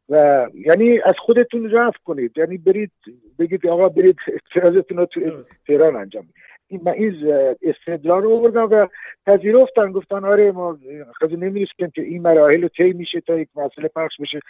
و 0.08 0.46
یعنی 0.54 0.98
از 0.98 1.14
خودتون 1.18 1.70
رفت 1.70 2.02
کنید. 2.02 2.32
یعنی 2.36 2.58
برید 2.58 2.92
بگید 3.38 3.66
آقا 3.66 3.88
برید 3.88 4.16
اعتراضتون 4.54 4.96
رو 4.96 5.06
تو 5.06 5.20
تهران 5.66 5.96
انجام 5.96 6.24
این 6.68 6.88
این 6.88 7.14
استدلال 7.62 8.22
رو 8.22 8.40
بردم 8.40 8.68
و 8.70 8.86
پذیرفتن 9.26 9.92
گفتن 9.92 10.24
آره 10.24 10.52
ما 10.52 10.78
خیلی 11.18 11.36
نمی‌رسیم 11.36 11.90
که 11.94 12.02
این 12.02 12.22
مراحل 12.22 12.62
رو 12.62 12.68
طی 12.68 12.92
میشه 12.92 13.20
تا 13.20 13.38
یک 13.38 13.48
مسئله 13.56 13.88
پخش 13.88 14.20
بشه. 14.20 14.40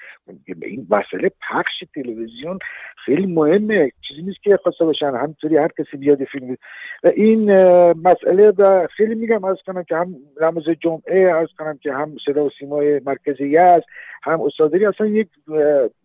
این 0.63 0.87
مسئله 0.91 1.31
پخش 1.51 1.85
تلویزیون 1.95 2.59
خیلی 3.05 3.27
مهمه. 3.27 3.91
چیزی 4.09 4.23
نیست 4.23 4.43
که 4.43 4.57
خواسته 4.57 4.85
باشن 4.85 5.07
همینطوری 5.07 5.57
هر 5.57 5.69
کسی 5.79 5.97
بیاد 5.97 6.25
فیلم 6.25 6.57
و 7.05 7.09
این 7.09 7.53
مسئله 7.93 8.51
و 8.51 8.87
خیلی 8.87 9.15
میگم 9.15 9.45
از 9.45 9.57
کنم 9.67 9.85
که 9.85 9.97
هم 9.97 10.15
رمز 10.41 10.65
جمعه 10.81 11.21
از 11.21 11.49
کنم 11.59 11.79
که 11.83 11.93
هم 11.93 12.17
صدا 12.27 12.45
و 12.45 12.51
سیمای 12.59 13.01
مرکزی 13.07 13.57
است 13.57 13.87
هم 14.23 14.41
استادری 14.41 14.87
اصلا 14.87 15.07
یک 15.07 15.29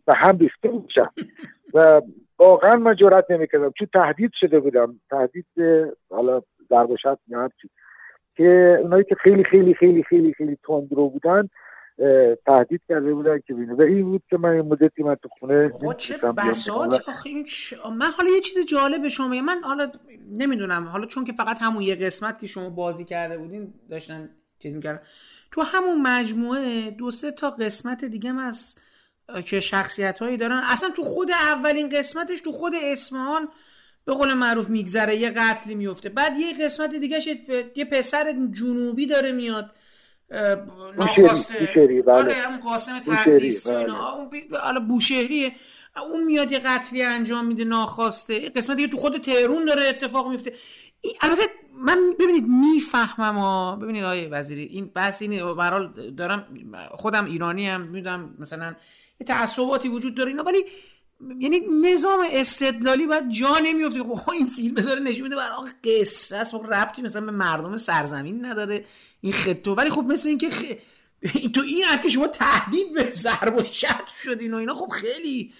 به 0.05 0.13
هم 0.13 0.37
ریخته 0.37 0.69
و 1.73 2.01
واقعا 2.39 2.75
من 2.75 2.95
جرات 2.95 3.31
نمی‌کردم. 3.31 3.73
چون 3.77 3.87
تهدید 3.93 4.31
شده 4.33 4.59
بودم. 4.59 4.99
تهدید 5.09 5.45
حالا 6.09 6.41
ضرب 6.69 6.89
یا 7.27 7.49
که 8.35 8.77
اونایی 8.81 9.03
که 9.03 9.15
خیلی 9.15 9.43
خیلی 9.43 9.73
خیلی 9.73 10.03
خیلی 10.03 10.33
خیلی 10.33 10.57
تندرو 10.67 11.09
بودن 11.09 11.49
تهدید 12.45 12.81
کرده 12.89 13.13
بودن 13.13 13.39
که 13.47 13.53
بینه 13.53 13.73
و 13.73 13.81
این 13.81 14.05
بود 14.05 14.23
که 14.29 14.37
من 14.37 14.61
مدتی 14.61 15.03
من 15.03 15.15
تو 15.15 15.29
خونه 15.39 15.71
چه 15.97 16.17
بساط. 16.17 17.09
من 17.97 18.11
حالا 18.17 18.29
یه 18.29 18.41
چیز 18.41 18.65
جالب 18.65 19.01
به 19.01 19.09
شما 19.09 19.27
من 19.27 19.61
حالا 19.63 19.91
نمی‌دونم. 20.31 20.83
حالا 20.83 21.05
چون 21.05 21.23
که 21.23 21.33
فقط 21.33 21.57
همون 21.61 21.81
یه 21.81 21.95
قسمت 21.95 22.39
که 22.39 22.47
شما 22.47 22.69
بازی 22.69 23.05
کرده 23.05 23.37
بودین 23.37 23.73
داشتن 23.89 24.29
چیز 24.59 24.75
می‌کردن. 24.75 25.01
تو 25.51 25.61
همون 25.61 26.01
مجموعه 26.01 26.91
دو 26.91 27.11
سه 27.11 27.31
تا 27.31 27.49
قسمت 27.49 28.05
دیگه 28.05 28.33
از 28.39 28.75
که 29.45 29.59
شخصیت 29.59 30.19
هایی 30.19 30.37
دارن. 30.37 30.61
اصلا 30.63 30.89
تو 30.89 31.03
خود 31.03 31.31
اولین 31.31 31.89
قسمتش 31.89 32.41
تو 32.41 32.51
خود 32.51 32.73
اسمان 32.83 33.47
به 34.05 34.13
قول 34.13 34.33
معروف 34.33 34.69
میگذره 34.69 35.15
یه 35.15 35.29
قتلی 35.29 35.75
میفته 35.75 36.09
بعد 36.09 36.37
یه 36.37 36.65
قسمت 36.65 36.95
دیگه 36.95 37.19
یه 37.75 37.85
پسر 37.85 38.35
جنوبی 38.51 39.05
داره 39.05 39.31
میاد 39.31 39.71
ناخواسته. 40.97 41.69
بله. 41.75 42.11
آره 42.11 42.33
همون 42.33 42.59
قاسم 42.59 42.99
تقدیس 42.99 43.67
بله. 43.67 44.79
بوشهریه. 44.87 45.51
اون 46.11 46.23
میاد 46.23 46.51
یه 46.51 46.59
قتلی 46.59 47.03
انجام 47.03 47.45
میده 47.45 47.63
ناخواسته. 47.63 48.49
قسمت 48.49 48.75
دیگه 48.75 48.87
تو 48.87 48.97
خود 48.97 49.17
تهرون 49.17 49.65
داره 49.65 49.87
اتفاق 49.87 50.27
میفته 50.27 50.53
البته 51.21 51.41
من 51.73 52.13
ببینید 52.19 52.47
می‌فهمم 52.47 53.37
ها. 53.37 53.75
ببینید 53.75 54.03
آقای 54.03 54.27
وزیری 54.27 54.63
این 54.63 54.91
بحث 54.95 55.21
اینه 55.21 55.37
دارم 56.17 56.47
خودم 56.91 57.25
ایرانی 57.25 57.67
هم 57.67 57.81
می‌دونم 57.81 58.35
مثلا 58.39 58.75
تعصباتی 59.27 59.89
وجود 59.89 60.15
داره 60.15 60.29
اینا. 60.29 60.43
ولی 60.43 60.65
یعنی 61.39 61.59
نظام 61.81 62.19
استدلالی 62.31 63.07
باید 63.07 63.29
جا 63.29 63.59
نمیفته 63.63 64.03
خب 64.03 64.29
این 64.29 64.45
فیلم 64.45 64.75
داره 64.75 64.99
نشون 64.99 65.23
میده 65.23 65.35
برای 65.35 65.71
قصه 65.83 66.37
است. 66.37 66.51
خب 66.51 66.73
ربطی 66.73 67.01
مثلا 67.01 67.21
به 67.21 67.31
مردم 67.31 67.75
سرزمین 67.75 68.45
نداره. 68.45 68.85
این 69.21 69.33
خطو 69.33 69.75
ولی 69.75 69.89
خب 69.89 70.01
مثل 70.01 70.29
اینکه 70.29 70.49
خ... 70.49 70.63
تو 71.55 71.61
این 71.61 71.85
که 72.03 72.09
شما 72.09 72.27
تهدید 72.27 72.93
به 72.93 73.09
ضرب 73.09 73.57
و 73.57 73.63
شد 73.63 74.07
شدین 74.23 74.53
و 74.53 74.57
اینا 74.57 74.75
خب 74.75 74.89
خیلی 74.89 75.53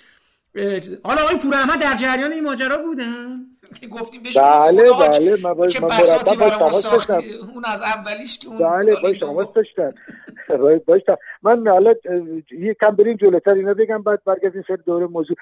حالا 1.04 1.22
آقای 1.22 1.38
پور 1.38 1.54
احمد 1.54 1.82
در 1.82 1.96
جریان 2.02 2.32
این 2.32 2.44
ماجرا 2.44 2.78
بودن؟ 2.78 3.40
که 3.82 3.88
گفتیم 3.88 4.24
بهش 4.24 4.38
بله 4.38 4.92
بله 4.92 5.36
من 5.44 5.54
باید 5.54 5.72
چه 5.72 5.80
بساطی 5.80 6.38
برای 6.38 6.72
ساختی. 6.72 7.34
اون 7.54 7.66
از 7.74 7.82
اولیش 7.82 8.40
که 8.40 8.48
اون 8.48 8.58
بله 8.58 8.96
باید 9.02 9.20
تماس 9.20 9.48
داشتن 9.56 9.94
باید 10.88 11.06
من 11.44 11.68
حالا 11.68 11.96
یه 12.52 12.74
کم 12.74 12.90
بریم 12.90 13.18
جلوتر 13.18 13.54
اینا 13.54 13.74
بگم 13.74 14.02
بعد 14.04 14.24
برگردیم 14.26 14.64
سر 14.68 14.76
دور 14.76 15.08
موضوع. 15.08 15.36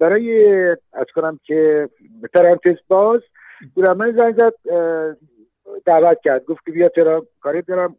برای 0.00 0.70
از 0.92 1.06
کنم 1.14 1.40
که 1.44 1.88
پرانتز 2.34 2.76
باز 2.88 3.20
پور 3.74 3.86
احمد 3.86 4.16
زنگ 4.16 4.36
زد 4.36 4.54
دعوت 5.86 6.18
کرد. 6.24 6.44
گفت 6.44 6.64
که 6.64 6.72
بیا 6.72 6.88
ترا 6.88 7.26
کاری 7.40 7.62
دارم. 7.62 7.96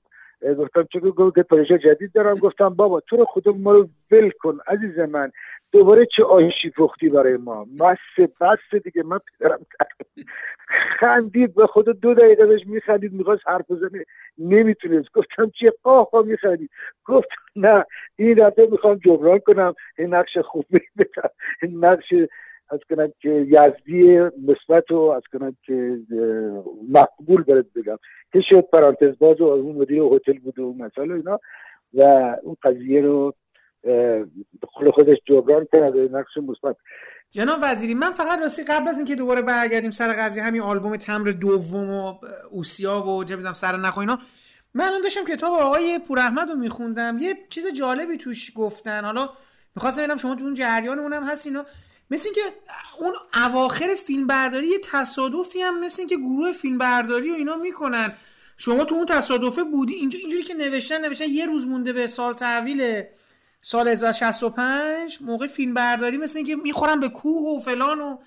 گفتم 0.60 0.88
چه 0.94 1.00
گفت 1.00 1.40
پروژه 1.40 1.78
جدید 1.78 2.12
دارم. 2.14 2.38
گفتم 2.40 2.70
بابا 2.70 3.00
تو 3.00 3.18
رو 3.18 3.26
خودم 3.26 3.58
ما 3.58 3.72
رو 3.72 3.88
ول 4.12 4.32
کن 4.40 4.58
عزیز 4.68 5.00
من. 5.00 5.32
دوباره 5.76 6.06
چه 6.16 6.24
آیشی 6.24 6.70
پختی 6.70 7.10
برای 7.10 7.38
ما؟ 7.38 7.68
بس 7.80 8.28
بس 8.42 8.82
دیگه 8.84 9.04
من 9.04 9.20
پدرم 9.20 9.60
خندید 11.00 11.56
به 11.56 11.68
خود 11.68 12.00
دو 12.00 12.14
دقیقه 12.14 12.46
بهش 12.46 12.68
میخندید 12.68 13.14
می‌خواست 13.14 13.42
حرف 13.48 13.72
بزنه 13.72 14.06
نمی‌تونست. 14.38 15.12
گفتم 15.14 15.52
چه 15.60 15.74
قاه 15.84 16.10
میخندید. 16.26 16.70
گفت 17.06 17.28
نه 17.56 17.86
این 18.16 18.34
دفعه 18.34 18.68
می‌خوام 18.72 18.96
جبران 18.96 19.40
کنم. 19.40 19.74
این 19.98 20.14
نقش 20.14 20.38
خوب 20.38 20.66
بدم 20.98 21.30
این 21.62 21.86
نقش 21.86 22.14
از 22.70 22.80
کنم 22.90 23.14
که 23.20 23.30
یزدی 23.30 24.20
مثبت 24.20 24.92
و 24.92 25.00
از 25.00 25.24
کنم 25.34 25.56
که 25.64 25.98
مقبول 26.90 27.44
برد 27.44 27.74
بگم. 27.76 27.98
که 28.34 28.42
شد 28.42 28.62
پرانتز 28.74 29.18
باز 29.18 29.42
و 29.42 29.46
اون 29.46 29.76
مدیر 29.76 30.02
هتل 30.02 30.40
بود 30.40 30.60
و 30.60 30.74
مسئله 30.74 31.14
اینا. 31.14 31.40
و 31.94 32.02
اون 32.44 32.56
قضیه 32.64 33.02
رو 33.02 33.34
خود 34.64 34.90
خودش 34.90 35.18
جبران 35.26 35.68
کرده 35.72 36.10
نقش 36.12 36.38
مثبت. 36.38 36.76
جناب 37.32 37.60
وزیری 37.62 37.94
من 37.94 38.12
فقط 38.12 38.40
راستی 38.40 38.64
قبل 38.64 38.88
از 38.88 38.98
اینکه 38.98 39.16
دوباره 39.16 39.42
برگردیم 39.42 39.92
سر 39.92 40.14
قضیه 40.14 40.44
همین 40.44 40.62
آلبوم 40.62 40.98
تمر 40.98 41.28
دوم 41.28 41.90
و 41.90 42.14
اوسیا 42.52 43.02
و 43.02 43.24
چه 43.24 43.36
می‌دونم 43.36 43.54
سر 43.54 43.78
نخو 43.78 44.00
اینا 44.00 44.20
من 44.74 44.86
الان 44.86 45.02
داشتم 45.02 45.26
کتاب 45.26 45.54
آقای 45.54 46.00
پوراحمد 46.00 46.50
رو 46.50 46.56
میخوندم. 46.56 47.18
یه 47.20 47.38
چیز 47.50 47.68
جالبی 47.68 48.18
توش 48.18 48.52
گفتن. 48.56 49.06
حالا 49.06 49.30
می‌خواستم 49.76 50.02
ببینم 50.02 50.18
شما 50.18 50.36
تو 50.36 50.44
اون 50.44 50.54
جریان 50.54 51.00
اونم 51.00 51.24
هست 51.24 51.48
اینا. 51.48 51.66
مثل 52.12 52.30
اینکه 52.30 52.56
اون 53.00 53.14
اواخر 53.46 53.94
فیلم 53.94 54.28
برداری 54.28 54.68
یه 54.68 54.80
تصادفی 54.84 55.62
هم 55.62 55.80
مثل 55.80 56.02
اینکه 56.02 56.18
گروه 56.18 56.52
فیلم 56.52 56.78
برداری 56.78 57.32
و 57.32 57.34
اینا 57.34 57.56
می‌کنن. 57.56 58.14
شما 58.58 58.84
تو 58.84 58.96
اون 58.96 59.06
تصادفه 59.06 59.64
بودی؟ 59.64 59.94
اینجوری 59.94 60.44
که 60.44 60.54
نوشتن 60.54 61.06
نوشتن 61.06 61.30
یه 61.30 61.46
روز 61.46 61.68
مونده 61.68 61.94
به 61.94 62.08
سال 62.08 62.34
تحویل 62.34 63.04
سال 63.68 63.88
1965 63.88 65.18
موقع 65.22 65.48
فیلم 65.48 65.74
برداری 65.74 66.18
مثل 66.18 66.38
اینکه 66.38 66.56
می‌خورن 66.56 67.00
به 67.00 67.10
کوه 67.10 67.58
و 67.58 67.60
فلان 67.60 68.00
و 68.00 68.18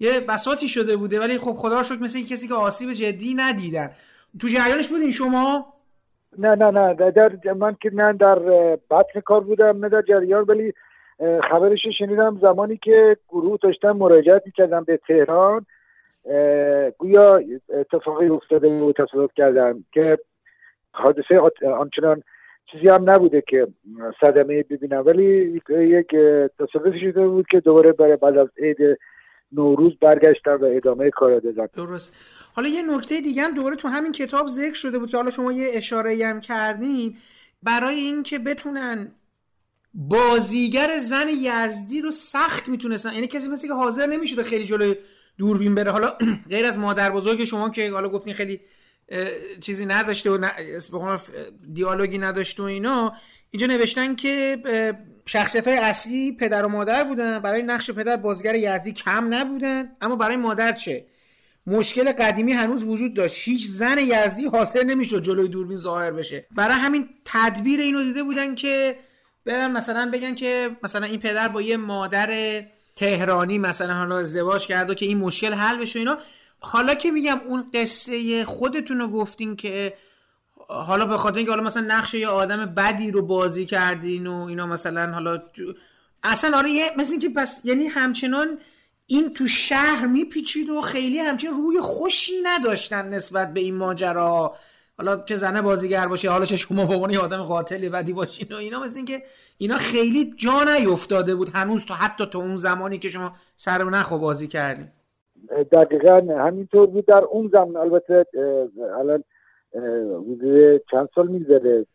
یه 0.00 0.20
بساتی 0.20 0.68
شده 0.68 0.96
بوده 0.96 1.20
ولی 1.20 1.38
خب 1.38 1.52
خدا 1.52 1.82
شکر 1.82 2.02
مثل 2.02 2.18
این 2.18 2.26
کسی 2.26 2.48
که 2.48 2.54
آسیب 2.54 2.92
جدی 2.92 3.34
ندیدن. 3.34 3.90
تو 4.40 4.48
جریانش 4.48 4.88
بودین 4.88 5.10
شما؟ 5.10 5.66
نه 6.38 6.54
نه 6.54 6.70
نه 6.70 7.10
در 7.10 7.52
من 7.52 7.76
که 7.80 7.90
نه 7.94 8.12
در 8.12 8.38
بطن 8.90 9.20
کار 9.24 9.40
بودم 9.40 9.84
نه 9.84 9.88
در 9.88 10.02
جریان 10.02 10.44
ولی 10.44 10.72
خبرش 11.50 11.80
شنیدم 11.98 12.38
زمانی 12.42 12.76
که 12.76 13.16
گروه 13.28 13.58
داشتن 13.62 13.90
مراجعت 13.90 14.42
می‌کردن 14.46 14.84
به 14.84 15.00
تهران 15.08 15.66
گویا 16.98 17.42
اتفاقی 17.68 18.28
افتاده 18.28 18.68
و 18.68 18.92
تصادف 18.92 19.30
کردن 19.36 19.84
که 19.92 20.18
حادثه 20.92 21.40
آنچنان 21.80 22.22
چیزی 22.74 22.88
هم 22.88 23.10
نبوده 23.10 23.42
که 23.48 23.66
صدمه 24.20 24.62
ببینم. 24.62 25.02
ولی 25.06 25.60
یک 25.70 26.06
تصادفی 26.58 27.00
شده 27.00 27.28
بود 27.28 27.46
که 27.50 27.60
دوباره 27.60 27.92
برای 27.92 28.16
بعد 28.16 28.38
از 28.38 28.48
عید 28.58 28.76
نوروز 29.52 29.92
برگشتن 30.00 30.54
و 30.54 30.64
ادامه 30.64 31.10
کار 31.10 31.38
دادن. 31.38 31.66
درست. 31.74 32.16
حالا 32.54 32.68
یه 32.68 32.96
نکته 32.96 33.20
دیگه 33.20 33.42
هم 33.42 33.54
دوباره 33.54 33.76
تو 33.76 33.88
همین 33.88 34.12
کتاب 34.12 34.46
ذکر 34.46 34.74
شده 34.74 34.98
بود 34.98 35.10
که 35.10 35.16
حالا 35.16 35.30
شما 35.30 35.52
یه 35.52 35.68
اشاره 35.72 36.26
هم 36.26 36.40
کردین 36.40 37.16
برای 37.62 37.94
اینکه 37.94 38.38
بتونن 38.38 39.08
بازیگر 39.94 40.98
زن 40.98 41.26
یزدی 41.28 42.00
رو 42.00 42.10
سخت 42.10 42.68
می‌تونستن. 42.68 43.12
یعنی 43.12 43.26
کسی 43.26 43.48
مثل 43.48 43.68
که 43.68 43.74
حاضر 43.74 44.06
نمی‌شده 44.06 44.42
خیلی 44.42 44.64
جلوی 44.64 44.96
دوربین 45.38 45.74
بره. 45.74 45.90
حالا 45.90 46.08
غیر 46.50 46.66
از 46.66 46.78
مادر 46.78 47.10
بزرگ 47.10 47.44
شما 47.44 47.70
که 47.70 47.90
حالا 47.90 48.08
گفتین 48.08 48.34
خیلی 48.34 48.60
چیزی 49.60 49.86
نداشته 49.86 50.30
و 50.30 51.18
دیالوگی 51.72 52.18
نداشته 52.18 52.62
و 52.62 52.66
اینا. 52.66 53.14
اینجا 53.50 53.66
نوشتن 53.66 54.14
که 54.14 54.62
شخصیت 55.26 55.68
های 55.68 55.76
اصلی 55.76 56.32
پدر 56.32 56.64
و 56.64 56.68
مادر 56.68 57.04
بودن. 57.04 57.38
برای 57.38 57.62
نقش 57.62 57.90
پدر 57.90 58.16
بازیگر 58.16 58.54
یزدی 58.54 58.92
کم 58.92 59.34
نبودن. 59.34 59.88
اما 60.00 60.16
برای 60.16 60.36
مادر 60.36 60.72
چه؟ 60.72 61.06
مشکل 61.66 62.12
قدیمی 62.12 62.52
هنوز 62.52 62.84
وجود 62.84 63.14
داشت. 63.14 63.48
هیچ 63.48 63.66
زن 63.66 63.98
یزدی 63.98 64.46
حاصل 64.46 64.84
نمی‌شد 64.84 65.22
جلوی 65.22 65.48
دوربین 65.48 65.76
ظاهر 65.76 66.10
بشه. 66.10 66.46
برای 66.50 66.74
همین 66.74 67.08
تدبیر 67.24 67.80
اینو 67.80 68.02
دیده 68.02 68.22
بودن 68.22 68.54
که 68.54 68.96
برن 69.46 69.72
مثلا 69.72 70.10
بگن 70.12 70.34
که 70.34 70.70
مثلا 70.82 71.06
این 71.06 71.20
پدر 71.20 71.48
با 71.48 71.62
یه 71.62 71.76
مادر 71.76 72.62
تهرانی 72.96 73.58
مثلا 73.58 73.94
حالا 73.94 74.18
ازدواج 74.18 74.66
کرده 74.66 74.94
که 74.94 75.06
این 75.06 75.18
مشکل 75.18 75.52
حل 75.52 75.78
بشه 75.78 75.98
اینا. 75.98 76.18
حالا 76.64 76.94
که 76.94 77.10
میگم 77.10 77.40
اون 77.48 77.70
قصه 77.74 78.44
خودتون 78.44 78.98
رو 78.98 79.08
گفتین 79.08 79.56
که 79.56 79.94
حالا 80.68 81.06
به 81.06 81.16
خاطر 81.16 81.36
اینکه 81.36 81.50
حالا 81.50 81.62
مثلا 81.62 81.82
نقش 81.82 82.14
یه 82.14 82.28
آدم 82.28 82.66
بدی 82.66 83.10
رو 83.10 83.22
بازی 83.22 83.66
کردین 83.66 84.26
و 84.26 84.44
اینا 84.48 84.66
مثلا 84.66 85.12
حالا 85.12 85.42
اصلا 86.22 86.58
آره 86.58 86.70
یه 86.70 86.90
مثل 86.96 87.10
اینکه 87.10 87.28
پس 87.28 87.60
یعنی 87.64 87.86
همچنان 87.86 88.58
این 89.06 89.34
تو 89.34 89.48
شهر 89.48 90.06
میپیچید 90.06 90.70
و 90.70 90.80
خیلی 90.80 91.18
همچین 91.18 91.50
روی 91.50 91.80
خوشی 91.80 92.32
نداشتن 92.42 93.08
نسبت 93.08 93.54
به 93.54 93.60
این 93.60 93.74
ماجرا. 93.74 94.56
حالا 94.98 95.24
چه 95.24 95.36
زنه 95.36 95.62
بازیگر 95.62 96.08
باشه 96.08 96.30
حالا 96.30 96.46
چه 96.46 96.56
شما 96.56 96.86
به 96.86 96.94
عنوان 96.94 97.16
آدم 97.16 97.42
قاتل 97.42 97.88
بدی 97.88 98.12
باشین 98.12 98.46
و 98.50 98.56
اینا. 98.56 98.80
مثل 98.80 98.96
اینکه 98.96 99.22
اینا 99.58 99.76
خیلی 99.76 100.34
جا 100.36 100.64
نیفتاده 100.64 101.34
بود 101.34 101.50
هنوز 101.54 101.84
تا 101.84 101.94
حتی 101.94 102.26
تو 102.26 102.38
اون 102.38 102.56
زمانی 102.56 102.98
که 102.98 103.08
شما 103.08 103.36
سر 103.56 103.84
نخو 103.84 104.18
بازی 104.18 104.48
کردیم 104.48 104.92
دقیقا 105.72 106.20
همینطور 106.38 106.86
بود. 106.86 107.06
در 107.06 107.24
اون 107.24 107.48
زمان 107.52 107.76
البته 107.76 108.26
الان 108.98 109.24
حدود 110.20 110.82
چند 110.90 111.08
سال 111.14 111.28
میگذره؟ 111.28 111.86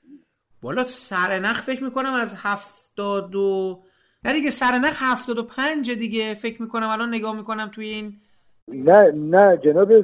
والا 0.63 0.83
سرنخ 0.83 1.61
فکر 1.61 1.83
می‌کنم 1.83 2.13
از 2.13 2.35
هفتاد 2.37 3.35
و 3.35 3.79
نه 4.25 4.33
دیگه 4.33 4.49
سرنخ 4.49 4.97
هفتاد 4.99 5.37
و 5.37 5.43
پنج 5.43 5.91
دیگه 5.91 6.33
فکر 6.33 6.61
می‌کنم. 6.61 6.89
الان 6.89 7.09
نگاه 7.09 7.35
می‌کنم 7.37 7.71
توی 7.73 7.85
این 7.85 8.13
نه 8.67 9.11
نه 9.11 9.59
جناب 9.63 10.01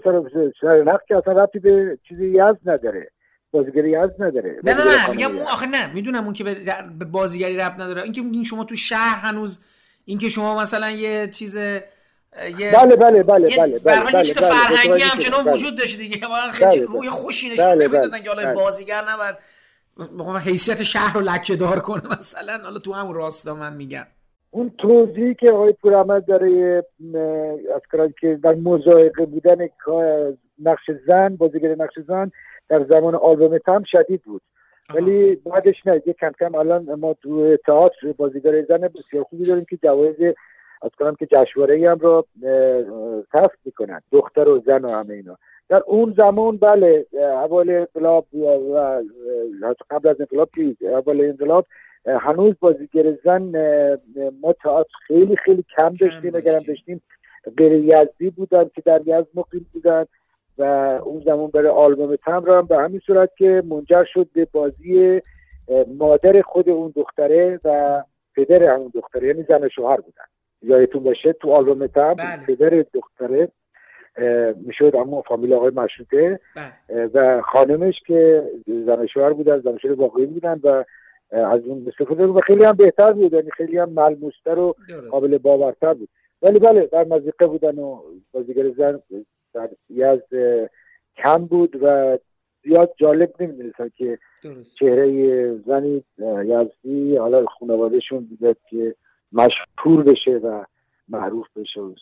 سرنخ 0.61 0.99
که 1.07 1.17
اصلا 1.17 1.33
ربطی 1.33 1.59
به 1.59 1.99
چیزی 2.07 2.27
یز 2.27 2.55
نداره. 2.65 3.11
بازیگری 3.51 3.89
یز 3.89 4.09
نداره. 4.19 4.59
نه 4.63 4.73
نه 4.73 4.83
نه 4.83 5.09
میگم 5.11 5.35
اون 5.35 5.41
آخه 5.41 5.67
نه 5.67 5.93
می‌دونم 5.93 6.23
اون 6.23 6.33
که 6.33 6.43
به 6.99 7.05
بازیگری 7.05 7.57
رب 7.57 7.81
نداره. 7.81 8.01
اینکه 8.01 8.21
این 8.21 8.43
شما 8.43 8.63
تو 8.63 8.75
شهر 8.75 9.17
هنوز 9.17 9.65
اینکه 10.05 10.29
شما 10.29 10.61
مثلا 10.61 10.89
یه 10.89 11.27
چیز 11.27 11.57
یه 12.59 12.71
بله 12.71 12.95
بله 12.95 13.23
بله 13.23 13.47
بله 13.57 13.79
بله 13.79 13.99
بله 13.99 14.23
چیز 14.23 14.37
فرهنگی 14.37 15.03
هم 15.03 15.19
چنان 15.19 15.53
وجود 15.53 15.77
داشته 15.77 15.97
دیگه. 15.97 16.27
واقعا 16.27 16.51
خیلی 16.51 16.85
روی 16.85 17.09
خوشی 17.09 17.49
نشون 17.49 17.65
نمی‌دادن 17.65 18.21
که 18.21 18.29
حالا 18.29 18.53
بازیگر 18.53 19.01
نباید 19.09 19.35
حیثیت 20.45 20.83
شهر 20.83 21.13
رو 21.13 21.21
لکه 21.21 21.55
دار 21.55 21.79
کنه 21.79 22.01
مثلا. 22.19 22.57
حالا 22.63 22.79
تو 22.79 22.93
همون 22.93 23.15
راستا 23.15 23.55
من 23.55 23.73
میگم. 23.73 24.07
اون 24.51 24.71
توضیحی 24.77 25.35
که 25.35 25.51
آقای 25.51 25.73
پورحمد 25.73 26.25
داره 26.25 26.83
از 27.75 27.81
که 28.21 28.39
در 28.43 28.53
مزایقه 28.53 29.25
بودن 29.25 29.57
نقش 30.63 30.91
زن 31.07 31.35
بازیگر 31.35 31.75
نقش 31.75 31.93
زن 32.07 32.31
در 32.69 32.85
زمان 32.89 33.15
آلبوم 33.15 33.57
تم 33.57 33.83
شدید 33.91 34.21
بود. 34.23 34.41
ولی 34.95 35.35
بعدش 35.35 35.75
نه 35.85 36.01
یه 36.05 36.13
کم 36.13 36.31
کم 36.39 36.55
الان 36.55 36.95
ما 36.95 37.13
تو 37.13 37.57
تئاتر 37.57 38.11
بازیگر 38.17 38.61
زن 38.61 38.77
بسیار 38.77 39.23
خوبی 39.23 39.45
داریم 39.45 39.65
که 39.69 39.77
جوایز 39.83 40.15
از 40.81 40.91
کنم 40.99 41.15
که 41.15 41.25
جشنواره 41.25 41.91
هم 41.91 41.97
رو 41.97 42.25
تفت 43.33 43.59
می‌کنن. 43.65 44.01
دختر 44.11 44.47
و 44.47 44.59
زن 44.59 44.85
و 44.85 44.89
همه 44.89 45.13
اینا. 45.13 45.37
در 45.69 45.83
اون 45.87 46.13
زمان 46.17 46.57
بله 46.57 47.05
اول 47.13 47.69
انقلاب 47.69 48.25
و 48.33 49.01
قبل 49.89 50.09
از 50.09 50.21
انقلاب 50.21 50.49
که 50.55 50.89
اول 50.89 51.21
انقلاب 51.21 51.65
هنوز 52.05 52.55
بازیگر 52.59 53.17
زن 53.23 53.51
ما 54.41 54.53
تئاتر 54.53 54.93
خیلی 55.07 55.35
خیلی 55.35 55.65
کم 55.75 55.95
داشتیم. 55.95 56.35
اگرم 56.35 56.63
داشتیم 56.63 57.01
غیر 57.57 57.71
یزدی 57.71 58.29
بودن 58.29 58.69
که 58.75 58.81
در 58.85 59.01
یزد 59.01 59.27
مقیم 59.35 59.65
بودن 59.73 60.05
و 60.57 60.63
اون 61.03 61.21
زمان 61.25 61.47
برای 61.47 61.67
آلبوم 61.67 62.15
تم 62.15 62.43
هم 62.47 62.65
به 62.65 62.77
همین 62.77 62.99
صورت 62.99 63.29
که 63.37 63.63
منجر 63.65 64.03
شد 64.03 64.27
به 64.33 64.47
بازی 64.51 65.21
مادر 65.97 66.41
خود 66.41 66.69
اون 66.69 66.93
دختره 66.95 67.59
و 67.63 68.03
پدر 68.35 68.63
همون 68.63 68.91
دختره 68.93 69.27
یعنی 69.27 69.43
زن 69.43 69.67
شوهر 69.67 69.97
بودن. 69.97 70.23
یادتون 70.65 71.03
باشه 71.03 71.33
تو 71.33 71.51
آلبوم 71.51 71.87
تم 71.87 72.13
بله. 72.13 72.45
پدر 72.45 72.85
دختره 72.93 73.47
می‌شد 74.55 74.95
اما 74.95 75.21
فامیل 75.21 75.53
آقای 75.53 75.71
مشروطه 75.75 76.39
بله. 76.55 77.05
و 77.13 77.41
خانمش 77.41 77.99
که 78.07 78.43
زن 78.67 79.05
شوهر 79.05 79.33
بودن 79.33 79.59
زن 79.59 79.77
شوهر 79.77 79.93
واقعی 79.93 80.25
بودن 80.25 80.59
و 80.63 80.83
از 81.31 81.61
اون 81.65 81.87
استفاده 81.87 82.25
و 82.25 82.39
خیلی 82.39 82.63
هم 82.63 82.73
بهتر 82.73 83.11
بود 83.11 83.33
یعنی 83.33 83.51
خیلی 83.51 83.77
هم 83.77 83.89
ملموستر 83.89 84.59
و 84.59 84.75
قابل 85.11 85.37
باورتر 85.37 85.93
بود 85.93 86.09
ولی 86.41 86.59
بله 86.59 86.85
در 86.85 87.03
مزیقه 87.03 87.47
بودن 87.47 87.79
و 87.79 88.01
بازیگر 88.31 88.69
زن 88.69 88.99
در 89.53 89.69
یزد 89.89 90.69
کم 91.17 91.45
بود 91.45 91.79
و 91.81 92.17
زیاد 92.63 92.93
جالب 92.97 93.33
نمی‌دونستن 93.39 93.89
که 93.97 94.17
چهره 94.79 95.57
زنی 95.57 96.03
یزدی 96.45 97.17
حالا 97.17 97.45
خانوادهشون 97.45 98.25
بوده 98.25 98.55
که 98.69 98.95
مشهور 99.31 100.03
بشه 100.03 100.31
و 100.31 100.63
معروف 101.09 101.47
بشه 101.55 101.81
و 101.81 101.93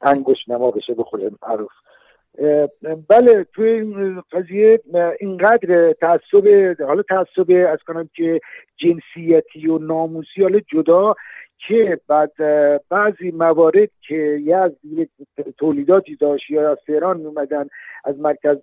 انگوش 0.00 0.48
نما 0.48 0.70
بشه 0.70 0.94
به 0.94 1.02
خود 1.02 1.20
معروف. 1.42 1.72
بله 3.08 3.46
توی 3.54 3.68
این 3.68 4.22
قضیه 4.32 4.80
اینقدر 5.20 5.92
تعصب 5.92 6.74
حالا 6.86 7.02
تعصب 7.02 7.66
از 7.72 7.78
کنم 7.86 8.10
که 8.14 8.40
جنسیتی 8.76 9.68
و 9.68 9.78
ناموسی 9.78 10.42
حالا 10.42 10.60
جدا 10.60 11.14
که 11.68 12.00
بعد 12.08 12.32
بعضی 12.88 13.30
موارد 13.30 13.88
که 14.08 14.40
یه 14.44 14.56
از 14.56 14.72
تولیداتی 15.58 16.16
داشت 16.16 16.50
یا 16.50 16.70
از 16.70 16.78
تهران 16.86 17.16
میومدن 17.16 17.68
از 18.04 18.18
مرکز 18.18 18.56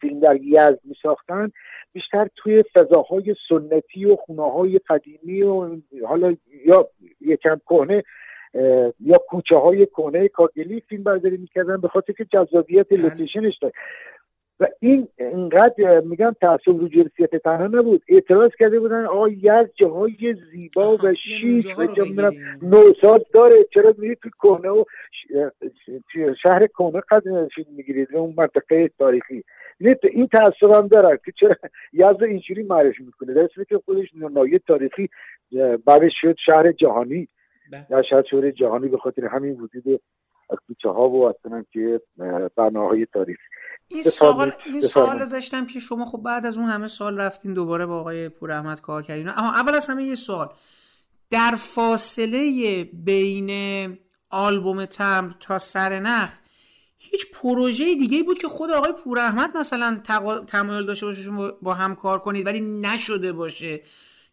فیلم 0.00 0.20
در 0.20 0.36
یزد 0.36 0.80
می 0.84 0.94
ساختن 1.02 1.50
بیشتر 1.92 2.28
توی 2.36 2.64
فضاهای 2.74 3.34
سنتی 3.48 4.04
و 4.04 4.16
خونه 4.16 4.52
های 4.52 4.78
قدیمی 4.78 5.42
و 5.42 5.76
حالا 6.06 6.36
یا 6.66 6.88
یکم 7.20 7.60
کهنه 7.68 8.02
یا 9.00 9.18
کوچه 9.28 9.56
های 9.56 9.86
کهنه 9.86 10.28
کاگلی 10.28 10.80
فیلم 10.80 11.02
برداری 11.02 11.36
می‌کردن 11.36 11.80
به 11.80 11.88
خاطر 11.88 12.12
که 12.12 12.24
جذابیت 12.24 12.88
بله. 12.90 13.02
لوکیشنش 13.02 13.58
داشت 13.58 13.74
و 14.60 14.66
این 14.80 15.08
اینقدر 15.18 16.00
میگم 16.00 16.36
تعصب 16.40 16.68
رو 16.68 16.88
جنسیت 16.88 17.36
تنها 17.36 17.66
نبود. 17.66 18.02
اعتراض 18.08 18.50
کرده 18.58 18.80
بودن 18.80 19.04
آقا 19.06 19.28
یزد 19.28 19.70
جاهای 19.74 20.34
زیبا 20.52 20.96
و 20.96 21.14
شیک 21.14 21.66
و 21.78 21.80
می‌دونم 21.80 22.32
نوساز 22.62 23.20
داره 23.34 23.64
چرا 23.74 23.94
میری 23.98 24.16
تو 24.16 24.30
کنه 24.38 24.68
و 24.68 24.84
شهر 26.42 26.66
کنه 26.66 27.02
قدر 27.10 27.48
می‌گیرید؟ 27.76 28.16
اون 28.16 28.34
منطقه 28.36 28.90
تاریخی. 28.98 29.44
این 30.12 30.26
تعصب 30.26 30.70
هم 30.70 30.88
داره 30.88 31.20
که 31.24 31.32
چرا 31.40 31.56
یزد 31.92 32.22
اینجوری 32.22 32.62
معرفی 32.62 33.04
می‌کنه؟ 33.04 33.34
در 33.34 33.48
که 33.68 33.78
خودش 33.84 34.08
نایه 34.14 34.58
تاریخی 34.58 35.08
بعدش 35.86 36.12
شد 36.20 36.36
شهر 36.46 36.72
جهانی. 36.72 37.28
بله. 37.72 38.02
شهر 38.02 38.22
شهر 38.22 38.50
جهانی 38.50 38.88
به 38.88 38.96
خاطر 38.96 39.24
همین 39.26 39.52
وجود 39.52 40.00
کوچه 40.56 40.88
ها 40.88 41.08
و 41.08 41.28
اصلا 41.28 41.64
که 41.72 42.00
بناهای 42.56 43.06
تاریخی 43.06 43.42
این 43.88 44.02
سوال 44.02 44.52
این 44.66 44.80
سوال 44.80 45.28
داشتم 45.28 45.66
که 45.66 45.80
شما. 45.80 46.04
خب 46.04 46.18
بعد 46.18 46.46
از 46.46 46.58
اون 46.58 46.68
همه 46.68 46.86
سال 46.86 47.20
رفتین 47.20 47.54
دوباره 47.54 47.86
با 47.86 48.00
آقای 48.00 48.28
پور 48.28 48.52
احمد 48.52 48.80
کار 48.80 49.02
کردین. 49.02 49.28
اما 49.28 49.52
اول 49.52 49.74
از 49.74 49.90
همه 49.90 50.04
یه 50.04 50.14
سوال. 50.14 50.48
در 51.30 51.54
فاصله 51.58 52.84
بین 52.84 53.98
آلبوم 54.30 54.84
تمر 54.84 55.32
تا 55.40 55.58
سر 55.58 56.00
نخ 56.00 56.30
هیچ 56.98 57.32
پروژه 57.32 57.84
دیگه 57.84 58.22
بود 58.22 58.38
که 58.38 58.48
خود 58.48 58.70
آقای 58.70 58.92
پور 58.92 59.18
احمد 59.18 59.56
مثلا 59.56 60.00
تمایل 60.46 60.86
داشته 60.86 61.06
باشه 61.06 61.30
با 61.62 61.74
هم 61.74 61.94
کار 61.94 62.18
کنید 62.18 62.46
ولی 62.46 62.60
نشده 62.60 63.32
باشه؟ 63.32 63.80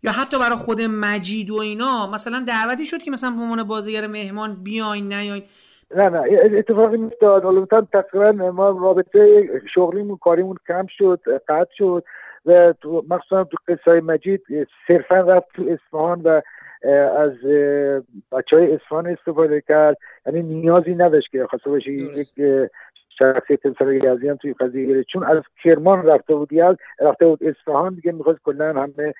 یا 0.03 0.11
حتی 0.11 0.39
برای 0.39 0.57
خود 0.57 0.81
مجید 0.81 1.49
و 1.49 1.55
اینا 1.55 2.11
مثلا 2.11 2.43
دعوتی 2.47 2.85
شد 2.85 3.03
که 3.03 3.11
مثلا 3.11 3.31
به 3.31 3.41
عنوان 3.41 3.63
بازیگر 3.63 4.07
مهمان 4.07 4.63
بیاین 4.63 5.13
نیاین؟ 5.13 5.43
نه 5.95 6.09
نه 6.09 6.23
اتفاقی 6.57 6.97
میفتاد 6.97 7.43
حالا 7.43 7.65
تقریبا 7.65 8.31
ما 8.51 8.69
رابطه 8.69 9.49
شغلیمون 9.73 10.17
کاریمون 10.17 10.57
کم 10.67 10.85
شد 10.89 11.19
قطع 11.47 11.73
شد 11.77 12.03
و 12.45 12.73
مخصوصا 13.09 13.43
تو 13.43 13.57
قصه 13.67 14.01
مجید 14.01 14.41
صرفا 14.87 15.15
رفت 15.15 15.47
تو 15.53 15.63
اصفهان 15.69 16.21
و 16.21 16.41
از 17.17 17.31
بچه 18.31 18.57
های 18.57 18.73
اصفهان 18.73 19.07
استفاده 19.07 19.61
کرد. 19.61 19.97
یعنی 20.25 20.43
نیازی 20.43 20.95
نداشت 20.95 21.31
که 21.31 21.45
خواسته 21.45 21.69
باشه 21.69 21.91
یک 21.91 22.27
شخصیت 23.19 23.61
تمثال 23.61 23.93
یزدی 23.93 24.29
هم 24.29 24.35
توی 24.35 24.53
قضیه 24.53 25.03
چون 25.03 25.23
از 25.23 25.41
کرمان 25.63 26.05
رفته 26.05 26.35
بود 26.35 26.53
یز 26.53 26.75
رفته 26.99 27.25
بود 27.25 27.43
اصفهان 27.43 27.93
دیگه 27.93 28.11
می‌خواست 28.11 28.39
کلا 28.43 28.73
همه 28.73 29.13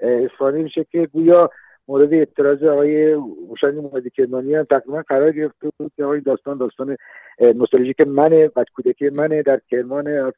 اصفهانی 0.00 0.62
میشه 0.62 0.84
که 0.84 1.06
گویا 1.06 1.50
مورد 1.88 2.14
اعتراض 2.14 2.62
آقای 2.62 3.12
هوشنگ 3.48 3.74
محمدی 3.74 4.10
کرمانی 4.10 4.54
هم 4.54 4.64
تقریبا 4.64 5.02
قرار 5.08 5.32
گرفته 5.32 5.68
بود 5.78 5.92
که 5.96 6.04
آقای 6.04 6.20
داستان 6.20 6.58
داستان 6.58 6.96
نوستالژیک 7.40 8.00
منه 8.00 8.48
بچ 8.48 8.66
کودکی 8.74 9.10
منه 9.10 9.42
در 9.42 9.60
کرمان 9.70 10.32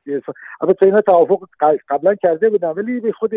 البته 0.61 0.87
اینا 0.87 1.01
توافق 1.01 1.49
قبلا 1.89 2.15
کرده 2.15 2.51
بودم 2.51 2.75
ولی 2.77 3.01
به 3.01 3.13
خود 3.13 3.31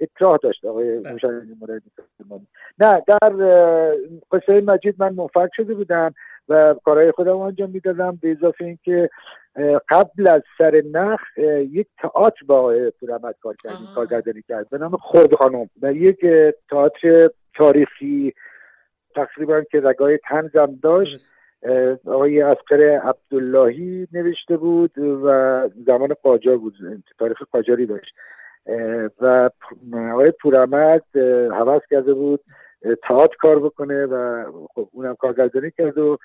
اکراه 0.00 0.38
داشت 0.42 0.64
آقای 0.64 0.98
بله. 0.98 1.10
هوشنگ 1.10 1.32
محمدی 1.32 1.90
کرمانی 2.18 2.46
نه 2.78 3.02
در 3.06 3.32
قصه 4.32 4.60
مجید 4.60 4.94
من 4.98 5.14
منفرد 5.14 5.50
شده 5.56 5.74
بودم 5.74 6.14
و 6.48 6.74
کارهای 6.84 7.12
خودم 7.12 7.36
انجام 7.36 7.70
می‌دادم 7.70 8.18
به 8.22 8.30
اضافه 8.30 8.64
اینکه 8.64 9.10
قبل 9.88 10.26
از 10.26 10.42
سر 10.58 10.82
نخ 10.92 11.20
یک 11.70 11.86
تئاتر 11.98 12.44
با 12.46 12.74
پورحمد 13.00 13.34
کار 13.42 13.56
کردیم 13.62 13.88
کارگردانی 13.94 14.42
کرد 14.48 14.70
به 14.70 14.78
نام 14.78 14.96
خود 14.96 15.34
خانم. 15.34 15.70
و 15.82 15.92
یک 15.92 16.20
تئاتر 16.70 17.30
تاریخی 17.54 18.34
تقریبا 19.14 19.62
که 19.62 19.80
رگای 19.80 20.18
تنزم 20.28 20.78
داشت 20.82 21.20
آقای 22.06 22.42
اسقر 22.42 22.82
عبداللهی 22.82 24.08
نوشته 24.12 24.56
بود 24.56 24.98
و 24.98 25.68
زمان 25.86 26.14
قاجار 26.22 26.56
بود 26.56 26.74
تاریخ 27.18 27.42
قاجاری 27.52 27.86
داشت. 27.86 28.14
و 29.20 29.50
آقای 30.12 30.30
پورحمد 30.30 31.02
حوض 31.52 31.80
کرده 31.90 32.14
بود 32.14 32.40
تئاتر 33.08 33.36
کار 33.36 33.58
بکنه 33.58 34.06
و 34.06 34.44
خب 34.74 34.88
اونم 34.92 35.14
کارگردانی 35.14 35.70
کرد 35.70 35.98
و 35.98 36.18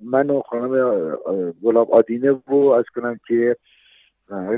من 0.00 0.30
و 0.30 0.40
خانم 0.40 1.16
گلاب 1.62 1.90
آدینه 1.92 2.30
و 2.30 2.54
از 2.54 2.84
کنم 2.94 3.20
که 3.28 3.56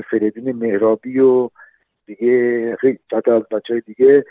فریدین 0.09 0.51
مهرابی 0.51 1.19
و 1.19 1.49
دیگه 2.05 2.75
خیلی 2.75 2.99
از 3.11 3.43
بچه 3.51 3.73
های 3.73 3.81
دیگه 3.85 4.25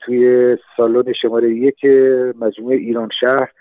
توی 0.00 0.56
سالن 0.76 1.12
شماره 1.22 1.54
یک 1.54 1.84
مجموعه 2.40 2.76
ایران 2.76 3.08
شهر 3.20 3.52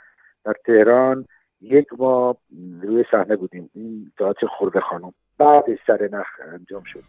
در 0.45 0.53
تهران 0.65 1.25
یک 1.61 1.87
ما 1.97 2.37
روی 2.81 3.05
صحنه 3.11 3.35
بودیم. 3.35 3.69
این 3.75 4.11
تئاتر 4.17 4.47
خورده 4.57 4.79
خانم. 4.79 5.13
بعد 5.37 5.63
سر 5.87 6.09
نخ 6.11 6.27
انجام 6.53 6.83
شد 6.85 7.03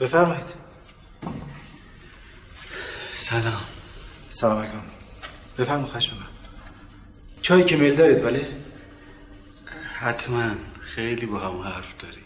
بفرمایید. 0.00 0.54
سلام. 3.28 3.62
سلام 4.28 4.58
علیکم. 4.58 4.78
بفرمایید 5.58 5.88
خشم 5.88 6.16
من. 6.16 6.26
چای 7.42 7.64
که 7.64 7.76
میل 7.76 7.96
دارید؟ 7.96 8.24
ولی 8.24 8.40
حتما. 9.98 10.50
خیلی 10.80 11.26
با 11.26 11.38
هم 11.38 11.60
حرف 11.60 12.02
داریم. 12.02 12.25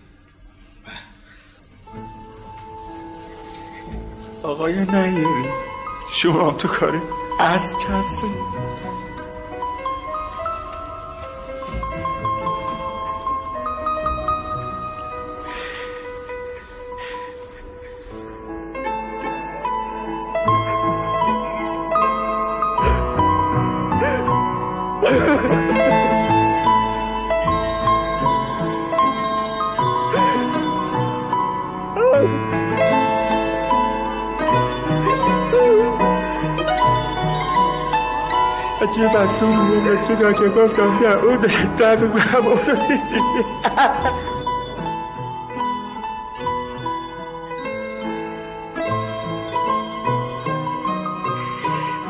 آقای 4.43 4.73
نیری 4.73 5.27
شما 6.13 6.53
تو 6.53 6.69
کاری؟ 6.69 7.01
از 7.39 7.77
کسی. 7.79 8.27
رسیدن 40.01 40.33
که 40.33 40.49
گفتم 40.49 40.99
بیا 40.99 41.23
اون 41.23 41.39
در 41.79 41.97
رو 41.97 42.09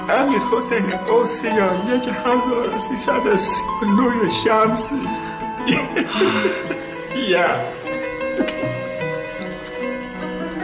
امیر 0.09 0.39
حسین 0.39 0.95
اوسیان 0.95 1.89
یک 1.97 2.09
هزار 2.09 2.79
سیصد 2.79 3.37
سلوی 3.37 4.31
شمسی. 4.45 5.09
یس. 7.29 7.91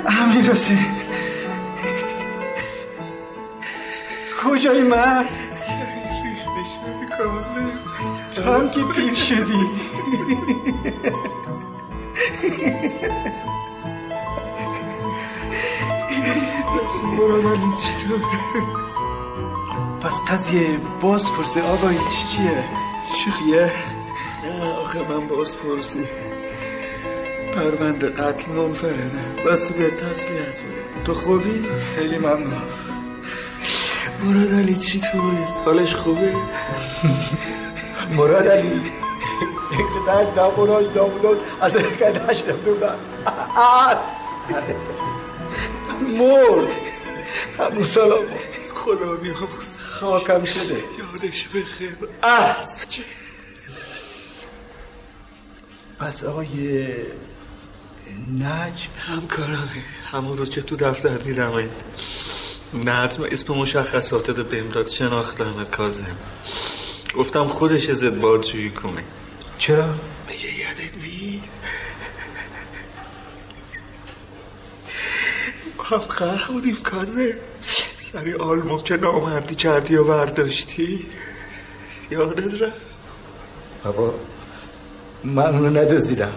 امیر 0.07 0.51
حسین 0.51 0.79
کجای 4.45 4.83
مرد؟ 4.83 5.46
هم 8.47 8.71
که 8.71 8.85
پیر 8.85 9.15
شدی. 9.15 9.67
پس 20.01 20.21
قضیه 20.29 20.79
باز 21.01 21.33
پرسه 21.33 21.63
آقای 21.63 21.95
چی 21.97 22.37
چیه؟ 22.37 22.65
شوخیه؟ 23.25 23.71
نه 24.45 24.73
آخه 24.73 24.99
من 24.99 25.27
باز 25.27 25.57
پرسی 25.57 26.05
پروند 27.55 28.05
قتل 28.05 28.53
منفرده. 28.53 29.11
بس 29.47 29.73
به 29.73 29.91
تسلیت 29.91 30.63
بوده. 30.63 31.05
تو 31.05 31.15
خوبی؟ 31.15 31.67
خیلی 31.97 32.19
ممنون. 32.19 32.63
مراد 34.25 34.53
علی 34.55 34.77
چی 34.77 35.01
طوری 35.01 35.45
حالش 35.65 35.95
خوبه؟ 35.95 36.33
مراد 38.11 38.49
علی. 38.49 38.93
اقتداش 39.73 40.37
ناموناش 40.37 40.87
ناموناش 40.97 41.41
از 41.61 41.77
اقتداش 41.77 42.45
نمونم 42.45 42.99
مرد. 46.01 46.69
همون 47.59 47.85
سلام. 47.85 48.25
خدا 48.75 49.17
بیامرز 49.17 49.79
خاکم 49.79 50.45
شده. 50.45 50.83
یادش 50.99 51.49
بخیر. 51.49 51.97
از 52.23 52.87
پس 55.99 56.25
آقای 56.25 56.89
نجم. 58.39 58.91
همکارم 58.99 59.69
همون 60.13 60.39
رو 60.39 60.47
که 60.47 60.63
تو 60.63 60.77
دفتر 60.77 61.17
دیدم 61.19 61.71
نجم 62.85 63.23
اسم 63.23 63.55
مشخصات 63.55 64.31
به 64.31 64.61
امداد 64.61 64.89
شناختمت 64.89 65.71
کازم 65.71 66.17
گفتم 67.17 67.45
خودش 67.45 67.91
ازت 67.91 68.41
چی 68.41 68.71
کنه. 68.71 69.03
چرا؟ 69.59 69.87
من 69.87 70.35
یادت 70.35 70.97
نی 71.05 71.43
هم 75.91 75.99
قهر 75.99 76.53
بودیم 76.53 76.77
کازه. 76.77 77.41
سری 77.99 78.35
آلبوم 78.35 78.83
که 78.83 78.97
نامردی 78.97 79.55
کردی 79.55 79.97
و 79.97 80.05
برداشتی 80.05 81.07
یادت 82.11 82.61
را 82.61 82.69
بابا 83.85 84.15
من 85.25 85.47
اونو 85.47 85.71
ندازیدم 85.71 86.33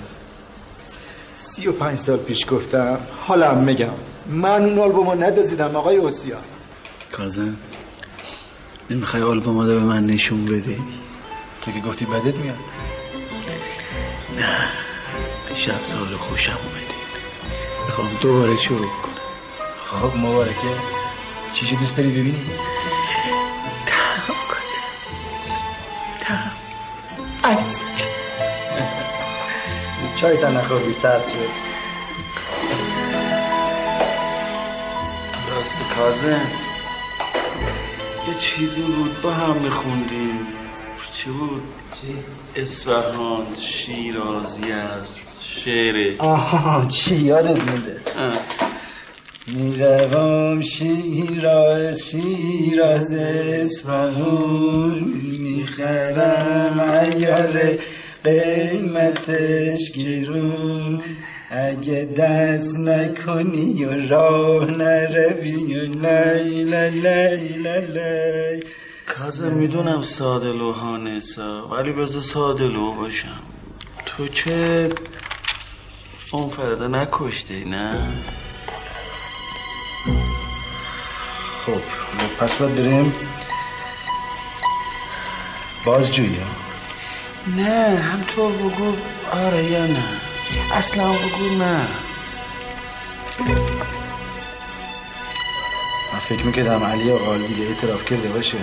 سی 1.34 1.68
و 1.68 1.72
پنج 1.72 2.00
سال 2.00 2.18
پیش 2.18 2.46
گفتم 2.50 3.00
حالا 3.20 3.56
میگم. 3.56 3.94
من 4.28 4.66
اون 4.66 4.80
آلبوم 4.80 5.10
رو 5.10 5.24
ندازیدم 5.24 5.76
آقای 5.76 5.98
اوسیان 5.98 6.44
کازم 7.12 7.58
نمی‌خوای 8.90 9.24
آلبوم 9.24 9.60
رو 9.60 9.66
به 9.66 9.80
من 9.80 10.06
نشون 10.06 10.46
بدی 10.46 10.82
تو 11.62 11.72
که 11.72 11.80
گفتی 11.80 12.06
بدت 12.06 12.36
میاد. 12.36 12.58
نه 14.38 14.58
شب 15.56 15.72
تا 15.72 16.18
خوشم 16.18 16.52
اومدی. 16.52 16.96
می‌خوام 17.86 18.08
دوباره 18.22 18.58
شروع 18.58 18.80
کنم. 18.80 19.14
خب 19.86 20.18
مبارکه. 20.18 20.76
چیشی 21.54 21.76
دوست 21.76 21.98
داری 21.98 22.10
ببینی؟ 22.10 22.46
تم 23.86 24.34
تم 26.20 26.52
عکس 27.44 27.84
چای 30.16 30.38
تا 30.38 30.50
نخوردی 30.50 30.94
سرد 30.94 31.28
شد. 31.28 31.70
راست 35.50 35.80
کازم. 35.96 36.69
چیزی 38.40 38.82
بود 38.82 39.22
با 39.22 39.32
هم 39.32 39.56
میخوندیم. 39.56 40.40
چی 41.18 41.30
بود؟ 41.30 41.62
چی؟ 42.02 42.62
اصفهان 42.62 43.46
شیرازی 43.62 44.72
از 44.72 45.08
شعر. 45.42 46.14
آها 46.20 46.86
چی 46.86 47.16
یادت 47.16 47.70
مونده 47.70 48.02
می‌روم 49.48 50.62
شیراز 50.62 52.04
شیراز 52.04 53.14
اصفهان. 53.14 55.00
می‌خرم 55.40 56.80
ایار 56.80 57.78
قیمتش 58.24 59.92
گرون. 59.92 61.02
اگه 61.52 62.06
دست 62.18 62.80
نکنی 62.80 63.86
و 63.86 64.08
راه 64.08 64.72
نروی 64.72 65.80
و 65.80 65.94
لای 65.94 66.64
لای 66.64 67.50
لای 67.86 68.64
کازم 69.08 69.52
می‌دونم 69.52 70.02
ساده 70.02 70.54
لوحانه 70.54 71.20
سا 71.20 71.68
ولی 71.68 71.92
بذار 71.92 72.22
ساده 72.22 72.68
لو 72.68 72.94
باشم. 72.94 73.42
تو 74.06 74.28
که 74.28 74.90
اون 76.32 76.50
فرده 76.50 76.88
نکشتی 76.88 77.66
نه؟ 77.66 78.08
خب 81.66 81.82
پس 82.40 82.58
باید 82.58 82.76
بریم 82.76 83.14
بازجویی 85.86 86.38
نه 87.58 87.98
همطور 88.00 88.52
بگو 88.52 88.94
آره 89.32 89.64
یا 89.64 89.86
نه. 89.86 90.29
اصلا 90.74 91.12
بگو 91.12 91.56
نه. 91.60 91.88
من 96.14 96.20
فکر 96.20 96.46
می‌کردم 96.46 96.84
علی 96.84 97.12
آقال 97.12 97.42
دیگه 97.42 97.64
اعتراف 97.64 98.06
کرده 98.06 98.30
باشه. 98.30 98.58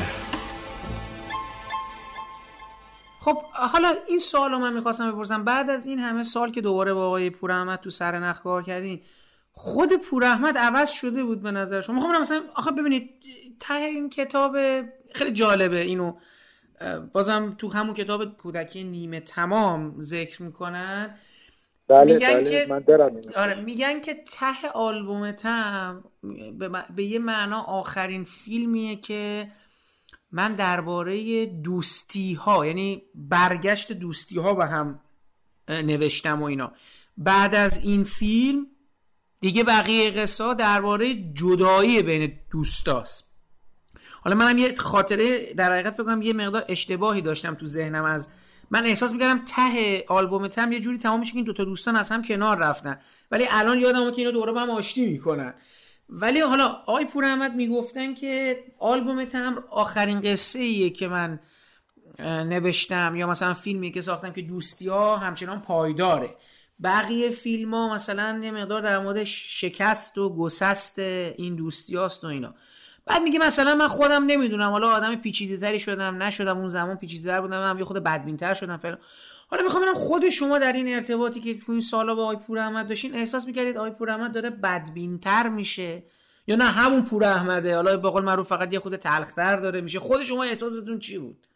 خب 3.21 3.43
حالا 3.53 3.95
این 4.09 4.19
سوال 4.19 4.51
رو 4.51 4.59
من 4.59 4.73
می‌خواستم 4.73 5.13
بپرسم. 5.13 5.45
بعد 5.45 5.71
از 5.71 5.87
این 5.87 5.99
همه 5.99 6.23
سال 6.23 6.53
که 6.53 6.61
دوباره 6.61 6.93
با 6.93 7.07
آقای 7.07 7.31
پور 7.31 7.53
احمد 7.53 7.81
تو 7.81 7.91
سر 7.91 8.19
نخ 8.19 8.43
کار 8.43 8.63
کردین 8.63 9.01
خود 9.53 9.93
پور 9.93 10.25
احمد 10.25 10.59
عوض 10.59 10.91
شده 10.91 11.25
بود 11.25 11.43
به 11.43 11.51
نظر 11.51 11.81
شما؟ 11.81 11.95
می‌خوام 11.95 12.21
مثلا 12.21 12.43
آخه 12.55 12.71
ببینید 12.71 13.11
ته 13.61 13.75
این 13.75 14.11
کتاب 14.11 14.57
خیلی 15.15 15.33
جالبه 15.33 15.81
اینو. 15.81 16.13
بازم 17.13 17.55
تو 17.59 17.73
همون 17.73 17.95
کتاب 17.95 18.37
کودکی 18.37 18.85
نیمه 18.85 19.21
تمام 19.21 19.95
ذکر 20.01 20.43
می‌کنن. 20.43 21.19
بله 21.89 22.15
میگن 22.15 22.35
بله 22.35 22.51
که 22.51 22.67
من 22.69 22.79
دارم. 22.79 23.21
آره 23.37 23.55
میگن 23.55 24.01
که 24.01 24.15
ته 24.15 24.69
آلبوم 24.75 25.33
تم 25.33 26.05
به, 26.59 26.69
م- 26.69 26.87
به 26.97 27.05
یه 27.05 27.19
معنا 27.19 27.63
آخرین 27.63 28.25
فیلمیه 28.25 28.97
که 28.97 29.53
من 30.33 30.55
درباره 30.55 31.47
دوستی 31.47 32.35
ها 32.35 32.67
یعنی 32.67 33.03
برگشت 33.15 33.93
دوستی 33.93 34.39
ها 34.39 34.55
به 34.55 34.67
هم 34.67 35.01
نوشتم 35.69 36.43
و 36.43 36.45
اینا 36.45 36.73
بعد 37.17 37.55
از 37.55 37.85
این 37.85 38.05
فیلم 38.05 38.67
دیگه 39.41 39.65
بقیه 39.65 40.11
قصه 40.11 40.55
درباره 40.55 41.15
جدایی 41.35 42.03
بین 42.03 42.33
دوستاست 42.51 43.33
حالا 44.21 44.37
منم 44.37 44.59
یه 44.59 44.75
خاطره 44.75 45.55
در 45.55 45.73
حقیقت 45.73 45.97
کنم 45.97 46.23
یه 46.23 46.33
مقدار 46.33 46.65
اشتباهی 46.69 47.23
داشتم 47.23 47.55
تو 47.55 47.67
ذهنم 47.67 48.05
از 48.05 48.29
من 48.71 48.87
احساس 48.87 49.13
می‌کردم 49.13 49.45
ته 49.45 50.05
آلبوم 50.09 50.49
تم 50.49 50.73
یه 50.73 50.81
جوری 50.81 50.99
تمام 50.99 51.21
میشه 51.21 51.33
که 51.33 51.37
این 51.37 51.45
دوتا 51.45 51.65
دوستان 51.65 51.97
از 51.97 52.11
هم 52.11 52.23
کنار 52.23 52.59
رفتن. 52.59 53.01
ولی 53.31 53.47
الان 53.51 53.81
یادم 53.81 53.99
اومد 53.99 54.13
که 54.15 54.19
اینا 54.19 54.31
دوباره 54.31 54.53
با 54.53 54.61
هم 54.61 54.71
آشتی 54.71 55.07
می‌کنن. 55.07 55.55
ولی 56.09 56.41
حالا 56.41 56.67
آقای 56.67 57.05
پور 57.05 57.25
احمد 57.25 57.55
می‌گفتن 57.55 58.15
که 58.15 58.65
آلبوم 58.79 59.25
تمر 59.25 59.59
آخرین 59.71 60.21
قصه 60.21 60.59
ایه 60.59 60.91
که 60.91 61.09
من 61.09 61.41
نوشتم 62.21 63.17
یا 63.17 63.27
مثلا 63.27 63.55
فیلمی 63.55 63.93
که 63.93 64.01
ساختم 64.01 64.33
که 64.33 64.43
دوستی 64.43 64.89
ها 64.89 65.17
همچنان 65.17 65.61
پایداره. 65.61 66.37
بقیه 66.83 67.31
فیلم 67.31 67.75
ها 67.75 67.95
مثلا 67.95 68.41
یه 68.43 68.51
مقدار 68.51 68.81
در 68.83 68.99
مورد 68.99 69.25
شکست 69.25 70.19
و 70.19 70.37
گسست 70.37 70.99
این 70.99 71.57
دوستی 71.57 71.97
و 71.97 72.09
اینا. 72.23 72.55
بعد 73.07 73.23
میگه 73.23 73.39
مثلا 73.39 73.75
من 73.75 73.89
خودم 73.89 74.25
نمی‌دونم 74.27 74.71
حالا 74.71 74.89
آدم 74.89 75.17
پیچیده 75.17 75.57
تری 75.57 75.79
شدم 75.79 76.23
نشدم 76.23 76.59
اون 76.59 76.69
زمان 76.69 76.97
پیچیده 76.97 77.31
تر 77.31 77.41
بودم 77.41 77.71
هم 77.71 77.79
یه 77.79 77.85
خود 77.85 78.03
بدبین 78.05 78.37
تر 78.37 78.55
شدم 78.55 78.77
فعلا 78.77 78.97
حالا 79.49 79.63
می‌خوام 79.63 79.83
ببینم 79.83 79.97
خود 79.99 80.29
شما 80.29 80.59
در 80.59 80.73
این 80.73 80.95
ارتباطی 80.95 81.41
که 81.41 81.59
تو 81.59 81.73
این 81.73 81.81
سالا 81.81 82.15
با 82.15 82.23
آقای 82.23 82.37
پور 82.37 82.59
احمد 82.59 82.89
داشتین 82.89 83.15
احساس 83.15 83.47
می‌کردید 83.47 83.77
آقای 83.77 83.91
پور 83.91 84.11
احمد 84.11 84.33
داره 84.33 84.51
بدبین 84.51 85.19
تر 85.19 85.49
میشه؟ 85.49 86.03
یا 86.47 86.57
نه 86.57 86.65
همون 86.65 87.05
پور 87.05 87.25
احمده 87.25 87.75
حالا 87.75 87.97
به 87.97 88.11
قول 88.11 88.25
معروف 88.25 88.49
فقط 88.49 88.73
یه 88.73 88.79
خود 88.79 88.97
تلختر 88.97 89.57
داره 89.57 89.81
میشه. 89.81 89.99
خود 89.99 90.23
شما 90.23 90.45
احساستون 90.45 90.99
چی 90.99 91.19
بود؟ 91.19 91.47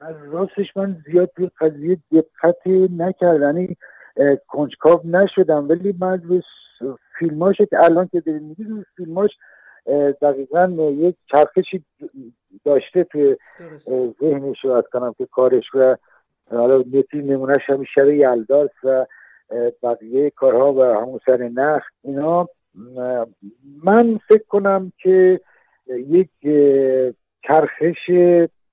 از 0.00 0.16
راستش 0.32 0.76
من 0.76 0.96
زیاد 1.06 1.30
روی 1.36 1.50
قضیه 1.60 1.98
دقت 2.12 2.66
نکردم 2.96 3.42
یعنی 3.56 3.76
کنجکاو 4.48 5.00
نشدم 5.04 5.68
ولی 5.68 5.94
من 6.00 6.22
فیلماش 7.18 7.56
که 7.56 7.80
الان 7.80 8.08
که 8.12 8.20
داریم 8.20 8.42
میگی 8.42 8.64
روی 8.64 8.84
فیلماش 8.96 9.30
دقیقا 10.22 10.90
یک 10.90 11.16
چرخشی 11.30 11.84
داشته 12.64 13.04
توی 13.04 13.36
رو 14.62 14.70
از 14.70 14.84
کنم 14.92 15.14
که 15.18 15.26
کارش 15.26 15.74
و 15.74 15.96
حالا 16.50 16.84
یکی 16.92 17.18
نمونهش 17.18 17.62
همین 17.66 17.86
شب 17.94 18.08
یلداست 18.08 18.84
و 18.84 19.06
بقیه 19.82 20.30
کارها 20.30 20.72
و 20.72 20.82
همون 20.82 21.20
سر 21.26 21.36
نخ 21.36 21.82
اینا. 22.02 22.48
من 23.84 24.20
فکر 24.28 24.44
کنم 24.48 24.92
که 24.98 25.40
یک 25.86 26.30
چرخش 27.46 28.10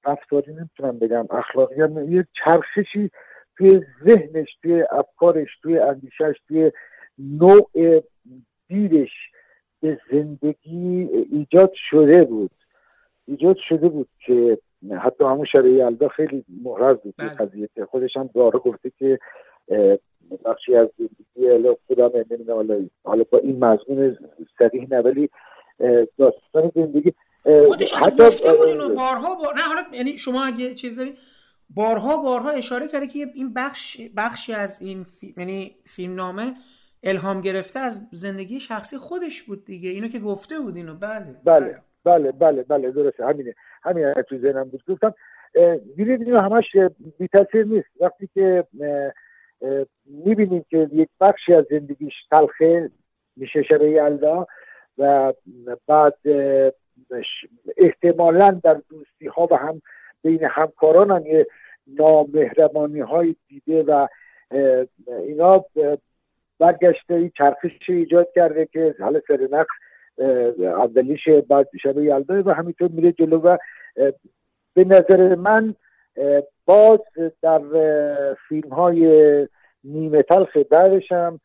رفتاری 0.06 0.54
نمی‌تونم 0.54 1.00
بگم 1.00 1.26
اخلاقی 1.30 1.82
هم 1.82 2.14
یه 2.14 2.26
چرخشی 2.44 3.12
توی 3.58 3.82
ذهنش 4.04 4.58
توی 4.62 4.84
افکارش 4.92 5.50
توی 5.62 5.80
اندیشش 5.80 6.36
توی 6.48 6.72
نوع 7.20 7.70
دیدش 8.68 9.12
به 9.82 10.00
زندگی 10.12 11.10
ایجاد 11.32 11.72
شده 11.90 12.24
بود. 12.24 12.52
ایجاد 13.28 13.58
شده 13.70 13.90
بود 13.90 14.08
که 14.26 14.58
حتی 15.04 15.24
همون 15.24 15.46
شب 15.46 15.66
یلدا 15.66 16.08
خیلی 16.08 16.46
محرز 16.64 16.98
بود 16.98 17.14
بله. 17.18 17.30
قضیه. 17.30 17.70
خودش 17.90 18.18
هم 18.18 18.30
داره 18.36 18.60
گفته 18.60 18.92
که 19.00 19.20
بخشی 20.46 20.76
از 20.76 20.88
زندگی 20.98 21.52
حالا 21.52 21.76
خودم 21.88 22.12
نمی‌دونم 22.32 22.90
حالا 23.04 23.24
با 23.32 23.38
این 23.38 23.66
مضمون 23.66 24.18
صریح 24.60 24.88
نه 24.90 25.00
ولی 25.02 25.30
داستان 26.18 26.72
زندگی. 26.76 27.14
خودش 27.68 27.94
حتی- 27.94 28.24
گفته 28.24 28.54
بود 28.54 28.68
اینو 28.68 28.90
بارها 28.96 29.36
بار... 29.36 29.54
نه 29.56 29.62
حالا 29.62 29.82
یعنی 29.94 30.18
شما 30.18 30.44
اگه 30.44 30.74
چیز 30.76 30.98
داری 30.98 31.14
بارها 31.76 32.18
بارها 32.18 32.50
اشاره 32.50 32.88
کرده 32.88 33.08
که 33.08 33.28
این 33.36 33.54
بخش 33.54 34.02
بخشی 34.18 34.54
از 34.54 34.82
این 34.82 35.04
فی... 35.04 35.34
یعنی 35.38 35.76
فیلم 35.86 36.16
نامه 36.16 36.54
الهام 37.04 37.42
گرفته 37.42 37.80
از 37.80 38.08
زندگی 38.12 38.60
شخصی 38.60 38.98
خودش 38.98 39.44
بود 39.44 39.66
دیگه. 39.66 39.90
اینو 39.90 40.08
که 40.08 40.20
گفته 40.20 40.60
بود 40.60 40.76
اینو 40.76 40.96
بله. 40.96 41.36
بله 41.44 41.82
بله 42.04 42.32
بله 42.32 42.64
بله 42.64 42.92
درسته. 42.92 43.26
همینه 43.26 43.56
همین 43.84 44.14
تو 44.14 44.38
ذهنم 44.38 44.70
بود. 44.70 44.84
گفتم 44.88 45.14
می‌بینید 45.98 46.22
اینو 46.22 46.40
همش 46.40 46.66
بی 47.20 47.28
تاثیر 47.28 47.66
نیست. 47.66 47.90
وقتی 48.00 48.30
که 48.34 48.64
می‌بینیم 50.06 50.66
که 50.70 50.90
یک 50.92 51.10
بخشی 51.22 51.54
از 51.54 51.66
زندگیش 51.70 52.14
تلخه 52.32 52.92
میشه 53.36 53.64
شب 53.64 53.82
یلدا 53.82 54.48
و 54.98 55.34
بعد 55.88 56.18
احتمالا 57.78 58.60
در 58.64 58.82
دوستی 58.90 59.28
ها 59.28 59.48
و 59.52 59.56
هم 59.56 59.82
بین 60.24 60.44
همکاران 60.44 61.12
هم 61.12 61.26
یه 61.26 61.48
نامهربانی 61.88 63.00
های 63.00 63.36
دیده 63.48 63.84
و 63.84 64.08
اینا 65.08 65.66
برگشته 66.60 67.14
این 67.14 67.32
چرخش 67.38 67.72
ایجاد 67.88 68.28
کرده 68.36 68.66
که 68.66 68.96
حالا 69.00 69.20
سر 69.28 69.48
نقص 69.52 69.74
اولیش 70.60 71.30
بعد 71.50 71.68
شب 71.84 71.98
یلدا 71.98 72.44
و 72.46 72.50
همینطور 72.50 72.90
میره 72.92 73.12
جلو 73.12 73.38
و 73.38 73.58
به 74.74 74.84
نظر 74.84 75.36
من 75.36 75.76
باز 76.66 77.00
در 77.42 77.62
فیلم 78.48 78.70
های 78.70 79.48
نیمه 79.84 80.24
تلخ 80.24 80.58
بعدش 80.58 81.12
هم 81.12 81.40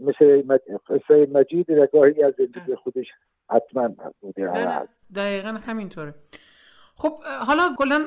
مثل 0.00 0.58
قصه 0.88 1.28
مجید 1.32 1.72
رگاهی 1.72 2.22
از 2.22 2.34
زندگی 2.38 2.74
خودش 2.74 3.06
حتما 3.50 3.90
بوده 4.20 4.52
دقیقا 5.16 5.48
همینطوره. 5.48 6.14
خب 6.96 7.12
حالا 7.46 7.62
کلا 7.78 8.06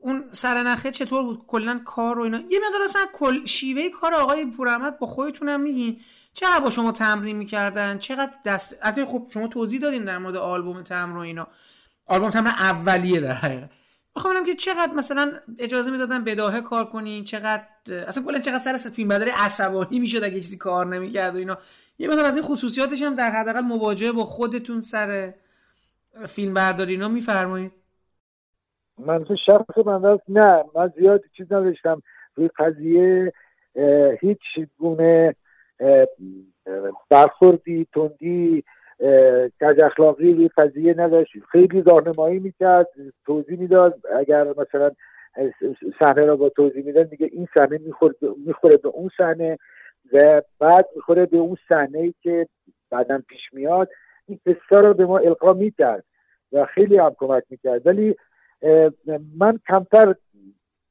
اون 0.00 0.24
سرنخه 0.32 0.90
چطور 0.90 1.22
بود؟ 1.22 1.46
کلا 1.46 1.80
کار 1.84 2.18
و 2.18 2.22
اینا. 2.22 2.38
یه 2.38 2.58
مقدار 2.66 2.82
اصلا 2.84 3.02
کل 3.12 3.44
شیوه 3.44 3.88
کار 3.88 4.14
آقای 4.14 4.46
پوراحمد 4.46 4.98
با 4.98 5.06
خودتون 5.06 5.48
هم 5.48 5.60
میگین. 5.60 6.00
چقدر 6.32 6.60
با 6.60 6.70
شما 6.70 6.92
تمرین 6.92 7.36
می‌کردن؟ 7.36 7.98
چقدر 7.98 8.32
دست 8.44 8.78
حتی 8.82 9.04
خب 9.04 9.26
شما 9.34 9.48
توضیح 9.48 9.80
دادین 9.80 10.04
در 10.04 10.18
مورد 10.18 10.36
آلبوم 10.36 10.82
تمر 10.82 11.16
و 11.16 11.20
اینا. 11.20 11.46
آلبوم 12.06 12.30
تمر 12.30 12.48
اولیه 12.48 13.20
در 13.20 13.32
حقیقت. 13.32 13.70
می‌خوام 14.16 14.44
که 14.44 14.54
چقدر 14.54 14.94
مثلا 14.94 15.32
اجازه 15.58 15.90
می‌دادن 15.90 16.24
بداهه 16.24 16.60
کار 16.60 16.84
کنین؟ 16.84 17.24
چقدر 17.24 17.64
اصلا 18.06 18.24
کلا 18.24 18.38
چقدر 18.38 18.76
سر 18.76 18.90
فیلم 18.90 19.08
بدری 19.08 19.30
عصبانی 19.30 19.98
می‌شد 19.98 20.24
اگه 20.24 20.40
چیزی 20.40 20.56
کار 20.56 20.86
نمی‌کرد 20.86 21.34
و 21.34 21.38
اینا. 21.38 21.58
یه 21.98 22.08
مقدار 22.08 22.24
از 22.24 22.34
این 22.34 22.44
خصوصیاتش 22.44 23.02
هم 23.02 23.14
در 23.14 23.30
حداقل 23.30 23.60
مواجهه 23.60 24.12
با 24.12 24.24
خودتون 24.24 24.80
سر 24.80 25.34
فیلم 26.28 26.54
برداری 26.54 26.92
اینا 26.92 27.08
میفرمایید. 27.08 27.72
من 28.98 29.24
شخص 29.46 29.78
من 29.86 30.18
نه 30.28 30.64
من 30.74 30.92
زیاد 30.96 31.22
چیز 31.36 31.52
نداشتم. 31.52 32.02
روی 32.34 32.48
قضیه 32.58 33.32
هیچ 34.20 34.40
گونه 34.78 35.34
برخوردی 37.10 37.86
تندی 37.94 38.64
کج 39.60 39.80
اخلاقی 39.80 40.34
روی 40.34 40.48
قضیه 40.56 40.94
نداشت. 40.98 41.32
خیلی 41.52 41.82
راهنمایی 41.82 42.38
می‌کرد 42.38 42.88
توضیح 43.26 43.58
می‌داد. 43.58 43.94
اگر 44.16 44.44
مثلا 44.44 44.90
صحنه 45.98 46.24
را 46.24 46.36
با 46.36 46.48
توضیح 46.48 46.84
می‌داد 46.84 47.10
میگه 47.10 47.28
این 47.32 47.48
صحنه 47.54 47.80
می‌خوره 48.46 48.76
به 48.76 48.88
اون 48.88 49.10
صحنه 49.16 49.58
و 50.12 50.42
بعد 50.58 50.86
می‌خوره 50.96 51.26
به 51.26 51.36
اون 51.36 51.56
صحنه 51.68 51.98
ای 51.98 52.14
که 52.22 52.46
بعدا 52.90 53.22
پیش 53.28 53.52
میاد. 53.52 53.88
این 54.26 54.40
قصه 54.46 54.76
رو 54.76 54.94
به 54.94 55.06
ما 55.06 55.18
القا 55.18 55.52
می‌کرد 55.52 56.04
و 56.52 56.64
خیلی 56.64 56.98
هم 56.98 57.16
کمک 57.18 57.44
می‌کرد. 57.50 57.86
ولی 57.86 58.16
من 59.38 59.58
کمتر 59.68 60.14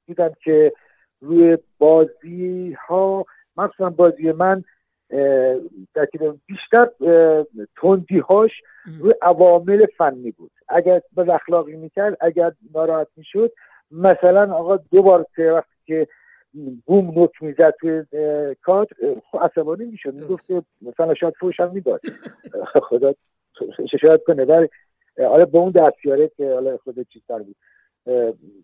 دیدم 0.07 0.31
که 0.43 0.73
روی 1.21 1.57
بازی 1.77 2.77
ها 2.87 3.25
مخصوصا 3.57 3.89
بازی 3.89 4.31
من 4.31 4.63
بیشتر 6.47 6.89
تندی 7.81 8.19
هاش 8.19 8.51
روی 8.99 9.13
عوامل 9.21 9.85
فنی 9.97 10.31
بود. 10.31 10.51
اگر 10.69 11.01
به 11.15 11.33
اخلاقی 11.33 11.75
می‌کرد 11.75 12.17
اگر 12.21 12.51
ناراحت 12.73 13.07
می‌شد 13.17 13.51
مثلا 13.91 14.53
آقا 14.53 14.77
دو 14.77 15.01
بار 15.03 15.25
سه 15.35 15.51
وقتی 15.51 15.75
که 15.85 16.07
بوم 16.85 17.11
نوک 17.11 17.43
می‌زد 17.43 17.73
توی 17.79 18.03
کار 18.61 18.87
خب 19.31 19.39
عصبانی 19.41 19.85
می‌شد. 19.85 20.13
می‌گفت 20.13 20.43
مثلا 20.81 21.13
شاید 21.13 21.33
فوش 21.39 21.59
هم 21.59 21.71
می‌داد. 21.73 22.01
خدا 22.89 23.13
شاید 24.01 24.23
کنه. 24.27 24.45
ولی 24.45 24.69
حالا 25.17 25.45
به 25.45 25.57
اون 25.57 25.71
دستیاره 25.71 26.31
که 26.37 26.53
حالا 26.53 26.77
خود 26.77 27.07
چیزتر 27.09 27.39
بود. 27.39 27.55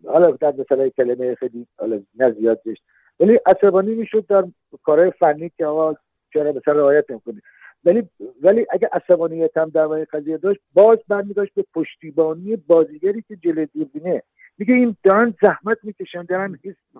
حالا 0.07 0.31
در 0.31 0.53
مثلا 0.57 0.89
کلمه 0.89 1.35
خیلی 1.35 1.67
حالا 1.77 2.01
نزیاد 2.15 2.61
داشت 2.65 2.83
ولی 3.19 3.39
عصبانی 3.45 3.95
می‌شد 3.95 4.25
در 4.27 4.43
کارهای 4.83 5.11
فنی 5.11 5.51
که 5.57 5.65
آقا 5.65 5.95
چرا 6.33 6.51
مثلا 6.51 6.73
رعایت 6.73 7.11
نمی‌کنی. 7.11 7.41
ولی 7.85 8.09
ولی 8.41 8.65
اگه 8.71 8.89
عصبانیت 8.93 9.57
هم 9.57 9.69
در 9.69 9.87
قضیه 9.87 10.37
داشت 10.37 10.59
باز 10.73 10.97
برمیداشت 11.07 11.53
به 11.55 11.65
پشتیبانی 11.73 12.55
بازیگری 12.55 13.23
که 13.27 13.35
جلوی 13.35 13.65
دوربینه 13.65 14.23
میگه 14.57 14.73
این 14.73 14.95
دارن 15.03 15.33
زحمت 15.41 15.77
می‌کشن 15.83 16.23
دارن 16.23 16.59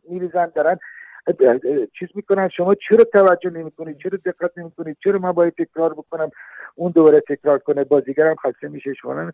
میریزن 0.09 0.51
دارن 0.55 0.79
چیز 1.99 2.09
می‌کنن؟ 2.15 2.49
شما 2.49 2.75
چرا 2.89 3.03
توجه 3.03 3.49
نمی‌کنید 3.49 3.97
چرا 4.03 4.19
دقت 4.25 4.57
نمی‌کنید 4.57 4.97
چرا 5.03 5.19
من 5.19 5.31
باید 5.31 5.53
تکرار 5.57 5.93
بکنم؟ 5.93 6.29
اون 6.75 6.91
دوباره 6.91 7.23
تکرار 7.29 7.59
کنه. 7.59 7.83
بازیگرم 7.83 8.35
خسته 8.35 8.67
میشه. 8.67 8.93
شما 8.93 9.31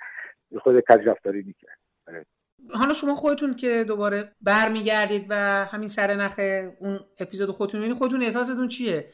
خود 0.61 0.79
کج 0.79 1.07
رفتاری 1.07 1.43
می‌کنه 1.43 1.71
آره. 2.07 2.25
حالا 2.73 2.93
شما 2.93 3.15
خودتون 3.15 3.53
که 3.53 3.83
دوباره 3.87 4.31
برمیگردید 4.41 5.25
و 5.29 5.35
همین 5.65 5.87
سر 5.87 6.15
نخ 6.15 6.39
اون 6.79 6.99
اپیزود 7.19 7.49
خودتون 7.49 7.79
می‌بینید 7.79 7.97
خودتون 7.97 8.23
احساستون 8.23 8.67
چیه؟ 8.67 9.05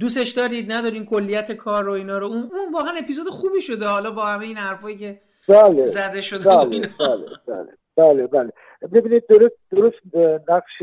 دوستش 0.00 0.30
دارید؟ 0.30 0.72
ندارین؟ 0.72 1.04
کلیت 1.04 1.52
کار 1.52 1.84
رو 1.84 1.92
اینا 1.92 2.18
رو؟ 2.18 2.26
اون, 2.26 2.50
اون 2.52 2.72
واقعا 2.72 2.92
اپیزود 2.98 3.28
خوبی 3.28 3.60
شده. 3.60 3.86
حالا 3.86 4.10
با 4.10 4.26
همه 4.26 4.44
این 4.44 4.56
حرفایی 4.56 4.96
که 4.96 5.20
بله. 5.48 5.84
زده 5.84 6.20
شده 6.20 6.48
بله 6.48 6.80
بله 6.98 7.26
بله 7.46 7.76
بله 7.96 8.26
بله. 8.26 8.52
ببینید 8.92 9.26
درست 9.28 9.56
درست 9.70 9.96
نقش 10.48 10.82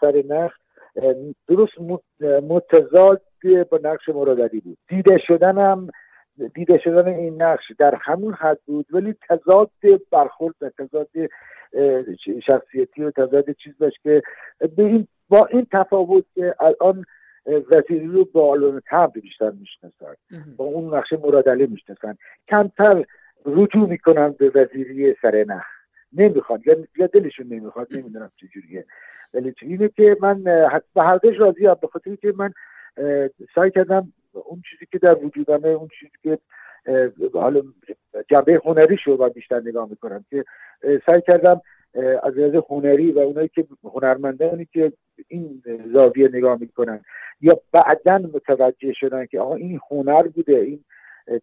سر 0.00 0.22
نخ 0.28 0.52
درست 1.48 1.72
متضاد 2.22 3.22
با 3.70 3.80
نقش 3.82 4.08
مرادی 4.08 4.60
بود. 4.60 4.78
دیده 4.88 5.18
شدنم 5.26 5.88
دیده 6.54 6.78
شدن 6.78 7.08
این 7.08 7.42
نقش 7.42 7.72
در 7.78 7.94
همون 7.94 8.34
حد 8.34 8.58
بود 8.66 8.86
ولی 8.90 9.14
تضاد 9.28 9.70
برخورد 10.12 10.54
و 10.60 10.70
تضاد 10.70 11.08
شخصیتی 12.46 13.02
و 13.02 13.10
تضاد 13.10 13.50
چیز 13.50 13.78
داشت 13.78 14.02
که 14.02 14.22
به 14.76 14.82
این 14.82 15.06
با 15.28 15.46
این 15.46 15.66
تفاوت 15.72 16.24
که 16.34 16.54
الان 16.60 17.04
وزیری 17.70 18.06
رو 18.06 18.24
با 18.24 18.50
آلون 18.50 18.82
تبر 18.90 19.20
بیشتر 19.20 19.50
می‌شناسن 19.50 20.14
با 20.56 20.64
اون 20.64 20.94
نقش 20.94 21.12
مرادلی 21.12 21.66
می‌شناسن 21.66 22.16
کمتر 22.48 23.04
رجوع 23.46 23.88
می‌کنن 23.88 24.28
به 24.38 24.50
وزیری 24.54 25.14
سر 25.22 25.44
نخ 25.44 25.77
نمی‌خواد. 26.12 26.60
یا 26.96 27.06
دلشون 27.06 27.46
نمی‌خواد 27.46 27.86
نمی‌دونم 27.90 28.30
چجوریه. 28.36 28.84
ولی 29.34 29.54
اینه 29.62 29.88
که 29.88 30.16
من 30.20 30.42
به 30.94 31.02
هر 31.02 31.16
دوش 31.16 31.36
راضی 31.38 31.62
به 31.62 31.88
خاطر 31.92 32.14
که 32.14 32.32
من 32.36 32.52
سعی 33.54 33.70
کردم 33.70 34.12
اون 34.32 34.62
چیزی 34.70 34.86
که 34.92 34.98
در 34.98 35.24
وجودمه 35.24 35.68
اون 35.68 35.88
چیزی 36.00 36.12
که 36.22 36.38
حالا 37.32 37.62
جنبه 38.30 38.60
هنری 38.64 38.96
شو 38.96 39.16
من 39.20 39.28
بیشتر 39.28 39.60
نگاه 39.60 39.88
می‌کنم 39.90 40.24
که 40.30 40.44
سعی 41.06 41.20
کردم 41.26 41.60
از 42.22 42.38
لحاظ 42.38 42.64
هنری 42.68 43.12
و 43.12 43.18
اونایی 43.18 43.48
که 43.48 43.66
هنرمندانی 43.84 44.64
که 44.72 44.92
این 45.28 45.62
زاویه 45.92 46.28
نگاه 46.28 46.60
می‌کنن 46.60 47.00
یا 47.40 47.60
بعدا 47.72 48.18
متوجه 48.18 48.92
شدن 48.92 49.26
که 49.26 49.40
آقا 49.40 49.54
این 49.54 49.80
هنر 49.90 50.22
بوده 50.22 50.52
این 50.52 50.84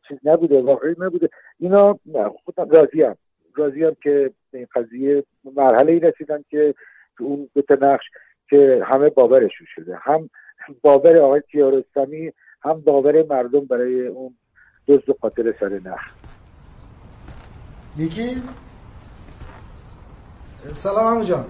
چیز 0.07 0.17
نبوده 0.23 0.61
واقعی 0.61 0.95
نبوده 0.99 1.29
اینا 1.59 1.99
خودم 2.43 2.69
راضیم. 2.69 3.15
راضیم 3.55 3.97
که 4.03 4.31
این 4.53 4.67
قضیه 4.75 5.23
مرحله 5.55 5.91
ای 5.91 5.99
رسیدن 5.99 6.43
که 6.49 6.75
اون 7.19 7.49
دو 7.55 7.75
نقش 7.81 8.03
که 8.49 8.81
همه 8.85 9.09
باورشون 9.09 9.67
شده. 9.75 9.97
هم 10.01 10.29
باور 10.81 11.17
آقای 11.17 11.41
کیارستمی 11.51 12.31
هم 12.61 12.81
باور 12.81 13.23
مردم 13.23 13.59
برای 13.59 14.07
اون 14.07 14.35
دزد 14.87 15.09
و 15.09 15.13
قاتل 15.21 15.51
سر 15.59 15.69
نخ 15.69 16.01
نیکی؟ 17.97 18.41
سلام 20.71 21.15
همو 21.15 21.23
جان. 21.23 21.45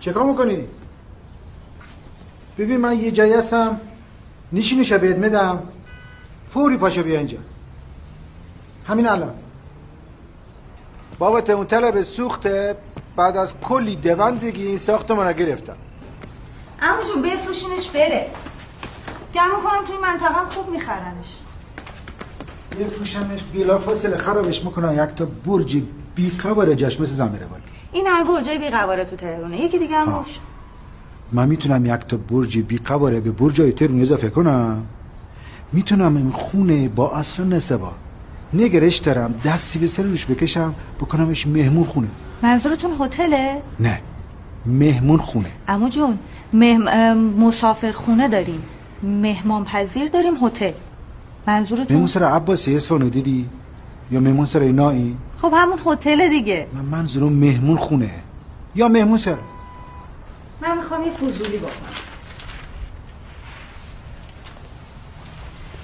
چه 0.00 0.12
کار 0.12 0.26
می‌کنی؟ 0.26 0.68
ببین 2.58 2.76
من 2.76 2.98
یه 2.98 3.10
جایی 3.10 3.32
هستم 3.32 3.80
نیشی 4.52 4.98
بهت 4.98 5.16
میدم 5.16 5.68
فوری 6.44 6.76
پاشو 6.76 7.02
بیا 7.02 7.18
اینجا. 7.18 7.38
همین 8.86 9.06
الان. 9.06 9.34
بابت 11.22 11.50
اون 11.50 11.66
طلب 11.66 12.02
سوخته 12.02 12.76
بعد 13.16 13.36
از 13.36 13.54
کلی 13.62 13.96
دوندگی 13.96 14.66
این 14.66 14.78
ساختمان 14.78 15.26
رو 15.26 15.32
گرفتم. 15.32 15.76
امو 16.82 17.02
جون 17.02 17.22
بفروشینش 17.22 17.90
بره. 17.90 18.30
گمون 19.34 19.60
کنم 19.64 19.84
توی 19.86 19.96
منطقه 20.02 20.48
خوب 20.48 20.70
میخرنش. 20.70 21.38
بفروشنش 22.80 23.42
بیلا 23.52 23.78
فاصله 23.78 24.16
خرابش 24.16 24.64
می‌کنن 24.64 24.94
یک 24.94 25.14
تا 25.14 25.24
برج 25.24 25.82
بی 26.14 26.30
قواره 26.42 26.74
جاش 26.74 27.00
مثل 27.00 27.12
زمیره 27.12 27.46
بالا 27.46 27.62
این 27.92 28.06
همه 28.06 28.24
برجای 28.24 28.58
بی 28.58 28.70
قواره 28.70 29.04
تو 29.04 29.16
تهرونه 29.16 29.60
یکی 29.60 29.78
دیگه 29.78 29.96
هم 29.96 30.24
من 31.32 31.48
می‌تونم 31.48 31.86
یک 31.86 32.06
تا 32.08 32.16
برج 32.16 32.58
بی 32.58 32.78
قواره 32.78 33.20
به 33.20 33.30
برجای 33.30 33.72
تهرون 33.72 34.02
اضافه 34.02 34.30
کنم. 34.30 34.86
می‌تونم 35.72 36.16
این 36.16 36.30
خونه 36.30 36.88
با 36.88 37.10
اصل 37.10 37.44
نسبا 37.44 37.92
نگرش 38.54 38.96
دارم 38.98 39.34
دستی 39.44 39.78
به 39.78 39.86
سر 39.86 40.02
روش 40.02 40.26
بکشم 40.26 40.74
بکنمش 41.00 41.46
مهمون 41.46 41.84
خونه. 41.84 42.08
منظورتون 42.42 42.96
هتله؟ 43.00 43.62
نه 43.80 44.00
مهمون 44.66 45.18
خونه. 45.18 45.50
امو 45.68 45.88
جون 45.88 46.18
مهم... 46.52 47.16
مسافر 47.18 47.92
خونه 47.92 48.28
داریم. 48.28 48.62
مهمان 49.02 49.64
پذیر 49.64 50.08
داریم 50.08 50.44
هتل. 50.44 50.72
منظورتون 51.46 51.86
مهمون 51.90 52.06
سر 52.06 52.24
عباسی 52.24 52.76
اسفانو 52.76 53.08
دیدی 53.08 53.48
یا 54.10 54.20
مهمون 54.20 54.46
سر 54.46 54.60
اینایی 54.60 55.16
خب 55.38 55.52
همون 55.56 55.78
هتل 55.86 56.28
دیگه. 56.28 56.66
من 56.74 56.84
منظورم 56.84 57.32
مهمون 57.32 57.76
خونه. 57.76 58.10
یا 58.74 58.88
مهمون 58.88 59.18
سر 59.18 59.38
من 60.62 60.76
می‌خوام 60.76 61.02
یه 61.02 61.10
فضولی 61.10 61.58
بکنم. 61.58 61.94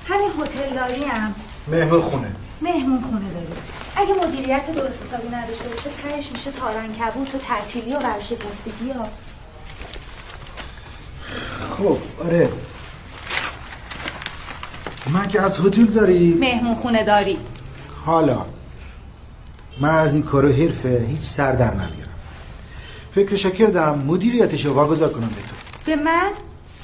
همین 0.08 0.30
هتل 0.40 0.78
هم 1.08 1.34
مهمون 1.68 2.00
خونه. 2.00 2.32
مهمون 2.62 3.00
خونه 3.00 3.30
داریم. 3.34 3.56
اگه 3.96 4.14
مدیریت 4.26 4.66
درست 4.66 4.98
حسابی 5.06 5.28
نداشته 5.36 5.68
باشه 5.68 5.90
تهش 6.02 6.32
میشه 6.32 6.50
تارن 6.50 6.94
کبوت 6.94 7.34
و 7.34 7.38
تعطیلی 7.38 7.94
و 7.94 7.98
ورشکستگی 7.98 8.90
ها. 8.98 9.08
خب 11.78 11.98
آره. 12.24 12.48
من 15.12 15.28
که 15.28 15.42
از 15.42 15.60
هتل 15.60 15.84
داری؟ 15.84 16.34
مهمون 16.34 16.74
خونه 16.74 17.04
داری. 17.04 17.38
حالا 18.06 18.46
من 19.80 19.98
از 19.98 20.14
این 20.14 20.22
کارو 20.22 20.52
حرفه 20.52 21.06
هیچ 21.08 21.20
سر 21.20 21.52
در 21.52 21.74
نمیارم. 21.74 22.14
فکرش 23.14 23.46
کردم 23.46 23.98
مدیریتش 24.06 24.64
رو 24.64 24.72
واگذار 24.72 25.12
کنم 25.12 25.28
به 25.28 25.34
تو. 25.34 25.54
به 25.86 25.96
من؟ 25.96 26.30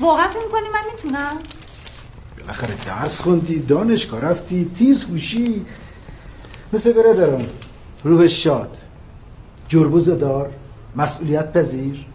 واقعا 0.00 0.28
فکر 0.28 0.38
می‌کنی 0.38 0.68
من 0.72 0.80
می‌تونم؟ 0.92 1.38
بالاخره 2.44 2.74
درس 2.86 3.20
خوندی 3.20 3.58
دانشگاه 3.58 4.20
رفتی 4.20 4.70
تیز 4.74 5.04
خوشی 5.04 5.66
مثل 6.72 6.92
برادرم 6.92 7.46
روح 8.04 8.26
شاد 8.26 8.76
جربوز 9.68 10.08
دار 10.08 10.50
مسئولیت 10.96 11.52
پذیر. 11.52 12.06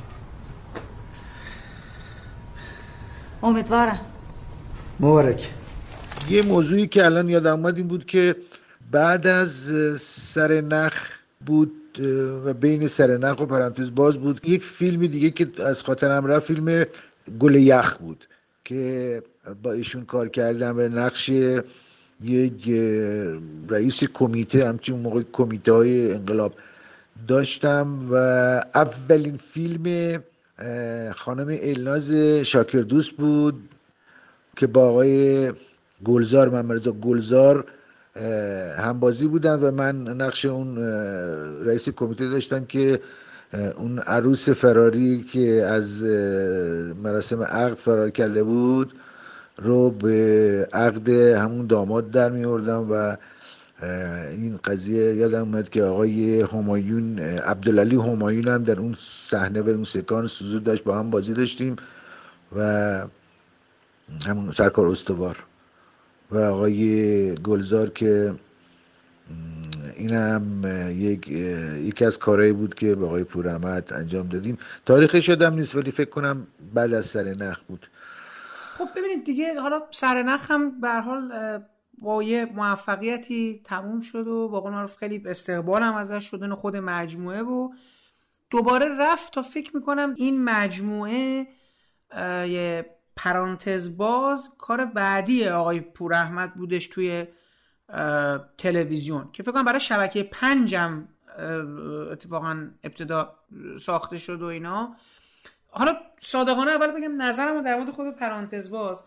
امیدوارم. 3.43 3.99
مبارک. 4.99 5.49
یه 6.30 6.41
موضوعی 6.41 6.88
که 6.88 7.06
الان 7.06 7.30
یادم 7.30 7.51
اومد 7.51 7.77
این 7.77 7.88
بود 7.88 8.06
که 8.06 8.35
بعد 8.91 9.27
از 9.27 9.51
سر 9.99 10.61
نخ 10.61 11.11
بود 11.45 11.72
و 12.45 12.53
بین 12.53 12.88
سر 12.88 13.18
نخ 13.18 13.39
و 13.39 13.45
پرانتز 13.45 13.95
باز 13.95 14.18
بود 14.18 14.47
یک 14.47 14.64
فیلم 14.64 15.07
دیگه 15.07 15.31
که 15.31 15.64
از 15.64 15.84
خاطرم 15.84 16.26
رفت 16.26 16.45
فیلم 16.45 16.85
گل 17.39 17.56
یخ 17.56 17.97
بود. 17.97 18.27
که 18.70 19.24
با 19.64 19.72
ایشون 19.72 20.06
کار 20.06 20.30
کردم 20.30 20.76
به 20.76 20.90
نقش 20.90 21.30
یک 22.22 22.70
رئیس 23.70 24.04
کمیته 24.04 24.68
همچین 24.68 24.96
موقع 24.96 25.24
کمیته 25.34 25.72
های 25.72 26.14
انقلاب 26.14 26.54
داشتم 27.28 28.08
و 28.12 28.16
اولین 28.76 29.38
فیلم 29.38 30.20
خانم 31.16 31.58
الناز 31.62 32.12
شاکر 32.46 32.80
دوست 32.80 33.12
بود 33.12 33.70
که 34.56 34.68
با 34.68 34.90
آقای 34.90 35.52
گلزار 36.04 36.50
من 36.50 36.66
مرزا 36.66 36.91
گلزار 36.91 37.66
همبازی 38.78 39.28
بودن 39.28 39.60
و 39.60 39.72
من 39.72 39.96
نقش 40.08 40.46
اون 40.46 40.78
رئیس 41.66 41.90
کمیته 41.90 42.30
داشتم 42.30 42.66
که 42.66 43.00
اون 43.54 44.00
عروس 44.00 44.50
فراری 44.50 45.24
که 45.24 45.64
از 45.66 46.04
مراسم 47.04 47.44
عقد 47.44 47.74
فرار 47.74 48.10
کرده 48.10 48.44
بود 48.44 48.94
رو 49.58 49.92
به 49.92 50.68
عقد 50.74 51.10
همون 51.10 51.68
داماد 51.68 52.12
در 52.12 52.30
می 52.30 52.46
و 52.46 53.18
این 54.32 54.60
قضیه 54.64 55.16
یادم 55.16 55.40
اومد 55.40 55.70
که 55.70 55.84
آقای 55.84 56.42
همایون 56.42 57.20
عبدالعلی 57.20 57.96
همایون 57.96 58.48
هم 58.48 58.64
در 58.64 58.80
اون 58.80 58.96
صحنه 59.00 59.62
و 59.62 59.70
اون 59.70 59.84
سکان 59.84 60.28
سوزور 60.28 60.62
داشت 60.62 60.84
با 60.84 61.00
هم 61.00 61.10
بازی 61.10 61.34
داشتیم 61.34 61.76
و 62.56 62.62
همون 64.26 64.52
سرکار 64.52 64.88
استوار 64.88 65.44
و 66.32 66.38
آقای 66.38 67.36
گلزار 67.36 67.90
که 67.90 68.34
این 69.95 70.14
هم 70.14 70.61
یک 70.89 71.27
یکی 71.27 72.06
از 72.06 72.19
کارهایی 72.19 72.53
بود 72.53 72.73
که 72.73 72.95
به 72.95 73.06
آقای 73.06 73.23
پورحمد 73.23 73.93
انجام 73.93 74.27
دادیم. 74.27 74.57
تاریخش 74.85 75.26
شدم 75.26 75.53
نیست 75.53 75.76
ولی 75.76 75.91
فکر 75.91 76.10
کنم 76.10 76.47
بعد 76.73 76.93
از 76.93 77.06
سر 77.06 77.23
نخ 77.23 77.61
بود. 77.61 77.88
خب 78.77 78.88
ببینید 78.95 79.26
دیگه 79.26 79.60
حالا 79.60 79.81
سر 79.91 80.23
نخ 80.23 80.51
هم 80.51 80.81
به 80.81 80.89
حال 80.89 81.31
با 81.97 82.23
یه 82.23 82.45
موفقیتی 82.45 83.61
تموم 83.64 84.01
شد 84.01 84.27
و 84.27 84.47
با 84.47 84.61
قول 84.61 84.85
خیلی 84.85 85.23
استقبال 85.26 85.84
هم 85.84 85.95
ازش 85.95 86.23
شدن 86.23 86.56
خود 86.56 86.76
مجموعه 86.76 87.41
و 87.41 87.69
دوباره 88.49 88.85
رفت 88.99 89.34
تا 89.34 89.41
فکر 89.41 89.76
می‌کنم 89.76 90.14
این 90.18 90.43
مجموعه 90.43 91.47
یه 92.47 92.85
پرانتز 93.15 93.97
باز 93.97 94.49
کار 94.57 94.85
بعدی 94.85 95.47
آقای 95.47 95.80
پور 95.80 96.14
احمد 96.14 96.53
بودش 96.53 96.88
توی 96.88 97.26
تلویزیون 98.57 99.30
که 99.34 99.44
فکر 99.44 99.52
کنم 99.52 99.66
برای 99.66 99.80
شبکه 99.80 100.24
پنجم 100.24 101.07
اتفاقا 102.11 102.68
ابتدا 102.84 103.36
ساخته 103.80 104.18
شد 104.18 104.41
و 104.41 104.45
اینا. 104.45 104.95
حالا 105.72 105.94
صادقانه 106.20 106.72
اول 106.72 106.88
بگم 106.88 107.22
نظرم 107.22 107.61
در 107.61 107.78
مورد 107.78 107.90
خود 107.90 108.16
پرانتز 108.16 108.70
باز 108.70 109.03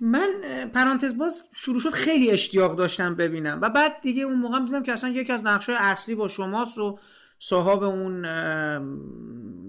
من 0.00 0.30
پرانتز 0.74 1.18
باز 1.18 1.42
شروع 1.52 1.80
شد 1.80 1.90
خیلی 1.90 2.30
اشتیاق 2.30 2.76
داشتم 2.76 3.14
ببینم 3.14 3.58
و 3.62 3.70
بعد 3.70 4.00
دیگه 4.00 4.22
اون 4.22 4.36
موقع 4.36 4.60
دیدم 4.60 4.82
که 4.82 4.92
اصلا 4.92 5.10
یکی 5.10 5.32
از 5.32 5.44
نقشه 5.44 5.72
اصلی 5.72 6.14
با 6.14 6.28
شماست 6.28 6.78
و 6.78 6.98
صاحب 7.38 7.82
اون 7.82 8.22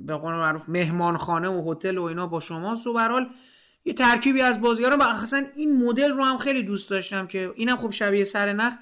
به 0.06 0.15
قول 0.15 0.34
معروف 0.34 0.69
مهمانخانه 0.69 1.49
و 1.49 1.72
هتل 1.72 1.97
و 1.97 2.03
اینا 2.03 2.27
با 2.27 2.39
شماست 2.39 2.88
و 2.88 2.93
به 2.93 3.27
یه 3.86 3.94
ترکیبی 3.94 4.41
از 4.41 4.62
بازیگران 4.62 4.99
و 4.99 5.03
اصلا 5.03 5.48
این 5.56 5.86
مدل 5.86 6.12
رو 6.12 6.24
هم 6.24 6.38
خیلی 6.38 6.64
دوست 6.64 6.90
داشتم 6.90 7.28
که 7.28 7.53
اینم 7.56 7.78
خب 7.78 7.91
شبیه 7.91 8.24
سر 8.24 8.53
نخ 8.53 8.74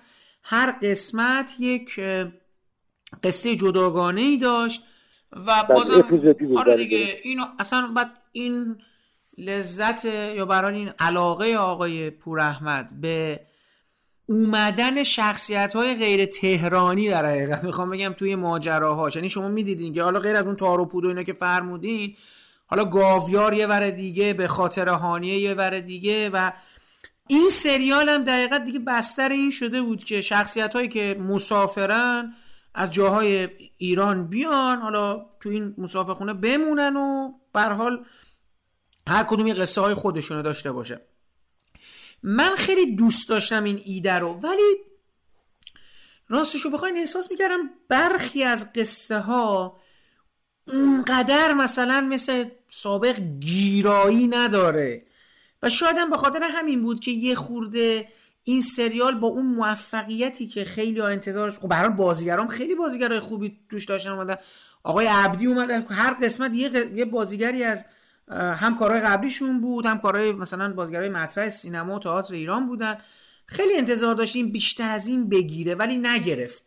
هر 0.43 0.71
قسمت 0.81 1.55
یک 1.59 1.99
قصه 3.23 3.55
جداگانه 3.55 4.21
ای 4.21 4.37
داشت 4.37 4.83
و 5.31 5.63
بازم 5.69 6.05
آره 6.57 6.77
دیگه 6.77 7.19
اینو 7.23 7.45
اصلا 7.59 7.87
بعد 7.95 8.11
این 8.31 8.77
لذت 9.37 10.05
یا 10.05 10.45
برای 10.45 10.75
این 10.75 10.91
علاقه 10.99 11.55
آقای 11.55 12.09
پور 12.09 12.39
احمد 12.39 13.01
به 13.01 13.39
اومدن 14.25 15.03
شخصیت 15.03 15.75
های 15.75 15.95
غیر 15.95 16.25
تهرانی 16.25 17.09
در 17.09 17.25
حقیقت 17.25 17.63
می‌خوام 17.63 17.89
بگم 17.89 18.13
توی 18.13 18.35
ماجراهاش. 18.35 19.15
یعنی 19.15 19.29
شما 19.29 19.47
می‌دیدین 19.47 19.93
که 19.93 20.03
حالا 20.03 20.19
غیر 20.19 20.35
از 20.35 20.45
اون 20.45 20.55
تارو 20.55 20.85
پود 20.85 21.05
و 21.05 21.07
اینا 21.07 21.23
که 21.23 21.33
فرمودین 21.33 22.15
حالا 22.73 22.85
گاویار 22.85 23.53
یه 23.53 23.67
ور 23.67 23.89
دیگه 23.89 24.33
به 24.33 24.47
خاطر 24.47 24.89
هانیه 24.89 25.39
یه 25.39 25.53
ور 25.53 25.79
دیگه 25.79 26.29
و 26.29 26.51
این 27.27 27.49
سریال 27.49 28.09
هم 28.09 28.23
دقیقا 28.23 28.57
دیگه 28.57 28.79
بستر 28.79 29.29
این 29.29 29.51
شده 29.51 29.81
بود 29.81 30.03
که 30.03 30.21
شخصیت 30.21 30.73
هایی 30.73 30.87
که 30.87 31.17
مسافرن 31.19 32.33
از 32.75 32.93
جاهای 32.93 33.49
ایران 33.77 34.27
بیان 34.27 34.81
حالا 34.81 35.25
تو 35.39 35.49
این 35.49 35.75
مسافرخونه 35.77 36.33
بمونن 36.33 36.95
و 36.95 37.31
حال 37.55 38.05
هر 39.07 39.23
کدوم 39.23 39.53
قصه 39.53 39.81
های 39.81 39.93
خودشونو 39.93 40.41
داشته 40.41 40.71
باشه. 40.71 41.01
من 42.23 42.55
خیلی 42.55 42.95
دوست 42.95 43.29
داشتم 43.29 43.63
این 43.63 43.81
ایده 43.85 44.13
رو 44.13 44.33
ولی 44.33 44.75
راستشو 46.29 46.69
بخواین 46.69 46.97
احساس 46.97 47.31
می‌کردم 47.31 47.69
برخی 47.89 48.43
از 48.43 48.73
قصه 48.73 49.19
ها 49.19 49.82
اونقدر 50.67 51.53
مثلا 51.53 52.01
مثل 52.01 52.45
سابق 52.69 53.19
گیرایی 53.39 54.27
نداره. 54.27 55.03
و 55.63 55.69
شاید 55.69 55.97
هم 55.97 56.09
به 56.09 56.17
خاطر 56.17 56.43
همین 56.43 56.81
بود 56.81 56.99
که 56.99 57.11
یه 57.11 57.35
خورده 57.35 58.07
این 58.43 58.61
سریال 58.61 59.19
با 59.19 59.27
اون 59.27 59.45
موفقیتی 59.45 60.47
که 60.47 60.63
خیلی 60.63 60.99
ها 60.99 61.07
انتظارش 61.07 61.59
خب 61.59 61.67
برای 61.67 61.89
بازیگران 61.89 62.47
خیلی 62.47 62.75
بازیگرای 62.75 63.19
خوبی 63.19 63.59
توش 63.69 63.85
داشتن 63.85 64.09
اومدن. 64.09 64.35
آقای 64.83 65.07
عبدی 65.07 65.45
اومدن. 65.45 65.85
هر 65.89 66.13
قسمت 66.13 66.53
یه, 66.53 66.91
یه 66.95 67.05
بازیگری 67.05 67.63
از 67.63 67.85
هم 68.31 68.77
کارهای 68.77 69.01
قبلیشون 69.01 69.61
بود 69.61 69.85
هم 69.85 69.99
کارهای 69.99 70.31
مثلا 70.31 70.73
بازیگرای 70.73 71.09
مطرح 71.09 71.49
سینما 71.49 71.95
و 71.95 71.99
تئاتر 71.99 72.33
ایران 72.33 72.67
بودن. 72.67 72.97
خیلی 73.45 73.77
انتظار 73.77 74.15
داشتیم 74.15 74.51
بیشتر 74.51 74.89
از 74.89 75.07
این 75.07 75.29
بگیره 75.29 75.75
ولی 75.75 75.97
نگرفت. 75.97 76.63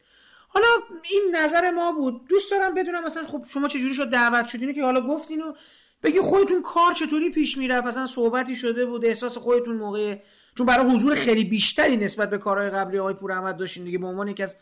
حالا 0.48 0.66
این 1.12 1.36
نظر 1.36 1.70
ما 1.70 1.92
بود. 1.92 2.28
دوست 2.28 2.50
دارم 2.50 2.74
بدونم 2.74 3.04
مثلا 3.04 3.26
خب 3.26 3.44
شما 3.48 3.68
چجوری 3.68 3.94
شد 3.94 4.10
دعوت 4.10 4.46
شدین؟ 4.46 4.72
که 4.72 4.84
حالا 4.84 5.00
گفتین 5.00 5.42
و 5.42 5.52
بگی 6.02 6.20
خودتون 6.20 6.62
کار 6.62 6.92
چطوری 6.92 7.30
پیش 7.30 7.58
می‌رفت 7.58 7.86
اصلا 7.86 8.06
صحبتی 8.06 8.54
شده 8.54 8.86
بود. 8.86 9.04
احساس 9.04 9.38
خودتون 9.38 9.76
موقع 9.76 10.18
چون 10.54 10.66
برای 10.66 10.94
حضور 10.94 11.14
خیلی 11.14 11.44
بیشتری 11.44 11.96
نسبت 11.96 12.30
به 12.30 12.38
کارهای 12.38 12.70
قبلی 12.70 12.98
آقای 12.98 13.14
پور 13.14 13.32
احمد 13.32 13.56
داشتین 13.56 13.84
دیگه. 13.84 13.98
به 13.98 14.06
عنوان 14.06 14.28
یکی 14.28 14.42
از 14.42 14.56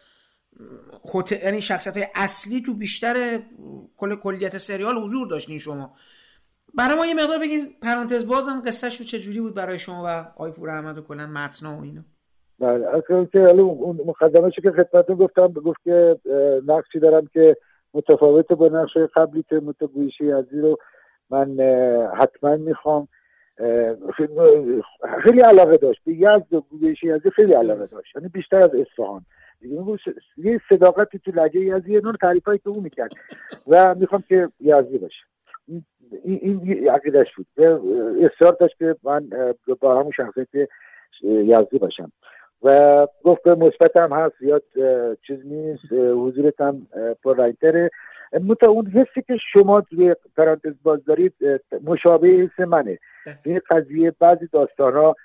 یعنی 1.31 1.62
شخصیت 1.62 1.97
های 1.97 2.06
اصلی 2.15 2.62
تو 2.62 2.74
بیشتر 2.74 3.43
کل 3.97 4.16
کلیت 4.16 4.59
سریال 4.59 4.98
حضور 4.98 5.27
داشتین 5.27 5.59
شما. 5.59 5.97
برای 6.74 6.97
ما 6.97 7.06
یه 7.06 7.15
مقدار 7.15 7.39
بگید 7.39 7.81
پرانتز 7.81 8.27
بازم 8.27 8.62
قصهش 8.66 8.97
رو 8.97 9.05
چجوری 9.05 9.40
بود 9.40 9.55
برای 9.55 9.78
شما 9.78 10.02
و 10.05 10.06
آقای 10.06 10.52
پور 10.52 10.70
احمد 10.70 10.98
و 10.98 11.02
کلا 11.02 11.27
متنا 11.27 11.78
و 11.78 11.82
اینا. 11.82 12.05
بله. 12.59 12.86
اصلا 12.89 13.24
که 13.24 13.39
اون 13.39 14.01
مقدمه 14.06 14.51
که 14.51 14.70
خدمتتون 14.70 15.16
گفتم 15.16 15.47
گفت 15.47 15.82
که 15.85 16.16
نقشی 16.66 16.98
دارم 16.98 17.26
که 17.26 17.56
متفاوت 17.94 18.52
با 18.52 18.68
نقش 18.68 18.97
قبلی 18.97 19.44
که 19.48 19.56
متگویشی 19.56 20.32
ازی 20.32 20.60
رو 20.60 20.78
من 21.31 21.60
حتما 22.18 22.56
می‌خوام. 22.56 23.09
خیلی 25.22 25.40
علاقه 25.40 25.76
داشت. 25.76 26.01
به 26.06 26.12
یزد 26.12 26.52
و 26.52 26.60
گویشی 26.60 27.12
ازی 27.12 27.31
خیلی 27.31 27.52
علاقه 27.52 27.86
داشت. 27.86 28.16
یعنی 28.16 28.28
بیشتر 28.28 28.62
از 28.62 28.74
اصفهان. 28.74 29.20
یه 30.36 30.60
صداقتی 30.68 31.18
تو 31.18 31.31
لجه 31.35 31.60
یزدی 31.60 32.01
نور 32.01 32.16
تعریف 32.20 32.44
هایی 32.44 32.59
که 32.59 32.68
او 32.68 32.81
می‌کرد. 32.81 33.10
و 33.66 33.94
می‌خوام 33.94 34.24
که 34.28 34.48
یزدی 34.60 34.98
باشه. 34.98 35.24
این 35.68 35.85
این 36.43 36.89
عقیدش 36.90 37.26
بود. 37.36 37.47
اصرار 38.24 38.52
داشت 38.52 38.78
که 38.78 38.97
من 39.05 39.31
با 39.81 40.01
همون 40.01 40.12
شخصیت 40.16 40.68
یزدی 41.22 41.78
باشم. 41.78 42.12
و 42.65 43.07
گفت 43.24 43.47
مثبت 43.47 43.97
هم 43.97 44.12
هست 44.12 44.35
زیاد 44.41 44.62
چیز 45.27 45.47
نیست 45.47 45.93
حضورت 45.93 46.61
هم 46.61 46.86
پررنگتره. 47.24 47.91
متا 48.41 48.70
اون 48.70 48.86
حسی 48.86 49.23
که 49.23 49.36
شما 49.53 49.81
توی 49.81 50.15
پرانتز 50.36 50.74
باز 50.82 51.05
دارید 51.05 51.35
مشابه 51.85 52.28
حس 52.28 52.61
منه. 52.61 52.99
این 53.45 53.61
قضیه 53.70 54.12
بعضی 54.20 54.47
داستان 54.53 54.93
ها 54.93 55.16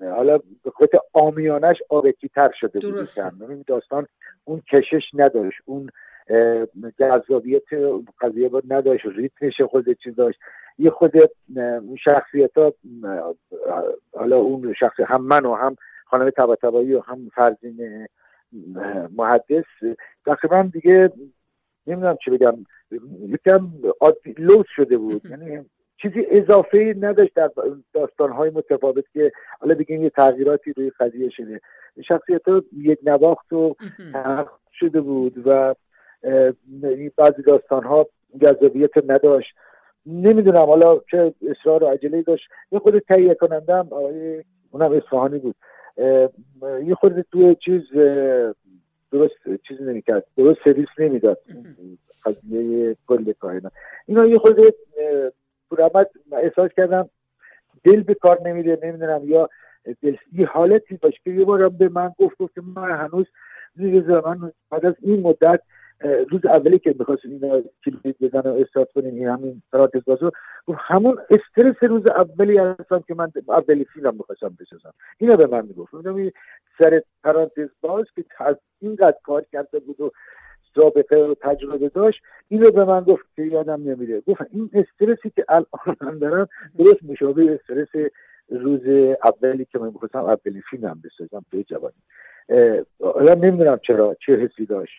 حالا 0.00 0.38
به 0.64 0.70
خاطر 0.70 0.98
آمیانش 1.12 1.76
آبکی 1.88 2.28
تر 2.28 2.50
شده 2.60 2.80
بود. 2.80 3.08
این 3.50 3.64
داستان 3.66 4.06
اون 4.44 4.62
کشش 4.72 5.10
نداشت 5.14 5.60
اون 5.64 5.90
جذابیت 6.98 7.62
قضیه 8.20 8.48
بود 8.48 8.72
نداشت 8.72 9.06
ریتمش 9.06 9.60
خود 9.60 9.92
چیز 9.92 10.16
داشت. 10.16 10.38
یه 10.78 10.90
خود 10.90 11.12
شخصیت 12.04 12.58
ها 12.58 12.74
حالا 14.16 14.36
اون 14.36 14.74
شخصی 14.80 15.02
هم 15.02 15.24
من 15.24 15.46
و 15.46 15.54
هم 15.54 15.76
خانم 16.12 16.30
تبایی 16.62 16.94
و 16.94 17.00
هم 17.00 17.28
فرزین 17.34 18.06
محدث 19.16 19.64
تقریبا 20.26 20.70
دیگه 20.72 21.12
نمی‌دونم 21.86 22.16
چی 22.24 22.30
بگم. 22.30 22.54
یکم 23.28 23.68
لوس 24.38 24.66
شده 24.76 24.98
بود. 24.98 25.22
یعنی 25.30 25.64
چیزی 25.96 26.26
اضافه 26.30 26.94
نداشت 27.00 27.34
در 27.34 27.50
داستانهای 27.92 28.50
متفاوت 28.50 29.04
که 29.12 29.32
حالا 29.60 29.74
بگیم 29.74 30.02
یه 30.02 30.10
تغییراتی 30.10 30.72
روی 30.72 30.90
قضیه 31.00 31.30
شده. 31.30 31.60
شخصیت 32.08 32.48
ها 32.48 32.62
یک 32.76 32.98
نواخت 33.02 33.52
و 33.52 33.74
شده 34.72 35.00
بود 35.00 35.46
و 35.46 35.74
بعضی 37.16 37.42
داستان 37.42 37.84
ها 37.84 38.06
جذابیت 38.42 38.90
نداشت. 39.06 39.54
نمی‌دونم 40.06 40.66
حالا 40.66 41.00
چه 41.10 41.34
اصرار 41.50 41.84
و 41.84 41.86
عجله 41.86 42.22
داشت. 42.22 42.48
یه 42.72 42.78
خود 42.78 42.98
تهیه 42.98 43.34
کنندم 43.34 43.88
اونم 44.70 44.92
اصفهانی 44.92 45.38
بود. 45.38 45.56
یه 46.84 46.94
خود 46.94 47.20
توی 47.20 47.56
چیز 47.64 47.82
درست 49.12 49.34
چیز 49.68 49.82
نمی‌کرد 49.82 50.24
درست 50.36 50.60
سرویس 50.64 50.88
نمی‌داد. 50.98 51.38
قضیه 52.24 52.96
کل 53.06 53.32
کائنات 53.32 53.72
اینا 54.06 54.26
یه 54.26 54.38
خود 54.38 54.56
پورامد 55.70 56.10
احساس 56.32 56.70
کردم 56.76 57.08
دل 57.84 58.02
به 58.02 58.14
کار 58.14 58.48
نمیده 58.48 58.78
نمی‌دونم 58.82 59.20
یا 59.24 59.48
یه 60.32 60.46
حالتی 60.46 60.96
باشه 60.96 61.18
که 61.24 61.30
یه 61.30 61.44
بارم 61.44 61.68
به 61.68 61.88
من 61.88 62.12
گفت 62.18 62.38
گفت 62.38 62.58
من 62.58 62.90
هنوز 62.90 63.26
من 64.24 64.52
بعد 64.70 64.86
از 64.86 64.94
این 65.02 65.20
مدت 65.20 65.60
روز 66.30 66.46
اولی 66.46 66.78
که 66.78 66.94
می‌خواست 66.98 67.24
اینا 67.24 67.62
کلید 67.84 68.16
بزن 68.20 68.50
و 68.50 68.54
استارت 68.54 68.92
کنیم 68.92 69.14
این 69.14 69.28
همین 69.28 69.62
پرانتز 69.72 70.04
بازو 70.04 70.30
همون 70.78 71.18
استرس 71.30 71.82
روز 71.82 72.06
اولی 72.06 72.58
هستم 72.58 73.04
که 73.08 73.14
من 73.14 73.32
اولی 73.48 73.84
فیلم 73.84 74.14
می‌خواستم 74.14 74.56
بسازم. 74.60 74.94
اینا 75.18 75.36
به 75.36 75.46
من 75.46 75.66
می‌گفت. 75.66 75.94
سر 76.78 77.02
پرانتز 77.24 77.68
باز 77.80 78.04
که 78.16 78.24
اینقدر 78.80 79.16
کار 79.24 79.44
کرده 79.52 79.78
بود 79.78 80.00
و 80.00 80.10
سابقه 80.74 81.16
و 81.16 81.34
تجربه 81.40 81.88
داشت 81.88 82.22
اینو 82.48 82.70
به 82.70 82.84
من 82.84 83.00
گفت 83.00 83.24
که 83.36 83.42
یادم 83.42 83.82
نمیره. 83.82 84.20
گفت 84.20 84.40
این 84.50 84.70
استرسی 84.72 85.30
که 85.30 85.44
الان 85.48 85.96
من 86.00 86.18
دارم 86.18 86.48
درست 86.78 87.02
مشابه 87.02 87.52
استرس 87.52 88.10
روز 88.48 88.86
اولی 89.24 89.64
که 89.64 89.78
من 89.78 89.86
می‌خواستم 89.86 90.18
اولی 90.18 90.62
فیلمم 90.70 91.02
بسازم 91.04 91.44
به 91.50 91.62
جوانی. 91.62 91.94
حالا 93.00 93.34
نمی‌دونم 93.34 93.80
چرا 93.86 94.16
چه 94.26 94.36
حسی 94.36 94.66
داشت. 94.66 94.94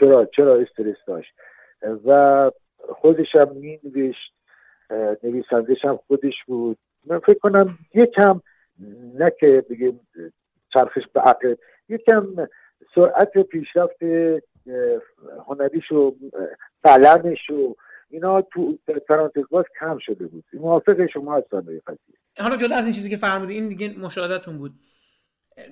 چرا 0.00 0.24
چرا 0.36 0.56
استرس 0.56 0.96
داشت؟ 1.06 1.32
و 2.04 2.50
خودش 2.88 3.34
هم 3.34 3.56
می 3.56 3.80
نوشت 3.84 4.32
نویسندش 5.22 5.84
هم 5.84 5.96
خودش 6.06 6.44
بود. 6.46 6.78
من 7.06 7.18
فکر 7.18 7.38
کنم 7.38 7.78
یکم 7.94 8.40
نه 9.14 9.32
که 9.40 9.64
بگیم 9.70 10.00
چرخش 10.72 11.02
به 11.12 11.20
عقل 11.20 11.54
یکم 11.88 12.26
سرعت 12.94 13.38
پیشرفت 13.38 14.02
هنریش 15.46 15.92
و 15.92 16.14
قلمش 16.82 17.50
و 17.50 17.76
اینا 18.10 18.42
تو 18.42 18.78
پرانتز 19.08 19.44
باز 19.50 19.64
کم 19.80 19.98
شده 19.98 20.26
بود. 20.26 20.44
موافق 20.52 21.06
شما 21.06 21.36
هستم 21.36 21.60
به 21.60 21.82
حالا 22.38 22.56
جدا 22.56 22.76
از 22.76 22.84
این 22.84 22.94
چیزی 22.94 23.10
که 23.10 23.16
فرمودی 23.16 23.54
این 23.54 23.68
دیگه 23.68 24.00
مشاهدتون 24.00 24.58
بود. 24.58 24.72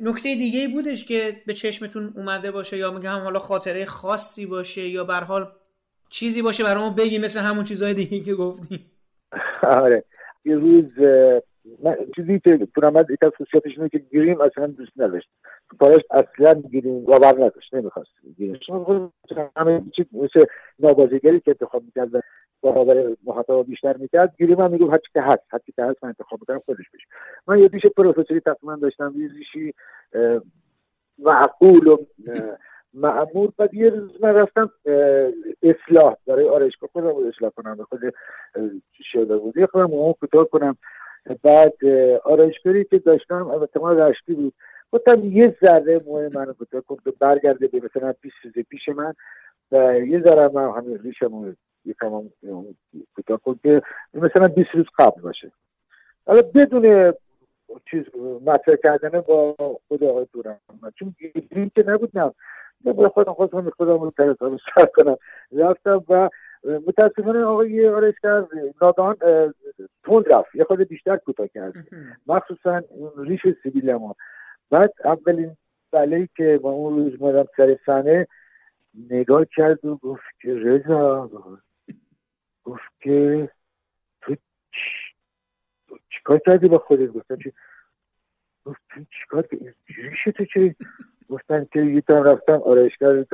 نکته 0.00 0.34
دیگه 0.34 0.68
بودش 0.68 1.04
که 1.04 1.42
به 1.46 1.54
چشمتون 1.54 2.12
اومده 2.16 2.50
باشه 2.50 2.76
یا 2.76 2.90
میگم 2.90 3.18
حالا 3.18 3.38
خاطره 3.38 3.84
خاصی 3.84 4.46
باشه 4.46 4.88
یا 4.88 5.04
بر 5.04 5.24
حال 5.24 5.52
چیزی 6.10 6.42
باشه 6.42 6.64
برای 6.64 6.82
ما 6.82 6.90
بگی 6.90 7.18
مثل 7.18 7.40
همون 7.40 7.64
چیزهای 7.64 7.94
دیگه 7.94 8.20
که 8.20 8.34
گفتی 8.34 8.86
آره. 9.62 10.04
یه 10.44 10.56
روز 10.56 10.92
من 11.82 11.96
چیزی 12.16 12.40
که 12.40 12.68
پورامد 12.74 13.10
یک 13.10 13.22
از 13.22 13.32
خصوصیاتش 13.32 13.78
اینه 13.78 13.88
که 13.88 13.98
گریم 13.98 14.40
اصلا 14.40 14.66
دوست 14.66 14.92
نداشت. 14.96 15.28
کارش 15.78 16.02
اصلا 16.10 16.62
گریم 16.72 17.04
باور 17.04 17.32
نداشت 17.32 17.74
نمی‌خواست 17.74 18.10
گریم. 18.38 18.60
همه 19.56 19.82
چیز 19.96 20.06
مثل 20.12 20.44
نابازیگری 20.78 21.40
که 21.40 21.50
انتخاب 21.50 21.82
می‌کرد 21.82 22.14
و 22.14 22.20
برابر 22.62 23.16
محتوا 23.24 23.62
بیشتر 23.62 23.96
می‌کرد 23.96 24.34
گریم 24.38 24.60
هم 24.60 24.70
می‌گفت 24.70 24.92
هرچی 24.92 25.08
که 25.12 25.22
هست 25.22 25.42
هرچی 25.50 25.72
که 25.72 25.84
هست 25.84 26.04
من 26.04 26.08
انتخاب 26.08 26.40
می‌کنم 26.40 26.58
خودش 26.58 26.90
بشه. 26.94 27.06
من 27.46 27.58
یه 27.58 27.68
دیش 27.68 27.86
پروفسوری 27.86 28.40
تقریبا 28.40 28.76
داشتم 28.76 29.14
یه 29.16 29.28
دیشی 29.28 29.74
معقول 31.18 31.86
و 31.86 31.96
معمول. 32.94 33.50
بعد 33.58 33.74
یه 33.74 33.90
روز 33.90 34.22
من 34.22 34.34
رفتم 34.34 34.70
اصلاح. 35.62 36.16
برای 36.26 36.48
آرایشگاه 36.48 36.90
خودم 36.92 37.06
رو 37.06 37.26
اصلاح 37.28 37.50
کنم 37.50 37.76
به 37.76 37.84
خود 37.84 38.00
شده 39.12 39.36
بود. 39.36 39.56
یه 39.56 39.66
خودم 39.66 39.92
اون 39.92 40.12
کوتاه 40.12 40.48
کنم. 40.48 40.76
بعد 41.42 41.84
آرایشگری 42.24 42.84
که 42.84 42.98
داشتم 42.98 43.46
البته 43.46 43.80
ما 43.80 43.92
رشتی 43.92 44.34
بود. 44.34 44.54
گفتم 44.92 45.24
یه 45.24 45.56
ذره 45.60 46.00
موه 46.06 46.28
منو 46.34 46.52
کوتاه 46.52 46.80
کن 46.80 46.96
که 47.04 47.12
برگرده 47.20 47.66
به 47.66 47.80
مثلا 47.84 48.14
20 48.20 48.34
روز 48.44 48.52
پیش 48.52 48.88
من. 48.88 49.14
و 49.72 49.98
یه 49.98 50.20
ذره 50.20 50.48
من 50.48 50.70
همین 50.70 50.98
ریشم 50.98 51.56
یکم 51.84 52.22
کوتاه 53.14 53.40
کن 53.40 53.58
که 53.62 53.82
مثلا 54.14 54.48
20 54.48 54.70
روز 54.74 54.86
قبل 54.98 55.20
باشه. 55.20 55.52
حالا 56.26 56.42
بدون 56.42 57.14
چیز 57.90 58.04
مطرح 58.46 58.76
کردن 58.76 59.20
با 59.20 59.54
خود 59.88 60.04
آقای 60.04 60.26
دورم. 60.32 60.58
چون 60.98 61.14
گیریم 61.18 61.70
که 61.74 61.84
نبود 61.86 62.18
نه 62.18 62.32
با 62.84 63.08
خودم 63.08 63.32
خودم 63.32 63.70
خودم 63.70 64.00
رو 64.00 64.12
سر 64.74 64.86
کنم. 64.86 65.16
رفتم 65.52 66.04
و 66.08 66.28
متاسفانه 66.64 67.44
آقای 67.44 67.88
آرشگر 67.88 68.44
نادان 68.82 69.16
تند 70.04 70.32
رفت. 70.32 70.54
یه 70.54 70.64
خود 70.64 70.80
بیشتر 70.80 71.16
کوتاه 71.16 71.48
کرد. 71.48 71.74
مخصوصا 72.26 72.82
ریش 73.18 73.40
سیبیل 73.62 73.92
ما 73.92 74.16
بعد 74.70 74.92
اولین 75.04 75.56
بله 75.92 76.28
که 76.36 76.58
با 76.62 76.70
اون 76.70 76.96
روز 76.96 77.22
مادم 77.22 77.46
سر 77.56 77.78
سنه 77.86 78.26
نگاه 79.10 79.44
کرد 79.56 79.84
و 79.84 79.96
گفت 79.96 80.24
که 80.42 80.54
رضا 80.54 81.30
گفت 82.64 83.00
که 83.00 83.48
تو 84.20 84.36
چیکار 86.10 86.38
کردی 86.38 86.68
با 86.68 86.78
خودت؟ 86.78 87.06
گفتم 87.06 87.36
چی 87.36 87.52
گفت 88.64 88.80
تو 88.88 89.00
چیکار 89.20 89.42
کردی؟ 89.46 89.72
تو 90.36 90.44
چی 90.44 90.76
گفتن 91.28 91.66
که 91.72 91.80
یه 91.80 92.02
رفتم 92.08 92.62
آرایشگر 92.62 93.24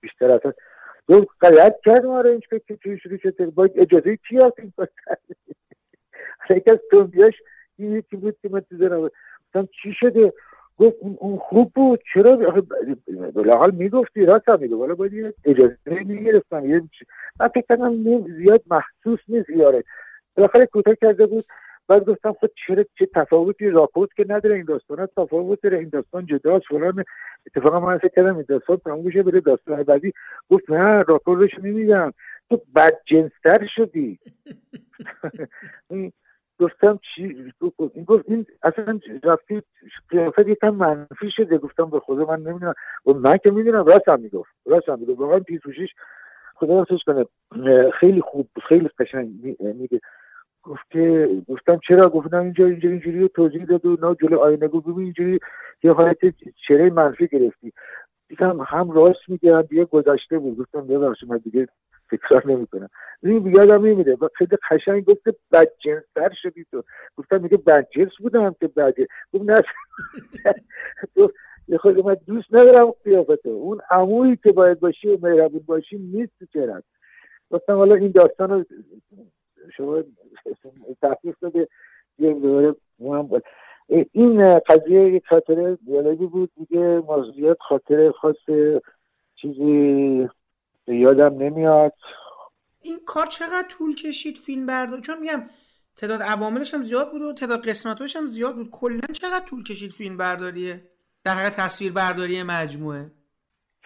بیشتر 0.00 0.30
اصلا 0.30 0.52
گفت 1.08 1.28
غلط 1.40 1.74
کردم 1.84 2.10
آره 2.10 2.40
که 2.40 2.76
توی 2.82 2.98
شروع 2.98 3.18
شده. 3.18 3.46
با 3.46 3.68
اجازه 3.74 4.16
کی 4.16 4.38
هست 4.38 4.58
این 4.58 4.72
یکی 6.50 6.70
از 6.70 6.78
تومبیاش 6.90 7.34
این 7.78 7.92
یکی 7.96 8.16
بود 8.16 8.36
که 8.42 8.48
من 8.48 8.60
تو 8.60 8.76
زنم 8.76 9.10
گفتم 9.46 9.68
چی 9.82 9.92
شده؟ 10.00 10.32
گفت 10.78 10.96
اون 11.00 11.38
خوب 11.38 11.72
بود. 11.74 12.00
چرا؟ 12.14 12.64
حال 13.58 13.70
می‌گفتی 13.70 14.24
راست 14.24 14.48
هم 14.48 14.60
میگو 14.60 14.84
ولی 14.84 14.94
باید 14.94 15.34
اجازه 15.44 15.76
می‌گرفتم. 15.86 16.88
من 17.40 17.48
فکر 17.48 17.64
کردم 17.68 18.24
زیاد 18.26 18.62
محسوس 18.70 19.20
نیست 19.28 19.50
یاره 19.50 19.84
بالاخره 20.36 20.66
کوتاه 20.66 20.94
کرده 20.94 21.26
بود. 21.26 21.44
بعد 21.88 22.04
گفتم 22.04 22.32
خود 22.32 22.50
خب 22.50 22.56
چرا 22.66 22.84
چه 22.98 23.06
تفاوتی 23.14 23.70
راپورت 23.70 24.10
که 24.16 24.24
نداره 24.28 24.54
این 24.54 24.64
داستان 24.64 25.06
تفاوت 25.16 25.62
داره. 25.62 25.78
این 25.78 25.88
داستان 25.88 26.26
جداست 26.26 26.64
فلان 26.68 27.04
اتفاقا 27.46 27.80
من 27.80 27.98
فکر 27.98 28.12
کردم 28.16 28.34
این 28.34 28.44
داستان 28.48 28.76
تموم 28.76 29.02
بشه 29.02 29.22
بره 29.22 29.40
داستان 29.40 29.82
بعدی. 29.82 30.12
گفت 30.50 30.70
نه 30.70 31.02
راپورتش 31.02 31.58
نمیدم 31.58 32.12
تو 32.50 32.60
بد 32.74 32.94
جنستر 33.06 33.66
شدی. 33.66 34.18
گفتم 36.60 36.98
چی؟ 37.14 37.52
این 37.94 38.04
گفت 38.04 38.24
این 38.28 38.46
اصلا 38.62 39.00
رفتی 39.24 39.62
قیافت 40.08 40.48
یکم 40.48 40.70
منفی 40.70 41.30
شده. 41.30 41.58
گفتم 41.58 41.90
به 41.90 42.00
خدا 42.00 42.24
من 42.24 42.40
نمی‌دونم. 42.42 42.74
من 43.06 43.36
که 43.38 43.50
می‌دونم. 43.50 43.84
راست 43.84 44.08
هم 44.08 44.20
می‌گفت. 44.20 44.50
راست 44.66 44.88
هم 44.88 44.98
می‌گفت. 44.98 45.20
واقعا 45.20 45.40
پیتوشیش 45.40 45.90
خدا 46.54 46.78
راستش 46.78 47.04
کنه. 47.06 47.24
خیلی 47.90 48.20
خوب 48.20 48.48
خیلی 48.68 48.90
قشنگ 48.98 49.30
میگه. 49.60 50.00
گفت 50.62 50.90
که 50.90 51.28
گفتم 51.48 51.80
چرا؟ 51.88 52.08
گفتم 52.08 52.42
اینجا 52.42 52.66
اینجا 52.66 52.88
اینجوری 52.88 53.28
توضیح 53.28 53.64
داد 53.64 53.86
و 53.86 53.96
نه 54.02 54.16
جلو 54.22 54.38
آینه 54.38 54.68
گفت 54.68 54.86
ببین 54.86 55.04
اینجوری 55.04 55.38
یه 55.82 55.92
حالت 55.92 56.18
چهره 56.68 56.90
منفی 56.90 57.28
گرفتی. 57.28 57.72
دیدم 58.28 58.60
هم 58.60 58.90
راست 58.90 59.28
میگه 59.28 59.56
هم 59.56 59.62
دیگه 59.62 59.84
گذشته 59.84 60.38
بود. 60.38 60.58
گفتم 60.58 60.86
ببخشید 60.86 61.28
من 61.28 61.38
دیگه 61.38 61.68
تکرار 62.12 62.46
نمی‌کنم. 62.46 62.88
این 63.22 63.46
یادم 63.46 63.82
میمیره 63.82 64.14
و 64.14 64.28
خیلی 64.34 64.56
قشنگ 64.70 65.04
گفت 65.04 65.22
بدجنستر 65.52 66.32
شدی 66.42 66.64
تو. 66.70 66.82
گفتم 67.16 67.40
میگه 67.40 67.56
بدجنس 67.56 68.12
بودم 68.18 68.54
که 68.60 68.68
بعدی 68.68 69.06
گفت 69.32 69.44
نه. 69.44 69.62
یه 71.68 71.78
خود 71.78 72.06
من 72.06 72.16
دوست 72.26 72.54
ندارم 72.54 72.90
قیافته 73.04 73.48
اون 73.48 73.80
عمویی 73.90 74.36
که 74.36 74.52
باید 74.52 74.80
باشی 74.80 75.08
و 75.08 75.18
مهربون 75.22 75.62
باشی 75.66 75.98
نیست 75.98 76.52
چرا 76.52 76.82
گفتم 77.50 77.76
حالا 77.76 77.94
این 77.94 78.10
داستان 78.10 78.50
رو 78.50 78.64
شما 79.76 80.02
تحقیق 81.02 81.34
داده 81.40 81.68
یه 82.18 82.34
دوباره 82.34 82.76
این 84.12 84.58
قضیه 84.58 85.14
یک 85.14 85.22
خاطره 85.28 85.78
جالبی 85.88 86.26
بود 86.26 86.50
دیگه 86.56 87.02
ما 87.06 87.32
زیاد 87.36 87.56
خاطره 87.68 88.12
خاص 88.12 88.36
چیزی 89.36 90.28
یادم 90.86 91.42
نمیاد. 91.42 91.92
این 92.80 92.98
کار 93.06 93.26
چقدر 93.26 93.68
طول 93.68 93.94
کشید 93.94 94.36
فیلم 94.36 94.66
بردار 94.66 95.00
چون 95.00 95.18
میگم 95.20 95.42
تعداد 95.96 96.22
عواملش 96.22 96.74
هم 96.74 96.82
زیاد 96.82 97.10
بود 97.10 97.22
و 97.22 97.32
تعداد 97.32 97.68
قسمتاش 97.68 98.16
هم 98.16 98.26
زیاد 98.26 98.54
بود. 98.54 98.70
کلا 98.70 99.00
چقدر 99.12 99.44
طول 99.44 99.64
کشید 99.64 99.90
فیلم 99.90 100.16
برداریه؟ 100.16 100.80
در 101.24 101.34
حقیقت 101.34 101.56
تصویر 101.56 101.92
برداری 101.92 102.42
مجموعه. 102.42 103.10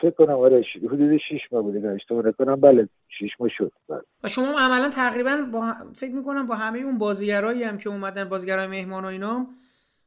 فکر 0.00 0.10
کنم 0.10 0.34
آره 0.34 0.64
حدود 0.84 1.16
6 1.16 1.40
ماه 1.52 1.62
بوده 1.62 1.88
اشتباه 1.88 2.26
نکنم. 2.26 2.60
بله 2.60 2.88
6 3.20 3.30
ماه 3.40 3.48
شد. 3.58 3.72
بله. 3.88 4.00
و 4.24 4.28
شما 4.28 4.58
عملا 4.58 4.90
تقریبا 4.90 5.36
با 5.52 5.74
فکر 5.94 6.12
می‌کنم 6.12 6.46
با 6.46 6.54
همه 6.54 6.78
اون 6.78 6.98
بازیگرایی 6.98 7.62
هم 7.62 7.78
که 7.78 7.88
اومدن 7.88 8.28
بازیگرای 8.28 8.66
مهمان 8.66 9.04
و 9.04 9.08
اینا 9.08 9.46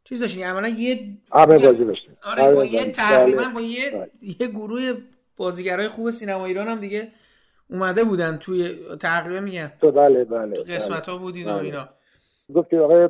چیز 0.04 0.22
داشتین؟ 0.22 0.46
عملا 0.46 0.68
یه 0.68 1.18
همه 1.34 1.58
بازی 1.58 1.86
داشتیم. 1.86 2.18
آره 2.24 2.44
با 2.44 2.60
بله، 2.60 2.74
یه 2.74 2.82
بله. 2.82 2.92
تقریبا 2.92 3.44
با 3.54 3.62
یه 3.62 3.92
بله. 3.92 4.10
یه 4.40 4.48
گروه 4.48 4.94
بازیگرای 5.38 5.88
خوب 5.88 6.10
سینما 6.10 6.46
ایران 6.46 6.68
هم 6.68 6.80
دیگه 6.80 7.08
اومده 7.70 8.04
بودن 8.04 8.38
توی 8.38 8.76
تقریبا 9.00 9.40
میگم. 9.40 9.72
تو 9.82 9.92
بله 9.92 10.24
بله 10.26 10.56
تو 10.56 10.74
قسمت 10.74 11.06
ها 11.06 11.18
بودین 11.18 11.50
و 11.50 11.56
اینا. 11.56 11.90
گفت 12.56 12.74
آقای 12.74 13.10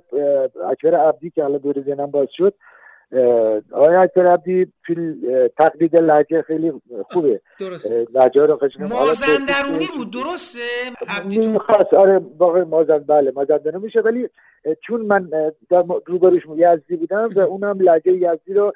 اکبر 0.72 0.95
عبدی 0.95 1.30
که 1.30 1.43
الان 1.43 1.57
دور 1.57 1.81
ذهنم 1.81 2.11
باز 2.11 2.27
شد 2.31 2.53
اکبر 3.73 4.27
عبدی 4.27 4.68
تقلید 5.57 5.95
لحجه 5.95 6.41
خیلی 6.41 6.73
خوبه. 7.11 7.41
لحجه 8.14 8.45
رو 8.45 8.60
مازندرونی 8.80 9.88
بود 9.98 10.11
درسته؟ 10.11 10.60
می‌خواست 11.26 11.94
آره 11.94 12.22
واقعا 12.38 12.65
مازن 12.65 12.98
بله 12.98 13.31
مازندرونی 13.31 13.84
میشه 13.84 14.02
ولی 14.02 14.30
چون 14.81 15.02
من 15.02 15.30
روبروش 16.06 16.44
یزدی 16.56 16.95
بودم 16.95 17.30
و 17.36 17.40
اونم 17.40 17.81
لحجه 17.81 18.11
یزدی 18.11 18.53
رو 18.53 18.73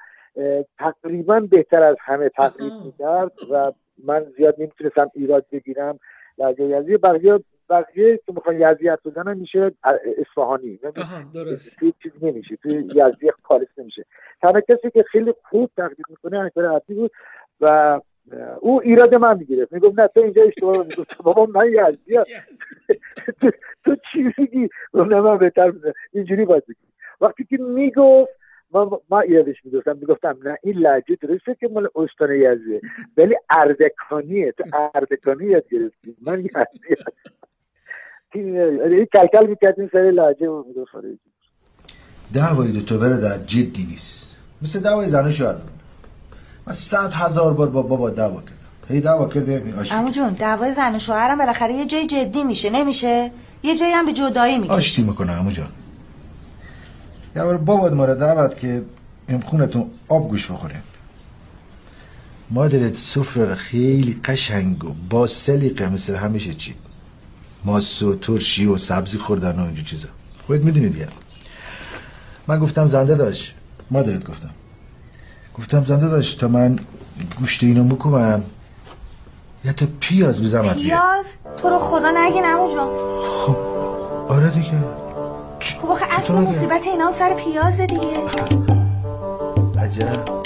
تقریبا 0.80 1.40
بهتر 1.40 1.84
از 1.84 1.96
همه 2.00 2.30
تقلید 2.30 2.74
می‌کرد 2.86 3.32
و 3.52 3.72
من 4.04 4.26
زیاد 4.38 4.56
نمی‌تونستم 4.58 5.12
ایراد 5.16 5.46
بگیرم 5.52 6.00
لحجه 6.38 6.64
یزدی. 6.64 6.98
بقیه 6.98 7.40
بقیه 7.70 8.18
که 8.18 8.34
می‌خوان 8.34 8.56
یزدی 8.62 8.90
بزنن 9.06 9.38
میشه 9.38 9.72
اصفهانی. 10.18 10.80
توی 11.80 11.94
چیز 12.04 12.12
نمیشه 12.22 12.56
توی 12.56 12.74
یزدی 12.74 13.32
خالص 13.44 13.68
نمیشه. 13.78 14.06
تنها 14.42 14.62
کسی 14.62 14.92
که 14.92 15.04
خیلی 15.04 15.34
خوب 15.44 15.70
تقلید 15.78 16.06
می‌کنه 16.10 16.40
اکبر 16.40 16.66
عبدی 16.66 16.94
بود 16.94 17.12
و 17.62 18.00
او 18.60 18.82
ایراد 18.82 19.16
من 19.16 19.38
می‌گرفت. 19.38 19.74
می‌گفت 19.74 20.00
نه 20.00 20.08
تو 20.08 20.20
اینجا 20.20 20.44
اشتباه 20.44 20.88
می‌گفت 20.88 21.18
بابا 21.18 21.46
من 21.46 21.68
یزدی 21.68 22.20
تو 23.86 23.96
چی 24.12 24.34
میگی؟ 24.38 24.70
نه 24.94 25.22
من 25.22 25.38
بهتر 25.38 25.74
اینجوری 26.12 26.46
باید 26.46 26.66
بگی. 26.66 26.88
وقتی 27.22 27.44
که 27.44 27.58
می‌گفت 27.58 28.32
من 28.74 28.90
ما 29.10 29.20
ایرادش 29.20 29.66
می‌گفتم 29.66 29.98
می‌گفتم 29.98 30.38
نه 30.44 30.58
این 30.64 30.78
لحجه 30.78 31.16
درسته 31.16 31.56
که 31.56 31.68
مال 31.68 31.90
استان 31.96 32.32
یزدیه 32.36 32.82
ولی 33.18 33.36
اردکانیه. 33.50 34.52
تو 34.52 34.64
اردکانی 34.96 35.46
یاد 35.46 35.70
گرفتی. 35.70 36.16
من 36.22 36.40
یزدی 36.40 36.96
این 38.36 39.08
کلکل 39.14 39.48
می‌کردیم 39.50 39.90
سر 39.92 40.12
لحجه 40.16 40.48
و 40.50 40.64
می‌گفت 40.68 40.92
دعوای 42.34 42.72
دو 42.72 42.82
تو 42.82 42.98
در 42.98 43.38
جدی 43.38 43.84
نیست. 43.90 44.36
مثل 44.62 44.80
دعوای 44.80 45.08
زن 45.08 45.32
شوهر 45.32 45.56
من 46.68 46.74
صد 46.74 47.14
هزار 47.14 47.54
بار 47.54 47.70
با 47.70 47.82
بابا 47.82 48.10
دعوا 48.10 48.42
کردم. 48.42 48.54
هی 48.90 49.02
دعوا 49.02 49.28
کرده 49.28 49.64
اما 49.92 50.12
جون 50.12 50.34
دعوای 50.34 50.74
زن 50.74 50.96
و 50.96 51.00
شوهرم 51.00 51.38
بالاخره 51.38 51.74
یه 51.74 51.86
جای 51.86 52.08
جدی 52.08 52.44
میشه. 52.44 52.70
نمیشه؟ 52.70 53.32
یه 53.64 53.76
جایی 53.76 53.92
هم 53.92 54.06
به 54.06 54.14
جدایی 54.14 54.58
میگه. 54.58 54.74
آشتی 54.74 55.04
می‌کنه 55.04 55.32
امو 55.32 55.52
جان. 55.52 55.70
یه 57.36 57.44
بار 57.44 57.58
بابا 57.58 57.90
ما 57.90 58.06
رو 58.06 58.16
دعوت 58.16 58.58
که 58.58 58.84
این 59.28 59.42
خونتون 59.42 59.92
آب 60.10 60.30
گوش 60.30 60.52
بخوریم. 60.52 60.84
مادرت 62.50 62.94
سفره 62.94 63.56
خیلی 63.56 64.22
قشنگ 64.26 64.86
و 64.86 64.94
با 65.10 65.28
سلیقه 65.28 65.94
مثل 65.94 66.16
همیشه 66.16 66.54
چید 66.54 66.76
ماست 67.66 68.04
و 68.04 68.16
ترشی 68.16 68.66
و 68.66 68.78
سبزی 68.78 69.18
خوردن 69.18 69.60
و 69.60 69.64
اینجور 69.64 69.86
چیزا. 69.86 70.08
خودت 70.48 70.64
می‌دونی 70.64 70.90
دیگه. 70.90 71.08
من 72.48 72.60
گفتم 72.60 72.86
زنده 72.86 73.16
داشت. 73.16 73.56
مادرت 73.92 74.28
گفتم. 74.28 74.50
گفتم 75.58 75.84
زنده 75.84 76.10
داشت 76.10 76.40
تا 76.40 76.48
من 76.48 76.80
گوشت 77.40 77.64
اینو 77.64 77.84
مکومم 77.84 78.44
یا 79.66 79.74
تا 79.74 79.86
پیاز 80.00 80.42
بزمت 80.42 80.76
پیاز؟ 80.76 81.26
تو 81.58 81.70
رو 81.70 81.80
خدا 81.80 82.12
نگین 82.12 82.46
امو 82.46 82.72
جان 82.74 82.90
خب 83.30 83.58
آره 84.28 84.50
دیگه. 84.50 84.84
خب 85.82 85.88
آخه 85.90 86.06
اصلا 86.20 86.42
مصیبت 86.42 86.88
اینا 86.88 87.12
سر 87.12 87.34
پیاز 87.34 87.80
دیگه. 87.80 88.24
عجب. 89.78 90.43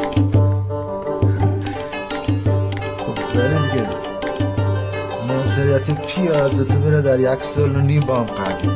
موثریت 5.57 6.05
پیاز 6.07 6.51
تو 6.51 6.79
بره 6.79 7.01
در 7.01 7.19
یک 7.19 7.43
سال 7.43 7.75
و 7.75 7.79
نیم 7.79 7.99
با 7.99 8.15
هم 8.15 8.25
قبل 8.25 8.69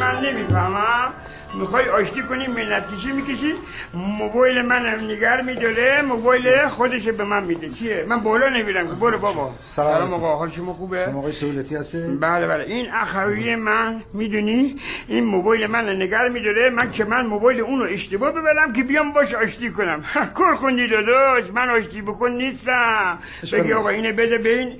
من 0.00 0.20
نمی‌فهمم؟ 0.20 1.12
می‌خوای 1.60 1.88
آشتی 1.88 2.22
کنی 2.22 2.46
ملت 2.46 2.94
کشی 2.94 3.12
می‌کشی. 3.12 3.54
موبایل 3.94 4.62
من 4.62 5.04
نگر 5.10 5.40
میداره 5.42 6.02
موبایل 6.02 6.66
خودش 6.68 7.08
به 7.08 7.24
من 7.24 7.44
میده. 7.44 7.68
چیه؟ 7.68 8.04
من 8.08 8.20
بالا 8.20 8.48
نمیرم 8.48 8.86
که. 8.88 8.94
برو 8.94 9.18
بابا. 9.18 9.50
سلام. 9.64 10.14
آقا. 10.14 10.36
حال 10.36 10.48
شما 10.48 10.72
خوبه؟ 10.74 11.04
شما 11.04 11.18
آقای 11.18 11.32
سهولتی 11.32 11.76
هستی 11.76 11.98
بله 12.20 12.46
بله. 12.46 12.64
این 12.64 12.86
اخوی 12.92 13.56
من 13.56 14.02
می‌دونی؟ 14.14 14.76
این 15.08 15.24
موبایل 15.24 15.66
من 15.66 16.02
نگر 16.02 16.28
میداره. 16.28 16.70
من 16.70 16.90
که 16.90 17.04
من 17.04 17.26
موبایل 17.26 17.60
اونو 17.60 17.84
اشتباه 17.84 18.32
ببرم 18.32 18.72
که 18.72 18.82
بیام 18.82 19.12
باش 19.12 19.34
آشتی 19.34 19.70
کنم. 19.70 20.04
کار 20.38 20.54
خوندی 20.54 20.86
داداش. 20.88 21.44
من 21.54 21.70
آشتی 21.70 22.02
بکن 22.02 22.30
نیستم. 22.30 23.18
بگی 23.52 23.72
آقا 23.72 23.88
اینه 23.88 24.12
بده 24.12 24.38
به 24.38 24.58
این 24.58 24.72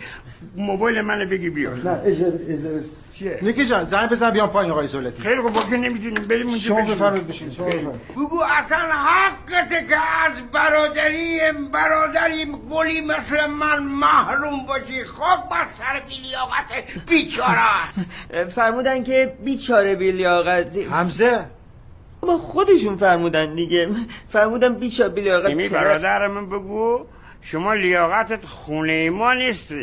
موبایل 0.57 1.01
منو 1.01 1.27
بگی 1.27 1.51
بیا 1.51 1.71
نه 1.71 2.01
اجازه 2.05 2.85
چیه؟ 3.19 3.39
نیکی 3.43 3.65
جان 3.65 3.85
زنگ 3.85 4.09
بزن 4.11 4.31
بیام 4.31 4.49
پایین 4.51 4.73
آقای 4.73 4.87
سولتی 4.87 5.23
خیلی 5.23 5.41
خوب 5.41 5.53
باکه 5.53 5.77
نمی‌تونیم 5.77 6.15
بریم 6.15 6.47
اونجا 6.47 6.63
شما 6.63 6.81
بفرمایید 6.81 7.27
بشین 7.27 7.53
شما 7.53 7.67
بگو 8.17 8.43
اصلا 8.59 8.79
حقته 8.79 9.87
که 9.89 9.97
از 10.25 10.51
برادریم 10.53 11.69
برادریم 11.73 12.59
گلی 12.71 13.01
مثل 13.01 13.47
من 13.47 13.83
محروم 13.83 14.67
باشی. 14.67 15.05
خاک 15.05 15.49
بر 15.51 15.67
سر 15.79 16.01
بیلیاقت 16.01 17.05
بیچاره. 17.07 18.49
فرمودن 18.49 19.05
که 19.05 19.35
بیچاره 19.45 19.95
بیلیاقت. 19.95 20.77
حمزه. 20.77 21.51
با 22.21 22.39
خودشون 22.39 22.97
فرمودن 22.97 23.55
دیگه. 23.55 23.91
فرمودن 24.29 24.75
بیچاره 24.75 25.11
بیلیاقت 25.11 25.49
یعنی 25.49 25.69
برادرم 25.69 26.47
بگو 26.47 27.07
شما 27.43 27.75
لیاقتت 27.75 28.47
خونه 28.47 29.11
ما 29.11 29.35
نیست 29.35 29.75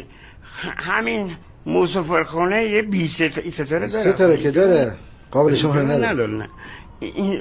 همین 0.77 1.35
موسفر 1.65 2.23
خونه 2.23 2.65
یه 2.65 2.81
بی 2.81 3.07
ستاره 3.07 3.69
داره. 3.69 3.87
ستاره 3.87 4.37
که 4.37 4.51
داره. 4.51 4.91
قابل 5.31 5.55
شما 5.55 5.75
نداره. 5.75 6.27
نه. 6.27 6.49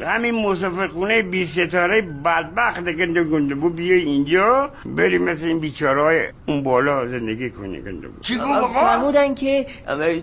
همین 0.07 0.35
مسافر 0.35 0.89
خونه 0.89 1.23
بی 1.23 1.47
ستاره 1.47 2.03
بدبخت 2.03 2.85
گنده 2.85 3.25
گنده 3.25 3.55
بو. 3.55 3.69
بیا 3.69 3.95
اینجا. 3.97 4.71
بری 4.87 5.19
مثل 5.19 5.47
این 5.47 5.59
بیچاره 5.59 6.03
های 6.03 6.29
اون 6.47 6.63
بالا 6.63 7.07
زندگی 7.07 7.51
کنی 7.51 7.83
گنده 7.83 8.09
بود 8.09 8.21
چی 8.21 8.35
فرمودن 8.75 9.35
که 9.35 9.67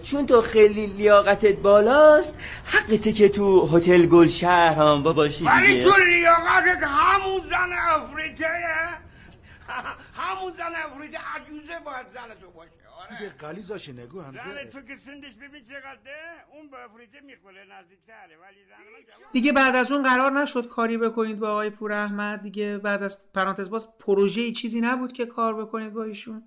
چون 0.03 0.25
تو 0.25 0.41
خیلی 0.41 0.87
لیاقتت 0.87 1.55
بالاست 1.57 2.39
حقته 2.65 3.13
که 3.13 3.29
تو 3.29 3.67
هتل 3.67 4.05
گل 4.05 4.27
شهر 4.27 4.75
هم 4.75 5.03
باشی 5.03 5.45
ولی 5.45 5.83
تو 5.83 5.91
لیاقتت 6.09 6.83
همون 6.83 7.41
زن 7.49 7.69
افریقه 7.89 8.47
همون 10.21 10.53
زن 10.57 10.63
افریقه 10.85 11.17
عجوزه 11.35 11.73
باید 11.85 12.07
زن 12.13 12.33
تو 12.41 12.51
باشه. 12.55 12.86
دیگه 13.09 13.29
قلیزاش 13.39 13.89
نگو 13.89 14.21
همزه. 14.21 14.65
تو 14.71 14.81
که 14.81 14.95
سندش 14.95 15.35
ببین 15.35 15.63
چقدر 15.63 16.11
اون 16.53 16.69
به 16.69 16.77
افریقه 16.85 17.19
می‌خوره 17.25 17.63
نزدیکتره. 17.79 18.37
ولی 18.41 18.63
زن 18.69 19.31
دیگه 19.31 19.53
بعد 19.53 19.75
از 19.75 19.91
اون 19.91 20.03
قرار 20.03 20.31
نشد 20.31 20.67
کاری 20.67 20.97
بکنید 20.97 21.39
با 21.39 21.49
آقای 21.49 21.69
پور 21.69 21.93
احمد. 21.93 22.41
دیگه 22.41 22.77
بعد 22.77 23.03
از 23.03 23.33
پرانتز 23.33 23.69
باز 23.69 23.97
پروژه 23.97 24.51
چیزی 24.51 24.81
نبود 24.81 25.11
که 25.11 25.25
کار 25.25 25.53
بکنید 25.53 25.93
با 25.93 26.03
ایشون. 26.03 26.43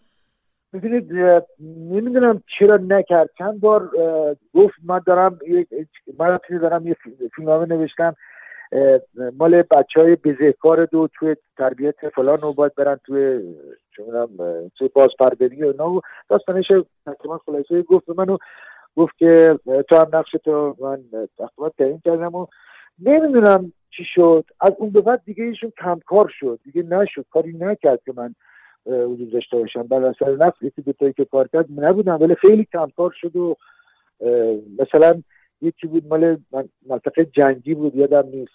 ببینید 0.72 1.12
نمی‌دونم 1.90 2.42
چرا 2.58 2.76
نکرد. 2.76 3.30
چند 3.38 3.60
بار 3.60 3.90
گفت 4.54 4.74
من 4.84 5.00
دارم 5.06 5.38
یک 5.46 5.68
من 6.18 6.38
دارم 6.62 6.86
یه 6.86 6.96
فیلمنامه 7.36 7.66
نوشتم 7.66 8.16
مال 9.36 9.62
بچه 9.62 10.00
های 10.00 10.16
بزهکار 10.16 10.84
دو 10.84 11.08
توی 11.14 11.36
تربیت 11.58 12.08
فلان 12.14 12.40
رو 12.40 12.52
باید 12.52 12.74
برن 12.74 13.00
توی 13.06 13.54
چونم 13.96 14.28
توی 14.78 14.88
بازپروری 14.88 15.64
و 15.64 15.66
اینا. 15.66 16.00
داستانش 16.28 16.72
تقریبا 17.06 17.38
خلاصه 17.38 17.82
گفت. 17.82 18.08
منو 18.08 18.36
گفت 18.96 19.18
که 19.18 19.58
تو 19.88 19.96
هم 19.96 20.08
نقش 20.12 20.30
تو 20.44 20.76
من 20.80 21.02
تقریبا 21.38 21.68
تعیین 21.68 22.00
کردم 22.04 22.34
و 22.34 22.46
نمی‌دونم 22.98 23.72
چی 23.96 24.04
شد. 24.14 24.44
از 24.60 24.72
اون 24.78 24.90
به 24.90 25.00
بعد 25.00 25.22
دیگه 25.24 25.44
ایشون 25.44 25.72
کمکار 25.78 26.32
شد. 26.38 26.60
دیگه 26.64 26.82
نشد. 26.82 27.24
کاری 27.30 27.52
نکرد 27.58 28.02
که 28.04 28.12
من 28.16 28.34
وجود 28.86 29.32
داشته 29.32 29.56
باشم. 29.56 29.82
بعد 29.82 30.04
از 30.04 30.14
سر 30.18 30.36
نفس 30.36 30.62
یکی 30.62 30.82
دوتایی 30.82 31.12
که 31.12 31.24
کار 31.24 31.48
کرد 31.48 31.66
نبودم 31.76 32.18
ولی 32.20 32.34
خیلی 32.34 32.64
کمکار 32.72 33.14
شد 33.20 33.36
و 33.36 33.56
مثلا 34.78 35.22
یکی 35.62 35.86
بود 35.86 36.06
مال 36.06 36.36
منطقه 36.86 37.24
جنگی 37.24 37.74
بود 37.74 37.96
یادم 37.96 38.28
نیست 38.28 38.52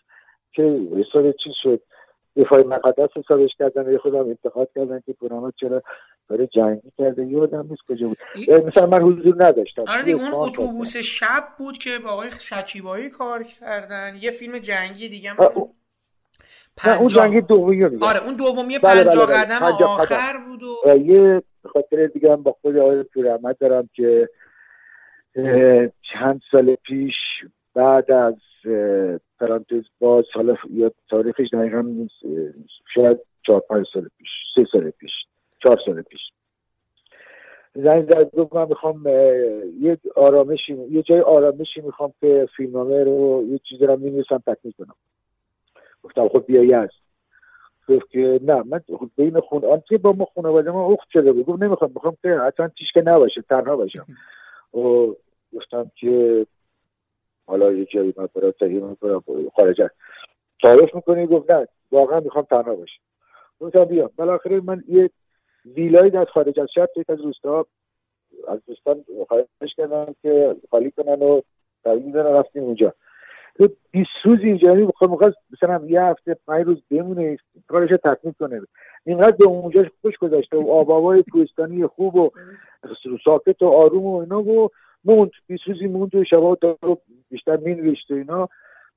که 0.52 0.88
حساب 0.98 1.32
چی 1.32 1.49
شد. 1.64 1.82
دفاع 2.36 2.64
مقدس 2.64 3.10
حسابش 3.16 3.49
کردن 3.60 3.91
یه 3.91 3.98
خودم 3.98 4.20
انتقاد 4.20 4.70
کردن 4.76 5.02
که 5.06 5.14
پرامت 5.14 5.53
چرا 5.60 5.82
داره 6.30 6.48
جنگی 6.48 6.91
کرده. 6.98 7.26
یادم 7.26 7.68
نیست 7.70 7.82
کجا 7.90 8.07
بود. 8.07 8.18
مثلا 8.68 8.86
من 8.86 9.02
حضور 9.02 9.45
نداشتم. 9.45 9.84
آره 9.88 10.12
اون 10.12 10.34
اتوبوس 10.34 10.98
شب 10.98 11.44
بود 11.57 11.78
که 11.78 11.99
با 12.03 12.10
آقای 12.10 12.30
شکیبایی 12.40 13.10
کار 13.10 13.44
کردن. 13.44 14.16
یه 14.22 14.32
فیلم 14.32 14.57
جنگی 14.57 15.10
دیگه 15.10 15.30
هم 15.30 15.52
پنجا... 16.78 16.98
اون 16.98 17.07
جنگی 17.07 17.41
دومی 17.41 17.84
آره 17.84 18.24
اون 18.26 18.36
دومی 18.36 18.80
بله 18.80 19.03
پنجا 19.03 19.26
بله. 19.26 19.36
قدم 19.36 19.60
بله. 19.60 19.86
آخر 19.86 20.38
بود 20.48 20.64
و 20.64 20.98
یه 20.98 21.41
خاطر 21.74 22.07
دیگه 22.07 22.32
هم 22.32 22.44
با 22.44 22.56
خود 22.62 22.78
آقای 22.78 23.03
پورحمد 23.03 23.57
دارم 23.57 23.90
که 23.94 24.30
چند 26.14 26.41
سال 26.52 26.76
پیش 26.76 27.16
بعد 27.76 28.11
از 28.11 28.35
پرانتز 29.39 29.84
باز 29.99 30.26
حالا 30.34 30.56
یا 30.73 30.91
تاریخش 31.10 31.47
دقیقا 31.53 32.07
شاید 32.93 33.18
چهار 33.45 33.60
پنج 33.60 33.85
سال 33.93 34.10
پیش 34.18 34.30
سه 34.56 34.65
سال 34.72 34.89
پیش 34.89 35.11
چهار 35.64 35.80
سال 35.85 36.02
پیش. 36.02 36.22
زنگ 37.76 38.06
زد 38.06 38.35
گفت 38.35 38.56
من 38.56 38.68
می‌خوام 38.68 39.07
یه 39.81 39.97
آرامشی 40.15 40.73
یه 40.73 41.02
جای 41.03 41.19
آرامشی 41.22 41.81
می‌خوام 41.81 42.14
که 42.22 42.47
فیلمنامه 42.57 43.03
رو 43.03 43.45
یه 43.49 43.60
چیزی 43.69 43.85
رو 43.85 43.97
می‌نویسم 43.97 44.43
تکمیل 44.47 44.73
کنم. 44.77 44.95
گفتم 46.03 46.27
خب 46.27 46.45
بیایی 46.47 46.73
هست. 46.73 46.93
گفت 47.89 48.10
که 48.10 48.39
نه 48.43 48.64
من 48.64 48.81
خب 48.99 49.10
بین 49.18 49.39
خون 49.39 49.65
آنتی 49.65 49.97
با 49.97 50.11
ما 50.14 50.27
خانواده 50.35 50.72
ما 50.72 50.93
اخت 50.93 51.10
شده 51.10 51.31
بود. 51.31 51.45
گفت 51.45 51.61
نمی‌خوام 51.61 51.91
می‌خوام 51.95 52.18
که 52.22 52.41
اصلا 52.41 52.68
تیشکه 52.68 53.02
نباشه 53.02 53.41
تنها 53.41 53.76
باشم. 53.76 54.06
و 54.73 55.14
گفتم 55.56 55.91
که 55.95 56.45
حالا 57.47 57.72
یه 57.72 57.85
جایی 57.85 58.13
من 58.17 58.27
برای 58.35 58.51
تهیه 58.51 58.84
می‌کنم 58.84 59.23
خارج 59.55 59.81
تعریف 60.61 60.95
می‌کنی؟ 60.95 61.27
گفت 61.27 61.51
نه 61.51 61.67
واقعا 61.91 62.19
می‌خوام 62.19 62.45
تنها 62.49 62.76
باشم. 62.76 63.01
گفتم 63.59 63.85
بیام 63.85 64.09
بالاخره 64.15 64.61
من 64.61 64.84
یه 64.88 65.09
ویلایی 65.65 66.17
از 66.17 66.27
خارج 66.27 66.59
از 66.59 66.67
شهر 66.76 66.88
یک 66.95 67.09
از 67.09 67.22
روستا 67.22 67.65
از 68.47 68.59
دوستان 68.67 69.05
خواهش 69.27 69.76
کردم 69.77 70.15
که 70.22 70.55
خالی 70.72 70.91
کنن 70.91 71.22
و 71.22 71.41
تحویل 71.84 72.11
بدن 72.11 72.34
رفتیم 72.34 72.63
اونجا. 72.63 72.93
تو 73.57 73.69
20 73.91 74.09
روز 74.23 74.39
اینجا 74.39 74.73
بخواد 74.73 75.09
می‌خواست 75.09 75.38
مثلا 75.51 75.85
یه 75.85 76.01
هفته 76.01 76.38
پنج 76.47 76.65
روز 76.65 76.81
بمونه 76.91 77.38
کارش 77.67 77.89
تکمیل 78.03 78.34
کنه. 78.39 78.61
اینقدر 79.05 79.31
به 79.38 79.45
اونجا 79.45 79.85
خوش 80.01 80.17
گذاشته 80.17 80.57
و 80.57 80.72
آب 80.72 81.22
کوهستانی 81.31 81.88
خوب 81.88 82.15
و 82.15 82.30
ساکت 83.26 83.61
و 83.61 83.67
آروم 83.67 84.05
و 84.05 84.15
اینا 84.15 84.43
و 84.43 84.69
موند 85.06 85.32
20 85.48 85.64
روزی 85.68 85.88
موند 85.88 86.15
و 86.15 86.23
شبا 86.23 86.57
رو 86.82 87.02
بیشتر 87.30 87.57
مینوشت 87.57 88.11
و 88.11 88.14
اینا. 88.14 88.49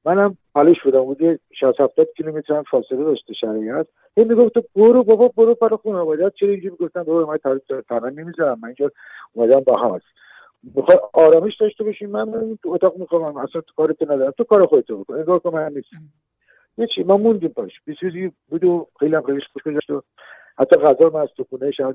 منم 0.04 0.36
حالش 0.54 0.82
بودم 0.82 1.04
بود 1.04 1.40
60 1.52 1.80
70 1.80 2.08
کیلومتر 2.16 2.54
هم 2.54 2.62
فاصله 2.62 3.04
داشته 3.04 3.34
هست 3.48 3.88
هی 4.16 4.24
می‌گفت 4.24 4.52
برو 4.76 5.04
بابا 5.04 5.28
برو 5.28 5.54
پر 5.54 5.76
خانواده 5.76 6.30
چرا 6.30 6.48
اینجوری 6.48 6.70
می‌گفتن 6.70 7.02
بابا 7.02 7.32
من 7.32 7.58
تنها 7.88 8.08
نمی‌ذارم 8.08 8.58
من 8.62 8.68
اینجا 8.68 8.90
اومدم 9.32 9.60
با 9.60 9.76
هم 9.76 9.94
هست. 9.94 10.06
می‌خوای 10.74 10.98
آرامش 11.12 11.56
داشته 11.56 11.84
باشیم 11.84 12.10
من 12.10 12.58
تو 12.62 12.70
اتاق 12.70 12.96
می‌خوام 12.96 13.36
اصلا 13.36 13.60
تو 13.60 13.72
کارت 13.76 14.02
ندارم 14.02 14.30
تو 14.30 14.44
کار 14.44 14.66
خودت 14.66 14.86
بکن 14.86 15.14
انگار 15.14 15.38
که 15.38 15.50
من 15.50 15.72
نیست 15.72 15.88
یه 16.78 16.86
چی 16.94 17.02
ما 17.02 17.16
موندیم 17.16 17.48
پاش 17.48 17.72
بیسوزی 17.84 18.32
بود 18.48 18.64
و 18.64 18.86
خیلی 19.00 19.14
هم 19.14 19.22
خیلیش 19.22 19.44
خوش 19.52 19.62
گذاشت 19.62 19.90
و 19.90 20.02
حتی 20.58 20.76
غذا 20.76 21.10
من 21.10 21.20
از 21.20 21.28
تو 21.36 21.44
خونه 21.44 21.70
شب 21.70 21.94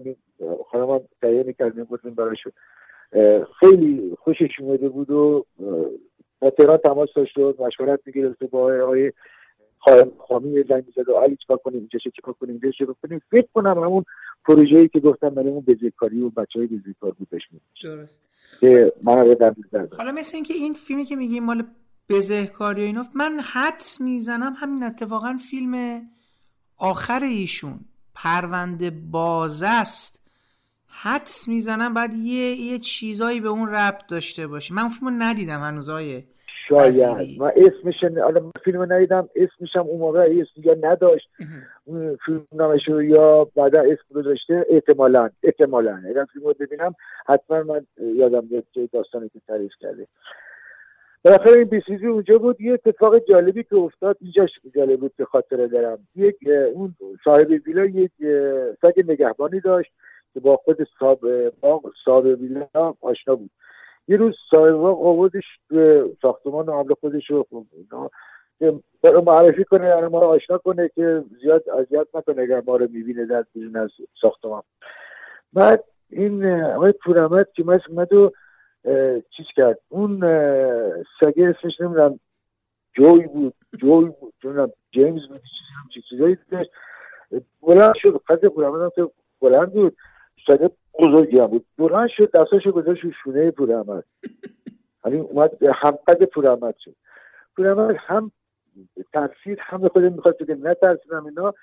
خانم 0.71 1.01
تهیه 1.21 1.55
بودیم 1.89 2.13
برایش 2.13 2.47
خیلی 3.59 4.17
خوشش 4.19 4.59
اومده 4.59 4.89
بود 4.89 5.11
و 5.11 5.45
با 6.39 6.49
تهران 6.49 6.77
تماس 6.77 7.09
داشت 7.15 7.37
و 7.37 7.53
مشورت 7.59 7.99
می‌گرفت 8.05 8.43
با 8.43 8.73
آقای 8.83 9.11
خامی 10.27 10.63
زنگ 10.69 10.83
می‌زد 10.87 11.09
و 11.09 11.13
علی 11.13 11.35
چیکار 11.35 11.57
کنیم؟ 11.57 11.79
اینجا 11.79 11.99
چیکار 11.99 12.33
کنیم؟ 12.33 12.51
اینجا 12.51 12.71
چیکار 12.77 12.95
کنیم؟ 13.03 13.21
فکر 13.31 13.47
کنم 13.53 13.83
همون 13.83 14.05
پروژه‌ای 14.45 14.87
که 14.87 14.99
گفتم 14.99 15.29
برای 15.29 15.49
اون 15.49 15.63
بزیکاری 15.67 16.21
و 16.21 16.29
بچهای 16.29 16.67
بزیکار 16.67 17.11
بود 17.11 17.27
بهش 17.29 17.43
که 18.59 18.93
من 19.03 19.35
حالا 19.97 20.11
مثل 20.11 20.35
اینکه 20.35 20.53
این 20.53 20.73
فیلمی 20.73 21.05
که 21.05 21.15
میگیم 21.15 21.43
مال 21.43 21.63
بزهکاری 22.09 22.81
و 22.81 22.85
اینا 22.85 23.03
من 23.15 23.39
حدس 23.53 24.01
می‌زنم 24.01 24.53
همین 24.55 24.83
اتفاقا 24.83 25.37
فیلم 25.49 26.01
آخر 26.77 27.23
ایشون 27.23 27.79
پرونده 28.15 28.91
باز 29.11 29.63
است. 29.65 30.22
حدس 31.01 31.47
می‌زنم 31.47 31.93
بعد 31.93 32.13
یه 32.13 32.55
یه 32.61 32.79
چیزایی 32.79 33.41
به 33.41 33.49
اون 33.49 33.69
ربط 33.69 34.07
داشته 34.09 34.47
باشه 34.47 34.73
من 34.73 34.89
فیلمو 34.89 35.15
ندیدم 35.19 35.59
هنوز 35.59 35.89
شاید. 36.69 37.39
من 37.39 37.51
اسمش 37.55 38.03
حالا 38.23 38.51
فیلم 38.65 38.93
ندیدم 38.93 39.29
اسمش 39.35 39.75
هم 39.75 39.81
اون 39.81 39.99
موقع 39.99 40.19
اسم 40.19 40.61
یا 40.69 40.77
نداشت. 40.81 41.29
فیلم 42.25 42.47
نامش 42.51 42.87
یا 42.87 43.47
بعدا 43.55 43.79
اسم 43.79 44.15
گذاشته 44.15 44.65
احتمالا 44.69 45.29
احتمالا. 45.43 46.01
اگر 46.09 46.25
فیلم 46.33 46.45
رو 46.45 46.55
ببینم 46.59 46.95
حتما 47.27 47.63
من 47.63 47.85
یادم 47.97 48.41
بیاد 48.41 48.63
که 48.73 48.89
داستانی 48.93 49.29
که 49.29 49.39
تعریف 49.47 49.71
کرده. 49.79 50.07
بالاخره 51.23 51.57
این 51.57 51.67
بیسیزی 51.67 52.07
اونجا 52.07 52.37
بود. 52.37 52.61
یه 52.61 52.73
اتفاق 52.73 53.25
جالبی 53.29 53.63
که 53.63 53.75
افتاد 53.75 54.17
اینجاش 54.21 54.49
جالب 54.75 54.99
بود 54.99 55.13
که 55.17 55.25
خاطره 55.25 55.67
دارم. 55.67 55.99
یک 56.15 56.35
اون 56.73 56.95
صاحب 57.23 57.47
ویلا 57.65 57.85
یک 57.85 58.11
سگ 58.81 59.03
نگهبانی 59.07 59.59
داشت. 59.59 59.91
که 60.33 60.39
با 60.39 60.57
خود 60.57 60.77
صاحب 60.99 61.19
صاحب 62.05 62.25
ویلا 62.25 62.67
آشنا 63.01 63.35
بود. 63.35 63.49
یه 64.07 64.17
روز 64.17 64.35
صاحب 64.51 64.75
آوردش 64.83 65.43
به 65.69 66.09
ساختمان 66.21 66.69
حمل 66.69 66.93
خودش 66.93 67.29
رو 67.29 67.47
معرفی 69.25 69.63
کنه 69.63 69.87
یعنی 69.87 70.07
ما 70.07 70.19
رو 70.19 70.27
آشنا 70.27 70.57
کنه 70.57 70.89
که 70.95 71.23
زیاد 71.41 71.69
اذیت 71.69 72.07
نکنه 72.13 72.41
اگر 72.41 72.61
ما 72.67 72.75
رو 72.75 72.87
می‌بینه 72.91 73.25
در 73.25 73.45
بیرون 73.53 73.75
از 73.75 73.89
ساختمان. 74.21 74.63
بعد 75.53 75.83
این 76.09 76.61
آقای 76.61 76.91
پورمت 76.91 77.53
که 77.53 77.63
من 77.63 77.79
اومد 77.89 78.13
و 78.13 78.31
چیز 79.29 79.45
کرد. 79.55 79.79
اون 79.89 80.19
سگه 81.19 81.55
اسمش 81.59 81.81
نمی‌دونم 81.81 82.19
جوی 82.93 83.27
بود 83.27 83.53
جوی 83.77 84.05
بود 84.05 84.33
نمی‌دونم 84.43 84.71
جیمز 84.91 85.27
بود 85.27 85.41
چیزایی 86.09 86.37
داشت 86.51 86.71
بلند 87.61 87.93
شد 87.95 88.21
قد 88.27 88.47
پورمت 88.47 88.81
هم 88.81 88.91
که 88.95 89.11
بلند 89.41 89.73
بود. 89.73 89.97
سگه 90.47 90.69
بزرگی 90.99 91.39
هم 91.39 91.47
بود. 91.47 91.65
بلند 91.77 92.09
شد 92.09 92.31
دستاشو 92.31 92.71
گذاشت 92.71 93.03
رو 93.03 93.11
شونه 93.23 93.51
پورحمد 93.51 94.03
یعنی 95.05 95.19
اومد 95.19 95.63
همقد 95.63 96.23
پورحمد 96.23 96.75
شد. 96.79 96.95
پورحمد 97.55 97.95
هم 97.99 98.31
ترسید 99.13 99.57
هم 99.61 99.81
به 99.81 99.89
خود 99.89 100.03
می‌خواد 100.03 100.37
بگه 100.37 100.55
نترسیدم 100.55 101.25
اینا. 101.25 101.53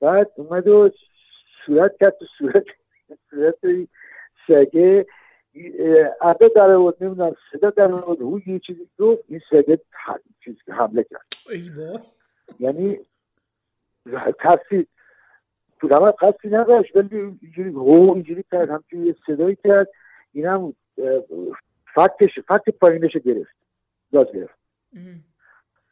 بعد 0.00 0.30
اومد 0.36 0.68
و 0.68 0.90
صورت 1.66 1.96
کرد 2.00 2.16
تو 2.18 2.24
صورت 2.38 2.64
صورت 3.30 3.54
سگه. 4.46 5.06
عده 6.20 6.48
در 6.56 6.76
بود 6.76 7.04
نمی‌دونم 7.04 7.36
صدا 7.52 7.70
در 7.70 7.86
بود 7.88 8.22
او 8.22 8.40
یه 8.46 8.58
چیزی 8.58 8.88
گفت 8.98 9.24
این 9.28 9.40
سگه 9.50 9.80
چیز 10.44 10.56
حمله 10.68 11.04
کرد. 11.04 11.26
یعنی 12.60 12.98
ترسید 14.38 14.88
تو 15.80 15.88
قصدی 16.20 16.48
نداشت 16.48 16.96
ولی 16.96 17.38
اینجوری 17.42 17.70
هو 17.70 18.12
اینجوری 18.14 18.44
کرد 18.50 18.70
همچنین 18.70 19.06
یه 19.06 19.16
صدایی 19.26 19.56
کرد. 19.64 19.88
این 20.32 20.46
هم 20.46 20.74
فتش 21.92 22.38
فت 22.38 22.70
پایینش 22.70 23.16
گرفت 23.16 23.54
گاز 24.12 24.26
گرفت. 24.32 24.58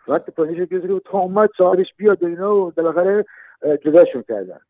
فت 0.07 0.31
پایینش 0.31 0.69
گرفت 0.69 1.05
تا 1.05 1.19
اومد 1.19 1.51
صاحبش 1.59 1.95
بیاد 1.97 2.23
و 2.23 2.27
اینا 2.27 2.57
و 2.57 2.71
بالاخره 2.71 3.25
جداشون 3.63 4.23
کردن. 4.23 4.61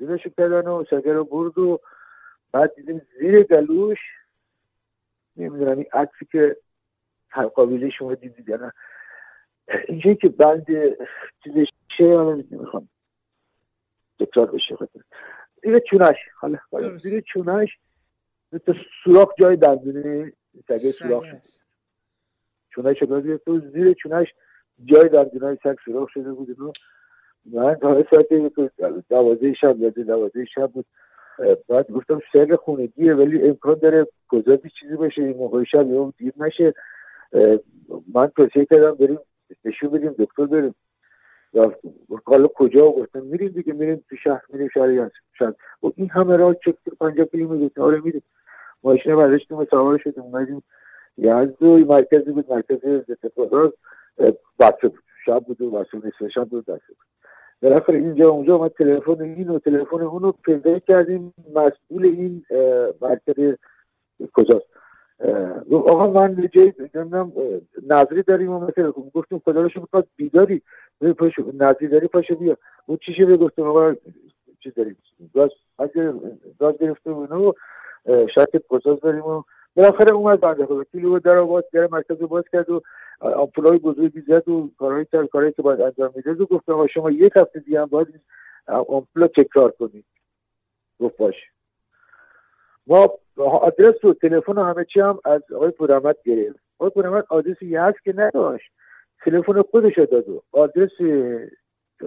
جداشون 0.00 0.32
کردن 0.36 0.68
و 0.68 0.84
سگر 0.90 1.12
رو 1.12 1.24
برد 1.24 1.58
و 1.58 1.80
بعد 2.52 2.74
دیدیم 2.74 3.02
زیر 3.20 3.42
گلوش 3.42 3.98
نمی‌دونم 5.36 5.76
این 5.78 5.86
عکسی 5.92 6.26
که 6.32 6.56
قابلی 7.54 7.90
شما 7.90 8.14
دیدید 8.14 8.48
یا 8.48 8.56
نه. 8.56 8.72
اینجایی 9.88 10.16
که 10.16 10.28
بند 10.28 10.66
چیزش 11.44 11.66
چه 11.98 12.04
نمی‌خوام. 12.50 12.88
تکرار 14.20 14.46
بشه 14.50 14.76
زیر 15.62 15.78
چونش 15.78 16.16
حالا 16.40 16.58
زیر 17.02 17.20
چونش 17.20 17.78
مثل 18.52 18.74
سوراخ 19.04 19.28
جای 19.38 19.56
دندونه 19.56 20.32
سگه 20.68 20.92
سوراخ 20.92 21.24
شد 21.24 21.42
چونش 22.70 22.98
تو 23.46 23.60
زیر 23.60 23.92
چونش 23.92 24.28
جای 24.84 25.08
دندونای 25.08 25.58
سگ 25.62 25.76
سراخ 25.84 26.08
شده 26.08 26.32
بود 26.32 26.60
و 26.60 26.72
من 27.44 27.74
تا 27.74 28.04
ساعت 28.10 28.26
دوازه 29.08 29.54
شب 29.54 29.78
یا 29.78 29.90
دوازه 29.90 30.44
شب 30.44 30.66
بود. 30.66 30.86
بعد 31.68 31.90
گفتم 31.90 32.20
سگ 32.32 32.54
خونگیه 32.54 33.14
ولی 33.14 33.48
امکان 33.48 33.74
داره 33.74 34.06
گذاری 34.28 34.70
چیزی 34.80 34.96
باشه 34.96 35.22
این 35.22 35.36
موقع 35.36 35.64
شب 35.64 35.90
یا 35.90 36.12
دیر 36.18 36.32
نشه. 36.36 36.74
من 38.14 38.26
توصیه 38.26 38.64
کردم 38.64 38.94
بریم 38.94 39.18
نشون 39.64 39.90
بدیم 39.90 40.14
دکتر 40.18 40.46
بریم. 40.46 40.74
حالا 42.24 42.48
کجا 42.48 42.90
گفتم؟ 42.90 43.22
میریم 43.22 43.48
دیگه 43.48 43.72
میریم 43.72 44.04
تو 44.08 44.16
شهر 44.16 44.42
میریم 44.52 44.68
شهر 44.74 45.10
شهر. 45.38 45.54
و 45.82 45.90
این 45.96 46.10
همه 46.10 46.36
راه 46.36 46.54
چک 46.54 46.74
پنجاه 47.00 47.26
کیلومتر 47.26 47.82
آره 47.82 48.00
میریم. 48.00 48.22
ماشین 48.82 49.16
برداشتیم 49.16 49.64
سوار 49.64 49.98
شدیم. 49.98 50.22
اومدیم 50.22 50.62
یزد 51.18 51.62
و 51.62 51.78
مرکزی 51.78 52.30
بود 52.32 52.52
مرکز 52.52 52.78
اتفاقات. 52.84 53.74
بچه 54.58 54.88
بود. 54.88 55.02
شب 55.24 55.38
بود 55.38 55.60
و 55.60 55.70
بچه 55.70 55.98
نصف 55.98 56.28
شب 56.34 56.44
بود 56.44 56.64
بچه 56.64 56.86
بود. 56.88 57.06
بالاخره 57.62 57.98
اینجا 57.98 58.28
اونجا 58.28 58.54
اومد 58.56 58.70
تلفن 58.70 59.22
این 59.22 59.48
و 59.48 59.58
تلفن 59.58 60.00
اون 60.00 60.22
رو 60.22 60.32
پیدا 60.32 60.78
کردیم. 60.78 61.34
مسئول 61.54 62.04
این 62.04 62.44
مرکز 63.00 63.56
کجاست؟ 64.34 64.66
آقا 65.70 66.10
من 66.10 66.48
جای 66.52 66.72
نظری 67.86 68.22
داریم 68.22 68.52
و 68.52 68.60
مثلا 68.60 68.90
گفتیم 68.90 69.38
خدا 69.38 69.62
رو 69.62 69.70
می‌خواد 69.76 70.06
بیداری 70.16 70.62
نظری 71.60 71.88
داری 71.88 72.06
پاشو 72.06 72.34
بیا. 72.34 72.56
اون 72.86 72.98
چی 73.06 73.14
شده 73.14 73.36
گفتم 73.36 73.62
آقا 73.62 73.94
چیز 74.60 74.74
داریم 74.74 74.96
گاز 75.34 75.50
گاز 76.58 76.78
گرفته 76.78 77.10
و 77.10 77.52
شرکت 78.34 78.66
گذاز 78.68 79.00
داریم 79.00 79.24
و 79.24 79.42
بالاخره 79.74 80.12
اومد 80.12 80.40
بنده 80.40 80.66
خدا. 80.66 80.84
کلیو 80.84 81.18
در 81.18 81.42
باز 81.42 81.64
در 81.72 81.88
مرکز 81.92 82.18
باز 82.18 82.44
کرد 82.52 82.70
و 82.70 82.82
آمپولای 83.20 83.78
بزرگی 83.78 84.20
زد 84.20 84.48
و 84.48 84.70
کارهایی 84.78 85.06
کرد 85.12 85.26
کارهایی 85.26 85.52
که 85.52 85.62
باید 85.62 85.80
انجام 85.80 86.12
میده 86.16 86.32
و 86.32 86.46
گفتم 86.46 86.86
شما 86.86 87.10
یک 87.10 87.32
هفته 87.36 87.60
دیگه 87.60 87.80
هم 87.80 87.86
باید 87.86 88.20
آمپولا 88.66 89.26
تکرار 89.26 89.70
کنید. 89.70 90.04
گفت 91.00 91.16
باش 91.16 91.34
ما 92.88 93.18
آدرس 93.36 94.04
و 94.04 94.14
تلفن 94.14 94.52
و 94.52 94.64
همه 94.64 94.84
چی 94.84 95.00
هم 95.00 95.18
از 95.24 95.42
آقای 95.52 95.70
پورامد 95.70 96.16
گرفت. 96.24 96.58
آقای 96.78 96.90
پورامد 96.90 97.24
آدرسی 97.28 97.76
هست 97.76 98.02
که 98.04 98.12
نداشت. 98.16 98.72
تلفن 99.24 99.62
خودش 99.62 99.98
داد 99.98 100.28
و 100.28 100.42
آدرس 100.52 100.90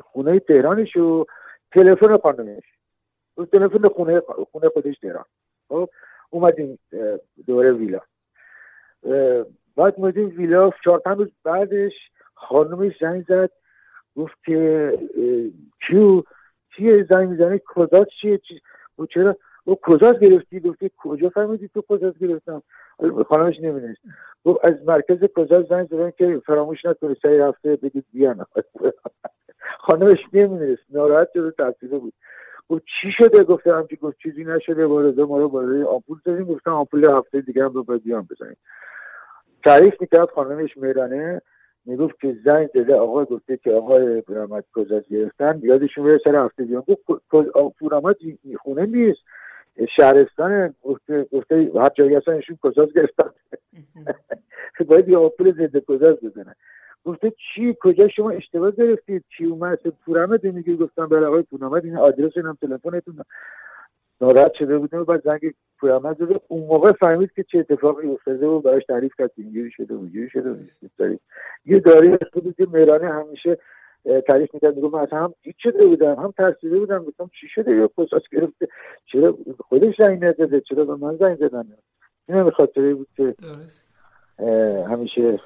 خونه 0.03 0.39
تهرانش 0.39 0.95
و 0.95 1.25
تلفن 1.71 2.17
خانمش. 2.17 2.63
و 3.37 3.45
تلفن 3.45 3.87
خونه 3.87 4.19
خونه 4.51 4.69
خودش 4.69 4.99
تهران. 4.99 5.25
خب 5.69 5.89
اومدیم 6.29 6.79
دوره 7.47 7.71
ویلا. 7.71 7.99
بعد 9.77 9.93
اومدیم 9.97 10.33
ویلا. 10.37 10.71
چهار 10.83 10.99
پنج 10.99 11.17
روز 11.17 11.31
بعدش 11.43 11.93
خانمش 12.33 12.93
زنگ 13.01 13.25
زد. 13.27 13.49
گفت 14.15 14.43
که 14.45 14.99
کیو؟ 15.87 16.23
چیه 16.75 17.03
زنگ 17.09 17.29
می‌زنه 17.29 17.61
کجا؟ 17.65 18.05
چیه؟ 18.05 18.37
چی؟ 18.37 18.61
چرا؟ 19.09 19.35
و 19.67 19.75
کجا 19.83 20.13
گرفتی؟ 20.13 20.59
گفتی 20.59 20.91
کجا 20.97 21.29
فهمیدی 21.29 21.67
تو 21.67 21.81
کجا 21.81 22.13
گرفتم؟ 22.21 22.61
خانمش 23.29 23.59
نمی‌دونست 23.59 24.01
گفت 24.45 24.65
از 24.65 24.73
مرکز 24.87 25.23
کجا 25.35 25.61
زنگ 25.61 25.87
زدن 25.87 26.11
که 26.11 26.41
فراموش 26.45 26.85
نکنه 26.85 27.15
سعی 27.21 27.37
رفته 27.37 27.75
بگید 27.75 28.05
بیان. 28.13 28.45
خانمش 29.85 30.19
نمی‌دونست 30.33 30.81
ناراحت 30.89 31.29
شده 31.33 31.51
تحصیله 31.51 31.97
بود. 31.97 32.13
گفت 32.69 32.83
چی 33.01 33.11
شده؟ 33.17 33.43
گفتم 33.43 33.77
همچی 33.77 33.95
گفت 33.95 34.17
چیزی 34.17 34.43
نشده 34.43 34.85
وارده 34.85 35.25
ما 35.25 35.37
رو 35.37 35.49
برای 35.49 35.83
آمپول 35.83 36.17
زدیم. 36.25 36.45
گفتم 36.45 36.71
آمپول 36.71 37.05
هفته 37.05 37.41
دیگه 37.41 37.63
هم 37.63 37.69
باید 37.69 38.03
بیان 38.03 38.27
بزنیم. 38.31 38.57
تعریف 39.63 40.01
می‌کرد 40.01 40.29
خانمش 40.29 40.77
میرانه 40.77 41.41
می‌گفت 41.85 42.19
که 42.21 42.37
زنگ 42.45 42.69
زده 42.73 42.95
آقای 42.95 43.25
گفته 43.25 43.57
که 43.57 43.71
آقای 43.71 44.21
پورامد 44.21 44.63
کجا 44.73 44.99
گرفتن؟ 44.99 45.59
یادشون 45.63 46.03
بره 46.03 46.19
سر 46.23 46.35
هفته 46.35 46.63
بیان. 46.63 46.83
گفت 46.87 47.01
پورامد 47.79 48.15
خونه 48.59 48.85
نیست. 48.85 49.19
شهرستان 49.95 50.73
گفته 50.81 51.23
گفته 51.31 51.71
هر 51.75 51.89
جایی 51.89 52.15
هستن 52.15 52.31
ایشون 52.31 52.57
کجا 52.61 52.85
گرفتن؟ 52.85 53.29
باید 54.87 55.09
یه 55.09 55.17
آمپول 55.17 55.51
ضد 55.51 55.79
کجاز 55.79 56.17
بزنن. 56.23 56.55
گفته 57.05 57.31
چی؟ 57.31 57.75
کجا 57.81 58.07
شما 58.07 58.31
اشتباه 58.31 58.71
گرفتید؟ 58.71 59.23
چی 59.37 59.45
اومد؟ 59.45 59.79
پورامد 60.05 60.43
میگه. 60.43 60.75
گفتم 60.75 61.07
برای 61.07 61.25
آقای 61.25 61.41
پورامد 61.41 61.85
این 61.85 61.97
آدرس 61.97 62.37
هم 62.37 62.57
تلفنتون. 62.61 63.19
ناراحت 64.21 64.53
شده 64.53 64.77
بودیم 64.77 64.99
و 64.99 65.03
بعد 65.03 65.23
زنگ 65.23 65.53
پورامد 65.79 66.17
زده. 66.17 66.39
اون 66.47 66.67
موقع 66.67 66.91
فهمید 66.91 67.31
که 67.31 67.43
چه 67.43 67.59
اتفاقی 67.59 68.07
افتاده 68.07 68.47
و 68.47 68.59
براش 68.59 68.85
تعریف 68.85 69.13
کرد. 69.17 69.31
اینجوری 69.37 69.71
شده 69.71 69.93
اونجوری 69.93 70.29
شده 70.29 70.69
یه 71.65 71.79
داری 71.79 72.17
خود 72.33 72.55
که 72.55 72.67
میرانه 72.73 73.09
همیشه 73.09 73.57
تعریف 74.27 74.53
می‌کرد 74.53 74.75
میگم 74.75 74.89
من 74.89 75.07
هم 75.11 75.33
هیچ 75.41 75.55
شده 75.59 75.85
بودم 75.85 76.15
هم 76.15 76.33
ترسیده 76.37 76.79
بودم 76.79 77.03
گفتم 77.03 77.31
چی 77.41 77.47
شده؟ 77.55 77.71
یا 77.71 77.87
پساس 77.87 78.21
گرفته 78.31 78.67
چرا 79.05 79.37
خودش 79.59 79.95
زنگ 79.97 80.25
نداده 80.25 80.61
چرا 80.61 80.85
به 80.85 80.95
من 80.95 81.17
زنگ 81.17 81.37
زدن؟ 81.37 81.77
این 82.29 82.37
هم 82.37 82.49
خاطره 82.49 82.93
بود 82.93 83.07
که 83.17 83.35
همیشه 84.89 85.39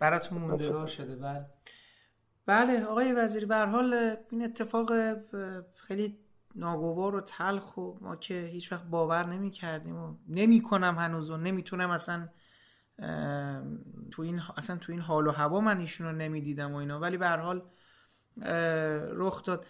براتون 0.00 0.38
موندگار 0.38 0.86
شده 0.86 1.16
بله. 1.16 1.46
بله 2.46 2.84
آقای 2.84 3.12
وزیری 3.12 3.46
به 3.46 3.56
حال 3.56 4.16
این 4.30 4.44
اتفاق 4.44 4.92
خیلی 5.74 6.18
ناگوار 6.56 7.14
و 7.14 7.20
تلخ 7.20 7.76
و 7.76 7.92
ما 8.00 8.16
که 8.16 8.34
هیچ 8.34 8.72
وقت 8.72 8.84
باور 8.90 9.26
نمی 9.26 9.50
کردیم 9.50 9.96
و 9.96 10.14
نمی 10.28 10.62
کنم 10.62 10.94
هنوز 10.98 11.30
و 11.30 11.36
نمی‌تونم 11.36 11.90
اصلا 11.90 12.28
تو 14.10 14.22
این 14.22 14.40
اصلا 14.56 14.76
تو 14.76 14.92
این 14.92 15.00
حال 15.00 15.26
و 15.26 15.30
هوا 15.30 15.60
من 15.60 15.78
ایشون 15.78 16.06
رو 16.06 16.12
نمی‌دیدم 16.12 16.72
و 16.72 16.76
اینا. 16.76 17.00
ولی 17.00 17.16
به 17.16 17.28
حال 17.28 17.62
رخ 19.14 19.44
داد. 19.44 19.66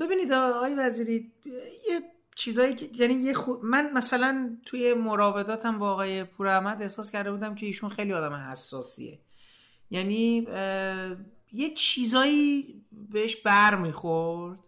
ببینید 0.00 0.32
آقای 0.32 0.74
وزیری 0.74 1.32
یه 1.90 2.00
چیزایی 2.34 2.74
که 2.74 2.90
یعنی 2.94 3.14
یه 3.14 3.34
من 3.62 3.92
مثلا 3.92 4.58
توی 4.66 4.94
مراوداتم 4.94 5.78
با 5.78 5.92
آقای 5.92 6.24
پور 6.24 6.46
احمد 6.46 6.82
احساس 6.82 7.10
کرده 7.10 7.32
بودم 7.32 7.54
که 7.54 7.66
ایشون 7.66 7.90
خیلی 7.90 8.12
آدم 8.12 8.32
حساسیه. 8.32 9.18
یعنی 9.90 10.46
یه 11.52 11.74
چیزایی 11.76 12.82
بهش 13.12 13.36
بر 13.36 13.74
می‌خورد 13.74 14.58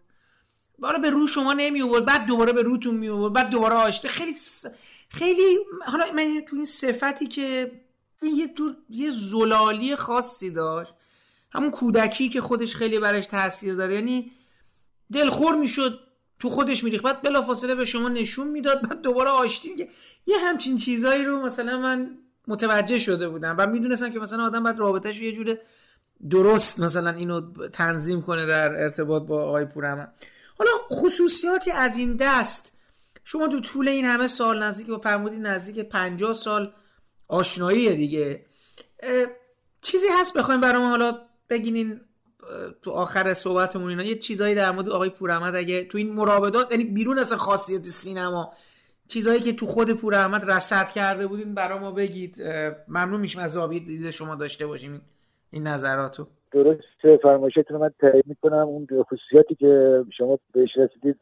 باره 0.79 0.99
به 0.99 1.09
رو 1.09 1.27
شما 1.27 1.53
نمی 1.53 1.81
آورد 1.81 2.05
بعد 2.05 2.25
دوباره 2.25 2.53
به 2.53 2.61
روتون 2.61 2.95
می 2.95 3.09
آورد 3.09 3.33
بعد 3.33 3.49
دوباره 3.49 3.75
آشته 3.75 4.07
خیلی 4.07 4.35
خیلی 5.09 5.57
حالا 5.85 6.05
من 6.15 6.41
تو 6.47 6.55
این 6.55 6.65
صفتی 6.65 7.27
که 7.27 7.71
یه 8.21 8.53
جور 8.53 8.75
یه 8.89 9.09
زلالی 9.09 9.95
خاصی 9.95 10.51
داشت. 10.51 10.93
همون 11.51 11.71
کودکی 11.71 12.29
که 12.29 12.41
خودش 12.41 12.75
خیلی 12.75 12.99
برش 12.99 13.25
تاثیر 13.25 13.75
داره. 13.75 13.95
یعنی 13.95 14.31
دلخور 15.13 15.55
می‌شد 15.55 15.99
تو 16.39 16.49
خودش 16.49 16.83
میریخت. 16.83 17.03
بعد 17.03 17.21
بلافاصله 17.21 17.75
به 17.75 17.85
شما 17.85 18.09
نشون 18.09 18.47
می‌داد. 18.47 18.89
بعد 18.89 19.01
دوباره 19.01 19.29
آشتی 19.29 19.69
میگه 19.69 19.89
یه 20.25 20.37
همچین 20.37 20.77
چیزایی 20.77 21.25
رو 21.25 21.41
مثلا 21.41 21.77
من 21.77 22.17
متوجه 22.47 22.99
شده 22.99 23.29
بودم. 23.29 23.55
و 23.57 23.67
می‌دونستم 23.67 24.11
که 24.11 24.19
مثلا 24.19 24.45
آدم 24.45 24.63
باید 24.63 24.79
رابطهش 24.79 25.21
یه 25.21 25.31
جور 25.31 25.57
درست 26.29 26.79
مثلا 26.79 27.09
اینو 27.09 27.67
تنظیم 27.67 28.21
کنه 28.21 28.45
در 28.45 28.83
ارتباط 28.83 29.23
با 29.23 29.43
آقای 29.43 29.65
پورم 29.65 30.13
حالا 30.57 30.71
خصوصیاتی 30.91 31.71
از 31.71 31.97
این 31.97 32.15
دست 32.15 32.74
شما 33.25 33.47
تو 33.47 33.59
طول 33.59 33.87
این 33.87 34.05
همه 34.05 34.27
سال 34.27 34.63
نزدیک 34.63 34.87
با 34.87 34.97
فرمودی 34.97 35.37
نزدیک 35.37 35.89
50 35.89 36.33
سال 36.33 36.73
آشنایی 37.27 37.95
دیگه. 37.95 38.45
چیزی 39.81 40.07
هست 40.19 40.37
بخوایم 40.37 40.61
برای 40.61 40.81
ما 40.81 40.89
حالا 40.89 41.17
بگینین 41.49 42.01
تو 42.81 42.91
آخر 42.91 43.33
صحبتمون 43.33 43.89
اینا. 43.89 44.03
یه 44.03 44.15
چیزایی 44.15 44.55
در 44.55 44.71
مورد 44.71 44.89
آقای 44.89 45.09
پوراحمد 45.09 45.55
اگه 45.55 45.83
تو 45.83 45.97
این 45.97 46.13
مراودات 46.13 46.71
یعنی 46.71 46.83
بیرون 46.83 47.19
از 47.19 47.33
خاصیت 47.33 47.83
سینما 47.83 48.53
چیزایی 49.07 49.39
که 49.39 49.53
تو 49.53 49.65
خود 49.65 49.91
پوراحمد 49.91 50.51
رصد 50.51 50.89
کرده 50.89 51.27
بودین 51.27 51.53
برای 51.53 51.79
ما 51.79 51.91
بگید. 51.91 52.41
ممنون 52.87 53.21
میشم 53.21 53.39
از 53.39 53.51
زاویه 53.51 53.79
دید 53.79 54.09
شما 54.09 54.35
داشته 54.35 54.67
باشیم 54.67 55.01
این 55.51 55.67
نظراتو. 55.67 56.27
درست 56.51 56.81
فرمایشتون 57.21 57.77
من 57.77 57.89
تایید 57.99 58.27
می‌کنم. 58.27 58.67
اون 58.67 58.87
خصوصیاتی 59.03 59.55
که 59.55 60.03
شما 60.17 60.39
بهش 60.53 60.69
رسیدید 60.77 61.19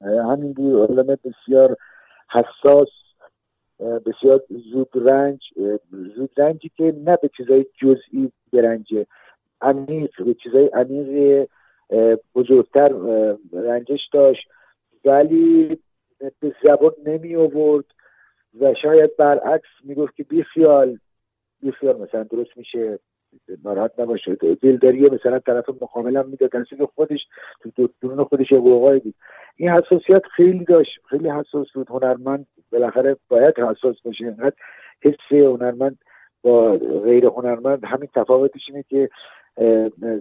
همین 0.00 0.52
بود. 0.52 0.90
علم 0.90 1.16
بسیار 1.24 1.76
حساس 2.30 2.88
بسیار 3.80 4.42
زود 4.72 4.88
رنج 4.94 5.40
زود 5.90 6.30
رنجی 6.36 6.70
که 6.76 6.94
نه 7.04 7.16
به 7.22 7.30
چیزای 7.36 7.66
جزئی 7.82 8.32
برنجه. 8.52 9.06
عمیق 9.60 10.24
به 10.24 10.34
چیزای 10.34 10.66
عمیق 10.66 11.46
بزرگتر 12.34 12.88
رنجش 13.52 14.08
داشت. 14.12 14.48
ولی 15.04 15.78
به 16.40 16.54
زبان 16.64 16.92
نمی 17.06 17.36
آورد 17.36 17.84
و 18.60 18.74
شاید 18.82 19.16
برعکس 19.16 19.68
می‌گفت 19.84 20.16
که 20.16 20.22
بیخیال 20.22 20.98
بیخیال 21.62 22.00
مثلا 22.00 22.22
درست 22.22 22.56
میشه. 22.56 22.98
ناراحت 23.64 24.00
نباشه. 24.00 24.34
دلداری 24.34 25.10
مثلا 25.10 25.38
طرف 25.38 25.68
مقابلم 25.68 26.28
می‌داد 26.28 26.50
در 26.50 26.64
خودش 26.94 27.20
تو 27.76 27.88
درون 28.02 28.24
خودش 28.24 28.52
یه 28.52 28.98
دید 28.98 29.14
این 29.56 29.70
حساسیت 29.70 30.22
خیلی 30.36 30.64
داشت. 30.64 30.98
خیلی 31.10 31.30
حساس 31.30 31.66
بود. 31.74 31.90
هنرمند 31.90 32.46
بالاخره 32.72 33.16
باید 33.28 33.58
حساس 33.58 34.00
باشه. 34.04 34.24
اینقدر 34.24 34.56
حس 35.02 35.32
هنرمند 35.32 35.98
با 36.42 36.76
غیر 37.04 37.26
هنرمند 37.26 37.84
همین 37.84 38.08
تفاوتش 38.14 38.62
اینه 38.68 38.84
که 38.88 39.08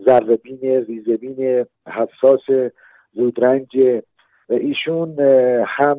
ذربین 0.06 0.60
ریزبین 0.61 1.65
حساس 1.88 2.72
زودرنج. 3.14 4.02
ایشون 4.49 5.19
هم 5.68 5.98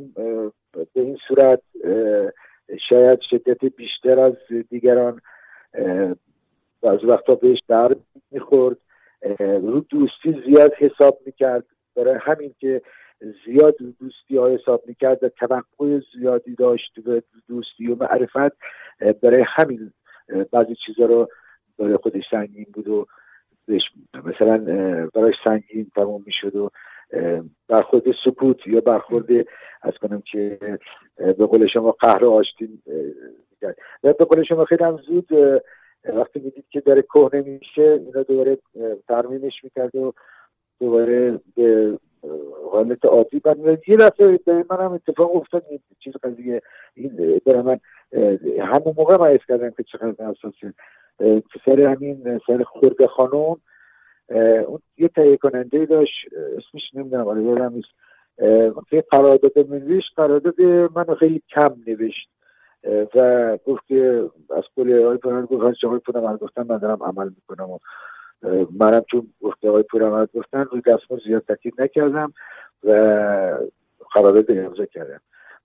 به 0.72 1.00
این 1.00 1.18
صورت 1.28 1.60
شاید 2.88 3.20
شدت 3.20 3.64
بیشتر 3.64 4.20
از 4.20 4.34
دیگران 4.70 5.20
بعض 6.84 7.04
وقتا 7.04 7.34
بهش 7.34 7.58
در 7.68 7.96
می‌خورد. 8.30 8.76
رو 9.38 9.80
دوستی 9.80 10.42
زیاد 10.46 10.74
حساب 10.74 11.18
می‌کرد. 11.26 11.64
برای 11.96 12.18
همین 12.20 12.54
که 12.58 12.82
زیاد 13.46 13.74
دوستی 14.00 14.36
ها 14.36 14.48
حساب 14.48 14.82
می‌کرد 14.86 15.24
و 15.24 15.28
توقع 15.28 16.00
زیادی 16.14 16.54
داشت 16.54 17.00
به 17.00 17.22
دوستی 17.48 17.86
و 17.92 17.94
معرفت. 17.94 18.56
برای 19.22 19.44
همین 19.46 19.92
بعضی 20.52 20.74
چیزا 20.86 21.04
رو 21.06 21.28
برای 21.78 21.96
خودش 21.96 22.22
سنگین 22.30 22.66
بود 22.74 22.88
و 22.88 23.06
مثلا 24.24 24.58
برای 25.14 25.32
سنگین 25.44 25.90
تموم 25.94 26.22
می‌شد 26.26 26.56
و 26.56 26.70
برخورد 27.68 28.04
سکوت 28.24 28.66
یا 28.66 28.80
برخورد 28.80 29.30
از 29.82 29.92
کنم 30.02 30.22
که 30.32 30.58
به 31.16 31.46
قول 31.46 31.66
شما 31.66 31.92
قهر 31.92 32.24
آشتی 32.24 32.82
و 34.04 34.12
به 34.12 34.24
قول 34.24 34.42
شما 34.42 34.64
خیلی 34.64 34.84
هم 34.84 34.96
زود 34.96 35.28
وقتی 36.04 36.40
می‌دید 36.40 36.64
که 36.70 36.80
داره 36.80 37.02
کهنه 37.02 37.40
میشه 37.40 38.00
اینا 38.06 38.22
دوباره 38.22 38.58
ترمیمش 39.08 39.64
می‌کرد 39.64 39.94
و 39.94 40.12
دوباره 40.80 41.40
به 41.56 41.98
حالت 42.72 43.04
عادی 43.04 43.38
برمیاد 43.38 43.88
یه 43.88 43.96
دفعه 43.96 44.38
من 44.48 44.76
هم 44.84 44.92
اتفاق 44.92 45.36
افتاد 45.36 45.64
این 45.70 45.80
چیز 46.00 46.12
قضیه 46.22 46.62
این 46.94 47.40
برای 47.46 47.62
من 47.62 47.80
همون 48.60 48.94
موقع 48.96 49.16
من 49.16 49.38
کردم 49.48 49.70
که 49.70 49.82
چقدر 49.82 50.24
اساسه 50.24 50.74
سر 51.64 51.80
همین 51.80 52.40
سر 52.46 52.62
خورده 52.62 53.06
خانم 53.06 53.56
اون 54.66 54.78
یه 54.98 55.08
تهیه 55.08 55.36
کننده 55.36 55.86
داشت 55.86 56.14
اسمش 56.32 56.94
نمی‌دونم 56.94 57.26
ولی 57.26 57.44
یادم 57.44 57.72
نیست. 57.74 57.88
که 58.90 59.04
قرارداد 59.10 59.58
منویش 59.58 60.04
قرارداد 60.16 60.60
من 60.96 61.14
خیلی 61.14 61.42
کم 61.48 61.74
نوشت. 61.86 62.28
و 63.14 63.58
گفت 63.66 63.86
که 63.86 64.30
از 64.56 64.62
قول 64.76 65.02
آقای 65.02 65.16
پورمد 65.16 65.46
گفت 65.46 65.64
از 65.64 65.74
آقای 65.84 65.98
پورمد 65.98 66.38
گفتن 66.38 66.66
من 66.66 66.78
دارم 66.78 67.02
عمل 67.02 67.28
می‌کنم 67.28 67.70
و 67.70 67.78
منم 68.78 69.04
چون 69.10 69.26
گفته 69.42 69.68
آقای 69.68 69.82
پورمد 69.82 70.28
گفتن 70.34 70.64
روی 70.64 70.80
دستمون 70.80 71.20
زیاد 71.26 71.44
تاکید 71.48 71.80
نکردم 71.82 72.32
و 72.84 72.90
قرارداد 74.12 74.50
امضا 74.50 74.84
کردم. 74.84 75.20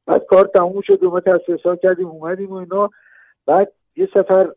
بعد 0.05 0.25
کار 0.25 0.47
تموم 0.47 0.81
شد 0.81 1.03
و 1.03 1.09
ما 1.09 1.19
تصویر 1.19 1.75
کردیم 1.75 2.07
اومدیم 2.07 2.49
و 2.49 2.53
اینا. 2.53 2.89
بعد 3.45 3.71
یه 3.95 4.09
سفر 4.13 4.51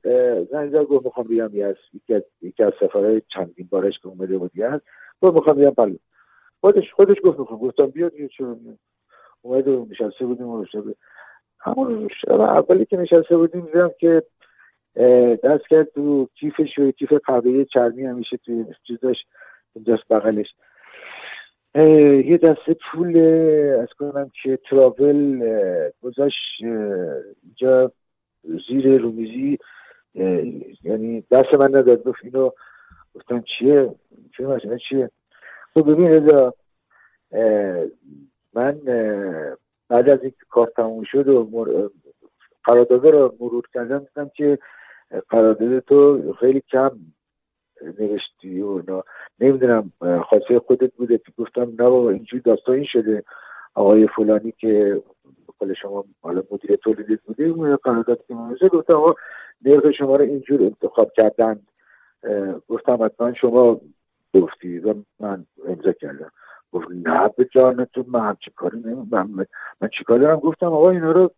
زنگ 0.51 0.73
گفت 0.73 1.05
می‌خوام 1.05 1.27
بیام 1.27 1.51
یه 1.55 1.77
یکی 2.43 2.63
از 2.63 2.73
سفرهای 2.81 3.23
چندین 3.35 3.69
بارش 3.71 3.99
که 3.99 4.09
اومده 4.09 4.39
بود 4.39 4.51
یه 4.55 4.81
گفت 5.23 5.35
می‌خوام 5.35 5.57
بیام 5.57 5.75
بله 5.77 5.99
خودش 6.61 6.93
خودش 6.93 7.17
گفت 7.25 7.39
می‌خوام. 7.39 7.61
گفتم 7.61 7.87
بیاد 7.87 8.15
یه 8.15 8.29
چرا 8.29 8.55
میاد 8.55 8.79
اومد 9.43 9.69
و 9.69 9.87
نشسته 9.91 10.27
بودیم 10.27 10.49
و 10.49 10.65
همون 11.63 12.09
شب 12.21 12.41
اولی 12.41 12.85
که 12.85 12.97
نشسته 12.97 13.37
بودیم 13.37 13.61
دیدم 13.61 13.91
که 13.99 14.23
دست 15.45 15.69
کرد 15.71 15.89
تو 15.95 16.29
کیفش 16.35 16.79
و 16.79 16.91
کیف 16.91 17.13
قهوه 17.13 17.65
چرمی 17.65 18.05
همیشه 18.05 18.37
توی 18.37 18.65
چیز 18.87 19.01
داشت 19.01 19.27
اینجاست 19.75 20.09
بغلش. 20.11 20.55
یه 22.25 22.39
دسته 22.39 22.77
پول 22.91 23.17
از 23.83 23.89
کنم 23.99 24.31
که 24.43 24.59
تراول 24.71 25.41
گذاشت 26.03 26.63
اینجا 27.43 27.93
زیر 28.69 28.99
رومیزی 28.99 29.59
یعنی 30.85 31.25
دست 31.31 31.55
من 31.55 31.77
نداد. 31.77 32.05
گفت 32.05 32.25
اینو 32.25 32.51
گفتم 33.15 33.45
چیه؟ 33.59 33.95
چه 34.37 34.47
مثلا 34.47 34.79
چیه؟ 34.89 35.11
تو 35.75 35.83
ببین 35.83 36.09
رضا 36.09 36.55
من 38.55 38.81
بعد 39.93 40.09
از 40.09 40.23
اینکه 40.23 40.37
کار 40.51 40.73
تموم 40.77 41.05
شد 41.05 41.29
و 41.29 41.49
مر... 41.53 41.89
قرارداد 42.65 43.07
رو 43.07 43.35
مرور 43.41 43.65
کردم 43.75 43.99
دیدم 43.99 44.31
که 44.35 44.59
قرارداد 45.29 45.79
تو 45.79 46.33
خیلی 46.41 46.61
کم 46.61 46.91
نوشتی 47.99 48.61
و 48.61 48.69
اینا. 48.69 49.05
نمی‌دونم 49.41 49.93
خواسته 50.29 50.59
خودت 50.59 50.95
بوده 50.95 51.19
که 51.19 51.33
گفتم 51.39 51.63
نه 51.63 51.89
بابا 51.89 52.11
اینجوری 52.11 52.43
داستان 52.43 52.75
این 52.75 52.85
شده. 52.85 53.25
آقای 53.75 54.09
فلانی 54.17 54.53
که 54.53 55.03
قول 55.59 55.75
شما 55.75 56.05
حالا 56.21 56.43
مدیر 56.51 56.77
تولیدات 56.77 57.19
بوده 57.27 57.77
قرارداد 57.77 58.25
که 58.29 58.35
منوزه 58.35 58.69
گفتم 58.69 58.95
آقا 58.95 59.15
نرخ 59.65 59.91
شما 59.91 60.17
رو 60.17 60.25
اینجور 60.25 60.63
انتخاب 60.63 61.13
کردن. 61.13 61.61
گفتم 62.69 63.05
حتما 63.05 63.35
شما 63.35 63.81
گفتی 64.35 64.79
و 64.79 64.95
من 65.21 65.47
امضا 65.69 65.93
کردم. 65.93 66.33
گفت 66.73 66.87
نه 66.91 67.31
به 67.37 67.49
جان 67.53 67.85
تو 67.85 68.05
من 68.09 68.21
همچی 68.21 68.51
کاری 68.57 68.79
نمیم 68.79 69.09
من, 69.11 69.47
من 69.81 69.89
چیکار 69.99 70.19
دارم؟ 70.19 70.37
گفتم 70.37 70.67
آقا 70.67 70.91
اینا 70.91 71.13
رو 71.13 71.31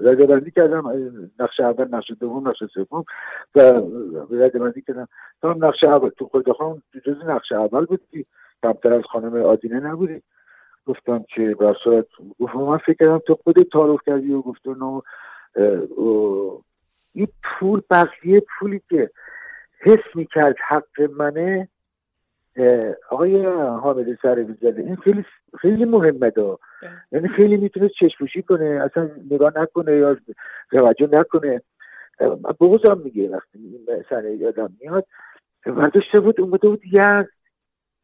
رده 0.00 0.26
بندی 0.26 0.50
کردم 0.50 0.92
نقش 1.38 1.60
اول 1.60 1.88
نقش 1.94 2.10
دوم 2.20 2.48
نقش 2.48 2.64
سوم 2.64 3.04
و 3.54 3.60
رده 4.30 4.58
بندی 4.58 4.82
کردم 4.82 5.08
تا 5.42 5.52
نقش 5.52 5.84
اول 5.84 6.08
تو 6.08 6.26
خود 6.26 6.52
خانم 6.52 6.82
جز 7.04 7.16
نقش 7.26 7.52
اول 7.52 7.84
بودی 7.84 8.26
کمتر 8.62 8.92
از 8.92 9.02
خانم 9.02 9.42
آدینه 9.42 9.80
نبودی. 9.80 10.22
گفتم 10.86 11.24
که 11.28 11.54
بر 11.54 11.74
صورت 11.84 12.06
گفتم 12.40 12.58
من 12.58 12.78
فکر 12.78 12.94
کردم 12.94 13.18
تو 13.18 13.38
خودت 13.44 13.68
تعارف 13.68 14.00
کردی 14.06 14.32
و 14.32 14.42
گفت 14.42 14.66
نو 14.66 15.00
این 17.12 17.28
پول 17.42 17.82
بقیه 17.90 18.42
پولی 18.58 18.80
که 18.88 19.10
حس 19.80 20.14
می‌کرد 20.14 20.56
حق 20.68 21.00
منه 21.16 21.68
آقای 23.10 23.46
حامد 23.56 24.18
سر 24.22 24.46
زده 24.60 24.82
این 24.82 24.96
خیلی 24.96 25.24
خیلی 25.60 25.84
مهمه 25.84 26.30
دا 26.30 26.58
یعنی 27.12 27.28
خیلی 27.28 27.56
می‌تونه 27.56 27.88
چشموشی 27.88 28.42
کنه 28.42 28.64
اصلا 28.64 29.10
نگاه 29.30 29.52
نکنه 29.58 29.92
یا 29.96 30.16
توجه 30.70 31.08
نکنه. 31.12 31.62
بغضم 32.60 33.00
میگه 33.04 33.28
وقتی 33.28 33.58
این 33.58 34.04
سر 34.08 34.24
یادم 34.24 34.72
میاد. 34.80 35.06
ورداشته 35.66 36.20
بود 36.20 36.40
اومده 36.40 36.68
بود 36.68 36.82
یز 36.92 37.26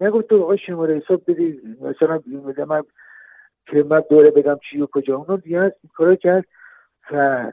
نگفت 0.00 0.28
تو 0.28 0.42
آقای 0.42 0.58
شماره 0.58 0.96
حساب 0.96 1.22
بدی 1.26 1.60
مثلا 1.80 2.20
من 2.66 2.82
که 3.66 3.82
من 3.82 4.02
دوره 4.10 4.30
بدم 4.30 4.58
چی 4.70 4.80
و 4.80 4.86
کجا. 4.86 5.16
اونو 5.16 5.36
دیگه 5.36 5.60
این 5.60 5.90
کارو 5.94 6.16
کرد 6.16 6.44
و 7.12 7.52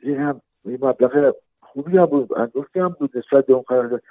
این 0.00 0.16
هم 0.16 0.40
این 0.64 0.78
مبلغ 0.82 1.34
خوبی 1.60 1.98
هم 1.98 2.06
بود 2.06 2.38
انگفتی 2.38 2.80
هم 2.80 2.96
بود 3.00 3.18
نسبت 3.18 3.46
به 3.46 3.52
اون 3.52 3.62
قرارداد 3.62 4.02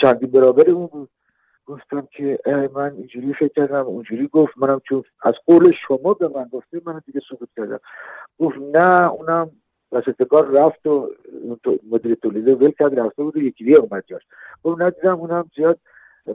چندین 0.00 0.30
برابر 0.30 0.70
اون 0.70 0.86
بود. 0.86 1.08
گفتم 1.66 2.08
که 2.10 2.38
من 2.74 2.92
اینجوری 2.92 3.34
فکر 3.34 3.52
کردم 3.52 3.86
اونجوری 3.86 4.28
گفت. 4.28 4.58
منم 4.58 4.80
چون 4.88 5.04
از 5.22 5.34
قول 5.46 5.72
شما 5.88 6.14
به 6.14 6.28
من 6.28 6.44
گفته 6.52 6.80
من 6.86 7.00
دیگه 7.06 7.20
ثبوت 7.30 7.48
کردم. 7.56 7.80
گفت 8.38 8.56
نه 8.72 9.10
اونم 9.10 9.50
کار 10.30 10.46
رفت 10.46 10.86
و 10.86 11.10
مدیر 11.90 12.14
تولیده 12.14 12.54
ول 12.54 12.70
کرد 12.70 13.00
رفته 13.00 13.22
بود 13.22 13.36
و 13.36 13.40
یکی 13.40 13.64
دیگه 13.64 13.76
اومد 13.76 14.04
جاش. 14.06 14.22
گفت 14.64 14.80
ندیدم 14.80 15.20
اونم 15.20 15.50
زیاد 15.56 15.78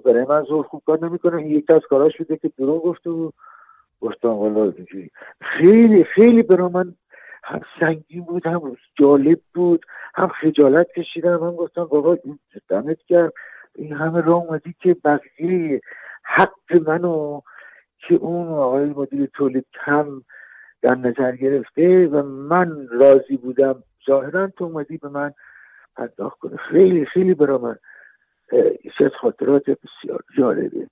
برای 0.05 0.25
من 0.25 0.43
زور 0.43 0.63
خوب 0.63 0.81
کار 0.85 1.05
نمی‌کنه. 1.05 1.35
این 1.35 1.51
یکی 1.51 1.73
از 1.73 1.81
کاراش 1.89 2.17
بوده 2.17 2.37
که 2.37 2.51
دروغ 2.57 2.83
گفت 2.83 3.07
و 3.07 3.31
گفتم 4.01 4.29
والا 4.29 4.73
خیلی 5.41 6.03
خیلی 6.03 6.41
برای 6.43 6.69
من 6.73 6.93
هم 7.43 7.61
سنگین 7.79 8.21
بود 8.21 8.45
هم 8.45 8.77
جالب 8.99 9.39
بود 9.53 9.85
هم 10.15 10.27
خجالت 10.27 10.87
کشیدم. 10.91 11.43
هم 11.43 11.55
گفتم 11.55 11.85
بابا 11.85 12.17
دمت 12.69 12.97
کرد 13.07 13.33
این 13.75 13.93
همه 13.93 14.21
راه 14.21 14.43
اومدی 14.43 14.75
که 14.79 14.93
بقیه 14.93 15.81
حق 16.23 16.73
منو 16.87 17.41
که 17.97 18.15
اون 18.15 18.47
آقای 18.47 18.85
مدیر 18.85 19.25
تولید 19.25 19.65
کم 19.85 20.23
در 20.81 20.95
نظر 20.95 21.35
گرفته 21.35 22.07
و 22.07 22.23
من 22.23 22.87
راضی 22.87 23.37
بودم. 23.37 23.83
ظاهرا 24.07 24.47
تو 24.47 24.63
اومدی 24.63 24.97
به 24.97 25.09
من 25.09 25.33
پرداخت 25.95 26.39
کنه 26.39 26.57
خیلی 26.57 27.05
خیلی 27.05 27.33
برای 27.33 27.57
من 27.57 27.75
یکی 28.83 29.09
خاطرات 29.21 29.63
بسیار 29.63 30.23
جالبه. 30.37 30.87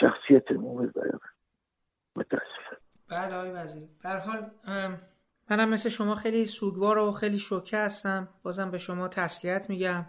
شخصیت 0.00 0.52
مومل 0.52 0.86
برای 0.86 1.12
من. 1.12 1.30
متاسفم. 2.16 2.76
بله 3.10 3.34
آقای 3.34 3.50
وزیر. 3.50 3.82
حال 4.04 4.50
منم 5.50 5.68
مثل 5.68 5.88
شما 5.88 6.14
خیلی 6.14 6.44
سوگوار 6.44 6.98
و 6.98 7.12
خیلی 7.12 7.38
شوکه 7.38 7.78
هستم. 7.78 8.28
بازم 8.42 8.70
به 8.70 8.78
شما 8.78 9.08
تسلیت 9.08 9.70
میگم. 9.70 10.06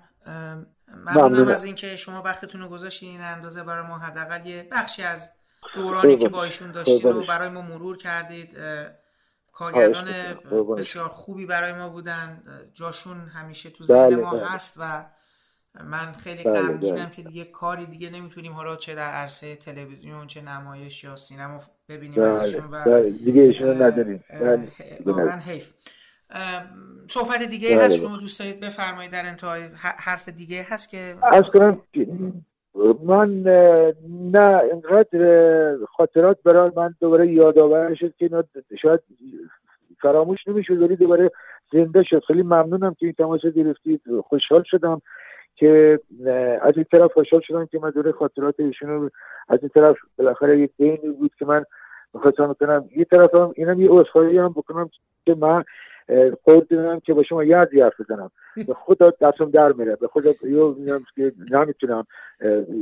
ممنونم 0.95 1.47
از 1.47 1.65
اینکه 1.65 1.95
شما 1.95 2.21
وقتتون 2.21 2.61
رو 2.61 2.69
گذاشتین 2.69 3.09
این 3.09 3.21
اندازه 3.21 3.63
برای 3.63 3.87
ما 3.87 3.97
حداقل 3.97 4.45
یه 4.45 4.67
بخشی 4.71 5.03
از 5.03 5.31
دورانی 5.75 6.17
که 6.17 6.29
با 6.29 6.43
ایشون 6.43 6.71
داشتید 6.71 7.05
رو 7.05 7.25
برای 7.25 7.49
ما 7.49 7.61
مرور 7.61 7.97
کردید 7.97 8.57
کارگردان 9.51 10.05
بسیار 10.77 11.09
خوبی 11.09 11.45
برای 11.45 11.73
ما 11.73 11.89
بودن. 11.89 12.43
جاشون 12.73 13.27
همیشه 13.27 13.69
تو 13.69 13.83
ذهن 13.83 14.07
بله، 14.07 14.15
ما 14.15 14.31
بله. 14.31 14.47
هست 14.47 14.77
و 14.79 15.05
من 15.83 16.13
خیلی 16.13 16.43
بله، 16.43 16.61
غمگینم 16.61 17.09
که 17.09 17.23
دیگه 17.23 17.45
کاری 17.45 17.85
دیگه 17.85 18.09
نمی‌تونیم 18.09 18.53
حالا 18.53 18.75
چه 18.75 18.95
در 18.95 19.11
عرصه 19.11 19.55
تلویزیون 19.55 20.27
چه 20.27 20.41
نمایش 20.41 21.03
یا 21.03 21.15
سینما 21.15 21.61
ببینیم 21.89 22.23
ازشون 22.23 22.67
و 22.71 23.09
دیگه 23.09 23.41
ایشون 23.41 23.81
نداریم. 23.81 24.23
واقعا 25.05 25.39
حیف. 25.39 25.73
صحبت 27.07 27.43
دیگه 27.49 27.69
بله، 27.69 27.85
هست 27.85 27.99
بله. 27.99 28.07
شما 28.07 28.17
دوست 28.17 28.39
دارید 28.39 28.59
بفرمایید 28.59 29.11
در 29.11 29.25
انتهای 29.25 29.61
حرف 29.97 30.29
دیگه 30.29 30.65
هست 30.69 30.89
که 30.89 31.15
از 31.31 31.45
کنم 31.45 31.81
من 33.03 33.41
نه 34.31 34.61
اینقدر 34.71 35.77
خاطرات 35.97 36.37
برای 36.43 36.71
من 36.75 36.95
دوباره 36.99 37.27
یادآور 37.27 37.95
شد 37.95 38.13
که 38.17 38.25
اینا 38.25 38.43
شاید 38.81 38.99
فراموش 40.01 40.47
نمیشه 40.47 40.73
ولی 40.73 40.95
دوباره 40.95 41.31
زنده 41.73 42.03
شد. 42.03 42.23
خیلی 42.27 42.43
ممنونم 42.43 42.93
که 42.99 43.05
این 43.05 43.13
تماس 43.13 43.41
گرفتید. 43.41 44.01
خوشحال 44.23 44.63
شدم 44.65 45.01
که 45.55 45.99
از 46.61 46.73
این 46.75 46.85
طرف 46.91 47.11
خوشحال 47.13 47.41
شدم 47.41 47.65
که 47.65 47.79
من 47.79 47.89
دوره 47.89 48.11
خاطرات 48.11 48.59
ایشون 48.59 48.89
رو 48.89 49.09
از 49.49 49.59
این 49.61 49.69
طرف 49.69 49.95
بالاخره 50.17 50.59
یک 50.59 50.71
دینی 50.77 50.97
بود 50.97 51.31
که 51.39 51.45
من 51.45 51.65
می‌خواستم 52.13 52.55
کنم 52.59 52.89
یه 52.95 53.05
طرف 53.05 53.35
هم 53.35 53.53
اینم 53.55 53.81
یه 53.81 53.89
عذرخواهی 53.89 54.37
هم 54.37 54.49
بکنم 54.49 54.89
که 55.25 55.35
من 55.35 55.63
قول 56.43 56.59
دادم 56.69 56.99
که 56.99 57.13
با 57.13 57.23
شما 57.23 57.43
یادی 57.43 57.81
حرف 57.81 58.01
بزنم. 58.01 58.31
به 58.67 58.73
خدا 58.73 59.13
دستم 59.21 59.51
در 59.51 59.71
میره. 59.73 59.95
به 59.95 60.07
خدا 60.07 60.29
یه 60.43 60.63
میگم 60.77 61.01
که 61.15 61.31
نمی‌تونم. 61.51 62.05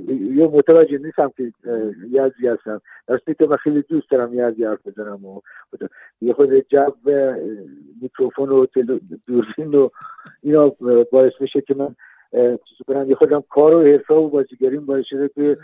یه 0.09 0.47
متوجه 0.47 0.97
نیستم 0.97 1.31
که 1.37 1.51
یزدی 2.11 2.47
هستم. 2.47 2.81
دستی 3.07 3.33
که 3.33 3.45
من 3.47 3.57
خیلی 3.57 3.81
دوست 3.81 4.11
دارم 4.11 4.33
یزدی 4.33 4.65
حرف 4.65 4.87
بزنم 4.87 5.25
و 5.25 5.41
خدا- 5.71 5.87
یه 6.21 6.33
خود 6.33 6.59
جو 6.69 6.91
میکروفون 8.01 8.49
و 8.49 8.65
دوربین 9.27 9.75
و 9.75 9.89
اینا 10.41 10.69
باعث 11.11 11.33
میشه 11.39 11.61
که 11.61 11.73
من 11.75 11.95
چیز 12.69 12.77
کنم. 12.87 13.09
یه 13.09 13.15
خودم 13.15 13.43
کار 13.49 13.75
و 13.75 13.81
حرفه 13.81 14.13
و 14.13 14.29
بازیگریم 14.29 14.85
باعث 14.85 15.05
شده 15.05 15.29
که 15.29 15.57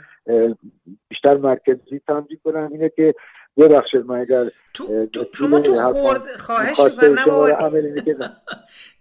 بیشتر 1.09 1.38
مرکزی 1.38 2.01
تمرین 2.07 2.39
کنم. 2.43 2.69
اینه 2.71 2.89
که 2.89 3.13
ببخشید 3.57 4.05
من 4.05 4.19
اگر 4.19 4.51
تو, 4.73 5.07
شما 5.34 5.59
تو 5.59 5.75
خورد 5.75 6.35
خواهش 6.38 6.79
و 6.79 6.89
نه 7.01 7.25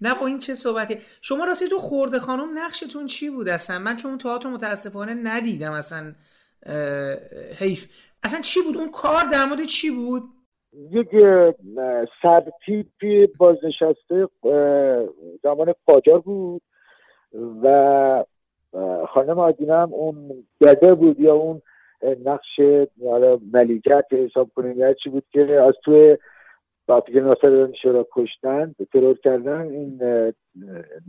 نه. 0.01 0.15
با 0.21 0.27
این 0.27 0.39
چه 0.39 0.55
صحبتی. 0.55 0.99
شما 1.21 1.45
راستی 1.45 1.69
تو 1.69 1.79
خورده 1.79 2.19
خانم 2.19 2.59
نقشتون 2.59 3.07
چی 3.07 3.31
بود 3.31 3.49
اصلا؟ 3.49 3.79
من 3.79 3.97
چون 3.97 4.19
تئاتر 4.19 4.49
متاسفانه 4.49 5.15
ندیدم 5.15 5.73
اصلا 5.73 6.13
حیف. 7.59 7.87
اصلا 8.23 8.41
چی 8.41 8.61
بود؟ 8.63 8.77
اون 8.77 8.91
کار 8.91 9.23
در 9.33 9.45
مورد 9.45 9.65
چی 9.65 9.91
بود؟ 9.91 10.23
یک 10.91 11.09
سرتیپی 12.23 13.27
بازنشسته 13.27 14.29
زمان 15.43 15.75
قاجار 15.87 16.19
بود 16.19 16.63
و 17.63 18.25
خانم 19.09 19.39
آدینه 19.39 19.75
هم 19.75 19.95
اون 19.95 20.45
گده 20.61 20.95
بود 20.95 21.21
یا 21.21 21.35
اون 21.35 21.63
نقش 22.03 22.61
ملیکت 23.53 24.05
حساب 24.13 24.51
کنیم 24.55 24.79
یا 24.79 24.95
چی 24.95 25.11
بود 25.11 25.25
که 25.31 25.61
از 25.61 25.75
توی 25.85 26.17
وقتی 26.89 27.13
که 27.13 27.21
ناصر 27.21 27.73
شورا 27.83 28.07
کشتن 28.13 28.75
ترور 28.93 29.19
کردن 29.19 29.61
این 29.61 30.01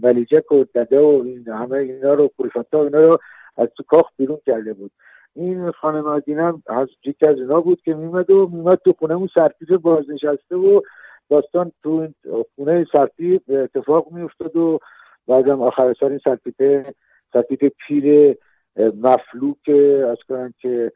ملیجک 0.03 0.51
و 0.51 0.63
دده 0.75 0.99
و 0.99 1.21
این 1.25 1.47
همه 1.47 1.77
اینا 1.77 2.13
رو 2.13 2.27
پوریفانتا 2.27 2.83
اینا 2.83 2.99
رو 2.99 3.19
از 3.57 3.67
تو 3.77 3.83
کاخ 3.83 4.09
بیرون 4.17 4.39
کرده 4.45 4.73
بود. 4.73 4.91
این 5.35 5.71
خانم 5.71 6.05
آدینه 6.05 6.43
هم 6.43 6.63
از 6.67 6.87
یکی 7.05 7.25
از 7.25 7.37
اینا 7.37 7.61
بود 7.61 7.81
که 7.81 7.93
میمد 7.93 8.29
و 8.29 8.47
میمد 8.47 8.79
تو 8.85 8.93
خونه 8.99 9.13
اون 9.13 9.29
سرتیپ 9.33 9.81
بازنشسته 9.81 10.55
و 10.55 10.81
داستان 11.29 11.71
تو 11.83 11.89
این 11.89 12.13
خونه 12.55 12.85
سرتیپ 12.91 13.41
اتفاق 13.49 14.11
میافتاد 14.11 14.55
و 14.55 14.79
بعدم 15.27 15.61
آخر 15.61 15.93
سر 15.99 16.05
این 16.05 16.19
سرتیپ 16.23 16.85
سرتیپ 17.33 17.71
پیر 17.87 18.37
مفلوک 18.77 19.69
از 20.11 20.17
کنم 20.29 20.53
که 20.59 20.91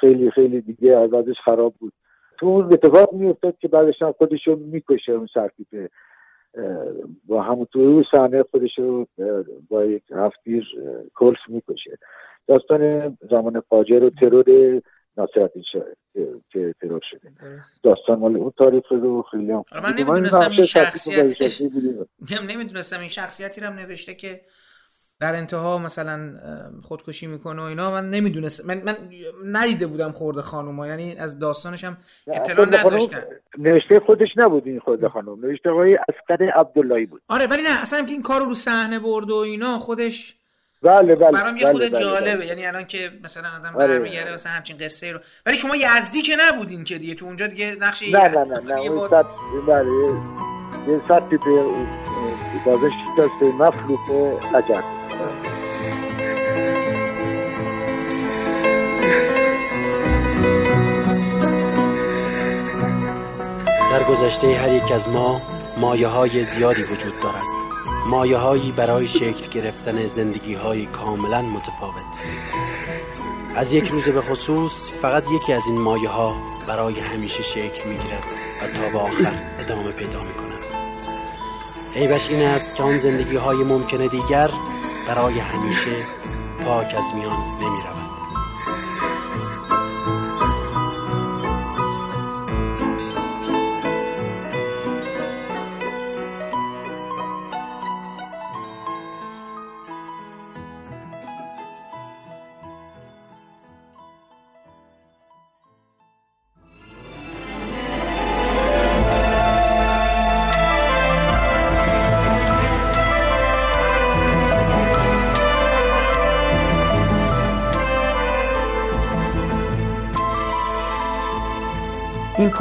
خیلی 0.00 0.30
خیلی 0.30 0.60
دیگه 0.60 0.96
از 0.96 1.14
ازش 1.14 1.40
خراب 1.44 1.74
بود. 1.78 1.92
تو 2.38 2.46
اون 2.46 2.72
اتفاق 2.72 3.12
میافتاد 3.12 3.58
که 3.58 3.68
بعدش 3.68 4.02
هم 4.02 4.12
خودش 4.12 4.46
رو 4.46 4.56
می‌کشه 4.56 5.12
اون 5.12 5.28
سرتیپ 5.34 5.90
با 7.26 7.42
همون 7.42 7.64
تو 7.64 7.78
اون 7.78 8.04
صحنه 8.10 8.42
خودش 8.42 8.78
رو 8.78 9.06
با 9.68 9.84
یک 9.84 10.02
هفتیر 10.10 10.68
کلت 11.14 11.38
می‌کشه. 11.48 11.98
داستان 12.46 13.18
زمان 13.30 13.62
قاجار 13.68 14.04
و 14.04 14.10
ترور 14.10 14.80
شاه 15.72 15.84
که 16.50 16.74
ترور 16.80 17.00
شده. 17.10 17.30
داستان 17.82 18.18
مال 18.18 18.36
اون 18.36 18.52
تاریخ 18.56 18.92
رو 18.92 19.22
خیلی 19.22 19.52
هم 19.52 19.64
آره، 19.72 19.82
من. 19.82 19.92
نمی‌دونستم 19.92 20.50
این 20.50 20.62
شخصیت 20.62 21.60
نمی‌دونستم 22.50 23.00
این 23.00 23.08
شخصیتی 23.08 23.60
رو 23.60 23.66
هم 23.66 23.78
نوشته 23.78 24.14
که 24.14 24.40
در 25.22 25.34
انتها 25.34 25.78
مثلا 25.78 26.30
خودکشی 26.82 27.26
می‌کنه 27.26 27.62
و 27.62 27.64
اینا 27.64 27.90
من 27.90 28.10
نمی‌دونستم 28.10 28.68
من, 28.68 28.82
من 28.84 28.96
ندیده 29.46 29.86
بودم 29.86 30.12
خورده 30.12 30.42
خانوما 30.42 30.86
یعنی 30.86 31.16
از 31.18 31.38
داستانش 31.38 31.84
هم 31.84 31.96
اطلاع 32.26 32.66
نداشتم 32.66 33.22
نوشته 33.58 34.00
خودش 34.00 34.28
نبود 34.36 34.66
این 34.66 34.80
خود 34.80 35.08
خانم 35.08 35.46
نوشته 35.46 35.70
آقای 35.70 35.96
اسقر 35.96 36.44
عبداللهی 36.44 37.06
بود. 37.06 37.22
آره 37.28 37.46
ولی 37.46 37.62
نه 37.62 37.82
اصلا 37.82 38.06
این 38.08 38.22
کار 38.22 38.40
رو 38.40 38.54
صحنه 38.54 38.98
برد 38.98 39.30
و 39.30 39.34
اینا 39.34 39.78
خودش 39.78 40.34
بله 40.82 41.14
بله 41.14 41.30
برام 41.30 41.56
یه 41.56 41.64
بله، 41.64 41.72
خود 41.72 41.82
بله، 41.82 42.00
جالبه. 42.00 42.36
بله. 42.36 42.46
یعنی 42.46 42.66
الان 42.66 42.84
که 42.84 43.10
مثلا 43.24 43.48
آدم 43.60 43.76
آره. 43.76 43.88
برمیگرده 43.88 44.32
مثلا 44.32 44.52
همچین 44.52 44.76
قصه 44.78 45.12
رو. 45.12 45.18
ولی 45.46 45.56
شما 45.56 45.76
یزدی 45.76 46.22
که 46.22 46.36
نبودین 46.40 46.84
که 46.84 46.98
دیگه 46.98 47.14
تو 47.14 47.26
اونجا 47.26 47.46
دیگه 47.46 47.76
نقش 47.80 48.02
نه 48.02 48.28
نه 48.28 48.44
نه 48.44 48.60
نه 48.60 48.80
اون 48.80 49.08
سطح 49.08 49.28
بله 49.66 49.86
یه- 50.88 51.00
سطحی 51.08 51.36
به 51.36 51.64
بازش 52.64 52.92
شکست 53.16 53.42
مفلوک 53.42 54.00
عجب 54.54 55.01
در 63.92 64.04
گذشته 64.04 64.54
هر 64.54 64.72
یک 64.72 64.92
از 64.92 65.08
ما 65.08 65.40
مایه 65.76 66.08
های 66.08 66.44
زیادی 66.44 66.82
وجود 66.82 67.20
دارد. 67.22 67.44
مایه 68.06 68.36
هایی 68.36 68.72
برای 68.72 69.06
شکل 69.06 69.50
گرفتن 69.54 70.06
زندگی 70.06 70.54
های 70.54 70.86
کاملا 70.86 71.42
متفاوت. 71.42 72.04
از 73.56 73.72
یک 73.72 73.88
روز 73.88 74.08
به 74.08 74.20
خصوص 74.20 74.90
فقط 75.02 75.24
یکی 75.30 75.52
از 75.52 75.62
این 75.66 75.78
مایه 75.78 76.08
ها 76.08 76.36
برای 76.66 77.00
همیشه 77.00 77.42
شکل 77.42 77.88
می 77.88 77.98
گیرد 77.98 78.24
و 78.62 78.66
تا 78.66 78.92
به 78.92 78.98
آخر 78.98 79.34
ادامه 79.60 79.90
پیدا 79.90 80.22
می 80.22 80.34
کند 80.34 80.62
عیبش 81.96 82.30
این 82.30 82.42
است 82.42 82.74
که 82.74 82.82
آن 82.82 82.98
زندگی 82.98 83.36
های 83.36 83.56
ممکنه 83.56 84.08
دیگر 84.08 84.50
برای 85.08 85.38
همیشه 85.38 85.96
پاک 86.64 86.86
از 86.86 87.14
میان 87.14 87.38
نمی 87.60 87.82
رود 87.82 88.02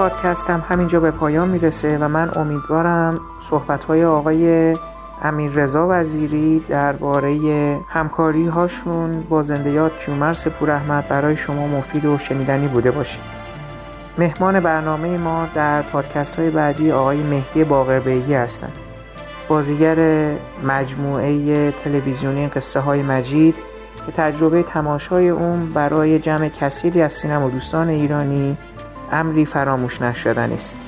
این 0.01 0.09
پادکست 0.09 0.49
هم 0.49 0.63
همینجا 0.69 0.99
به 0.99 1.11
پایان 1.11 1.49
می‌رسه 1.49 1.97
و 1.97 2.07
من 2.07 2.31
امیدوارم 2.35 3.19
صحبت 3.49 3.85
های 3.85 4.05
آقای 4.05 4.73
امیر 5.21 5.51
رضا 5.51 5.87
وزیری 5.89 6.59
درباره 6.69 7.37
همکاری 7.87 8.47
هاشون 8.47 9.23
با 9.29 9.43
زنده 9.43 9.69
یاد 9.69 9.91
کیومرث 10.05 10.47
پور 10.47 10.71
احمد 10.71 11.07
برای 11.07 11.37
شما 11.37 11.67
مفید 11.67 12.05
و 12.05 12.17
شنیدنی 12.17 12.67
بوده 12.67 12.91
باشه. 12.91 13.19
مهمان 14.17 14.59
برنامه 14.59 15.17
ما 15.17 15.47
در 15.55 15.81
پادکست 15.81 16.35
های 16.35 16.49
بعدی 16.49 16.91
آقای 16.91 17.23
مهدی 17.23 17.63
باقربیگی 17.63 18.33
هستند 18.33 18.73
بازیگر 19.47 19.97
مجموعه 20.63 21.71
تلویزیونی 21.71 22.47
قصه 22.47 22.79
های 22.79 23.01
مجید 23.01 23.55
که 24.05 24.11
تجربه 24.11 24.63
تماشای 24.63 25.29
اون 25.29 25.73
برای 25.73 26.19
جمع 26.19 26.49
کثیری 26.49 27.01
از 27.01 27.11
سینما 27.11 27.49
دوستان 27.49 27.89
ایرانی 27.89 28.57
امری 29.11 29.45
فراموش 29.45 30.01
نشدنی 30.01 30.53
است 30.53 30.79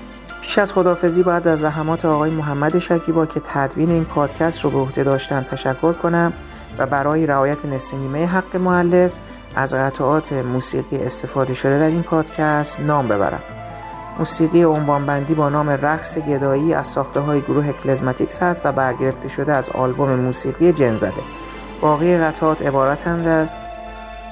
پیش 0.41 0.58
از 0.58 0.74
خدافزی 0.74 1.24
باید 1.24 1.48
از 1.48 1.60
زحمات 1.60 2.06
آقای 2.06 2.32
محمد 2.32 2.80
شکیبا 2.80 3.26
که 3.26 3.41
تدوین 3.54 3.91
این 3.91 4.06
پادکست 4.06 4.62
رو 4.62 4.70
به 4.70 4.78
عهده 4.78 5.04
داشتن 5.04 5.45
تشکر 5.52 5.94
کنم 5.94 6.34
و 6.78 6.86
برای 6.86 7.26
رعایت 7.26 7.66
نصف 7.66 7.94
نیمه 7.94 8.26
حق 8.26 8.56
معلف 8.56 9.14
از 9.56 9.74
قطعات 9.74 10.34
موسیقی 10.34 10.98
استفاده 10.98 11.54
شده 11.54 11.80
در 11.80 11.88
این 11.88 12.04
پادکست 12.04 12.80
نام 12.80 13.08
ببرم. 13.08 13.44
موسیقی 14.20 14.64
عنوانبندی 14.64 15.34
با 15.34 15.50
نام 15.50 15.70
رقص 15.70 16.18
گدایی 16.18 16.74
از 16.74 16.88
ساخته 16.88 17.20
های 17.20 17.41
گروه 17.41 17.72
کلزماتیکس 17.72 18.44
هست 18.44 18.66
و 18.66 18.72
برگرفته 18.72 19.28
شده 19.28 19.54
از 19.54 19.70
آلبوم 19.70 20.16
موسیقی 20.16 20.74
جن 20.74 20.95
زده. 20.95 21.14
باقی 21.82 22.18
قطعات 22.18 22.62
عبارتند 22.62 23.28
از 23.28 23.56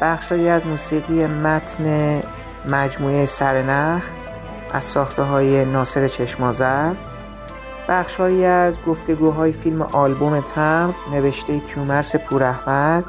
بخشهایی 0.01 0.49
از 0.49 0.68
موسیقی 0.68 1.27
متن 1.27 2.22
مجموعه 2.69 3.25
سرنخ 3.25 4.03
از 4.73 4.85
ساخته 4.85 5.23
های 5.23 5.65
ناصر 5.65 6.07
چشمازر 6.07 6.93
بخشهایی 7.89 8.45
از 8.45 8.81
گفتگوهای 8.88 9.51
فیلم 9.51 9.81
آلبوم 9.81 10.39
تمر 10.39 10.93
نوشته 11.11 11.59
کیومرس 11.59 12.15
پوراحمد 12.15 13.05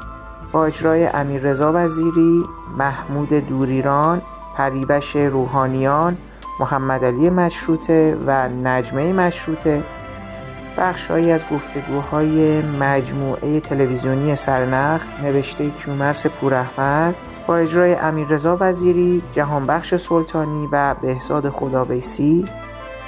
با 0.51 0.65
اجرای 0.65 1.05
امیر 1.05 1.41
رضا 1.41 1.71
وزیری، 1.75 2.43
محمود 2.77 3.29
دوریران، 3.29 4.21
پریوش 4.57 5.15
روحانیان، 5.15 6.17
محمد 6.59 7.05
علی 7.05 7.29
مشروطه 7.29 8.17
و 8.25 8.49
نجمه 8.49 9.13
مشروطه. 9.13 9.83
بخشهایی 10.77 11.31
از 11.31 11.45
گفتگوهای 11.51 12.61
مجموعه 12.61 13.59
تلویزیونی 13.59 14.35
سرنخ 14.35 15.03
نوشته 15.23 15.69
کیومرس 15.69 16.27
پوراحمد 16.27 17.15
با 17.47 17.57
اجرای 17.57 17.95
امیررضا 17.95 18.57
وزیری، 18.59 19.23
جهانبخش 19.31 19.95
سلطانی 19.95 20.69
و 20.71 20.95
بهزاد 21.01 21.49
خداویسی 21.49 22.45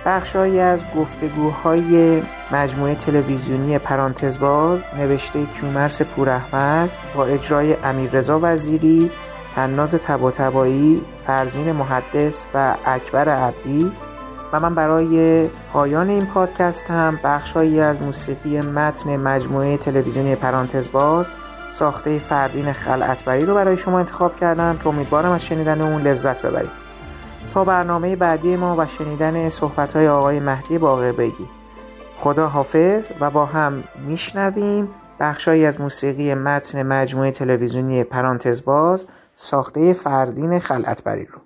بخشهایی 0.05 0.59
از 0.59 0.85
گفتگوهای 0.97 2.21
مجموعه 2.51 2.95
تلویزیونی 2.95 3.77
پرانتزباز 3.77 4.83
نوشته 4.97 5.45
کیومرس 5.45 6.01
پوراحمد 6.01 6.89
با 7.15 7.25
اجرای 7.25 7.77
امیررضا 7.83 8.39
وزیری، 8.43 9.11
تناز 9.55 9.95
تباتبایی، 9.95 11.01
فرزین 11.17 11.71
محدث 11.71 12.45
و 12.53 12.75
اکبر 12.85 13.29
عبدی. 13.29 13.91
و 14.53 14.59
من 14.59 14.75
برای 14.75 15.47
پایان 15.73 16.09
این 16.09 16.25
پادکست 16.25 16.91
هم 16.91 17.19
بخشهایی 17.23 17.79
از 17.79 18.01
موسیقی 18.01 18.61
متن 18.61 19.17
مجموعه 19.17 19.77
تلویزیونی 19.77 20.35
پرانتزباز 20.35 21.31
ساخته 21.69 22.19
فردین 22.19 22.73
خلعتبری 22.73 23.45
رو 23.45 23.55
برای 23.55 23.77
شما 23.77 23.99
انتخاب 23.99 24.35
کردم 24.35 24.77
که 24.77 24.87
امیدوارم 24.87 25.31
از 25.31 25.45
شنیدن 25.45 25.81
اون 25.81 26.01
لذت 26.01 26.45
ببرید. 26.45 26.85
تا 27.53 27.63
برنامه 27.63 28.15
بعدی 28.15 28.55
ما 28.55 28.75
و 28.77 28.87
شنیدن 28.87 29.49
صحبت 29.49 29.95
آقای 29.95 30.39
مهدی 30.39 30.77
باقر 30.77 31.11
بگی. 31.11 31.49
خدا 32.19 32.47
حافظ 32.47 33.11
و 33.19 33.31
با 33.31 33.45
هم 33.45 33.83
میشنویم. 34.07 34.89
بخشهایی 35.19 35.65
از 35.65 35.81
موسیقی 35.81 36.33
متن 36.33 36.83
مجموعه 36.83 37.31
تلویزیونی 37.31 38.03
پرانتزباز 38.03 39.07
ساخته 39.35 39.93
فردین 39.93 40.59
خلعتبری 40.59 41.25
رو. 41.25 41.39